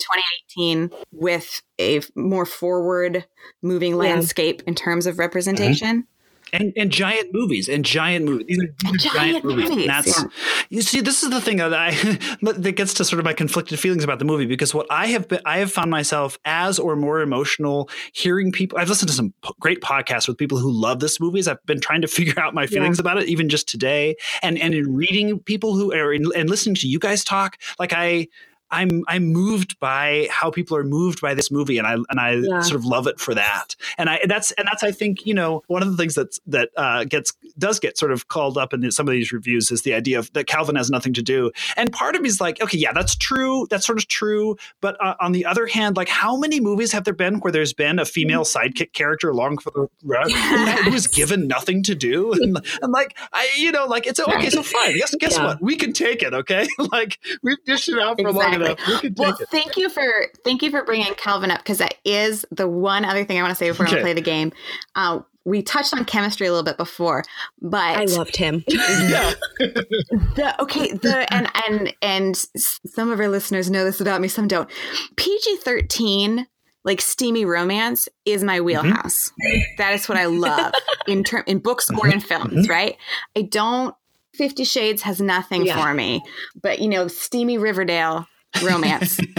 2018 0.57 0.89
with 1.11 1.61
a 1.79 2.01
more 2.15 2.45
forward 2.45 3.25
moving 3.61 3.95
landscape 3.95 4.63
in 4.67 4.75
terms 4.75 5.05
of 5.05 5.19
representation. 5.19 6.07
And 6.53 6.73
and 6.75 6.91
giant 6.91 7.33
movies 7.33 7.69
and 7.69 7.85
giant 7.85 8.25
movies. 8.25 8.47
These 8.47 8.59
are, 8.59 8.67
these 8.91 9.05
are 9.05 9.09
giant 9.09 9.15
giant, 9.15 9.45
movies. 9.45 9.69
movies, 9.69 9.87
that's 9.87 10.21
yeah. 10.21 10.29
you 10.69 10.81
see, 10.81 11.01
this 11.01 11.23
is 11.23 11.29
the 11.29 11.41
thing 11.41 11.57
that 11.57 11.73
I 11.73 11.91
that 12.41 12.75
gets 12.75 12.93
to 12.95 13.05
sort 13.05 13.19
of 13.19 13.25
my 13.25 13.33
conflicted 13.33 13.79
feelings 13.79 14.03
about 14.03 14.19
the 14.19 14.25
movie 14.25 14.45
because 14.45 14.73
what 14.73 14.87
I 14.89 15.07
have 15.07 15.27
been 15.27 15.41
I 15.45 15.59
have 15.59 15.71
found 15.71 15.91
myself 15.91 16.37
as 16.45 16.79
or 16.79 16.95
more 16.95 17.21
emotional 17.21 17.89
hearing 18.13 18.51
people. 18.51 18.77
I've 18.77 18.89
listened 18.89 19.09
to 19.09 19.15
some 19.15 19.33
great 19.59 19.81
podcasts 19.81 20.27
with 20.27 20.37
people 20.37 20.57
who 20.57 20.71
love 20.71 20.99
this 20.99 21.19
movie. 21.19 21.39
As 21.39 21.47
I've 21.47 21.65
been 21.65 21.79
trying 21.79 22.01
to 22.01 22.07
figure 22.21 22.39
out 22.39 22.53
my 22.53 22.67
feelings 22.67 22.99
about 22.99 23.17
it, 23.17 23.27
even 23.27 23.49
just 23.49 23.67
today, 23.67 24.15
and 24.41 24.57
and 24.59 24.73
in 24.73 24.93
reading 24.93 25.39
people 25.39 25.75
who 25.75 25.93
are 25.93 26.13
in, 26.13 26.25
and 26.35 26.49
listening 26.49 26.75
to 26.75 26.87
you 26.87 26.99
guys 26.99 27.23
talk, 27.23 27.57
like 27.79 27.93
I. 27.93 28.27
I'm 28.71 29.03
I'm 29.07 29.25
moved 29.27 29.79
by 29.79 30.27
how 30.31 30.49
people 30.51 30.77
are 30.77 30.83
moved 30.83 31.21
by 31.21 31.33
this 31.33 31.51
movie, 31.51 31.77
and 31.77 31.87
I 31.87 31.93
and 31.93 32.19
I 32.19 32.33
Yeah. 32.35 32.61
sort 32.61 32.75
of 32.79 32.85
love 32.85 33.07
it 33.07 33.19
for 33.19 33.33
that. 33.35 33.75
And 33.97 34.09
I 34.09 34.15
and 34.17 34.31
that's 34.31 34.51
and 34.53 34.67
that's 34.67 34.83
I 34.83 34.91
think 34.91 35.25
you 35.25 35.33
know 35.33 35.63
one 35.67 35.81
of 35.81 35.89
the 35.91 35.97
things 35.97 36.15
that's 36.15 36.39
that 36.47 36.69
uh, 36.77 37.03
gets 37.03 37.33
does 37.57 37.79
get 37.79 37.97
sort 37.97 38.11
of 38.11 38.27
called 38.27 38.57
up 38.57 38.73
in 38.73 38.89
some 38.91 39.07
of 39.07 39.11
these 39.11 39.31
reviews 39.31 39.71
is 39.71 39.81
the 39.83 39.93
idea 39.93 40.19
of 40.19 40.31
that 40.33 40.47
Calvin 40.47 40.75
has 40.75 40.89
nothing 40.89 41.13
to 41.13 41.21
do. 41.21 41.51
And 41.75 41.91
part 41.91 42.15
of 42.15 42.21
me 42.21 42.29
is 42.29 42.39
like, 42.41 42.61
okay, 42.61 42.77
yeah, 42.77 42.93
that's 42.93 43.15
true. 43.15 43.67
That's 43.69 43.85
sort 43.85 43.97
of 43.97 44.07
true. 44.07 44.55
But 44.81 44.97
uh, 45.03 45.15
on 45.19 45.31
the 45.33 45.45
other 45.45 45.67
hand, 45.67 45.97
like 45.97 46.09
how 46.09 46.37
many 46.37 46.59
movies 46.59 46.91
have 46.93 47.03
there 47.03 47.13
been 47.13 47.35
where 47.39 47.51
there's 47.51 47.73
been 47.73 47.99
a 47.99 48.05
female 48.05 48.43
sidekick 48.43 48.93
character 48.93 49.29
along 49.29 49.57
for 49.59 49.71
the 49.71 49.87
ride 50.03 50.31
who 50.83 50.91
was 50.91 51.07
given 51.07 51.47
nothing 51.47 51.83
to 51.83 51.95
do? 51.95 52.33
And, 52.41 52.57
and 52.81 52.91
like 52.91 53.17
I, 53.33 53.47
you 53.57 53.71
know, 53.71 53.85
like 53.85 54.07
it's 54.07 54.19
okay, 54.19 54.49
so 54.49 54.63
fine. 54.63 54.97
Guess 54.97 55.15
guess 55.15 55.37
Yeah. 55.37 55.45
what? 55.45 55.61
We 55.61 55.75
can 55.75 55.93
take 55.93 56.23
it. 56.23 56.33
Okay, 56.33 56.67
like 56.91 57.19
we've 57.43 57.63
dished 57.65 57.89
it 57.89 57.99
out 57.99 58.17
for 58.19 58.31
long 58.31 58.45
Exactly. 58.53 58.60
Enough. 58.65 59.03
We 59.03 59.13
Well, 59.17 59.35
it. 59.39 59.49
thank 59.49 59.77
you 59.77 59.89
for 59.89 60.27
thank 60.43 60.61
you 60.61 60.71
for 60.71 60.83
bringing 60.83 61.13
Calvin 61.15 61.51
up 61.51 61.59
because 61.59 61.79
that 61.79 61.95
is 62.05 62.45
the 62.51 62.67
one 62.67 63.05
other 63.05 63.23
thing 63.23 63.37
I 63.37 63.41
want 63.41 63.51
to 63.51 63.55
say 63.55 63.69
before 63.69 63.87
Okay. 63.87 63.97
we 63.97 64.01
play 64.01 64.13
the 64.13 64.21
game. 64.21 64.51
Uh, 64.95 65.21
we 65.43 65.63
touched 65.63 65.93
on 65.93 66.05
chemistry 66.05 66.47
a 66.47 66.51
little 66.51 66.63
bit 66.63 66.77
before, 66.77 67.23
but 67.61 67.97
i 67.97 68.05
loved 68.05 68.35
him 68.35 68.63
Yeah. 68.67 69.33
the 69.59 70.55
okay 70.59 70.91
the 70.93 71.25
and 71.33 71.49
and 71.67 71.95
and 72.01 72.37
some 72.55 73.11
of 73.11 73.19
our 73.19 73.27
listeners 73.27 73.69
know 73.69 73.83
this 73.83 74.01
about 74.01 74.21
me, 74.21 74.27
some 74.27 74.47
don't. 74.47 74.69
PG 75.15 75.57
thirteen 75.57 76.47
like 76.83 77.01
steamy 77.01 77.45
romance 77.45 78.09
is 78.25 78.43
my 78.43 78.57
mm-hmm. 78.57 78.65
wheelhouse. 78.65 79.31
That 79.77 79.93
is 79.93 80.09
what 80.09 80.17
I 80.17 80.25
love 80.25 80.73
in 81.07 81.23
term 81.25 81.43
in 81.47 81.59
books 81.59 81.89
or 81.89 81.95
mm-hmm. 81.97 82.11
in 82.11 82.19
films. 82.19 82.53
Mm-hmm. 82.53 82.71
Right? 82.71 82.97
I 83.35 83.43
don't. 83.43 83.95
Fifty 84.33 84.63
Shades 84.63 85.01
has 85.01 85.19
nothing 85.19 85.65
Yeah. 85.65 85.81
for 85.83 85.93
me, 85.93 86.21
but 86.61 86.79
you 86.79 86.87
know, 86.87 87.07
steamy 87.07 87.57
Riverdale 87.57 88.27
romance. 88.63 89.19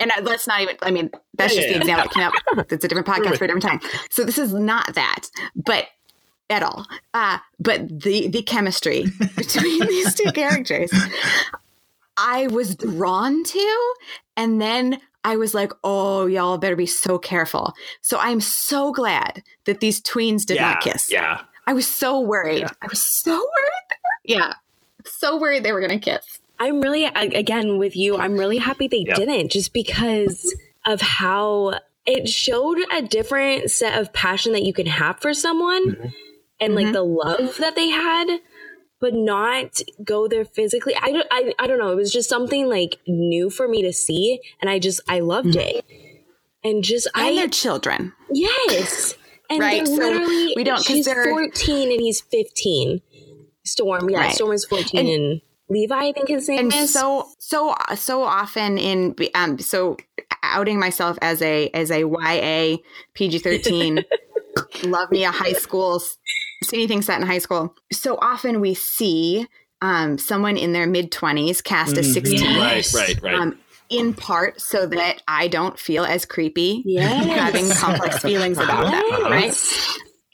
And 0.00 0.10
I- 0.12 0.20
let's 0.20 0.46
not 0.46 0.62
even, 0.62 0.76
I 0.80 0.90
mean, 0.90 1.10
that's 1.34 1.54
Yeah, 1.54 1.60
just 1.60 1.68
yeah, 1.68 1.74
the 1.74 1.80
example 1.80 2.08
that 2.08 2.14
came 2.14 2.58
up. 2.58 2.72
It's 2.72 2.84
a 2.84 2.88
different 2.88 3.06
podcast 3.06 3.36
for 3.36 3.44
a 3.44 3.48
different 3.48 3.62
time. 3.62 3.80
So 4.10 4.24
this 4.24 4.38
is 4.38 4.54
not 4.54 4.94
that, 4.94 5.26
but 5.54 5.88
at 6.48 6.62
all. 6.62 6.86
Uh, 7.12 7.36
but 7.60 7.86
the, 8.00 8.28
the 8.28 8.42
chemistry 8.42 9.04
between 9.36 9.86
these 9.86 10.14
two 10.14 10.32
characters, 10.32 10.90
I 12.16 12.46
was 12.46 12.76
drawn 12.76 13.44
to. 13.44 13.94
And 14.38 14.58
then 14.58 15.00
I 15.24 15.36
was 15.36 15.52
like, 15.52 15.72
oh, 15.84 16.24
y'all 16.24 16.56
better 16.56 16.76
be 16.76 16.86
so 16.86 17.18
careful. 17.18 17.74
So 18.00 18.18
I'm 18.18 18.40
so 18.40 18.92
glad 18.92 19.42
that 19.66 19.80
these 19.80 20.00
tweens 20.00 20.46
did 20.46 20.54
yeah, 20.56 20.70
not 20.70 20.80
kiss. 20.80 21.12
Yeah. 21.12 21.42
I 21.66 21.74
was 21.74 21.86
so 21.86 22.20
worried. 22.20 22.60
Yeah. 22.60 22.70
I 22.80 22.86
was 22.86 23.02
so 23.02 23.32
worried. 23.34 23.98
Yeah. 24.24 24.54
So 25.04 25.38
worried 25.38 25.62
they 25.62 25.72
were 25.72 25.86
going 25.86 26.00
to 26.00 26.10
kiss. 26.10 26.38
I'm 26.60 26.80
really 26.80 27.04
again 27.04 27.78
with 27.78 27.96
you. 27.96 28.16
I'm 28.16 28.36
really 28.38 28.58
happy 28.58 28.88
they 28.88 29.04
Yeah. 29.06 29.14
didn't, 29.14 29.50
just 29.52 29.72
because 29.72 30.54
of 30.84 31.00
how 31.00 31.78
it 32.06 32.28
showed 32.28 32.78
a 32.92 33.02
different 33.02 33.70
set 33.70 33.98
of 34.00 34.12
passion 34.12 34.52
that 34.54 34.62
you 34.62 34.72
can 34.72 34.86
have 34.86 35.20
for 35.20 35.34
someone 35.34 35.90
Mm-hmm. 35.92 36.06
and 36.60 36.74
like 36.74 36.86
Mhm. 36.86 36.92
the 36.94 37.02
love 37.04 37.56
that 37.58 37.76
they 37.76 37.88
had 37.88 38.40
but 39.00 39.14
not 39.14 39.80
go 40.02 40.26
there 40.26 40.44
physically 40.44 40.94
I 41.00 41.12
don't, 41.12 41.26
I, 41.30 41.54
I 41.58 41.66
don't 41.68 41.78
know 41.78 41.92
it 41.92 41.96
was 41.96 42.12
just 42.12 42.28
something 42.28 42.66
like 42.68 42.96
new 43.06 43.48
for 43.50 43.68
me 43.68 43.82
to 43.82 43.92
see 43.92 44.40
and 44.60 44.68
i 44.68 44.78
just 44.80 45.00
i 45.08 45.20
loved 45.20 45.54
it 45.54 45.84
and 46.64 46.82
just 46.82 47.06
And 47.14 47.26
i 47.26 47.34
they're 47.36 47.48
children. 47.48 48.12
yes 48.32 49.14
and 49.50 49.60
Right, 49.60 49.84
they're 49.84 49.86
so 49.86 50.02
literally 50.02 50.52
we 50.56 50.64
don't- 50.64 50.78
'cause 50.78 50.86
she's 50.86 51.04
they're- 51.04 51.28
14 51.30 51.92
and 51.92 52.00
he's 52.00 52.20
15 52.22 53.02
storm 53.64 54.08
yeah 54.10 54.18
Right. 54.20 54.34
storm 54.34 54.52
is 54.52 54.64
14 54.64 54.98
and, 55.00 55.08
And- 55.08 55.40
levi 55.70 56.08
i 56.08 56.12
think 56.12 56.28
his 56.28 56.48
name 56.48 56.58
and 56.60 56.72
is 56.72 56.92
so 56.92 57.28
so 57.38 57.74
so 57.94 58.22
often 58.22 58.78
in 58.78 59.14
um 59.34 59.58
so 59.58 59.96
outing 60.42 60.78
myself 60.78 61.18
as 61.22 61.42
a 61.42 61.68
as 61.70 61.90
a 61.90 62.00
YA 62.00 62.76
PG 63.14 63.40
thirteen 63.40 64.02
love 64.82 65.10
me 65.10 65.24
a 65.24 65.30
high 65.30 65.52
school 65.52 66.00
see 66.64 66.76
anything 66.76 67.02
set 67.02 67.20
in 67.20 67.26
high 67.26 67.38
school. 67.38 67.74
So 67.92 68.18
often 68.20 68.60
we 68.60 68.74
see 68.74 69.46
um 69.80 70.18
someone 70.18 70.56
in 70.56 70.72
their 70.72 70.86
mid 70.86 71.12
twenties 71.12 71.60
cast 71.60 71.96
as 71.96 72.06
Mhm. 72.08 72.12
sixteen. 72.12 72.60
Right, 72.60 72.92
right, 72.94 73.22
right. 73.22 73.34
Um, 73.34 73.58
in 73.90 74.12
part 74.12 74.60
so 74.60 74.86
that 74.86 75.22
I 75.28 75.48
don't 75.48 75.78
feel 75.78 76.04
as 76.04 76.26
creepy 76.26 76.82
Yes. 76.84 77.24
having 77.24 77.70
complex 77.70 78.18
feelings 78.22 78.58
about 78.58 78.90
them, 78.90 79.30
right? 79.30 79.54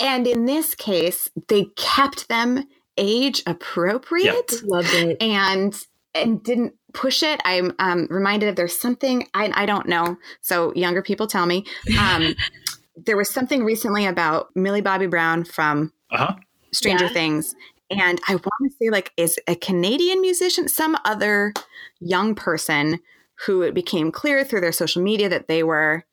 And 0.01 0.27
in 0.27 0.45
this 0.47 0.75
case, 0.75 1.31
they 1.49 1.67
kept 1.77 2.29
them 2.29 2.65
age 2.97 3.43
appropriate 3.47 4.53
loved 4.65 4.93
it 4.95 5.21
and 5.21 5.87
and 6.15 6.43
didn't 6.43 6.75
push 6.93 7.23
it. 7.23 7.41
I'm 7.45 7.73
um, 7.79 8.07
reminded 8.09 8.49
of 8.49 8.57
there's 8.57 8.79
something 8.79 9.27
I, 9.35 9.51
I 9.55 9.67
don't 9.67 9.89
know. 9.89 10.17
So 10.43 10.73
younger 10.75 11.03
people 11.03 11.27
tell 11.27 11.47
me. 11.47 11.65
Um, 11.99 12.35
there 12.97 13.17
was 13.17 13.29
something 13.29 13.65
recently 13.65 14.07
about 14.07 14.49
Millie 14.55 14.81
Bobby 14.81 15.09
Brown 15.09 15.45
from 15.45 15.93
uh-huh. 16.13 16.37
Stranger 16.73 17.07
Yeah. 17.07 17.13
Things, 17.13 17.55
and 17.91 18.21
I 18.29 18.35
want 18.35 18.71
to 18.71 18.71
say 18.81 18.91
like 18.91 19.13
is 19.17 19.39
a 19.47 19.57
Canadian 19.57 20.21
musician, 20.21 20.69
some 20.69 20.97
other 21.05 21.53
young 22.01 22.35
person 22.35 23.01
who 23.47 23.63
it 23.63 23.75
became 23.75 24.13
clear 24.13 24.45
through 24.45 24.61
their 24.61 24.73
social 24.73 25.03
media 25.03 25.29
that 25.29 25.49
they 25.49 25.63
were 25.63 26.05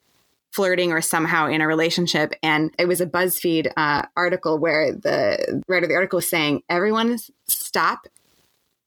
flirting 0.52 0.92
or 0.92 1.02
somehow 1.02 1.48
in 1.48 1.62
a 1.62 1.68
relationship 1.68 2.34
and 2.44 2.74
it 2.78 2.88
was 2.88 3.00
a 3.02 3.06
buzzfeed 3.06 3.72
uh, 3.78 4.04
article 4.18 4.58
where 4.60 4.92
the 4.92 5.62
writer 5.68 5.86
of 5.86 5.90
the 5.90 5.96
article 5.96 6.18
was 6.18 6.30
saying 6.30 6.62
everyone 6.70 7.18
stop 7.48 8.08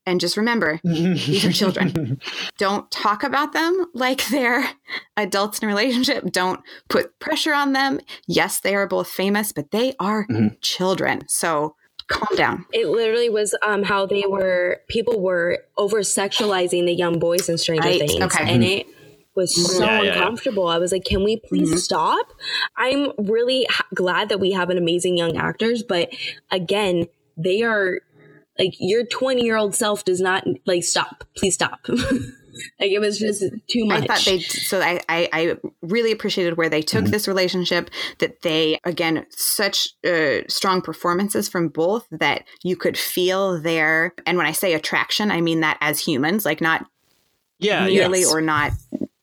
and 0.06 0.20
just 0.20 0.36
remember 0.36 0.80
these 0.84 1.46
are 1.46 1.52
children. 1.52 2.20
Don't 2.58 2.90
talk 2.90 3.22
about 3.22 3.54
them 3.54 3.86
like 3.94 4.26
they're 4.28 4.68
adults 5.16 5.60
in 5.60 5.64
a 5.64 5.68
relationship. 5.68 6.30
Don't 6.30 6.60
put 6.90 7.18
pressure 7.20 7.54
on 7.54 7.72
them. 7.72 8.00
Yes, 8.26 8.60
they 8.60 8.74
are 8.74 8.86
both 8.86 9.08
famous, 9.08 9.50
but 9.52 9.70
they 9.70 9.94
are 9.98 10.26
Mhm. 10.28 10.60
children. 10.60 11.22
So 11.28 11.74
calm 12.06 12.36
down. 12.36 12.66
it 12.74 12.86
literally 12.88 13.30
was 13.30 13.54
um 13.66 13.82
how 13.82 14.04
they 14.04 14.24
were 14.28 14.78
people 14.90 15.22
were 15.22 15.60
over 15.78 16.00
sexualizing 16.00 16.84
the 16.84 16.92
young 16.92 17.18
boys 17.18 17.48
in 17.48 17.56
Stranger 17.56 17.88
Right, 17.88 17.98
Things, 18.06 18.22
okay. 18.22 18.44
and 18.46 18.62
it 18.62 18.86
was 19.34 19.54
so 19.76 19.84
Yeah, 19.84 19.96
yeah, 19.98 20.02
yeah. 20.02 20.12
uncomfortable. 20.14 20.68
I 20.68 20.78
was 20.78 20.92
like, 20.92 21.04
"Can 21.04 21.24
we 21.24 21.36
please 21.36 21.72
Mhm. 21.72 21.78
stop?" 21.78 22.26
I'm 22.76 23.12
really 23.18 23.66
ha- 23.70 23.86
glad 23.94 24.28
that 24.28 24.40
we 24.40 24.52
have 24.52 24.70
an 24.70 24.78
amazing 24.78 25.16
young 25.16 25.36
actors, 25.36 25.82
but 25.82 26.10
again, 26.50 27.06
they 27.36 27.62
are 27.62 28.00
like 28.58 28.74
your 28.78 29.04
20 29.04 29.42
year 29.42 29.56
old 29.56 29.74
self 29.74 30.04
does 30.04 30.20
not 30.20 30.44
like 30.66 30.84
stop. 30.84 31.24
Please 31.36 31.54
stop. 31.54 31.80
like 31.88 32.92
it 32.92 33.00
was 33.00 33.18
just 33.18 33.42
too 33.68 33.84
much. 33.84 34.04
I 34.04 34.06
thought 34.06 34.24
they 34.24 34.38
so 34.38 34.80
I, 34.80 35.00
I 35.08 35.28
I 35.32 35.56
really 35.82 36.12
appreciated 36.12 36.56
where 36.56 36.68
they 36.68 36.82
took 36.82 37.06
this 37.06 37.26
relationship 37.26 37.90
that 38.18 38.42
they 38.42 38.78
again 38.84 39.26
such 39.30 39.88
uh, 40.06 40.42
strong 40.48 40.80
performances 40.80 41.48
from 41.48 41.66
both 41.68 42.06
that 42.12 42.44
you 42.62 42.76
could 42.76 42.96
feel 42.96 43.60
their 43.60 44.14
and 44.24 44.38
when 44.38 44.46
I 44.46 44.52
say 44.52 44.72
attraction 44.74 45.32
I 45.32 45.40
mean 45.40 45.60
that 45.62 45.76
as 45.80 45.98
humans 45.98 46.44
like 46.44 46.60
not 46.60 46.86
Yeah, 47.58 47.86
merely 47.86 48.20
yes. 48.20 48.32
or 48.32 48.40
not 48.40 48.70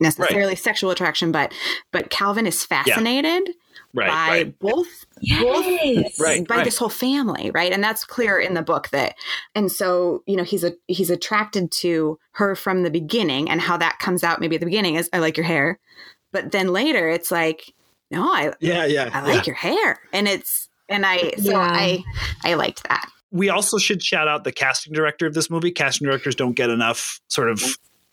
necessarily 0.02 0.56
sexual 0.56 0.92
attraction 0.92 1.32
but 1.32 1.54
but 1.92 2.10
Calvin 2.10 2.48
is 2.48 2.64
fascinated 2.64 3.50
right, 3.94 4.08
by 4.08 4.28
right. 4.30 4.60
both 4.60 5.06
yes. 5.22 6.20
Right, 6.20 6.48
by 6.48 6.58
right. 6.58 6.66
this 6.66 6.78
whole 6.78 6.90
family 6.90 7.52
right 7.52 7.72
and 7.72 7.84
that's 7.84 8.04
clear 8.04 8.40
in 8.40 8.54
the 8.54 8.62
book 8.62 8.90
that 8.90 9.16
and 9.56 9.72
so 9.72 10.24
you 10.26 10.36
know 10.36 10.44
he's 10.44 10.64
a 10.64 10.74
he's 10.88 11.10
attracted 11.10 11.72
to 11.72 12.20
her 12.34 12.56
from 12.56 12.84
the 12.84 12.92
beginning 12.92 13.50
and 13.50 13.62
how 13.62 13.78
that 13.78 14.00
comes 14.00 14.24
out 14.24 14.40
maybe 14.40 14.56
at 14.56 14.60
the 14.60 14.66
beginning 14.66 14.96
is 14.96 15.10
i 15.14 15.20
like 15.20 15.38
your 15.38 15.46
hair 15.46 15.80
but 16.32 16.52
then 16.52 16.70
later 16.70 17.08
it's 17.10 17.32
like 17.32 17.74
no 18.10 18.24
i 18.24 18.54
Yeah, 18.60 18.86
yeah. 18.86 19.10
i 19.14 19.28
yeah. 19.28 19.36
like 19.36 19.48
your 19.48 19.56
hair 19.56 20.00
and 20.12 20.28
it's 20.28 20.70
and 20.90 21.06
i 21.06 21.32
so 21.38 21.52
Yeah. 21.52 21.60
i 21.60 22.04
i 22.44 22.54
liked 22.56 22.88
that 22.88 23.10
we 23.32 23.50
also 23.50 23.78
should 23.78 24.04
shout 24.04 24.28
out 24.28 24.44
the 24.44 24.52
casting 24.52 24.94
director 24.94 25.26
of 25.26 25.34
this 25.34 25.50
movie. 25.50 25.72
Casting 25.72 26.06
directors 26.06 26.36
don't 26.36 26.54
get 26.54 26.70
enough 26.70 27.22
sort 27.30 27.50
of 27.50 27.64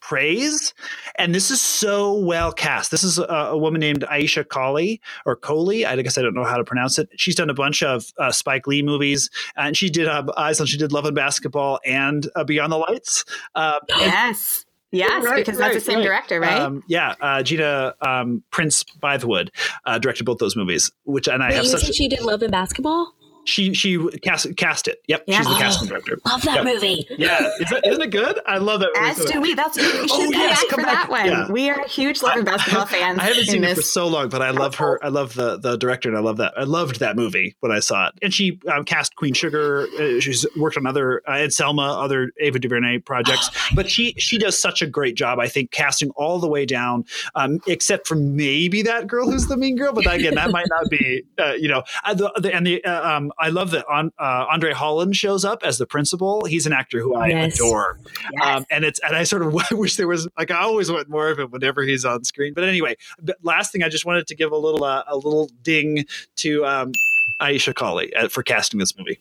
praise, 0.08 0.72
and 1.16 1.34
this 1.34 1.50
is 1.50 1.60
so 1.60 2.14
well 2.18 2.50
cast. 2.50 2.90
This 2.90 3.04
is 3.04 3.18
a, 3.18 3.24
a 3.24 3.58
woman 3.58 3.78
named 3.78 4.04
Aisha 4.10 4.46
Colley 4.48 5.00
or 5.26 5.36
Coley. 5.36 5.84
I 5.84 6.00
guess 6.00 6.16
I 6.16 6.22
don't 6.22 6.34
know 6.34 6.44
how 6.44 6.56
to 6.56 6.64
pronounce 6.64 6.98
it. 6.98 7.08
She's 7.16 7.34
done 7.34 7.50
a 7.50 7.54
bunch 7.54 7.82
of 7.82 8.06
uh, 8.18 8.32
Spike 8.32 8.66
Lee 8.66 8.82
movies, 8.82 9.28
and 9.56 9.76
she 9.76 9.90
did 9.90 10.08
uh, 10.08 10.22
Aislinn. 10.38 10.66
She 10.66 10.78
did 10.78 10.92
Love 10.92 11.04
and 11.04 11.14
Basketball 11.14 11.78
and 11.84 12.26
uh, 12.36 12.44
Beyond 12.44 12.72
the 12.72 12.78
Lights. 12.78 13.24
Uh, 13.54 13.80
and- 13.90 14.00
yes 14.00 14.64
yes 14.90 15.22
Right, 15.22 15.44
because 15.44 15.58
that's 15.58 15.74
the 15.74 15.80
same 15.82 15.96
right. 15.98 16.04
director 16.04 16.40
right 16.40 16.58
Um, 16.58 16.82
yeah, 16.88 17.14
uh, 17.20 17.42
Gina 17.42 17.94
um, 18.00 18.42
Prince 18.50 18.84
Bythewood 19.02 19.50
uh, 19.84 19.98
directed 19.98 20.24
both 20.24 20.38
those 20.38 20.56
movies, 20.56 20.90
which 21.04 21.28
and 21.28 21.42
I 21.42 21.48
Wait, 21.48 21.54
have 21.56 21.64
you 21.64 21.70
such. 21.70 21.84
said 21.84 21.94
she 21.94 22.08
did 22.08 22.22
Love 22.22 22.40
and 22.40 22.50
Basketball? 22.50 23.12
She 23.48 23.72
she 23.74 23.98
cast 24.22 24.54
cast 24.56 24.88
it. 24.88 24.98
Yep, 25.08 25.24
she's 25.28 25.44
the 25.46 25.52
Yeah. 25.52 25.58
casting 25.58 25.88
director. 25.88 26.18
Love 26.26 26.42
that 26.42 26.56
Yep. 26.56 26.64
movie. 26.64 27.06
Yeah, 27.16 27.50
is 27.60 27.70
that, 27.70 27.86
isn't 27.86 28.02
it 28.02 28.10
good? 28.10 28.38
I 28.46 28.58
love 28.58 28.80
that. 28.80 28.90
movie 28.94 29.08
as 29.10 29.24
do 29.24 29.40
we 29.40 29.54
that's 29.54 29.76
we 29.76 29.82
should 29.84 30.10
Oh, 30.10 30.16
come 30.18 30.32
yes, 30.32 30.60
back 30.60 30.68
come 30.68 30.80
for 30.80 30.86
back. 30.86 30.94
that 31.08 31.10
one 31.10 31.26
Yeah. 31.26 31.50
we 31.50 31.70
are 31.70 31.86
huge 31.88 32.22
love 32.22 32.36
and 32.36 32.44
basketball 32.44 32.86
fans 32.86 33.18
I 33.20 33.22
haven't 33.24 33.40
in 33.40 33.44
seen 33.46 33.64
it 33.64 33.74
for 33.76 33.82
so 33.82 34.06
long, 34.06 34.28
but 34.28 34.42
I 34.42 34.50
love 34.50 34.74
her. 34.76 35.02
I 35.04 35.08
love 35.08 35.34
the 35.34 35.56
the 35.58 35.76
director, 35.76 36.08
and 36.08 36.18
I 36.18 36.20
love 36.20 36.36
that. 36.38 36.52
I 36.56 36.64
loved 36.64 37.00
that 37.00 37.16
movie 37.16 37.56
when 37.60 37.72
I 37.72 37.80
saw 37.80 38.08
it. 38.08 38.14
And 38.22 38.32
she 38.34 38.58
um, 38.72 38.84
cast 38.84 39.16
Queen 39.16 39.32
Sugar. 39.34 39.88
Uh, 39.98 40.20
she's 40.20 40.44
worked 40.58 40.76
on 40.76 40.86
other 40.86 41.22
uh, 41.26 41.32
and 41.32 41.52
Selma, 41.52 41.98
other 41.98 42.30
Ava 42.40 42.58
DuVernay 42.58 42.98
projects. 42.98 43.48
but 43.74 43.90
she 43.90 44.14
she 44.18 44.36
does 44.38 44.58
such 44.60 44.82
a 44.82 44.86
great 44.86 45.14
job. 45.16 45.38
I 45.38 45.48
think 45.48 45.70
casting 45.70 46.10
all 46.10 46.38
the 46.38 46.48
way 46.48 46.66
down, 46.66 47.04
um, 47.34 47.60
except 47.66 48.06
for 48.06 48.14
maybe 48.16 48.82
that 48.82 49.06
girl 49.06 49.30
who's 49.30 49.46
the 49.46 49.56
mean 49.56 49.76
girl. 49.76 49.92
But 49.92 50.12
again, 50.12 50.34
that 50.34 50.50
might 50.50 50.66
not 50.68 50.90
be. 50.90 51.22
Uh, 51.38 51.52
you 51.58 51.68
know, 51.68 51.82
uh, 52.04 52.14
the, 52.14 52.30
the, 52.36 52.54
and 52.54 52.66
the 52.66 52.84
uh, 52.84 53.16
um, 53.16 53.32
I 53.38 53.48
love 53.50 53.70
that 53.70 53.86
on, 53.88 54.10
uh, 54.18 54.46
Andre 54.50 54.72
Holland 54.72 55.14
shows 55.16 55.44
up 55.44 55.62
as 55.62 55.78
the 55.78 55.86
principal. 55.86 56.44
He's 56.44 56.66
an 56.66 56.72
actor 56.72 57.00
who 57.00 57.14
I 57.14 57.28
Yes. 57.28 57.54
adore. 57.54 57.98
Yes. 58.32 58.46
Um, 58.46 58.66
and 58.70 58.84
it's 58.84 58.98
and 59.00 59.14
I 59.16 59.22
sort 59.24 59.42
of 59.42 59.52
wish 59.72 59.96
there 59.96 60.08
was 60.08 60.26
like 60.36 60.50
I 60.50 60.60
always 60.60 60.90
want 60.90 61.08
more 61.08 61.28
of 61.30 61.38
him 61.38 61.50
whenever 61.50 61.82
he's 61.82 62.04
on 62.04 62.24
screen. 62.24 62.52
But 62.54 62.64
anyway, 62.64 62.96
but 63.22 63.36
last 63.42 63.72
thing 63.72 63.82
I 63.82 63.88
just 63.88 64.04
wanted 64.04 64.26
to 64.26 64.34
give 64.34 64.50
a 64.52 64.56
little 64.56 64.84
uh, 64.84 65.04
a 65.06 65.16
little 65.16 65.50
ding 65.62 66.04
to 66.36 66.64
um, 66.66 66.92
Aisha 67.40 67.74
Colley 67.74 68.12
uh, 68.14 68.28
for 68.28 68.42
casting 68.42 68.80
this 68.80 68.96
movie. 68.98 69.18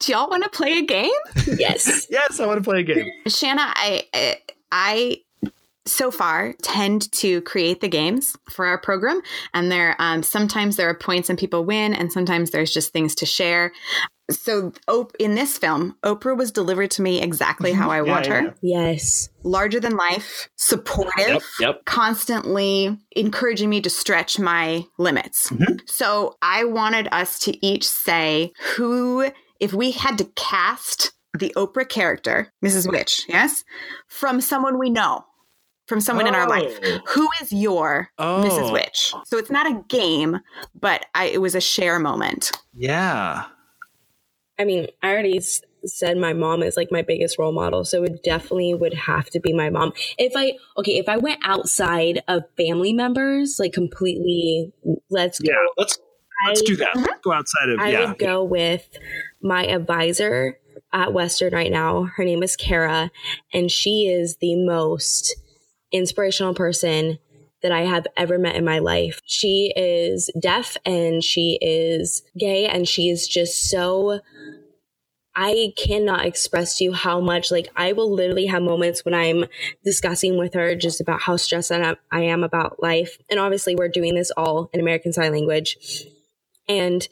do 0.00 0.12
y'all 0.12 0.28
want 0.28 0.42
to 0.42 0.48
play 0.50 0.78
a 0.78 0.82
game 0.82 1.10
Yes. 1.58 2.06
Yes, 2.10 2.40
I 2.40 2.46
want 2.46 2.58
to 2.58 2.64
play 2.68 2.80
a 2.80 2.82
game. 2.82 3.10
Shanna, 3.28 3.62
I, 3.62 4.04
I, 4.14 4.36
I 4.72 5.16
so 5.90 6.10
far 6.10 6.54
tend 6.62 7.10
to 7.12 7.40
create 7.42 7.80
the 7.80 7.88
games 7.88 8.36
for 8.50 8.66
our 8.66 8.78
program, 8.78 9.20
and 9.54 9.70
there 9.70 9.96
um, 9.98 10.22
sometimes 10.22 10.76
there 10.76 10.88
are 10.88 10.94
points 10.94 11.28
and 11.30 11.38
people 11.38 11.64
win, 11.64 11.94
and 11.94 12.12
sometimes 12.12 12.50
there's 12.50 12.72
just 12.72 12.92
things 12.92 13.14
to 13.16 13.26
share. 13.26 13.72
So, 14.30 14.72
in 15.18 15.34
this 15.34 15.58
film, 15.58 15.96
Oprah 16.04 16.36
was 16.36 16.52
delivered 16.52 16.92
to 16.92 17.02
me 17.02 17.20
exactly 17.20 17.72
how 17.72 17.90
I 17.90 17.96
Yeah, 17.96 18.02
want 18.12 18.26
yeah, 18.26 18.40
her. 18.42 18.54
Yes. 18.62 19.28
Larger 19.42 19.80
than 19.80 19.96
life, 19.96 20.48
supportive, 20.54 21.10
Yep, 21.18 21.42
yep. 21.58 21.84
constantly 21.84 22.96
encouraging 23.16 23.68
me 23.70 23.80
to 23.80 23.90
stretch 23.90 24.38
my 24.38 24.84
limits. 24.98 25.50
Mhm. 25.50 25.80
So 25.90 26.36
I 26.42 26.62
wanted 26.62 27.08
us 27.10 27.40
to 27.40 27.66
each 27.66 27.88
say 27.88 28.52
who, 28.76 29.32
if 29.58 29.72
we 29.72 29.90
had 29.90 30.16
to 30.18 30.24
cast 30.36 31.10
the 31.36 31.52
Oprah 31.56 31.88
character, 31.88 32.52
Mrs. 32.64 32.88
Which, 32.90 33.24
yes, 33.28 33.64
from 34.06 34.40
someone 34.40 34.78
we 34.78 34.90
know, 34.90 35.24
from 35.90 36.00
someone 36.00 36.26
in 36.26 36.34
our 36.34 36.48
life, 36.48 36.78
Oh. 36.84 37.00
who 37.08 37.28
is 37.42 37.52
your 37.52 38.08
Mrs. 38.18 38.68
Oh. 38.68 38.72
Which? 38.72 39.12
So 39.26 39.36
it's 39.36 39.50
not 39.50 39.66
a 39.66 39.82
game, 39.88 40.38
but 40.80 41.04
I, 41.14 41.26
it 41.26 41.42
was 41.42 41.54
a 41.54 41.60
share 41.60 41.98
moment. 41.98 42.52
Yeah. 42.74 43.44
I 44.58 44.64
mean, 44.64 44.86
I 45.02 45.10
already 45.10 45.40
said 45.84 46.16
my 46.16 46.32
mom 46.32 46.62
is 46.62 46.76
like 46.76 46.88
my 46.92 47.02
biggest 47.02 47.38
role 47.38 47.52
model, 47.52 47.84
so 47.84 48.04
it 48.04 48.22
definitely 48.22 48.74
would 48.74 48.94
have 48.94 49.26
to 49.30 49.40
be 49.40 49.52
my 49.52 49.68
mom. 49.68 49.92
If 50.16 50.32
I 50.36 50.52
okay, 50.78 50.98
if 50.98 51.08
I 51.08 51.16
went 51.16 51.40
outside 51.44 52.22
of 52.28 52.44
family 52.56 52.92
members, 52.92 53.56
like 53.58 53.72
completely, 53.72 54.72
let's 55.10 55.40
go. 55.40 55.50
Yeah. 55.50 55.66
Let's 55.76 55.98
let's 56.46 56.60
I- 56.62 56.64
do 56.66 56.76
that. 56.76 56.88
Mm-hmm. 56.94 57.00
Let's 57.00 57.20
go 57.22 57.32
outside 57.32 57.68
of 57.70 57.80
I 57.80 57.88
yeah. 57.90 58.08
would 58.08 58.18
go 58.18 58.44
with 58.44 58.88
my 59.42 59.66
advisor 59.66 60.56
at 60.92 61.12
Western 61.12 61.52
right 61.52 61.70
now. 61.72 62.04
Her 62.16 62.24
name 62.24 62.42
is 62.42 62.54
Kara, 62.56 63.10
and 63.52 63.70
she 63.70 64.06
is 64.06 64.36
the 64.36 64.56
most 64.56 65.34
inspirational 65.92 66.54
person 66.54 67.18
that 67.62 67.72
I 67.72 67.82
have 67.82 68.06
ever 68.16 68.38
met 68.38 68.56
in 68.56 68.64
my 68.64 68.78
life. 68.78 69.20
She 69.24 69.72
is 69.76 70.30
deaf 70.40 70.76
and 70.86 71.22
she 71.22 71.58
is 71.60 72.22
gay 72.38 72.66
and 72.66 72.88
she 72.88 73.10
is 73.10 73.28
just 73.28 73.68
so 73.68 74.20
I 75.34 75.72
cannot 75.76 76.26
express 76.26 76.78
to 76.78 76.84
you 76.84 76.92
how 76.92 77.20
much, 77.20 77.50
like, 77.50 77.68
I 77.76 77.92
will 77.92 78.12
literally 78.12 78.46
have 78.46 78.62
moments 78.62 79.04
when 79.04 79.14
I'm 79.14 79.44
discussing 79.84 80.36
with 80.36 80.54
her 80.54 80.74
just 80.74 81.00
about 81.00 81.20
how 81.20 81.36
stressed 81.36 81.70
I 81.70 81.96
am 82.12 82.42
about 82.42 82.82
life. 82.82 83.16
And 83.30 83.38
obviously, 83.38 83.76
we're 83.76 83.88
doing 83.88 84.16
this 84.16 84.32
all 84.36 84.70
in 84.72 84.80
American 84.80 85.12
Sign 85.12 85.32
Language. 85.32 86.04
And 86.68 87.06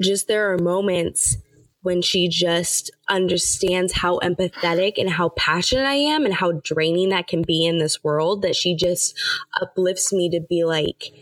just 0.00 0.26
there 0.26 0.52
are 0.52 0.58
moments 0.58 1.36
when 1.82 2.02
she 2.02 2.28
just 2.28 2.90
understands 3.08 3.92
how 3.94 4.18
empathetic 4.18 4.94
and 4.98 5.10
how 5.10 5.30
passionate 5.30 5.86
I 5.86 5.94
am 5.94 6.24
and 6.24 6.34
how 6.34 6.52
draining 6.62 7.08
that 7.10 7.26
can 7.26 7.42
be 7.42 7.64
in 7.64 7.78
this 7.78 8.04
world 8.04 8.42
that 8.42 8.54
she 8.54 8.74
just 8.74 9.18
uplifts 9.60 10.12
me 10.12 10.28
to 10.30 10.40
be 10.40 10.64
like, 10.64 11.12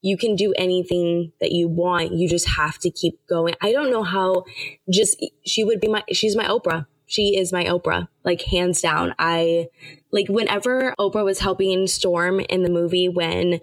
you 0.00 0.16
can 0.16 0.36
do 0.36 0.54
anything 0.56 1.32
that 1.40 1.52
you 1.52 1.68
want. 1.68 2.12
You 2.12 2.28
just 2.28 2.48
have 2.48 2.78
to 2.78 2.90
keep 2.90 3.26
going. 3.28 3.54
I 3.60 3.72
don't 3.72 3.90
know 3.90 4.04
how 4.04 4.44
just 4.90 5.22
she 5.44 5.64
would 5.64 5.80
be 5.80 5.88
my, 5.88 6.02
she's 6.12 6.36
my 6.36 6.44
Oprah. 6.44 6.86
She 7.06 7.36
is 7.38 7.52
my 7.52 7.64
Oprah, 7.64 8.08
like 8.24 8.42
hands 8.42 8.80
down. 8.80 9.14
I 9.18 9.68
like 10.10 10.28
whenever 10.28 10.94
Oprah 10.98 11.24
was 11.24 11.40
helping 11.40 11.86
Storm 11.86 12.40
in 12.40 12.62
the 12.62 12.70
movie 12.70 13.08
when 13.08 13.60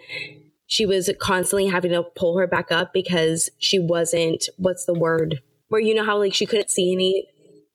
she 0.67 0.85
was 0.85 1.09
constantly 1.19 1.67
having 1.67 1.91
to 1.91 2.03
pull 2.03 2.37
her 2.37 2.47
back 2.47 2.71
up 2.71 2.93
because 2.93 3.49
she 3.57 3.79
wasn't, 3.79 4.47
what's 4.57 4.85
the 4.85 4.93
word? 4.93 5.41
Where 5.73 5.81
you 5.81 5.95
know 5.95 6.05
how 6.05 6.19
like 6.19 6.35
she 6.35 6.45
couldn't 6.45 6.69
see 6.69 6.93
any, 6.93 7.27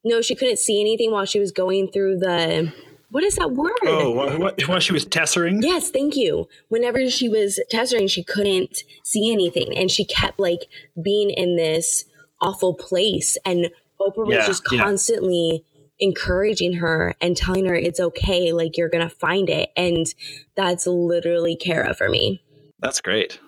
no, 0.05 0.21
she 0.23 0.37
couldn't 0.37 0.61
see 0.61 0.81
anything 0.81 1.11
while 1.11 1.25
she 1.25 1.41
was 1.41 1.51
going 1.51 1.91
through 1.91 2.19
the, 2.21 2.73
what 3.11 3.25
is 3.25 3.35
that 3.35 3.51
word? 3.51 3.73
Oh, 3.87 4.13
what, 4.13 4.39
what, 4.39 4.69
while 4.69 4.79
she 4.79 4.93
was 4.93 5.05
tessering? 5.05 5.63
Yes, 5.65 5.91
thank 5.91 6.15
you. 6.15 6.47
Whenever 6.69 7.11
she 7.11 7.29
was 7.29 7.59
tessering, 7.71 8.07
she 8.07 8.23
couldn't 8.23 8.85
see 9.03 9.33
anything. 9.33 9.77
And 9.77 9.91
she 9.91 10.05
kept 10.05 10.39
like 10.39 10.61
being 11.03 11.31
in 11.31 11.57
this 11.57 12.05
awful 12.41 12.73
place. 12.73 13.37
And 13.45 13.69
Oprah 14.01 14.27
was 14.27 14.37
Yeah, 14.37 14.47
just 14.47 14.63
yeah. 14.71 14.79
constantly 14.79 15.65
encouraging 15.99 16.75
her 16.75 17.17
and 17.21 17.37
telling 17.37 17.67
her 17.67 17.75
it's 17.75 17.99
okay, 17.99 18.53
like 18.53 18.77
you're 18.77 18.89
going 18.89 19.09
to 19.09 19.13
find 19.13 19.51
it. 19.51 19.71
And 19.77 20.07
that's 20.55 20.87
literally 20.87 21.57
Kara 21.57 21.95
for 21.95 22.09
me. 22.09 22.45
That's 22.79 23.01
great. 23.01 23.41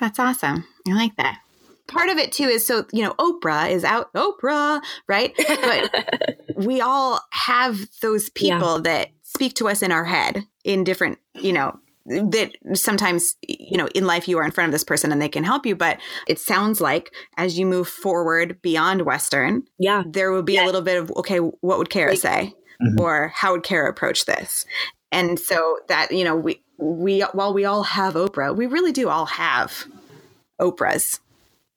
That's 0.00 0.18
awesome. 0.18 0.64
I 0.88 0.92
like 0.92 1.16
that. 1.16 1.40
Part 1.88 2.10
of 2.10 2.18
it 2.18 2.32
too 2.32 2.44
is 2.44 2.66
so, 2.66 2.86
you 2.92 3.02
know, 3.02 3.14
Oprah 3.14 3.70
is 3.70 3.82
out, 3.82 4.12
Oprah, 4.12 4.80
right? 5.08 5.34
But 5.36 6.36
we 6.56 6.80
all 6.80 7.20
have 7.30 7.88
those 8.02 8.28
people 8.30 8.80
that 8.82 9.08
speak 9.22 9.54
to 9.54 9.68
us 9.68 9.82
in 9.82 9.90
our 9.90 10.04
head 10.04 10.44
in 10.64 10.84
different, 10.84 11.18
you 11.34 11.52
know, 11.52 11.78
that 12.06 12.52
sometimes, 12.74 13.36
you 13.46 13.76
know, 13.76 13.88
in 13.94 14.06
life 14.06 14.28
you 14.28 14.38
are 14.38 14.44
in 14.44 14.50
front 14.50 14.68
of 14.68 14.72
this 14.72 14.84
person 14.84 15.12
and 15.12 15.20
they 15.20 15.28
can 15.28 15.44
help 15.44 15.66
you. 15.66 15.76
But 15.76 15.98
it 16.26 16.38
sounds 16.38 16.80
like 16.80 17.12
as 17.36 17.58
you 17.58 17.66
move 17.66 17.88
forward 17.88 18.60
beyond 18.62 19.02
Western, 19.02 19.64
yeah, 19.78 20.02
there 20.06 20.30
will 20.30 20.42
be 20.42 20.56
a 20.58 20.64
little 20.64 20.82
bit 20.82 20.96
of, 20.98 21.10
okay, 21.16 21.38
what 21.38 21.78
would 21.78 21.90
Kara 21.90 22.16
say? 22.16 22.54
Mhm. 22.82 23.00
Or 23.00 23.28
how 23.34 23.52
would 23.52 23.62
Kara 23.62 23.90
approach 23.90 24.24
this? 24.24 24.64
And 25.10 25.38
so 25.38 25.78
that, 25.88 26.12
you 26.12 26.24
know, 26.24 26.36
we, 26.36 26.62
we, 26.78 27.20
while 27.32 27.52
we 27.52 27.64
all 27.64 27.82
have 27.82 28.14
Oprah, 28.14 28.54
we 28.54 28.66
really 28.66 28.92
do 28.92 29.08
all 29.08 29.26
have 29.26 29.86
Oprahs 30.60 31.18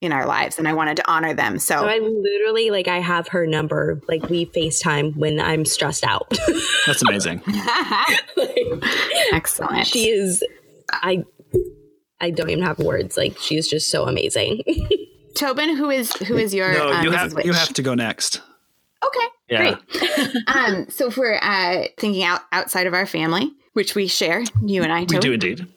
in 0.01 0.11
our 0.11 0.25
lives. 0.25 0.57
And 0.57 0.67
I 0.67 0.73
wanted 0.73 0.97
to 0.97 1.09
honor 1.09 1.33
them. 1.33 1.59
So, 1.59 1.75
So 1.75 1.85
I 1.87 1.99
literally 1.99 2.71
like 2.71 2.87
I 2.87 2.99
have 2.99 3.27
her 3.29 3.45
number. 3.45 4.01
Like 4.07 4.29
we 4.29 4.47
FaceTime 4.47 5.15
when 5.15 5.39
I'm 5.39 5.63
stressed 5.63 6.03
out. 6.03 6.33
That's 6.87 7.03
amazing. 7.03 7.41
excellent. 9.31 9.87
she 9.87 10.09
is 10.09 10.43
I 10.91 11.23
I 12.19 12.31
don't 12.31 12.49
even 12.49 12.63
have 12.63 12.79
words. 12.79 13.15
Like 13.15 13.37
she's 13.37 13.69
just 13.69 13.89
so 13.89 14.07
amazing. 14.07 14.63
Tobin, 15.35 15.75
who 15.75 15.89
is, 15.89 16.13
who 16.13 16.35
is 16.35 16.53
your, 16.53 16.73
no, 16.73 16.91
uh, 16.91 17.01
you 17.03 17.11
have 17.11 17.33
you 17.45 17.53
have 17.53 17.73
to 17.73 17.81
go 17.81 17.93
next. 17.93 18.41
Okay. 19.05 19.27
Yeah. 19.49 19.75
Great. 19.95 20.35
um, 20.47 20.89
so 20.89 21.07
if 21.07 21.17
we're 21.17 21.39
uh, 21.41 21.85
thinking 21.97 22.23
out 22.23 22.41
outside 22.51 22.85
of 22.85 22.93
our 22.93 23.05
family, 23.05 23.51
which 23.73 23.95
we 23.95 24.07
share, 24.07 24.43
you 24.61 24.83
and 24.83 24.91
I, 24.91 25.05
do. 25.05 25.15
We 25.15 25.19
do 25.21 25.31
indeed. 25.33 25.67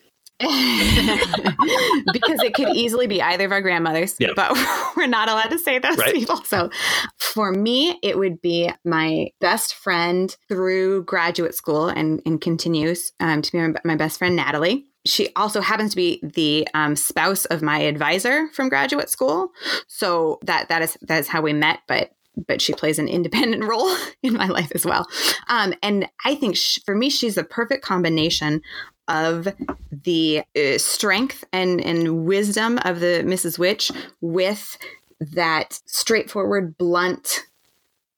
because 2.12 2.41
it 2.43 2.55
could 2.55 2.68
easily 2.76 3.07
be 3.07 3.22
either 3.22 3.45
of 3.47 3.53
our 3.53 3.62
grandmothers, 3.62 4.16
Yeah. 4.18 4.30
but 4.35 4.53
we're 4.97 5.07
not 5.07 5.28
allowed 5.28 5.51
to 5.51 5.59
say 5.59 5.78
those 5.78 5.97
Right. 5.99 6.14
people. 6.14 6.37
So 6.45 6.70
for 7.18 7.53
me, 7.53 7.99
it 8.03 8.18
would 8.18 8.41
be 8.41 8.70
my 8.85 9.28
best 9.41 9.74
friend 9.74 10.35
through 10.49 11.05
graduate 11.05 11.55
school 11.55 11.89
and, 11.89 12.20
and 12.26 12.41
continues 12.41 13.12
um, 13.20 13.43
to 13.43 13.53
be 13.53 13.59
my, 13.59 13.74
my 13.85 13.97
best 13.97 14.18
friend, 14.18 14.37
Natalie. 14.37 14.87
She 15.07 15.28
also 15.37 15.61
happens 15.61 15.91
to 15.91 15.97
be 15.97 16.18
the 16.22 16.66
um, 16.74 16.97
spouse 16.97 17.45
of 17.47 17.61
my 17.62 17.78
advisor 17.80 18.49
from 18.55 18.68
graduate 18.70 19.11
school. 19.11 19.51
So 19.87 20.39
that 20.45 20.68
that 20.70 20.80
is 20.80 20.97
that 21.03 21.20
is 21.20 21.28
how 21.28 21.43
we 21.43 21.53
met, 21.53 21.80
but 21.87 22.12
but 22.49 22.62
she 22.62 22.72
plays 22.72 22.99
an 22.99 23.07
independent 23.07 23.64
role 23.68 23.95
in 24.22 24.32
my 24.32 24.47
life 24.49 24.72
as 24.74 24.87
well. 24.87 25.07
Um, 25.49 25.74
and 25.82 26.09
I 26.24 26.35
think 26.35 26.57
sh- 26.57 26.78
for 26.87 26.95
me, 26.95 27.11
she's 27.11 27.35
the 27.35 27.45
perfect 27.45 27.85
combination 27.85 28.62
of 29.09 29.48
the 29.90 30.42
uh, 30.57 30.78
strength 30.78 31.44
and, 31.52 31.80
and 31.80 32.24
wisdom 32.24 32.78
of 32.84 33.00
the 33.00 33.22
Mrs. 33.24 33.59
Which 33.59 33.90
with 34.20 34.76
that 35.20 35.80
straightforward, 35.86 36.76
blunt, 36.76 37.44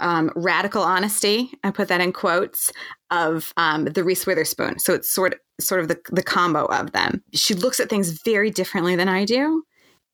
um, 0.01 0.31
radical 0.37 0.83
honesty. 0.83 1.53
I 1.65 1.71
put 1.71 1.89
that 1.89 2.01
in 2.01 2.13
quotes 2.13 2.73
of 3.11 3.53
um, 3.57 3.85
the 3.85 4.05
Reese 4.05 4.27
Witherspoon. 4.27 4.79
So 4.79 4.93
it's 4.95 5.11
sort 5.11 5.35
of 5.35 5.41
sort 5.59 5.81
of 5.81 5.89
the, 5.89 5.99
the 6.11 6.23
combo 6.23 6.67
of 6.67 6.93
them. 6.93 7.23
She 7.33 7.55
looks 7.55 7.81
at 7.81 7.89
things 7.89 8.23
very 8.23 8.51
differently 8.51 8.95
than 8.95 9.09
I 9.09 9.25
do. 9.25 9.65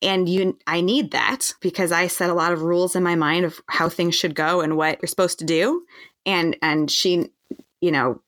And 0.01 0.29
you, 0.29 0.59
I 0.67 0.81
need 0.81 1.13
that 1.13 1.53
because 1.61 1.93
I 1.93 2.09
set 2.09 2.31
a 2.31 2.35
lot 2.35 2.53
of 2.53 2.63
rules 2.63 2.97
in 2.97 3.03
my 3.03 3.15
mind 3.15 3.45
of 3.45 3.61
how 3.69 3.89
things 3.89 4.15
should 4.15 4.35
go 4.35 4.61
and 4.61 4.77
what 4.77 5.01
you're 5.01 5.09
supposed 5.09 5.39
to 5.41 5.45
do. 5.45 5.85
And 6.27 6.57
and 6.63 6.91
she, 6.91 7.31
you 7.81 7.91
know, 7.91 8.21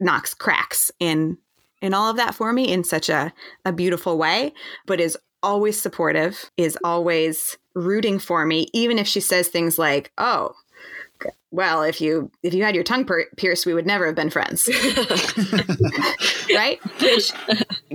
knocks 0.00 0.34
cracks 0.34 0.90
in 1.00 1.38
in 1.86 1.94
all 1.94 2.10
of 2.10 2.16
that 2.16 2.34
for 2.34 2.52
me 2.52 2.68
in 2.68 2.84
such 2.84 3.08
a, 3.08 3.32
a 3.64 3.72
beautiful 3.72 4.18
way, 4.18 4.52
but 4.86 5.00
is 5.00 5.16
always 5.42 5.80
supportive, 5.80 6.50
is 6.56 6.76
always 6.84 7.56
rooting 7.74 8.18
for 8.18 8.44
me, 8.44 8.68
even 8.74 8.98
if 8.98 9.06
she 9.06 9.20
says 9.20 9.48
things 9.48 9.78
like, 9.78 10.12
"Oh, 10.18 10.52
well, 11.50 11.82
if 11.82 12.00
you 12.00 12.30
if 12.42 12.52
you 12.52 12.64
had 12.64 12.74
your 12.74 12.84
tongue 12.84 13.04
per- 13.04 13.28
pierced, 13.36 13.64
we 13.64 13.74
would 13.74 13.86
never 13.86 14.06
have 14.06 14.14
been 14.14 14.30
friends," 14.30 14.68
right? 16.54 16.78
Which 17.00 17.32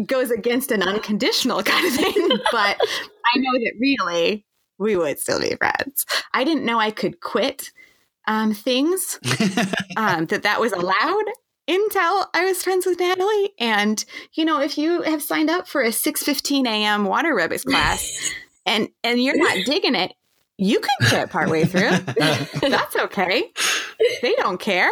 goes 0.06 0.32
against 0.32 0.72
an 0.72 0.82
unconditional 0.82 1.62
kind 1.64 1.86
of 1.86 1.94
thing, 1.94 2.30
but 2.52 2.78
I 2.80 3.38
know 3.38 3.54
that 3.54 3.74
really 3.80 4.46
we 4.80 4.96
would 4.96 5.20
still 5.20 5.40
be 5.40 5.56
friends. 5.56 6.06
I 6.34 6.44
didn't 6.44 6.66
know 6.66 6.80
I 6.80 6.92
could 6.92 7.20
quit 7.20 7.72
um, 8.28 8.54
things 8.54 9.20
um, 9.98 10.26
that 10.28 10.44
that 10.44 10.62
was 10.62 10.72
allowed 10.72 11.26
until 11.72 12.30
I 12.34 12.46
was 12.46 12.64
friends 12.64 12.86
with 12.86 13.00
Natalie. 13.00 13.52
And 13.60 14.04
you 14.34 14.46
know, 14.46 14.62
if 14.62 14.78
you 14.78 15.02
have 15.02 15.22
signed 15.22 15.50
up 15.50 15.68
for 15.68 15.82
a 15.82 15.90
6:15 15.90 16.68
a.m. 16.68 17.06
water 17.06 17.34
aerobics 17.34 17.66
class 17.66 18.34
and 18.66 18.90
and 19.04 19.22
you're 19.22 19.38
not 19.38 19.66
digging 19.66 19.96
it, 19.96 20.14
you 20.58 20.80
can 20.80 21.10
quit 21.10 21.30
partway 21.30 21.66
through. 21.66 21.90
That's 22.70 22.96
okay. 22.96 23.52
They 24.22 24.34
don't 24.36 24.60
care. 24.60 24.92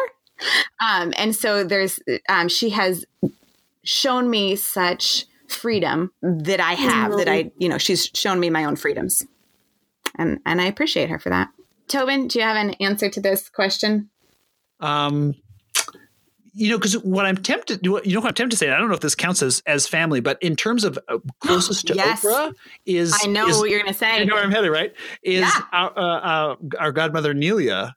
Um, 0.84 1.14
and 1.18 1.36
so 1.36 1.64
there's 1.64 2.00
um, 2.30 2.48
she 2.48 2.70
has 2.70 3.06
shown 3.84 4.30
me 4.30 4.56
such 4.56 5.26
freedom 5.48 6.12
that 6.22 6.60
I 6.60 6.74
have 6.74 7.18
that 7.18 7.28
I 7.28 7.52
you 7.58 7.70
know 7.70 7.78
she's 7.78 8.10
shown 8.14 8.40
me 8.40 8.50
my 8.50 8.66
own 8.66 8.76
freedoms, 8.76 9.26
and 10.16 10.40
and 10.46 10.62
I 10.62 10.66
appreciate 10.66 11.10
her 11.10 11.20
for 11.20 11.30
that. 11.30 11.50
Tobin, 11.88 12.28
do 12.28 12.40
you 12.40 12.46
have 12.46 12.56
an 12.56 12.72
answer 12.76 13.10
to 13.10 13.20
this 13.20 13.50
question? 13.50 14.10
Um, 14.80 15.36
you 16.60 16.70
know, 16.70 16.78
because 16.78 16.94
what 17.04 17.26
I'm 17.26 17.38
tempted, 17.38 17.86
you 17.86 17.92
know, 17.92 18.20
what 18.20 18.28
I'm 18.28 18.34
tempted 18.34 18.52
to 18.52 18.58
say. 18.58 18.70
I 18.70 18.78
don't 18.78 18.90
know 18.90 18.94
if 18.94 19.00
this 19.00 19.16
counts 19.16 19.42
as 19.42 19.64
as 19.66 19.88
family, 19.88 20.20
but 20.20 20.38
in 20.42 20.56
terms 20.56 20.84
of 20.84 21.00
uh, 21.08 21.18
closest 21.40 21.88
to 21.88 21.96
Yes. 21.96 22.24
Oprah 22.24 22.54
is 22.86 23.18
I 23.24 23.28
know 23.28 23.48
is- 23.48 23.58
what 23.58 23.70
you're 23.70 23.82
going 23.82 23.94
to 23.94 23.98
say. 23.98 24.20
You 24.20 24.26
know 24.26 24.36
where 24.36 24.44
I'm 24.44 24.52
headed, 24.52 24.72
right? 24.72 24.94
Is 25.24 25.42
Yeah. 25.42 25.62
our, 25.72 25.98
uh, 25.98 26.02
uh, 26.02 26.56
our 26.80 26.92
godmother 26.92 27.34
Nelia. 27.34 27.94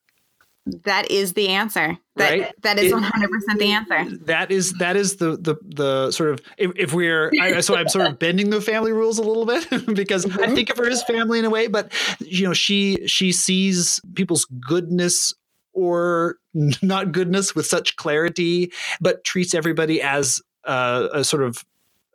That 0.85 1.11
is 1.11 1.33
the 1.33 1.49
answer. 1.49 1.99
That 2.15 2.31
Right? 2.31 2.53
that 2.63 2.79
is 2.79 2.93
one 2.93 3.03
hundred 3.03 3.31
percent 3.33 3.59
the 3.59 3.73
answer. 3.73 4.17
That 4.27 4.53
is 4.53 4.73
that 4.75 4.95
is 4.95 5.17
the 5.17 5.37
the 5.37 5.57
the 5.65 6.11
sort 6.13 6.31
of 6.31 6.41
if, 6.57 6.71
if 6.77 6.95
we're 6.95 7.33
I, 7.41 7.61
so 7.63 7.75
I'm 7.75 7.89
sort 7.89 8.07
of 8.07 8.21
bending 8.21 8.51
the 8.51 8.61
family 8.61 8.93
rules 8.93 9.19
a 9.19 9.23
little 9.23 9.45
bit 9.45 9.67
because 9.97 10.25
I 10.39 10.55
think 10.55 10.71
of 10.71 10.77
her 10.77 10.89
as 10.89 11.03
family 11.03 11.41
in 11.41 11.45
a 11.47 11.51
way, 11.51 11.67
but 11.67 11.93
you 12.21 12.47
know 12.47 12.53
she 12.55 13.09
she 13.09 13.33
sees 13.33 14.01
people's 14.15 14.45
goodness 14.45 15.35
or 15.73 16.37
not 16.83 17.13
goodness 17.13 17.55
with 17.55 17.67
such 17.67 17.97
clarity, 17.97 18.73
but 19.01 19.25
treats 19.25 19.55
everybody 19.55 20.01
as 20.03 20.41
uh, 20.65 21.09
a 21.13 21.25
sort 21.25 21.43
of 21.43 21.65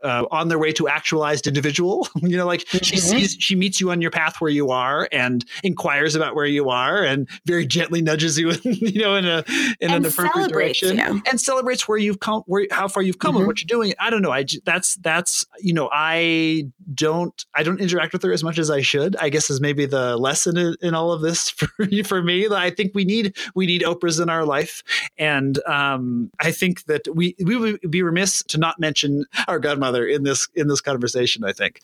uh, 0.04 0.26
on 0.32 0.48
their 0.48 0.60
way 0.60 0.72
to 0.72 0.88
actualized 0.88 1.48
individual. 1.48 2.08
you 2.22 2.38
know, 2.38 2.46
like 2.46 2.62
mm-hmm. 2.62 2.84
she 2.84 2.98
sees, 2.98 3.36
she 3.40 3.56
meets 3.56 3.82
you 3.82 3.92
on 3.92 4.02
your 4.02 4.12
path 4.12 4.40
where 4.40 4.52
you 4.52 4.70
are 4.70 5.10
and 5.12 5.46
inquires 5.64 6.16
about 6.16 6.36
where 6.36 6.46
you 6.46 6.70
are 6.70 7.04
and 7.04 7.28
very 7.46 7.66
gently 7.66 8.02
nudges 8.02 8.38
you, 8.38 8.52
you 8.64 9.02
know, 9.02 9.16
in 9.16 9.26
a 9.26 9.44
in 9.80 9.92
and 9.92 10.06
an 10.06 10.12
appropriate 10.12 10.50
direction 10.50 10.98
you. 10.98 11.22
and 11.30 11.42
celebrates 11.42 11.88
where 11.88 11.98
you've 11.98 12.20
come, 12.20 12.44
where 12.46 12.68
how 12.72 12.88
far 12.88 13.04
you've 13.04 13.20
come 13.20 13.32
mm-hmm. 13.32 13.40
and 13.40 13.48
what 13.48 13.60
you're 13.60 13.68
doing. 13.68 13.94
I 14.00 14.10
don't 14.10 14.22
know. 14.22 14.32
I 14.32 14.46
that's 14.66 14.96
that's 14.96 15.46
you 15.60 15.74
know 15.74 15.90
I 15.92 16.66
don't 16.98 17.46
I 17.54 17.64
don't 17.64 17.80
interact 17.80 18.12
with 18.12 18.24
her 18.24 18.34
as 18.34 18.44
much 18.44 18.58
as 18.58 18.70
I 18.70 18.82
should. 18.82 19.16
I 19.18 19.30
guess 19.30 19.50
is 19.50 19.62
maybe 19.62 19.86
the 19.86 20.18
lesson 20.18 20.58
in, 20.58 20.76
in 20.82 20.94
all 20.94 21.14
of 21.14 21.22
this 21.22 21.50
for 21.50 21.70
for 22.04 22.22
me. 22.22 22.48
I 22.50 22.70
think 22.70 22.92
we 22.94 23.06
need 23.06 23.38
we 23.56 23.66
need 23.66 23.84
Oprahs 23.84 24.22
in 24.22 24.30
our 24.30 24.44
life, 24.44 24.84
and 25.18 25.60
um, 25.66 26.32
I 26.40 26.52
think 26.52 26.86
that 26.86 27.08
we 27.14 27.36
we 27.44 27.56
would 27.56 27.80
be 27.90 28.02
remiss 28.02 28.44
to 28.44 28.58
not 28.58 28.80
mention 28.80 29.26
our 29.48 29.60
godmother 29.60 30.06
in 30.06 30.24
this 30.24 30.50
in 30.56 30.68
this 30.68 30.82
conversation. 30.82 31.46
I 31.46 31.54
think 31.54 31.82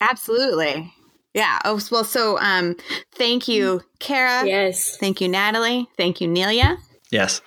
absolutely. 0.00 0.92
Yeah. 1.34 1.58
Oh 1.64 1.80
well. 1.90 2.04
So, 2.04 2.38
um, 2.40 2.76
thank 3.12 3.46
you, 3.48 3.82
Kara. 4.00 4.46
Yes. 4.46 4.96
Thank 4.96 5.20
you, 5.20 5.28
Natalie. 5.28 5.88
Thank 5.96 6.20
you, 6.20 6.28
Nelia. 6.28 6.76
Yes. 7.10 7.40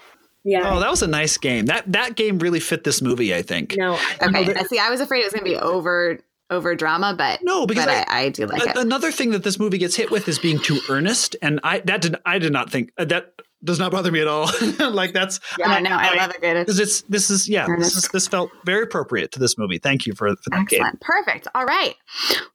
Yeah. 0.45 0.73
Oh, 0.73 0.79
that 0.79 0.89
was 0.89 1.01
a 1.01 1.07
nice 1.07 1.37
game. 1.37 1.65
That 1.65 1.91
that 1.91 2.15
game 2.15 2.39
really 2.39 2.59
fit 2.59 2.83
this 2.83 3.01
movie. 3.01 3.35
I 3.35 3.41
think. 3.41 3.75
No. 3.77 3.99
Okay. 4.21 4.45
You 4.45 4.67
See, 4.67 4.79
I 4.79 4.89
was 4.89 5.01
afraid 5.01 5.21
it 5.21 5.25
was 5.25 5.33
going 5.33 5.45
to 5.45 5.49
be 5.49 5.57
over 5.57 6.19
over 6.53 6.75
drama, 6.75 7.15
but 7.17 7.39
no, 7.43 7.65
because 7.65 7.85
but 7.85 8.07
I, 8.09 8.21
I, 8.21 8.21
I, 8.23 8.29
do 8.29 8.45
like 8.45 8.65
a, 8.65 8.69
it. 8.69 8.77
Another 8.77 9.11
thing 9.11 9.31
that 9.31 9.43
this 9.43 9.59
movie 9.59 9.77
gets 9.77 9.95
hit 9.95 10.11
with 10.11 10.27
is 10.27 10.39
being 10.39 10.59
too 10.59 10.79
earnest, 10.89 11.35
and 11.41 11.59
I 11.63 11.79
that 11.79 12.01
did 12.01 12.15
I 12.25 12.39
did 12.39 12.53
not 12.53 12.69
think 12.69 12.91
uh, 12.97 13.05
that 13.05 13.33
does 13.63 13.79
not 13.79 13.91
bother 13.91 14.11
me 14.11 14.19
at 14.19 14.27
all. 14.27 14.49
like 14.91 15.13
that's 15.13 15.39
yeah, 15.57 15.79
no, 15.79 15.91
I, 15.91 16.09
I 16.09 16.15
love 16.15 16.31
it. 16.31 16.41
Because 16.41 16.79
it's 16.79 17.01
this 17.03 17.29
is 17.29 17.47
yeah, 17.47 17.67
this, 17.77 17.95
is, 17.95 18.07
this 18.09 18.27
felt 18.27 18.51
very 18.65 18.83
appropriate 18.83 19.31
to 19.33 19.39
this 19.39 19.57
movie. 19.57 19.77
Thank 19.77 20.05
you 20.05 20.13
for, 20.13 20.29
for 20.29 20.49
that 20.51 20.61
Excellent. 20.61 20.69
game. 20.69 20.99
Perfect. 21.01 21.47
All 21.55 21.65
right. 21.65 21.95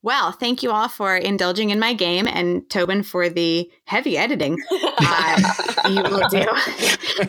Well, 0.03 0.33
thank 0.33 0.63
you 0.63 0.71
all 0.71 0.89
for 0.89 1.17
indulging 1.17 1.71
in 1.71 1.79
my 1.79 1.95
game, 1.95 2.29
and 2.29 2.69
Tobin 2.69 3.03
for 3.03 3.29
the 3.29 3.71
heavy 3.85 4.19
editing 4.19 4.59
uh, 4.73 5.53
you 5.89 6.03
will 6.03 6.29
do 6.29 6.47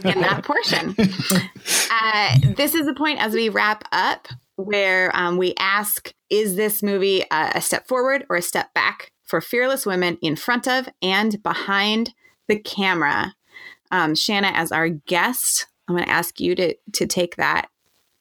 in 0.08 0.22
that 0.22 0.42
portion. 0.44 0.96
Uh, 1.92 2.54
this 2.56 2.76
is 2.76 2.86
the 2.86 2.94
point 2.94 3.22
as 3.22 3.34
we 3.34 3.50
wrap 3.50 3.84
up 3.92 4.28
where 4.60 5.16
um, 5.16 5.38
we 5.38 5.54
ask: 5.58 6.14
Is 6.30 6.56
this 6.56 6.84
movie 6.84 7.22
a, 7.32 7.52
a 7.56 7.62
step 7.62 7.88
forward 7.88 8.26
or 8.30 8.36
a 8.36 8.42
step 8.42 8.74
back 8.74 9.12
for 9.24 9.42
fearless 9.42 9.86
women 9.86 10.18
in 10.22 10.36
front 10.36 10.68
of 10.68 10.90
and 11.02 11.42
behind 11.44 12.14
the 12.48 12.58
camera? 12.58 13.34
um, 13.92 14.16
Shanna, 14.16 14.52
as 14.54 14.72
our 14.72 14.90
guest, 14.90 15.68
I'm 15.88 15.96
going 15.96 16.06
to 16.06 16.12
ask 16.12 16.40
you 16.40 16.56
to 16.56 16.76
to 16.94 17.08
take 17.08 17.36
that 17.38 17.70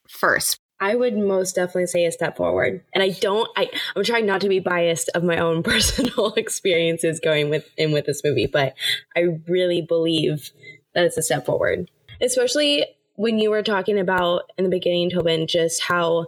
first. 0.08 0.60
I 0.80 0.94
would 0.94 1.16
most 1.16 1.56
definitely 1.56 1.88
say 1.88 2.04
a 2.04 2.12
step 2.12 2.36
forward. 2.36 2.84
And 2.94 3.02
I 3.02 3.10
don't 3.10 3.48
I 3.56 3.68
I'm 3.94 4.04
trying 4.04 4.26
not 4.26 4.40
to 4.42 4.48
be 4.48 4.60
biased 4.60 5.10
of 5.14 5.24
my 5.24 5.38
own 5.38 5.62
personal 5.64 6.32
experiences 6.34 7.20
going 7.20 7.50
with 7.50 7.68
in 7.76 7.92
with 7.92 8.06
this 8.06 8.22
movie, 8.24 8.46
but 8.46 8.74
I 9.16 9.38
really 9.46 9.82
believe 9.82 10.50
that 10.94 11.04
it's 11.04 11.18
a 11.18 11.22
step 11.22 11.46
forward. 11.46 11.90
Especially 12.20 12.84
when 13.18 13.40
you 13.40 13.50
were 13.50 13.64
talking 13.64 13.98
about 13.98 14.42
in 14.56 14.62
the 14.62 14.70
beginning, 14.70 15.10
Tobin, 15.10 15.48
just 15.48 15.82
how 15.82 16.26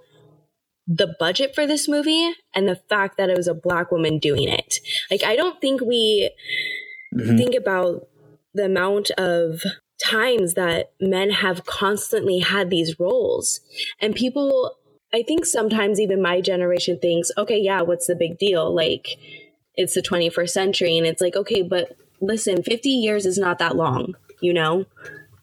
the 0.89 1.15
budget 1.21 1.55
for 1.55 1.65
this 1.65 1.87
movie 1.87 2.33
and 2.53 2.69
the 2.69 2.75
fact 2.75 3.17
that 3.17 3.31
it 3.31 3.37
was 3.37 3.47
a 3.47 3.55
black 3.55 3.93
woman 3.93 4.19
doing 4.19 4.49
it. 4.49 4.81
Like 5.09 5.23
I 5.23 5.37
don't 5.37 5.61
think 5.61 5.81
we 5.81 6.33
mm-hmm. 7.15 7.37
think 7.37 7.55
about 7.55 8.09
the 8.55 8.65
amount 8.65 9.13
of 9.13 9.63
times 10.03 10.55
that 10.55 10.91
men 11.01 11.31
have 11.31 11.65
constantly 11.65 12.41
had 12.41 12.71
these 12.71 12.99
roles. 12.99 13.61
And 14.01 14.17
people, 14.17 14.77
I 15.15 15.23
think 15.23 15.47
sometimes 15.47 16.01
even 16.01 16.21
my 16.21 16.41
generation 16.41 16.99
thinks, 16.99 17.31
okay, 17.39 17.61
yeah, 17.61 17.83
what's 17.83 18.09
the 18.09 18.17
big 18.17 18.37
deal? 18.37 18.75
Like, 18.75 19.17
it's 19.77 19.95
the 19.95 20.03
21st 20.03 20.51
century. 20.51 20.99
And 20.99 21.07
it's 21.07 21.21
like, 21.21 21.37
okay, 21.37 21.63
but 21.63 21.97
listen, 22.21 22.65
50 22.65 22.89
years 22.89 23.27
is 23.27 23.39
not 23.39 23.61
that 23.61 23.77
long, 23.77 24.17
you 24.41 24.53
know? 24.53 24.87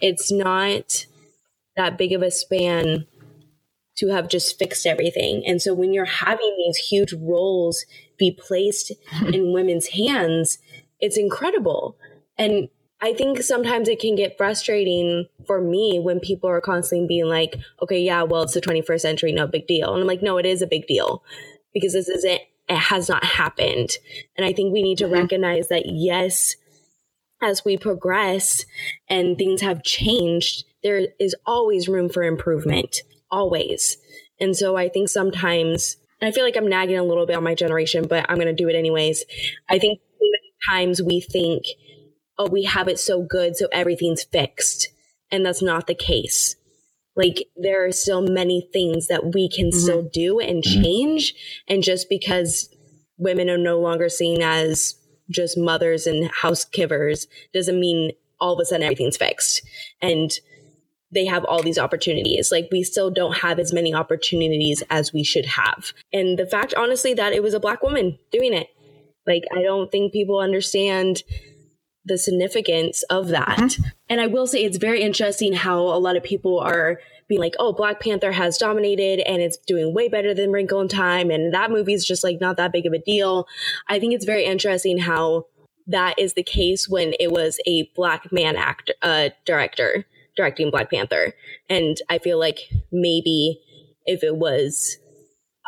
It's 0.01 0.29
not 0.29 1.05
that 1.77 1.97
big 1.97 2.11
of 2.13 2.21
a 2.21 2.31
span 2.31 3.05
to 3.97 4.09
have 4.09 4.29
just 4.29 4.59
fixed 4.59 4.85
everything. 4.85 5.43
And 5.45 5.61
so 5.61 5.73
when 5.73 5.93
you're 5.93 6.05
having 6.05 6.55
these 6.57 6.77
huge 6.77 7.13
roles 7.13 7.85
be 8.17 8.31
placed 8.31 8.91
in 9.27 9.53
women's 9.53 9.87
hands, 9.87 10.59
it's 10.99 11.17
incredible. 11.17 11.97
And 12.37 12.69
I 13.01 13.13
think 13.13 13.41
sometimes 13.43 13.87
it 13.87 13.99
can 13.99 14.15
get 14.15 14.37
frustrating 14.37 15.27
for 15.45 15.61
me 15.61 15.99
when 15.99 16.19
people 16.19 16.49
are 16.49 16.61
constantly 16.61 17.07
being 17.07 17.27
like, 17.27 17.55
okay, 17.81 17.99
yeah, 17.99 18.23
well, 18.23 18.43
it's 18.43 18.53
the 18.53 18.61
21st 18.61 19.01
century, 19.01 19.31
no 19.31 19.45
big 19.47 19.67
deal. 19.67 19.93
And 19.93 20.01
I'm 20.01 20.07
like, 20.07 20.23
no, 20.23 20.37
it 20.37 20.45
is 20.45 20.61
a 20.61 20.67
big 20.67 20.87
deal 20.87 21.23
because 21.73 21.93
this 21.93 22.09
isn't, 22.09 22.41
it 22.69 22.75
has 22.75 23.07
not 23.07 23.23
happened. 23.23 23.97
And 24.35 24.45
I 24.45 24.51
think 24.53 24.73
we 24.73 24.81
need 24.81 24.97
to 24.99 25.05
mm-hmm. 25.05 25.13
recognize 25.13 25.67
that, 25.67 25.83
yes, 25.85 26.55
as 27.41 27.63
we 27.63 27.77
progress 27.77 28.65
and 29.07 29.37
things 29.37 29.61
have 29.61 29.83
changed, 29.83 30.63
there 30.83 31.07
is 31.19 31.35
always 31.45 31.87
room 31.87 32.09
for 32.09 32.23
improvement, 32.23 33.01
always. 33.31 33.97
And 34.39 34.55
so 34.55 34.75
I 34.75 34.89
think 34.89 35.09
sometimes, 35.09 35.97
I 36.21 36.31
feel 36.31 36.43
like 36.43 36.57
I'm 36.57 36.69
nagging 36.69 36.97
a 36.97 37.03
little 37.03 37.25
bit 37.25 37.35
on 37.35 37.43
my 37.43 37.55
generation, 37.55 38.07
but 38.07 38.25
I'm 38.29 38.37
going 38.37 38.47
to 38.47 38.53
do 38.53 38.69
it 38.69 38.75
anyways. 38.75 39.23
I 39.69 39.79
think 39.79 39.99
times 40.69 41.01
we 41.01 41.21
think, 41.21 41.63
oh, 42.37 42.49
we 42.49 42.63
have 42.63 42.87
it 42.87 42.99
so 42.99 43.23
good, 43.23 43.55
so 43.55 43.67
everything's 43.71 44.23
fixed. 44.23 44.89
And 45.31 45.45
that's 45.45 45.61
not 45.61 45.87
the 45.87 45.95
case. 45.95 46.55
Like 47.15 47.47
there 47.55 47.85
are 47.85 47.91
still 47.91 48.21
many 48.21 48.69
things 48.71 49.07
that 49.07 49.33
we 49.33 49.49
can 49.49 49.67
mm-hmm. 49.67 49.79
still 49.79 50.09
do 50.13 50.39
and 50.39 50.63
mm-hmm. 50.63 50.81
change. 50.83 51.33
Mm-hmm. 51.33 51.73
And 51.73 51.83
just 51.83 52.09
because 52.09 52.69
women 53.17 53.49
are 53.49 53.57
no 53.57 53.79
longer 53.79 54.07
seen 54.07 54.41
as 54.41 54.95
just 55.29 55.57
mothers 55.57 56.07
and 56.07 56.29
housekeepers 56.31 57.27
doesn't 57.53 57.79
mean 57.79 58.11
all 58.39 58.53
of 58.53 58.59
a 58.59 58.65
sudden 58.65 58.83
everything's 58.83 59.17
fixed. 59.17 59.61
And 60.01 60.31
they 61.11 61.25
have 61.25 61.45
all 61.45 61.63
these 61.63 61.77
opportunities. 61.77 62.51
Like 62.51 62.67
we 62.71 62.83
still 62.83 63.09
don't 63.09 63.37
have 63.37 63.59
as 63.59 63.73
many 63.73 63.93
opportunities 63.93 64.83
as 64.89 65.13
we 65.13 65.23
should 65.23 65.45
have. 65.45 65.93
And 66.11 66.37
the 66.37 66.45
fact, 66.45 66.73
honestly, 66.75 67.13
that 67.13 67.33
it 67.33 67.41
was 67.41 67.53
a 67.53 67.59
black 67.59 67.81
woman 67.81 68.19
doing 68.31 68.53
it. 68.53 68.67
Like 69.25 69.43
I 69.55 69.61
don't 69.61 69.91
think 69.91 70.13
people 70.13 70.39
understand 70.39 71.23
the 72.05 72.17
significance 72.17 73.03
of 73.03 73.29
that. 73.29 73.57
Mm-hmm. 73.57 73.83
And 74.09 74.21
I 74.21 74.27
will 74.27 74.47
say 74.47 74.63
it's 74.63 74.77
very 74.77 75.01
interesting 75.01 75.53
how 75.53 75.79
a 75.79 75.99
lot 75.99 76.15
of 76.15 76.23
people 76.23 76.59
are 76.59 76.99
being 77.27 77.41
like, 77.41 77.55
oh, 77.59 77.73
Black 77.73 77.99
Panther 77.99 78.31
has 78.31 78.57
dominated 78.57 79.19
and 79.27 79.41
it's 79.41 79.57
doing 79.57 79.93
way 79.93 80.07
better 80.07 80.33
than 80.33 80.51
Wrinkle 80.51 80.79
in 80.79 80.87
Time. 80.87 81.29
And 81.29 81.53
that 81.53 81.69
movie 81.69 81.93
is 81.93 82.07
just 82.07 82.23
like 82.23 82.39
not 82.39 82.55
that 82.55 82.71
big 82.71 82.85
of 82.85 82.93
a 82.93 82.99
deal. 82.99 83.45
I 83.89 83.99
think 83.99 84.13
it's 84.13 84.23
very 84.23 84.45
interesting 84.45 84.97
how 84.97 85.47
that 85.87 86.17
is 86.17 86.33
the 86.33 86.43
case 86.43 86.87
when 86.87 87.13
it 87.19 87.31
was 87.31 87.59
a 87.65 87.91
black 87.95 88.31
man 88.31 88.55
actor, 88.55 88.93
uh, 89.01 89.29
director 89.45 90.05
directing 90.37 90.71
Black 90.71 90.89
Panther. 90.89 91.33
And 91.69 91.97
I 92.09 92.19
feel 92.19 92.39
like 92.39 92.59
maybe 92.91 93.59
if 94.05 94.23
it 94.23 94.37
was 94.37 94.97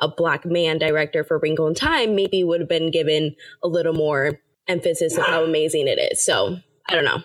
a 0.01 0.07
black 0.07 0.45
man 0.45 0.77
director 0.77 1.23
for 1.23 1.39
Wrinkle 1.39 1.67
in 1.67 1.75
Time, 1.75 2.15
maybe 2.15 2.43
would 2.43 2.61
have 2.61 2.69
been 2.69 2.91
given 2.91 3.35
a 3.61 3.67
little 3.67 3.93
more 3.93 4.39
emphasis 4.67 5.17
of 5.17 5.25
how 5.25 5.43
amazing 5.43 5.87
it 5.87 5.99
is. 5.99 6.23
So 6.23 6.57
I 6.87 6.95
don't 6.95 7.05
know. 7.05 7.23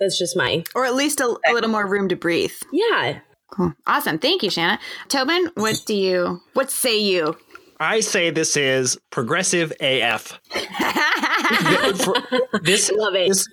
That's 0.00 0.18
just 0.18 0.36
my. 0.36 0.64
Or 0.74 0.84
at 0.86 0.94
least 0.94 1.20
a, 1.20 1.36
a 1.46 1.52
little 1.52 1.70
more 1.70 1.86
room 1.86 2.08
to 2.08 2.16
breathe. 2.16 2.54
Yeah. 2.72 3.20
Cool. 3.52 3.74
Awesome. 3.86 4.18
Thank 4.18 4.42
you, 4.42 4.50
Shanna. 4.50 4.78
Tobin, 5.08 5.50
what 5.54 5.82
do 5.86 5.94
you, 5.94 6.40
what 6.54 6.70
say 6.70 6.98
you? 6.98 7.36
I 7.78 8.00
say 8.00 8.30
this 8.30 8.56
is 8.56 8.98
progressive 9.10 9.72
AF. 9.80 10.38
this, 12.62 12.90
Love 12.92 13.14
it. 13.14 13.28
This, 13.28 13.48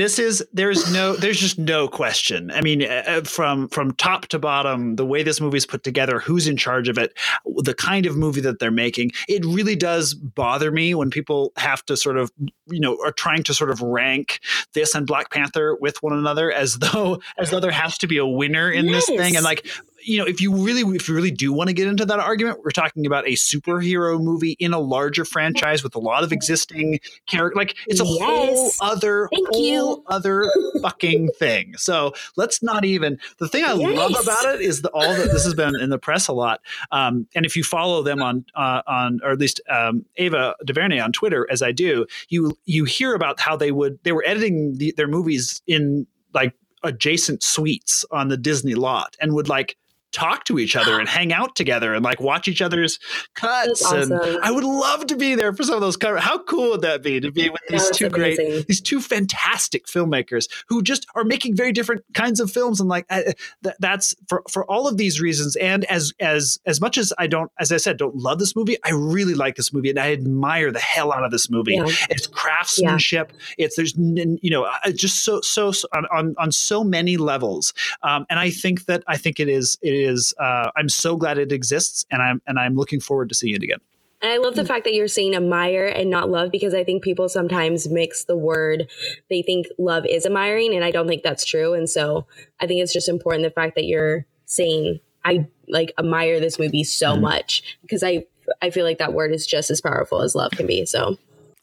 this 0.00 0.18
is 0.18 0.44
there's 0.52 0.92
no 0.92 1.14
there's 1.14 1.38
just 1.38 1.58
no 1.58 1.86
question 1.86 2.50
i 2.52 2.60
mean 2.60 2.82
uh, 2.82 3.02
uh, 3.06 3.20
from 3.22 3.68
from 3.68 3.92
top 3.94 4.26
to 4.26 4.38
bottom 4.38 4.96
the 4.96 5.04
way 5.04 5.22
this 5.22 5.40
movie 5.40 5.58
is 5.58 5.66
put 5.66 5.84
together 5.84 6.18
who's 6.18 6.46
in 6.46 6.56
charge 6.56 6.88
of 6.88 6.96
it 6.96 7.16
the 7.58 7.74
kind 7.74 8.06
of 8.06 8.16
movie 8.16 8.40
that 8.40 8.58
they're 8.58 8.70
making 8.70 9.10
it 9.28 9.44
really 9.44 9.76
does 9.76 10.14
bother 10.14 10.70
me 10.70 10.94
when 10.94 11.10
people 11.10 11.52
have 11.56 11.84
to 11.84 11.96
sort 11.96 12.16
of 12.16 12.32
you 12.66 12.80
know 12.80 12.96
are 13.04 13.12
trying 13.12 13.42
to 13.42 13.52
sort 13.52 13.70
of 13.70 13.82
rank 13.82 14.40
this 14.72 14.94
and 14.94 15.06
black 15.06 15.30
panther 15.30 15.76
with 15.80 16.02
one 16.02 16.16
another 16.16 16.50
as 16.50 16.78
though 16.78 17.20
as 17.38 17.50
though 17.50 17.60
there 17.60 17.70
has 17.70 17.98
to 17.98 18.06
be 18.06 18.16
a 18.16 18.26
winner 18.26 18.70
in 18.70 18.86
yes. 18.86 19.06
this 19.06 19.16
thing 19.18 19.36
and 19.36 19.44
like 19.44 19.66
you 20.02 20.18
know, 20.18 20.24
if 20.24 20.40
you 20.40 20.54
really, 20.54 20.82
if 20.96 21.08
you 21.08 21.14
really 21.14 21.30
do 21.30 21.52
want 21.52 21.68
to 21.68 21.74
get 21.74 21.86
into 21.86 22.04
that 22.04 22.18
argument, 22.18 22.60
we're 22.64 22.70
talking 22.70 23.06
about 23.06 23.26
a 23.26 23.32
superhero 23.32 24.20
movie 24.20 24.56
in 24.58 24.72
a 24.72 24.78
larger 24.78 25.24
franchise 25.24 25.82
with 25.82 25.94
a 25.94 25.98
lot 25.98 26.24
of 26.24 26.32
existing 26.32 27.00
character. 27.26 27.56
Like 27.56 27.76
it's 27.86 28.00
a 28.00 28.04
yes. 28.04 28.18
whole 28.20 28.70
other, 28.80 29.28
Thank 29.32 29.48
whole 29.48 29.64
you. 29.64 30.04
other 30.06 30.50
fucking 30.82 31.30
thing. 31.38 31.74
So 31.76 32.12
let's 32.36 32.62
not 32.62 32.84
even. 32.84 33.18
The 33.38 33.48
thing 33.48 33.64
I 33.64 33.74
yes. 33.74 33.96
love 33.96 34.22
about 34.22 34.54
it 34.54 34.60
is 34.60 34.82
that 34.82 34.90
all 34.90 35.14
that 35.14 35.30
this 35.32 35.44
has 35.44 35.54
been 35.54 35.74
in 35.80 35.90
the 35.90 35.98
press 35.98 36.28
a 36.28 36.32
lot. 36.32 36.60
Um, 36.92 37.26
and 37.34 37.44
if 37.44 37.56
you 37.56 37.64
follow 37.64 38.02
them 38.02 38.22
on 38.22 38.44
uh, 38.54 38.82
on, 38.86 39.20
or 39.22 39.32
at 39.32 39.38
least 39.38 39.60
um, 39.68 40.04
Ava 40.16 40.54
DuVernay 40.64 40.98
on 40.98 41.12
Twitter, 41.12 41.46
as 41.50 41.62
I 41.62 41.72
do, 41.72 42.06
you 42.28 42.56
you 42.64 42.84
hear 42.84 43.14
about 43.14 43.40
how 43.40 43.56
they 43.56 43.72
would 43.72 43.98
they 44.02 44.12
were 44.12 44.24
editing 44.26 44.76
the, 44.78 44.92
their 44.96 45.08
movies 45.08 45.62
in 45.66 46.06
like 46.32 46.54
adjacent 46.82 47.42
suites 47.42 48.04
on 48.10 48.28
the 48.28 48.36
Disney 48.36 48.74
lot 48.74 49.16
and 49.20 49.34
would 49.34 49.48
like 49.48 49.76
talk 50.12 50.44
to 50.44 50.58
each 50.58 50.76
other 50.76 50.98
and 50.98 51.08
hang 51.20 51.32
out 51.32 51.56
together 51.56 51.94
and 51.94 52.04
like 52.04 52.20
watch 52.20 52.48
each 52.48 52.62
other's 52.62 52.98
cuts. 53.34 53.88
That's 53.88 54.10
And. 54.10 54.38
I 54.42 54.50
would 54.50 54.64
love 54.64 55.06
to 55.06 55.16
be 55.16 55.34
there 55.34 55.52
for 55.52 55.62
some 55.62 55.74
of 55.74 55.80
those 55.80 55.96
covers. 55.96 56.22
How 56.22 56.38
cool 56.38 56.70
would 56.70 56.82
that 56.82 57.02
be 57.02 57.20
to 57.20 57.30
be 57.30 57.50
with 57.50 57.60
these 57.68 57.90
two 57.90 58.08
great, 58.08 58.66
these 58.66 58.80
two 58.80 59.00
fantastic 59.00 59.86
filmmakers 59.86 60.48
who 60.68 60.82
just 60.82 61.06
are 61.14 61.24
making 61.24 61.56
very 61.56 61.72
different 61.72 62.04
kinds 62.14 62.40
of 62.40 62.50
films? 62.50 62.80
And 62.80 62.88
like 62.88 63.06
I, 63.10 63.34
th- 63.62 63.76
that's 63.78 64.14
for 64.28 64.42
for 64.50 64.64
all 64.70 64.88
of 64.88 64.96
these 64.96 65.20
reasons. 65.20 65.56
And 65.56 65.84
as 65.84 66.12
as 66.20 66.58
as 66.66 66.80
much 66.80 66.98
as 66.98 67.12
I 67.18 67.26
don't, 67.26 67.50
as 67.58 67.72
I 67.72 67.76
said, 67.76 67.96
don't 67.96 68.16
love 68.16 68.38
this 68.38 68.56
movie, 68.56 68.76
I 68.84 68.90
really 68.90 69.34
like 69.34 69.56
this 69.56 69.72
movie 69.72 69.90
and 69.90 69.98
I 69.98 70.12
admire 70.12 70.70
the 70.70 70.80
hell 70.80 71.12
out 71.12 71.24
of 71.24 71.30
this 71.30 71.50
movie. 71.50 71.74
Yeah. 71.74 71.86
It's 72.08 72.26
craftsmanship. 72.26 73.32
It's 73.58 73.76
there's 73.76 73.94
you 73.96 74.50
know 74.50 74.68
just 74.94 75.24
so 75.24 75.40
so, 75.40 75.72
so 75.72 75.88
on, 75.94 76.06
on 76.12 76.34
on 76.38 76.52
so 76.52 76.84
many 76.84 77.16
levels. 77.16 77.72
Um, 78.02 78.26
and 78.30 78.38
I 78.38 78.50
think 78.50 78.86
that 78.86 79.02
I 79.06 79.16
think 79.16 79.40
it 79.40 79.48
is 79.48 79.78
it 79.82 79.99
is. 80.00 80.34
Uh, 80.38 80.70
I'm 80.76 80.88
so 80.88 81.16
glad 81.16 81.38
it 81.38 81.52
exists, 81.52 82.04
and 82.10 82.22
I'm 82.22 82.42
and 82.46 82.58
I'm 82.58 82.74
looking 82.74 83.00
forward 83.00 83.28
to 83.30 83.34
seeing 83.34 83.54
it 83.54 83.62
again. 83.62 83.78
And 84.22 84.30
I 84.30 84.36
love 84.36 84.54
the 84.54 84.66
fact 84.66 84.84
that 84.84 84.92
you're 84.92 85.08
saying 85.08 85.34
admire 85.34 85.86
and 85.86 86.10
not 86.10 86.28
love 86.28 86.50
because 86.50 86.74
I 86.74 86.84
think 86.84 87.02
people 87.02 87.28
sometimes 87.30 87.88
mix 87.88 88.24
the 88.24 88.36
word. 88.36 88.90
They 89.30 89.40
think 89.40 89.66
love 89.78 90.04
is 90.04 90.26
admiring, 90.26 90.74
and 90.74 90.84
I 90.84 90.90
don't 90.90 91.08
think 91.08 91.22
that's 91.22 91.44
true. 91.44 91.72
And 91.72 91.88
so 91.88 92.26
I 92.60 92.66
think 92.66 92.82
it's 92.82 92.92
just 92.92 93.08
important 93.08 93.44
the 93.44 93.50
fact 93.50 93.76
that 93.76 93.84
you're 93.84 94.26
saying 94.44 95.00
I 95.24 95.46
like 95.68 95.92
admire 95.98 96.40
this 96.40 96.58
movie 96.58 96.84
so 96.84 97.16
much 97.16 97.78
because 97.82 98.02
I 98.02 98.24
I 98.60 98.70
feel 98.70 98.84
like 98.84 98.98
that 98.98 99.14
word 99.14 99.32
is 99.32 99.46
just 99.46 99.70
as 99.70 99.80
powerful 99.80 100.22
as 100.22 100.34
love 100.34 100.52
can 100.52 100.66
be. 100.66 100.84
So 100.84 101.16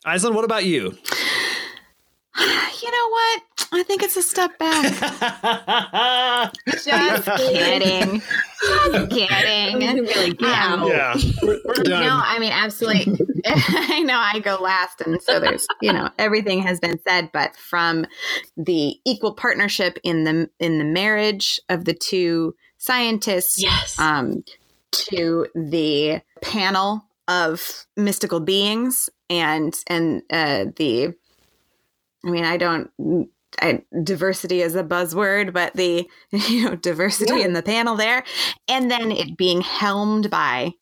Aislinn, 0.06 0.34
what 0.34 0.46
about 0.46 0.66
you? 0.66 0.98
You 2.80 2.92
know 2.92 3.10
what? 3.10 3.42
I 3.72 3.84
think 3.84 4.02
it's 4.04 4.16
a 4.18 4.22
step 4.22 4.58
back. 4.58 4.84
Just 6.74 7.26
kidding. 7.38 8.22
Just 8.62 9.10
kidding. 9.10 10.06
like, 10.06 10.42
Um, 10.42 10.88
yeah, 10.88 11.16
we're, 11.44 11.60
we're. 11.66 11.84
No, 11.84 12.22
I 12.24 12.40
mean, 12.40 12.52
absolutely. 12.52 13.18
I 13.46 14.02
know 14.04 14.18
I 14.18 14.40
go 14.40 14.56
last, 14.62 15.02
and 15.02 15.22
so 15.22 15.40
there's, 15.40 15.68
you 15.82 15.92
know, 15.94 16.10
everything 16.18 16.62
has 16.64 16.80
been 16.80 17.00
said, 17.08 17.30
but 17.34 17.56
from 17.56 18.06
the 18.56 18.96
equal 19.06 19.34
partnership 19.34 19.98
in 20.04 20.24
the 20.24 20.50
in 20.60 20.78
the 20.80 20.86
marriage 20.86 21.60
of 21.70 21.86
the 21.86 21.94
two 21.94 22.56
scientists, 22.78 23.62
Yes. 23.62 24.00
um, 24.00 24.44
to 24.92 25.48
the 25.56 26.22
panel 26.42 27.04
of 27.28 27.86
mystical 27.96 28.40
beings, 28.40 29.10
and 29.30 29.76
and 29.88 30.22
uh, 30.30 30.66
the, 30.78 31.14
I 32.26 32.30
mean, 32.30 32.46
I 32.46 32.58
don't. 32.58 32.90
I, 33.62 33.84
diversity 34.04 34.62
is 34.62 34.76
a 34.76 34.84
buzzword, 34.84 35.54
but 35.54 35.74
the 35.74 36.08
you 36.32 36.66
know 36.66 36.76
diversity 36.76 37.42
in 37.42 37.54
the 37.54 37.64
panel 37.64 37.96
there, 37.96 38.24
and 38.68 38.90
then 38.90 39.12
it 39.12 39.38
being 39.38 39.62
helmed 39.62 40.30
by 40.30 40.74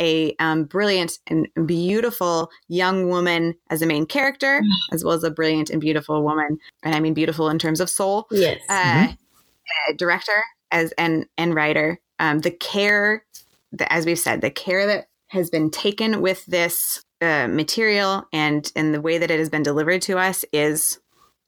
a 0.00 0.34
um, 0.38 0.64
brilliant 0.64 1.18
and 1.26 1.48
beautiful 1.66 2.50
young 2.68 3.08
woman 3.08 3.54
as 3.68 3.82
a 3.82 3.86
main 3.86 4.06
character, 4.06 4.62
as 4.92 5.04
well 5.04 5.14
as 5.14 5.24
a 5.24 5.30
brilliant 5.30 5.70
and 5.70 5.80
beautiful 5.80 6.22
woman, 6.22 6.58
and 6.82 6.94
I 6.94 7.00
mean 7.00 7.14
beautiful 7.14 7.48
in 7.48 7.58
terms 7.58 7.80
of 7.80 7.90
soul, 7.90 8.26
yes. 8.30 8.60
uh, 8.68 9.08
uh, 9.08 9.92
director 9.96 10.42
as 10.70 10.92
and 10.92 11.26
and 11.36 11.54
writer. 11.54 12.00
Um, 12.18 12.40
the 12.40 12.50
care, 12.50 13.24
the, 13.72 13.90
as 13.92 14.06
we've 14.06 14.18
said, 14.18 14.40
the 14.40 14.50
care 14.50 14.86
that 14.86 15.06
has 15.28 15.48
been 15.48 15.70
taken 15.70 16.20
with 16.20 16.44
this 16.46 17.02
uh, 17.20 17.48
material 17.48 18.24
and 18.32 18.70
and 18.74 18.94
the 18.94 19.00
way 19.00 19.18
that 19.18 19.30
it 19.30 19.38
has 19.38 19.48
been 19.48 19.62
delivered 19.62 20.02
to 20.02 20.18
us 20.18 20.44
is 20.52 20.98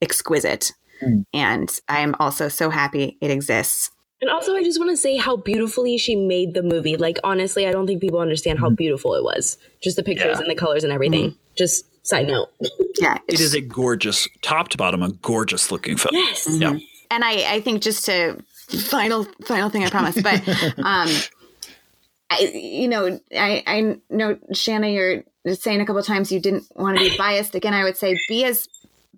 exquisite. 0.02 0.72
Hmm. 1.00 1.22
And 1.32 1.70
I 1.88 2.00
am 2.00 2.14
also 2.20 2.48
so 2.48 2.70
happy 2.70 3.16
it 3.20 3.30
exists. 3.30 3.90
And 4.20 4.30
also, 4.30 4.54
I 4.54 4.62
just 4.62 4.78
want 4.78 4.90
to 4.90 4.96
say 4.96 5.16
how 5.16 5.36
beautifully 5.36 5.98
she 5.98 6.14
made 6.14 6.54
the 6.54 6.62
movie. 6.62 6.96
Like, 6.96 7.18
honestly, 7.24 7.66
I 7.66 7.72
don't 7.72 7.88
think 7.88 8.00
people 8.00 8.20
understand 8.20 8.60
how 8.60 8.68
hmm. 8.68 8.74
beautiful 8.74 9.14
it 9.14 9.24
was. 9.24 9.58
Just 9.82 9.96
the 9.96 10.02
pictures 10.02 10.36
Yeah. 10.36 10.42
and 10.42 10.50
the 10.50 10.54
colors 10.54 10.84
and 10.84 10.92
everything. 10.92 11.30
Hmm. 11.30 11.36
Just 11.56 11.86
side 12.06 12.28
note. 12.28 12.48
Yeah, 13.00 13.18
it 13.28 13.40
is 13.40 13.54
a 13.54 13.60
gorgeous, 13.60 14.28
top 14.42 14.68
to 14.68 14.76
bottom, 14.76 15.02
a 15.02 15.10
gorgeous 15.10 15.70
looking 15.72 15.96
film. 15.96 16.14
Yes. 16.14 16.48
Yeah. 16.50 16.70
Mm-hmm. 16.70 16.78
and 17.10 17.24
I, 17.24 17.54
I 17.54 17.60
think 17.60 17.82
just 17.82 18.04
to 18.06 18.42
final 18.68 19.26
final 19.44 19.70
thing 19.70 19.84
I 19.84 19.90
promise, 19.90 20.20
but 20.20 20.46
um, 20.78 21.08
I, 22.30 22.50
you 22.54 22.88
know, 22.88 23.20
I 23.36 23.62
I 23.66 23.96
know 24.10 24.38
Shanna, 24.52 24.88
you're 24.88 25.24
saying 25.54 25.80
a 25.80 25.86
couple 25.86 26.00
of 26.00 26.06
times 26.06 26.32
you 26.32 26.40
didn't 26.40 26.64
want 26.74 26.98
to 26.98 27.04
be 27.04 27.16
biased. 27.16 27.54
Again, 27.54 27.74
I 27.74 27.84
would 27.84 27.96
say 27.96 28.16
be 28.28 28.44
as 28.44 28.68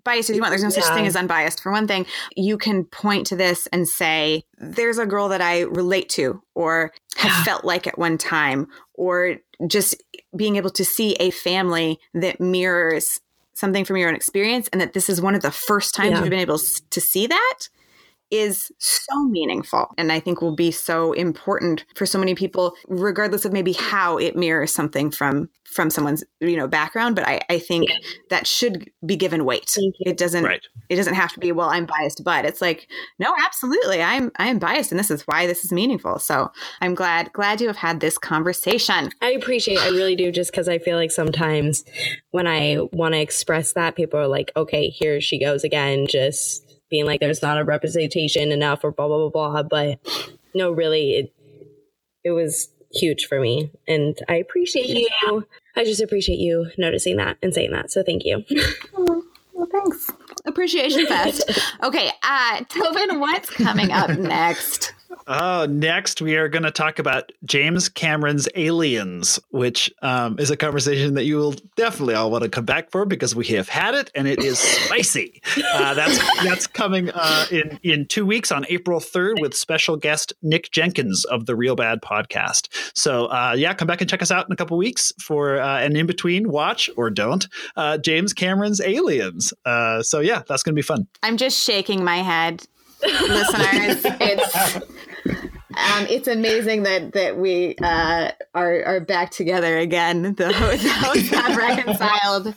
biased 0.05 0.29
as 0.29 0.37
you 0.37 0.41
want. 0.41 0.51
There's 0.51 0.63
no 0.63 0.69
such 0.69 0.85
Yeah. 0.85 0.95
thing 0.95 1.07
as 1.07 1.17
unbiased. 1.17 1.61
For 1.61 1.71
one 1.71 1.87
thing, 1.87 2.05
you 2.37 2.57
can 2.57 2.85
point 2.85 3.27
to 3.27 3.35
this 3.35 3.67
and 3.73 3.85
say, 3.87 4.43
"There's 4.57 4.97
a 4.97 5.05
girl 5.05 5.27
that 5.27 5.41
I 5.41 5.61
relate 5.61 6.07
to, 6.11 6.41
or 6.53 6.93
have 7.17 7.43
felt 7.43 7.65
like 7.65 7.85
at 7.87 7.97
one 7.97 8.17
time, 8.17 8.67
or 8.93 9.37
just 9.67 9.95
being 10.35 10.55
able 10.55 10.69
to 10.69 10.85
see 10.85 11.13
a 11.19 11.31
family 11.31 11.99
that 12.13 12.39
mirrors." 12.39 13.19
Something 13.53 13.85
from 13.85 13.95
your 13.97 14.09
own 14.09 14.15
experience, 14.15 14.67
and 14.73 14.81
that 14.81 14.91
this 14.93 15.09
is 15.09 15.21
one 15.21 15.33
of 15.33 15.41
the 15.41 15.49
first 15.51 15.95
times 15.95 16.11
Yeah. 16.11 16.19
you've 16.19 16.29
been 16.29 16.39
able 16.39 16.59
to 16.59 17.01
see 17.01 17.25
that 17.27 17.69
is 18.37 18.71
so 18.79 19.23
meaningful 19.25 19.87
and 19.97 20.11
I 20.11 20.19
think 20.19 20.41
will 20.41 20.55
be 20.55 20.71
so 20.71 21.13
important 21.13 21.85
for 21.95 22.05
so 22.05 22.19
many 22.19 22.35
people, 22.35 22.73
regardless 22.87 23.45
of 23.45 23.53
maybe 23.53 23.73
how 23.73 24.17
it 24.17 24.35
mirrors 24.35 24.73
something 24.73 25.11
from 25.11 25.49
from 25.65 25.89
someone's 25.89 26.23
you 26.39 26.55
know 26.55 26.67
background. 26.67 27.15
But 27.15 27.27
I, 27.27 27.41
I 27.49 27.59
think 27.59 27.89
that 28.29 28.47
should 28.47 28.89
be 29.05 29.15
given 29.15 29.45
weight. 29.45 29.73
It 29.99 30.17
doesn't 30.17 30.43
Right. 30.43 30.65
it 30.89 30.95
doesn't 30.95 31.15
have 31.15 31.33
to 31.33 31.39
be, 31.39 31.51
well, 31.51 31.69
I'm 31.69 31.85
biased, 31.85 32.23
but 32.23 32.45
it's 32.45 32.61
like, 32.61 32.87
no, 33.19 33.33
absolutely. 33.43 34.01
I'm 34.01 34.31
I'm 34.37 34.59
biased 34.59 34.91
and 34.91 34.99
this 34.99 35.11
is 35.11 35.23
why 35.23 35.47
this 35.47 35.65
is 35.65 35.71
meaningful. 35.71 36.19
So 36.19 36.51
I'm 36.81 36.95
glad 36.95 37.33
glad 37.33 37.57
to 37.59 37.67
have 37.67 37.77
had 37.77 37.99
this 37.99 38.17
conversation. 38.17 39.09
I 39.21 39.31
appreciate 39.31 39.79
I 39.79 39.89
really 39.89 40.15
do 40.15 40.31
just 40.31 40.51
because 40.51 40.69
I 40.69 40.77
feel 40.79 40.97
like 40.97 41.11
sometimes 41.11 41.83
when 42.31 42.47
I 42.47 42.77
want 42.93 43.13
to 43.13 43.19
express 43.19 43.73
that, 43.73 43.95
people 43.95 44.19
are 44.19 44.27
like, 44.27 44.51
okay, 44.55 44.89
here 44.89 45.19
she 45.21 45.39
goes 45.39 45.63
again, 45.63 46.05
just 46.07 46.64
being 46.95 47.05
like, 47.05 47.19
there's 47.19 47.41
not 47.41 47.59
a 47.59 47.65
representation 47.65 48.53
enough 48.53 48.81
or 48.85 48.91
blah, 48.91 49.07
blah, 49.07 49.27
blah, 49.27 49.49
blah. 49.51 49.63
But 49.63 49.99
no, 50.53 50.71
really, 50.71 51.11
it, 51.11 51.33
it 52.23 52.31
was 52.31 52.69
huge 52.93 53.25
for 53.25 53.41
me. 53.41 53.69
And 53.85 54.17
I 54.29 54.35
appreciate 54.35 54.87
you. 54.87 55.45
I 55.75 55.83
just 55.83 56.01
appreciate 56.01 56.39
you 56.39 56.71
noticing 56.77 57.17
that 57.17 57.35
and 57.43 57.53
saying 57.53 57.71
that. 57.71 57.91
So 57.91 58.01
thank 58.01 58.23
you. 58.23 58.45
Well, 58.93 59.67
thanks. 59.69 60.09
Appreciation 60.45 61.05
Fest. 61.07 61.43
Okay, 61.83 62.09
uh 62.23 62.63
Tobin, 62.69 63.19
what's 63.19 63.49
coming 63.49 63.91
up 63.91 64.09
next? 64.17 64.94
Oh, 65.27 65.65
next 65.65 66.21
we 66.21 66.35
are 66.35 66.47
going 66.47 66.63
to 66.63 66.71
talk 66.71 66.99
about 66.99 67.31
James 67.43 67.89
Cameron's 67.89 68.47
Aliens, 68.55 69.39
which 69.49 69.91
um, 70.01 70.37
is 70.39 70.51
a 70.51 70.57
conversation 70.57 71.15
that 71.15 71.23
you 71.23 71.37
will 71.37 71.55
definitely 71.75 72.13
all 72.13 72.29
want 72.29 72.43
to 72.43 72.49
come 72.49 72.65
back 72.65 72.91
for 72.91 73.05
because 73.05 73.35
we 73.35 73.45
have 73.47 73.67
had 73.67 73.95
it 73.95 74.11
and 74.13 74.27
it 74.27 74.39
is 74.43 74.59
spicy. 74.85 75.41
Uh, 75.73 75.93
that's 75.93 76.43
that's 76.43 76.67
coming 76.67 77.09
uh, 77.09 77.45
in 77.51 77.79
in 77.83 78.05
two 78.07 78.25
weeks 78.25 78.51
on 78.51 78.65
April 78.69 78.99
third 78.99 79.39
with 79.39 79.55
special 79.55 79.97
guest 79.97 80.33
Nick 80.41 80.71
Jenkins 80.71 81.25
of 81.25 81.45
the 81.45 81.55
Real 81.55 81.75
Bad 81.75 82.01
podcast. 82.01 82.67
So 82.95 83.25
uh, 83.25 83.55
yeah, 83.57 83.73
come 83.73 83.87
back 83.87 84.01
and 84.01 84.09
check 84.09 84.21
us 84.21 84.31
out 84.31 84.45
in 84.45 84.51
a 84.51 84.55
couple 84.55 84.77
weeks 84.77 85.11
for 85.19 85.59
uh, 85.59 85.79
an 85.79 85.95
in 85.95 86.05
between 86.05 86.49
watch 86.49 86.89
or 86.97 87.09
don't 87.09 87.47
uh, 87.75 87.97
James 87.97 88.33
Cameron's 88.33 88.81
Aliens. 88.81 89.53
Uh, 89.65 90.03
so 90.03 90.19
yeah, 90.19 90.43
that's 90.47 90.63
going 90.63 90.73
to 90.73 90.77
be 90.77 90.83
fun. 90.83 91.07
I'm 91.23 91.37
just 91.37 91.61
shaking 91.63 92.03
my 92.03 92.17
head, 92.17 92.63
listeners. 93.01 94.05
It's 94.21 94.75
um, 95.77 96.07
it's 96.09 96.27
amazing 96.27 96.83
that 96.83 97.13
that 97.13 97.37
we 97.37 97.75
uh, 97.81 98.31
are 98.53 98.83
are 98.83 98.99
back 99.01 99.31
together 99.31 99.77
again. 99.77 100.35
The 100.35 100.53
hosts, 100.53 100.83
the 100.83 100.89
hosts 100.89 101.29
have 101.29 101.57
reconciled. 101.57 102.55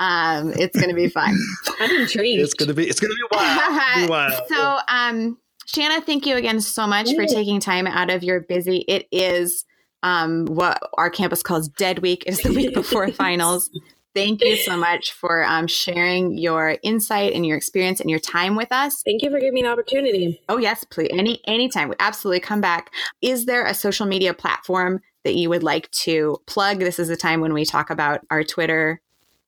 Um, 0.00 0.52
it's 0.56 0.76
going 0.76 0.88
to 0.88 0.94
be 0.94 1.08
fun. 1.08 1.36
I'm 1.78 1.90
intrigued. 2.02 2.42
It's 2.42 2.54
going 2.54 2.68
to 2.68 2.74
be 2.74 2.88
it's 2.88 3.00
going 3.00 3.10
to 3.10 3.16
be 3.16 3.36
wild. 3.36 4.06
Be 4.06 4.06
wild. 4.10 4.42
so, 4.48 4.78
um, 4.88 5.38
Shanna, 5.66 6.00
thank 6.00 6.26
you 6.26 6.36
again 6.36 6.60
so 6.60 6.86
much 6.86 7.14
for 7.14 7.26
taking 7.26 7.60
time 7.60 7.86
out 7.86 8.10
of 8.10 8.22
your 8.22 8.40
busy. 8.40 8.84
It 8.88 9.06
is 9.12 9.64
um, 10.02 10.46
what 10.46 10.78
our 10.94 11.10
campus 11.10 11.42
calls 11.42 11.68
Dead 11.68 12.00
Week. 12.00 12.24
Is 12.26 12.40
the 12.40 12.52
week 12.52 12.74
before 12.74 13.10
finals. 13.12 13.70
Thank 14.14 14.44
you 14.44 14.56
so 14.56 14.76
much 14.76 15.12
for 15.12 15.44
um, 15.44 15.66
sharing 15.66 16.38
your 16.38 16.76
insight 16.82 17.32
and 17.32 17.44
your 17.44 17.56
experience 17.56 18.00
and 18.00 18.08
your 18.08 18.20
time 18.20 18.54
with 18.54 18.70
us. 18.70 19.02
Thank 19.02 19.22
you 19.22 19.30
for 19.30 19.40
giving 19.40 19.54
me 19.54 19.62
an 19.62 19.66
opportunity. 19.66 20.40
Oh 20.48 20.58
yes, 20.58 20.84
please. 20.84 21.08
Any 21.10 21.40
anytime. 21.46 21.92
Absolutely 21.98 22.40
come 22.40 22.60
back. 22.60 22.92
Is 23.22 23.46
there 23.46 23.66
a 23.66 23.74
social 23.74 24.06
media 24.06 24.32
platform 24.32 25.00
that 25.24 25.34
you 25.34 25.48
would 25.48 25.64
like 25.64 25.90
to 25.90 26.38
plug? 26.46 26.78
This 26.78 27.00
is 27.00 27.10
a 27.10 27.16
time 27.16 27.40
when 27.40 27.52
we 27.52 27.64
talk 27.64 27.90
about 27.90 28.20
our 28.30 28.44
Twitter 28.44 29.00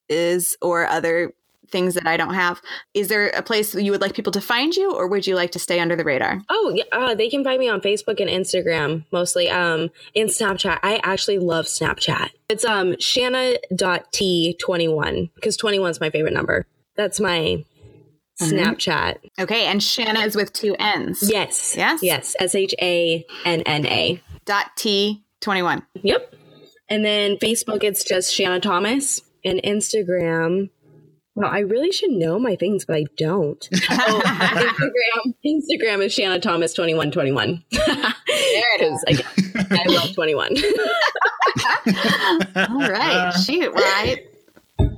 is 0.09 0.57
or 0.61 0.85
other 0.85 1.33
things 1.69 1.93
that 1.95 2.07
I 2.07 2.17
don't 2.17 2.33
have. 2.33 2.61
Is 2.93 3.07
there 3.07 3.29
a 3.29 3.41
place 3.41 3.73
you 3.75 3.91
would 3.91 4.01
like 4.01 4.13
people 4.13 4.33
to 4.33 4.41
find 4.41 4.75
you 4.75 4.93
or 4.93 5.07
would 5.07 5.25
you 5.27 5.35
like 5.35 5.51
to 5.51 5.59
stay 5.59 5.79
under 5.79 5.95
the 5.95 6.03
radar? 6.03 6.41
Oh, 6.49 6.73
yeah, 6.75 6.83
uh, 6.91 7.15
they 7.15 7.29
can 7.29 7.43
find 7.43 7.59
me 7.59 7.69
on 7.69 7.81
Facebook 7.81 8.19
and 8.19 8.29
Instagram 8.29 9.05
mostly. 9.11 9.49
Um, 9.49 9.89
and 10.15 10.29
Snapchat. 10.29 10.79
I 10.83 10.99
actually 11.03 11.39
love 11.39 11.65
Snapchat. 11.65 12.29
It's 12.49 12.65
um 12.65 12.95
Shanna.t21 12.99 15.31
because 15.35 15.57
21 15.57 15.91
is 15.91 15.99
my 15.99 16.09
favorite 16.09 16.33
number. 16.33 16.65
That's 16.95 17.19
my 17.19 17.63
Snapchat. 18.41 19.17
Okay, 19.39 19.65
and 19.65 19.81
Shanna 19.81 20.21
is 20.21 20.35
with 20.35 20.53
two 20.53 20.75
N's. 20.75 21.29
Yes. 21.29 21.75
Yes? 21.75 22.03
Yes. 22.03 22.35
S 22.39 22.55
H 22.55 22.73
A 22.81 23.25
N 23.45 23.61
N 23.61 23.85
A. 23.85 24.21
Dot 24.45 24.67
T 24.75 25.23
twenty 25.41 25.61
one. 25.61 25.85
Yep. 26.03 26.35
And 26.89 27.03
then 27.03 27.35
Facebook, 27.37 27.83
it's 27.83 28.03
just 28.03 28.33
Shanna 28.33 28.59
Thomas. 28.59 29.21
And 29.43 29.61
Instagram, 29.63 30.69
well, 31.37 31.51
I 31.51 31.59
really 31.59 31.91
should 31.91 32.09
know 32.09 32.39
my 32.39 32.55
things, 32.55 32.83
but 32.83 32.95
I 32.95 33.05
don't. 33.15 33.69
oh, 33.91 34.21
Instagram, 34.25 35.35
Instagram 35.45 36.03
is 36.03 36.11
Shanna 36.11 36.39
Thomas 36.39 36.73
twenty 36.73 36.95
one 36.95 37.11
twenty 37.11 37.31
one. 37.31 37.63
Because 37.69 39.05
I, 39.07 39.23
I 39.69 39.83
love 39.85 40.15
twenty 40.15 40.33
one. 40.33 40.57
All 42.55 42.89
right. 42.89 43.31
Shoot, 43.33 43.71
right. 43.71 44.25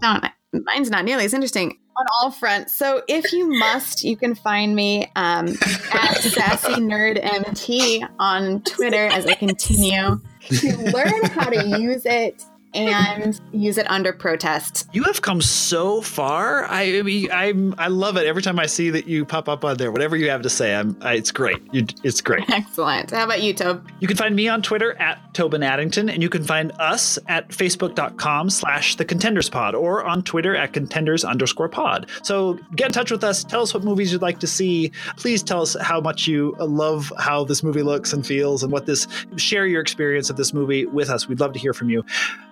Don't 0.02 0.24
mine's 0.54 0.90
not 0.90 1.04
nearly 1.04 1.26
as 1.26 1.34
interesting 1.34 1.78
on 1.98 2.06
all 2.22 2.32
fronts. 2.32 2.74
So 2.74 3.04
if 3.10 3.34
you 3.34 3.50
must, 3.60 4.06
you 4.06 4.16
can 4.16 4.34
find 4.34 4.74
me 4.74 5.12
um, 5.18 5.50
at 5.92 6.16
Sassy 6.22 6.76
Nerd 6.76 7.20
MT 7.22 8.06
on 8.18 8.62
Twitter 8.62 9.08
as 9.08 9.26
I 9.26 9.34
continue 9.34 10.22
to 10.50 10.78
learn 10.94 11.24
how 11.26 11.50
to 11.50 11.80
use 11.80 12.06
it 12.06 12.46
and 12.74 13.40
use 13.52 13.78
it 13.78 13.90
under 13.90 14.14
protest. 14.14 14.88
You 14.94 15.04
have 15.04 15.22
come 15.22 15.42
so 15.42 16.02
far. 16.02 16.66
I, 16.66 17.00
I 17.00 17.02
mean, 17.02 17.32
I'm 17.32 17.76
I 17.78 17.88
love 17.88 18.18
it 18.18 18.26
every 18.26 18.42
time 18.42 18.60
I 18.60 18.66
see 18.66 18.90
that 18.92 19.08
you 19.08 19.26
pop 19.26 19.50
up 19.50 19.66
on 19.66 19.78
there. 19.78 19.92
Whatever 19.92 20.16
you 20.16 20.30
have 20.30 20.42
to 20.44 20.50
say, 20.50 20.76
I'm 20.76 20.96
I, 21.02 21.16
it's 21.16 21.32
great. 21.32 21.58
You, 21.72 21.86
it's 22.04 22.22
great. 22.22 22.50
Excellent. 22.50 23.12
How 23.12 23.26
about 23.26 23.42
you, 23.42 23.54
Tobe? 23.54 23.88
You 24.00 24.08
can 24.08 24.18
find 24.18 24.36
me 24.36 24.48
on 24.48 24.62
Twitter 24.62 24.94
at 24.94 25.34
Tobin 25.34 25.64
Addington, 25.64 26.10
and 26.10 26.22
you 26.22 26.30
can 26.30 26.44
find 26.44 26.72
us 26.80 27.18
at 27.28 27.50
facebook.com 27.50 28.50
slash 28.50 28.96
the 28.96 29.06
contenders 29.06 29.50
pod 29.50 29.76
or 29.76 30.04
on 30.04 30.24
Twitter 30.24 30.56
at 30.56 30.74
contenders 30.74 31.24
underscore 31.24 31.70
pod. 31.70 32.08
So 32.24 32.60
get 32.76 32.88
in 32.88 32.92
touch 32.94 33.12
with 33.12 33.24
us. 33.24 33.44
Tell 33.44 33.62
us 33.62 33.74
what 33.74 33.84
movies 33.84 34.12
you'd 34.12 34.22
like 34.22 34.40
to 34.40 34.48
see. 34.48 34.92
Please 35.18 35.44
tell 35.44 35.62
us 35.62 35.76
how 35.82 36.00
much 36.02 36.28
you 36.28 36.56
love 36.60 37.12
how 37.18 37.44
this 37.44 37.64
movie 37.64 37.84
looks 37.84 38.14
and 38.14 38.26
feels 38.26 38.64
and 38.64 38.72
what 38.72 38.86
this 38.86 39.08
share 39.38 39.66
your 39.66 39.82
experience 39.82 40.30
of 40.30 40.38
this 40.38 40.54
movie 40.54 40.86
with 40.86 41.10
us. 41.10 41.28
We'd 41.28 41.40
love 41.40 41.54
to 41.54 41.60
hear 41.60 41.74
from 41.74 41.90
you. 41.90 42.04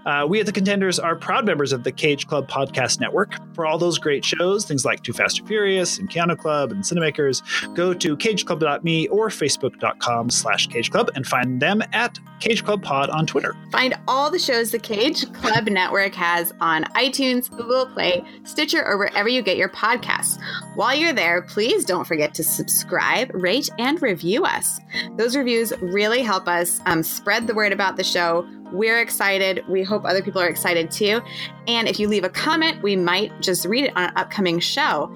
Uh, 0.07 0.25
we 0.25 0.39
at 0.39 0.45
the 0.45 0.53
Contenders 0.53 0.99
are 0.99 1.17
proud 1.17 1.45
members 1.45 1.73
of 1.73 1.84
the 1.84 1.91
Cage 1.91 2.27
Club 2.27 2.49
Podcast 2.49 3.01
Network. 3.01 3.34
For 3.53 3.65
all 3.65 3.77
those 3.77 3.97
great 3.97 4.23
shows, 4.23 4.63
things 4.63 4.85
like 4.85 5.03
Too 5.03 5.11
Fast 5.11 5.41
or 5.41 5.45
Furious 5.45 5.99
and 5.99 6.09
Keanu 6.09 6.38
Club 6.38 6.71
and 6.71 6.81
Cinemakers, 6.81 7.43
go 7.75 7.93
to 7.93 8.15
cageclub.me 8.15 9.09
or 9.09 9.27
facebook.com 9.27 10.29
slash 10.29 10.69
cageclub 10.69 11.09
and 11.15 11.27
find 11.27 11.61
them 11.61 11.84
at 11.91 12.17
Cage 12.39 12.63
Club 12.63 12.84
Pod 12.84 13.09
on 13.09 13.25
Twitter. 13.25 13.53
Find 13.69 13.95
all 14.07 14.31
the 14.31 14.39
shows 14.39 14.71
the 14.71 14.79
Cage 14.79 15.29
Club 15.34 15.65
Network 15.65 16.15
has 16.15 16.53
on 16.61 16.85
iTunes, 16.95 17.49
Google 17.49 17.88
Play, 17.88 18.23
Stitcher, 18.45 18.85
or 18.85 18.97
wherever 18.97 19.27
you 19.27 19.41
get 19.41 19.57
your 19.57 19.69
podcasts. 19.69 20.39
While 20.75 20.95
you're 20.95 21.11
there, 21.11 21.41
please 21.41 21.84
don't 21.84 22.07
forget 22.07 22.34
to 22.35 22.45
subscribe, 22.45 23.29
rate, 23.34 23.69
and 23.77 24.01
review 24.01 24.45
us. 24.45 24.79
Those 25.17 25.35
reviews 25.35 25.73
really 25.81 26.21
help 26.21 26.47
us 26.47 26.79
um, 26.85 27.03
spread 27.03 27.45
the 27.45 27.53
word 27.53 27.73
about 27.73 27.97
the 27.97 28.05
show. 28.05 28.47
We're 28.72 28.99
excited. 28.99 29.64
We 29.68 29.84
hope 29.84 30.06
other 30.06 30.22
people 30.22 30.41
are 30.41 30.48
excited 30.48 30.91
too. 30.91 31.22
And 31.68 31.88
if 31.88 31.99
you 31.99 32.07
leave 32.07 32.23
a 32.23 32.30
comment, 32.30 32.81
we 32.81 32.95
might 32.95 33.41
just 33.41 33.65
read 33.65 33.85
it 33.85 33.95
on 33.95 34.06
an 34.06 34.14
upcoming 34.15 34.60
show. 34.60 35.11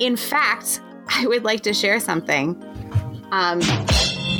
In 0.00 0.16
fact, 0.16 0.80
I 1.08 1.26
would 1.26 1.44
like 1.44 1.62
to 1.62 1.74
share 1.74 2.00
something. 2.00 2.62
Um, 3.30 3.60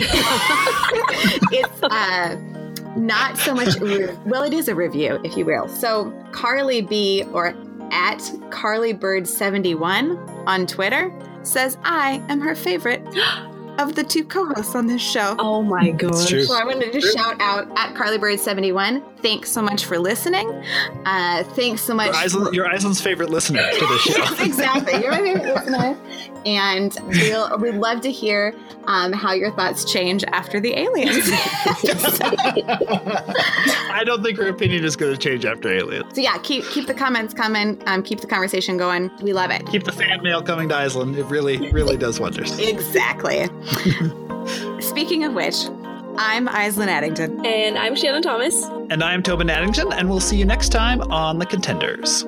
it's 1.53 1.83
uh, 1.83 2.37
not 2.97 3.39
so 3.39 3.55
much, 3.55 3.77
re- 3.81 4.17
well, 4.27 4.43
it 4.43 4.53
is 4.53 4.69
a 4.69 4.75
review, 4.75 5.21
if 5.25 5.37
you 5.37 5.45
will. 5.45 5.69
So, 5.69 6.11
Carly 6.33 6.81
B 6.81 7.25
or 7.33 7.55
at 7.93 8.19
CarlyBird71 8.51 10.47
on 10.47 10.67
Twitter 10.67 11.13
says, 11.43 11.77
I 11.85 12.23
am 12.29 12.41
her 12.41 12.55
favorite 12.55 13.07
of 13.79 13.95
the 13.95 14.05
two 14.05 14.25
co-hosts 14.25 14.75
on 14.75 14.87
this 14.87 15.03
show. 15.03 15.37
Oh 15.39 15.63
my 15.63 15.91
gosh. 15.91 16.29
true. 16.29 16.45
So 16.45 16.55
I 16.55 16.65
wanted 16.65 16.93
to 16.93 17.01
shout 17.01 17.41
out 17.41 17.69
at 17.77 17.95
Carly 17.95 18.19
CarlyBird71. 18.19 19.03
Thanks 19.25 19.51
so 19.51 19.63
much 19.63 19.87
for 19.87 19.99
listening. 19.99 20.51
Uh, 21.07 21.45
thanks 21.55 21.81
so 21.81 21.95
much. 21.95 22.09
You're, 22.09 22.15
Aislinn, 22.15 22.53
you're 22.53 22.69
Aislinn's 22.69 23.01
favorite 23.01 23.31
listener 23.31 23.63
to 23.63 23.87
this 23.87 24.03
show. 24.03 24.19
Yes, 24.19 24.39
exactly. 24.39 25.01
You're 25.01 25.13
my 25.13 25.23
favorite 25.23 25.55
listener. 25.55 25.97
And 26.45 26.95
we'll, 27.07 27.59
we'd 27.59 27.77
love 27.77 28.03
to 28.03 28.13
hear 28.13 28.55
um, 28.87 29.15
how 29.15 29.33
your 29.33 29.51
thoughts 29.53 29.91
change 29.91 30.25
after 30.25 30.61
the 30.61 30.79
aliens. 30.79 31.25
I 33.91 34.03
don't 34.05 34.23
think 34.23 34.37
her 34.37 34.49
opinion 34.49 34.85
is 34.85 34.95
going 34.95 35.13
to 35.13 35.19
change 35.19 35.47
after 35.47 35.73
Aliens. 35.73 36.15
so 36.15 36.21
yeah, 36.21 36.37
keep 36.43 36.67
keep 36.67 36.87
the 36.87 36.93
comments 36.93 37.33
coming. 37.33 37.83
Um, 37.87 38.03
keep 38.03 38.21
the 38.21 38.27
conversation 38.27 38.77
going. 38.77 39.11
We 39.23 39.33
love 39.33 39.51
it. 39.51 39.65
Keep 39.69 39.85
the 39.85 39.93
fan 39.93 40.23
mail 40.23 40.43
coming 40.43 40.69
to 40.69 40.77
Iceland. 40.77 41.17
It 41.17 41.25
really, 41.25 41.71
really 41.71 41.97
does 41.97 42.21
wonders. 42.21 42.59
Exactly. 42.59 43.49
Speaking 44.81 45.25
of 45.25 45.33
which, 45.33 45.65
I'm 46.17 46.47
Aislinn 46.47 46.87
Addington. 46.87 47.45
And 47.45 47.77
I'm 47.77 47.97
Shanna 47.97 48.21
Thomas. 48.21 48.65
And 48.91 49.03
I'm 49.03 49.21
Tobin 49.21 49.51
Addington, 49.51 49.93
and 49.93 50.09
we'll 50.09 50.21
see 50.21 50.37
you 50.37 50.45
next 50.45 50.69
time 50.69 51.01
on 51.11 51.41
The 51.41 51.47
Contenders. 51.47 52.25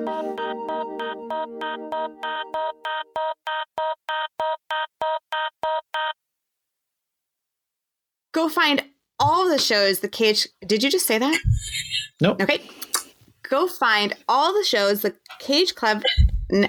Go 8.33 8.49
find 8.49 8.83
all 9.19 9.49
the 9.49 9.57
shows 9.57 9.99
the 9.99 10.09
cage. 10.09 10.47
Did 10.65 10.83
you 10.83 10.91
just 10.91 11.07
say 11.07 11.17
that? 11.17 11.39
Nope. 12.21 12.41
Okay. 12.41 12.61
Go 13.43 13.67
find 13.67 14.15
all 14.27 14.53
the 14.53 14.65
shows 14.65 15.01
the 15.01 15.15
Cage 15.39 15.75
Club. 15.75 16.03
You 16.51 16.67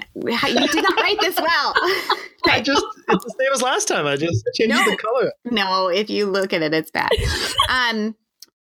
did 0.67 0.83
not 0.83 0.95
write 0.99 1.17
this 1.21 1.35
well. 1.37 1.73
I 2.45 2.61
just, 2.61 2.83
it's 3.09 3.23
the 3.23 3.35
same 3.39 3.53
as 3.53 3.61
last 3.61 3.87
time. 3.87 4.05
I 4.07 4.15
just 4.15 4.43
changed 4.55 4.73
No. 4.75 4.83
the 4.83 4.97
color. 4.97 5.31
no, 5.45 5.87
if 5.89 6.09
you 6.09 6.25
look 6.25 6.53
at 6.53 6.61
it, 6.61 6.73
it's 6.73 6.91
bad. 6.91 7.09
Um, 7.69 8.15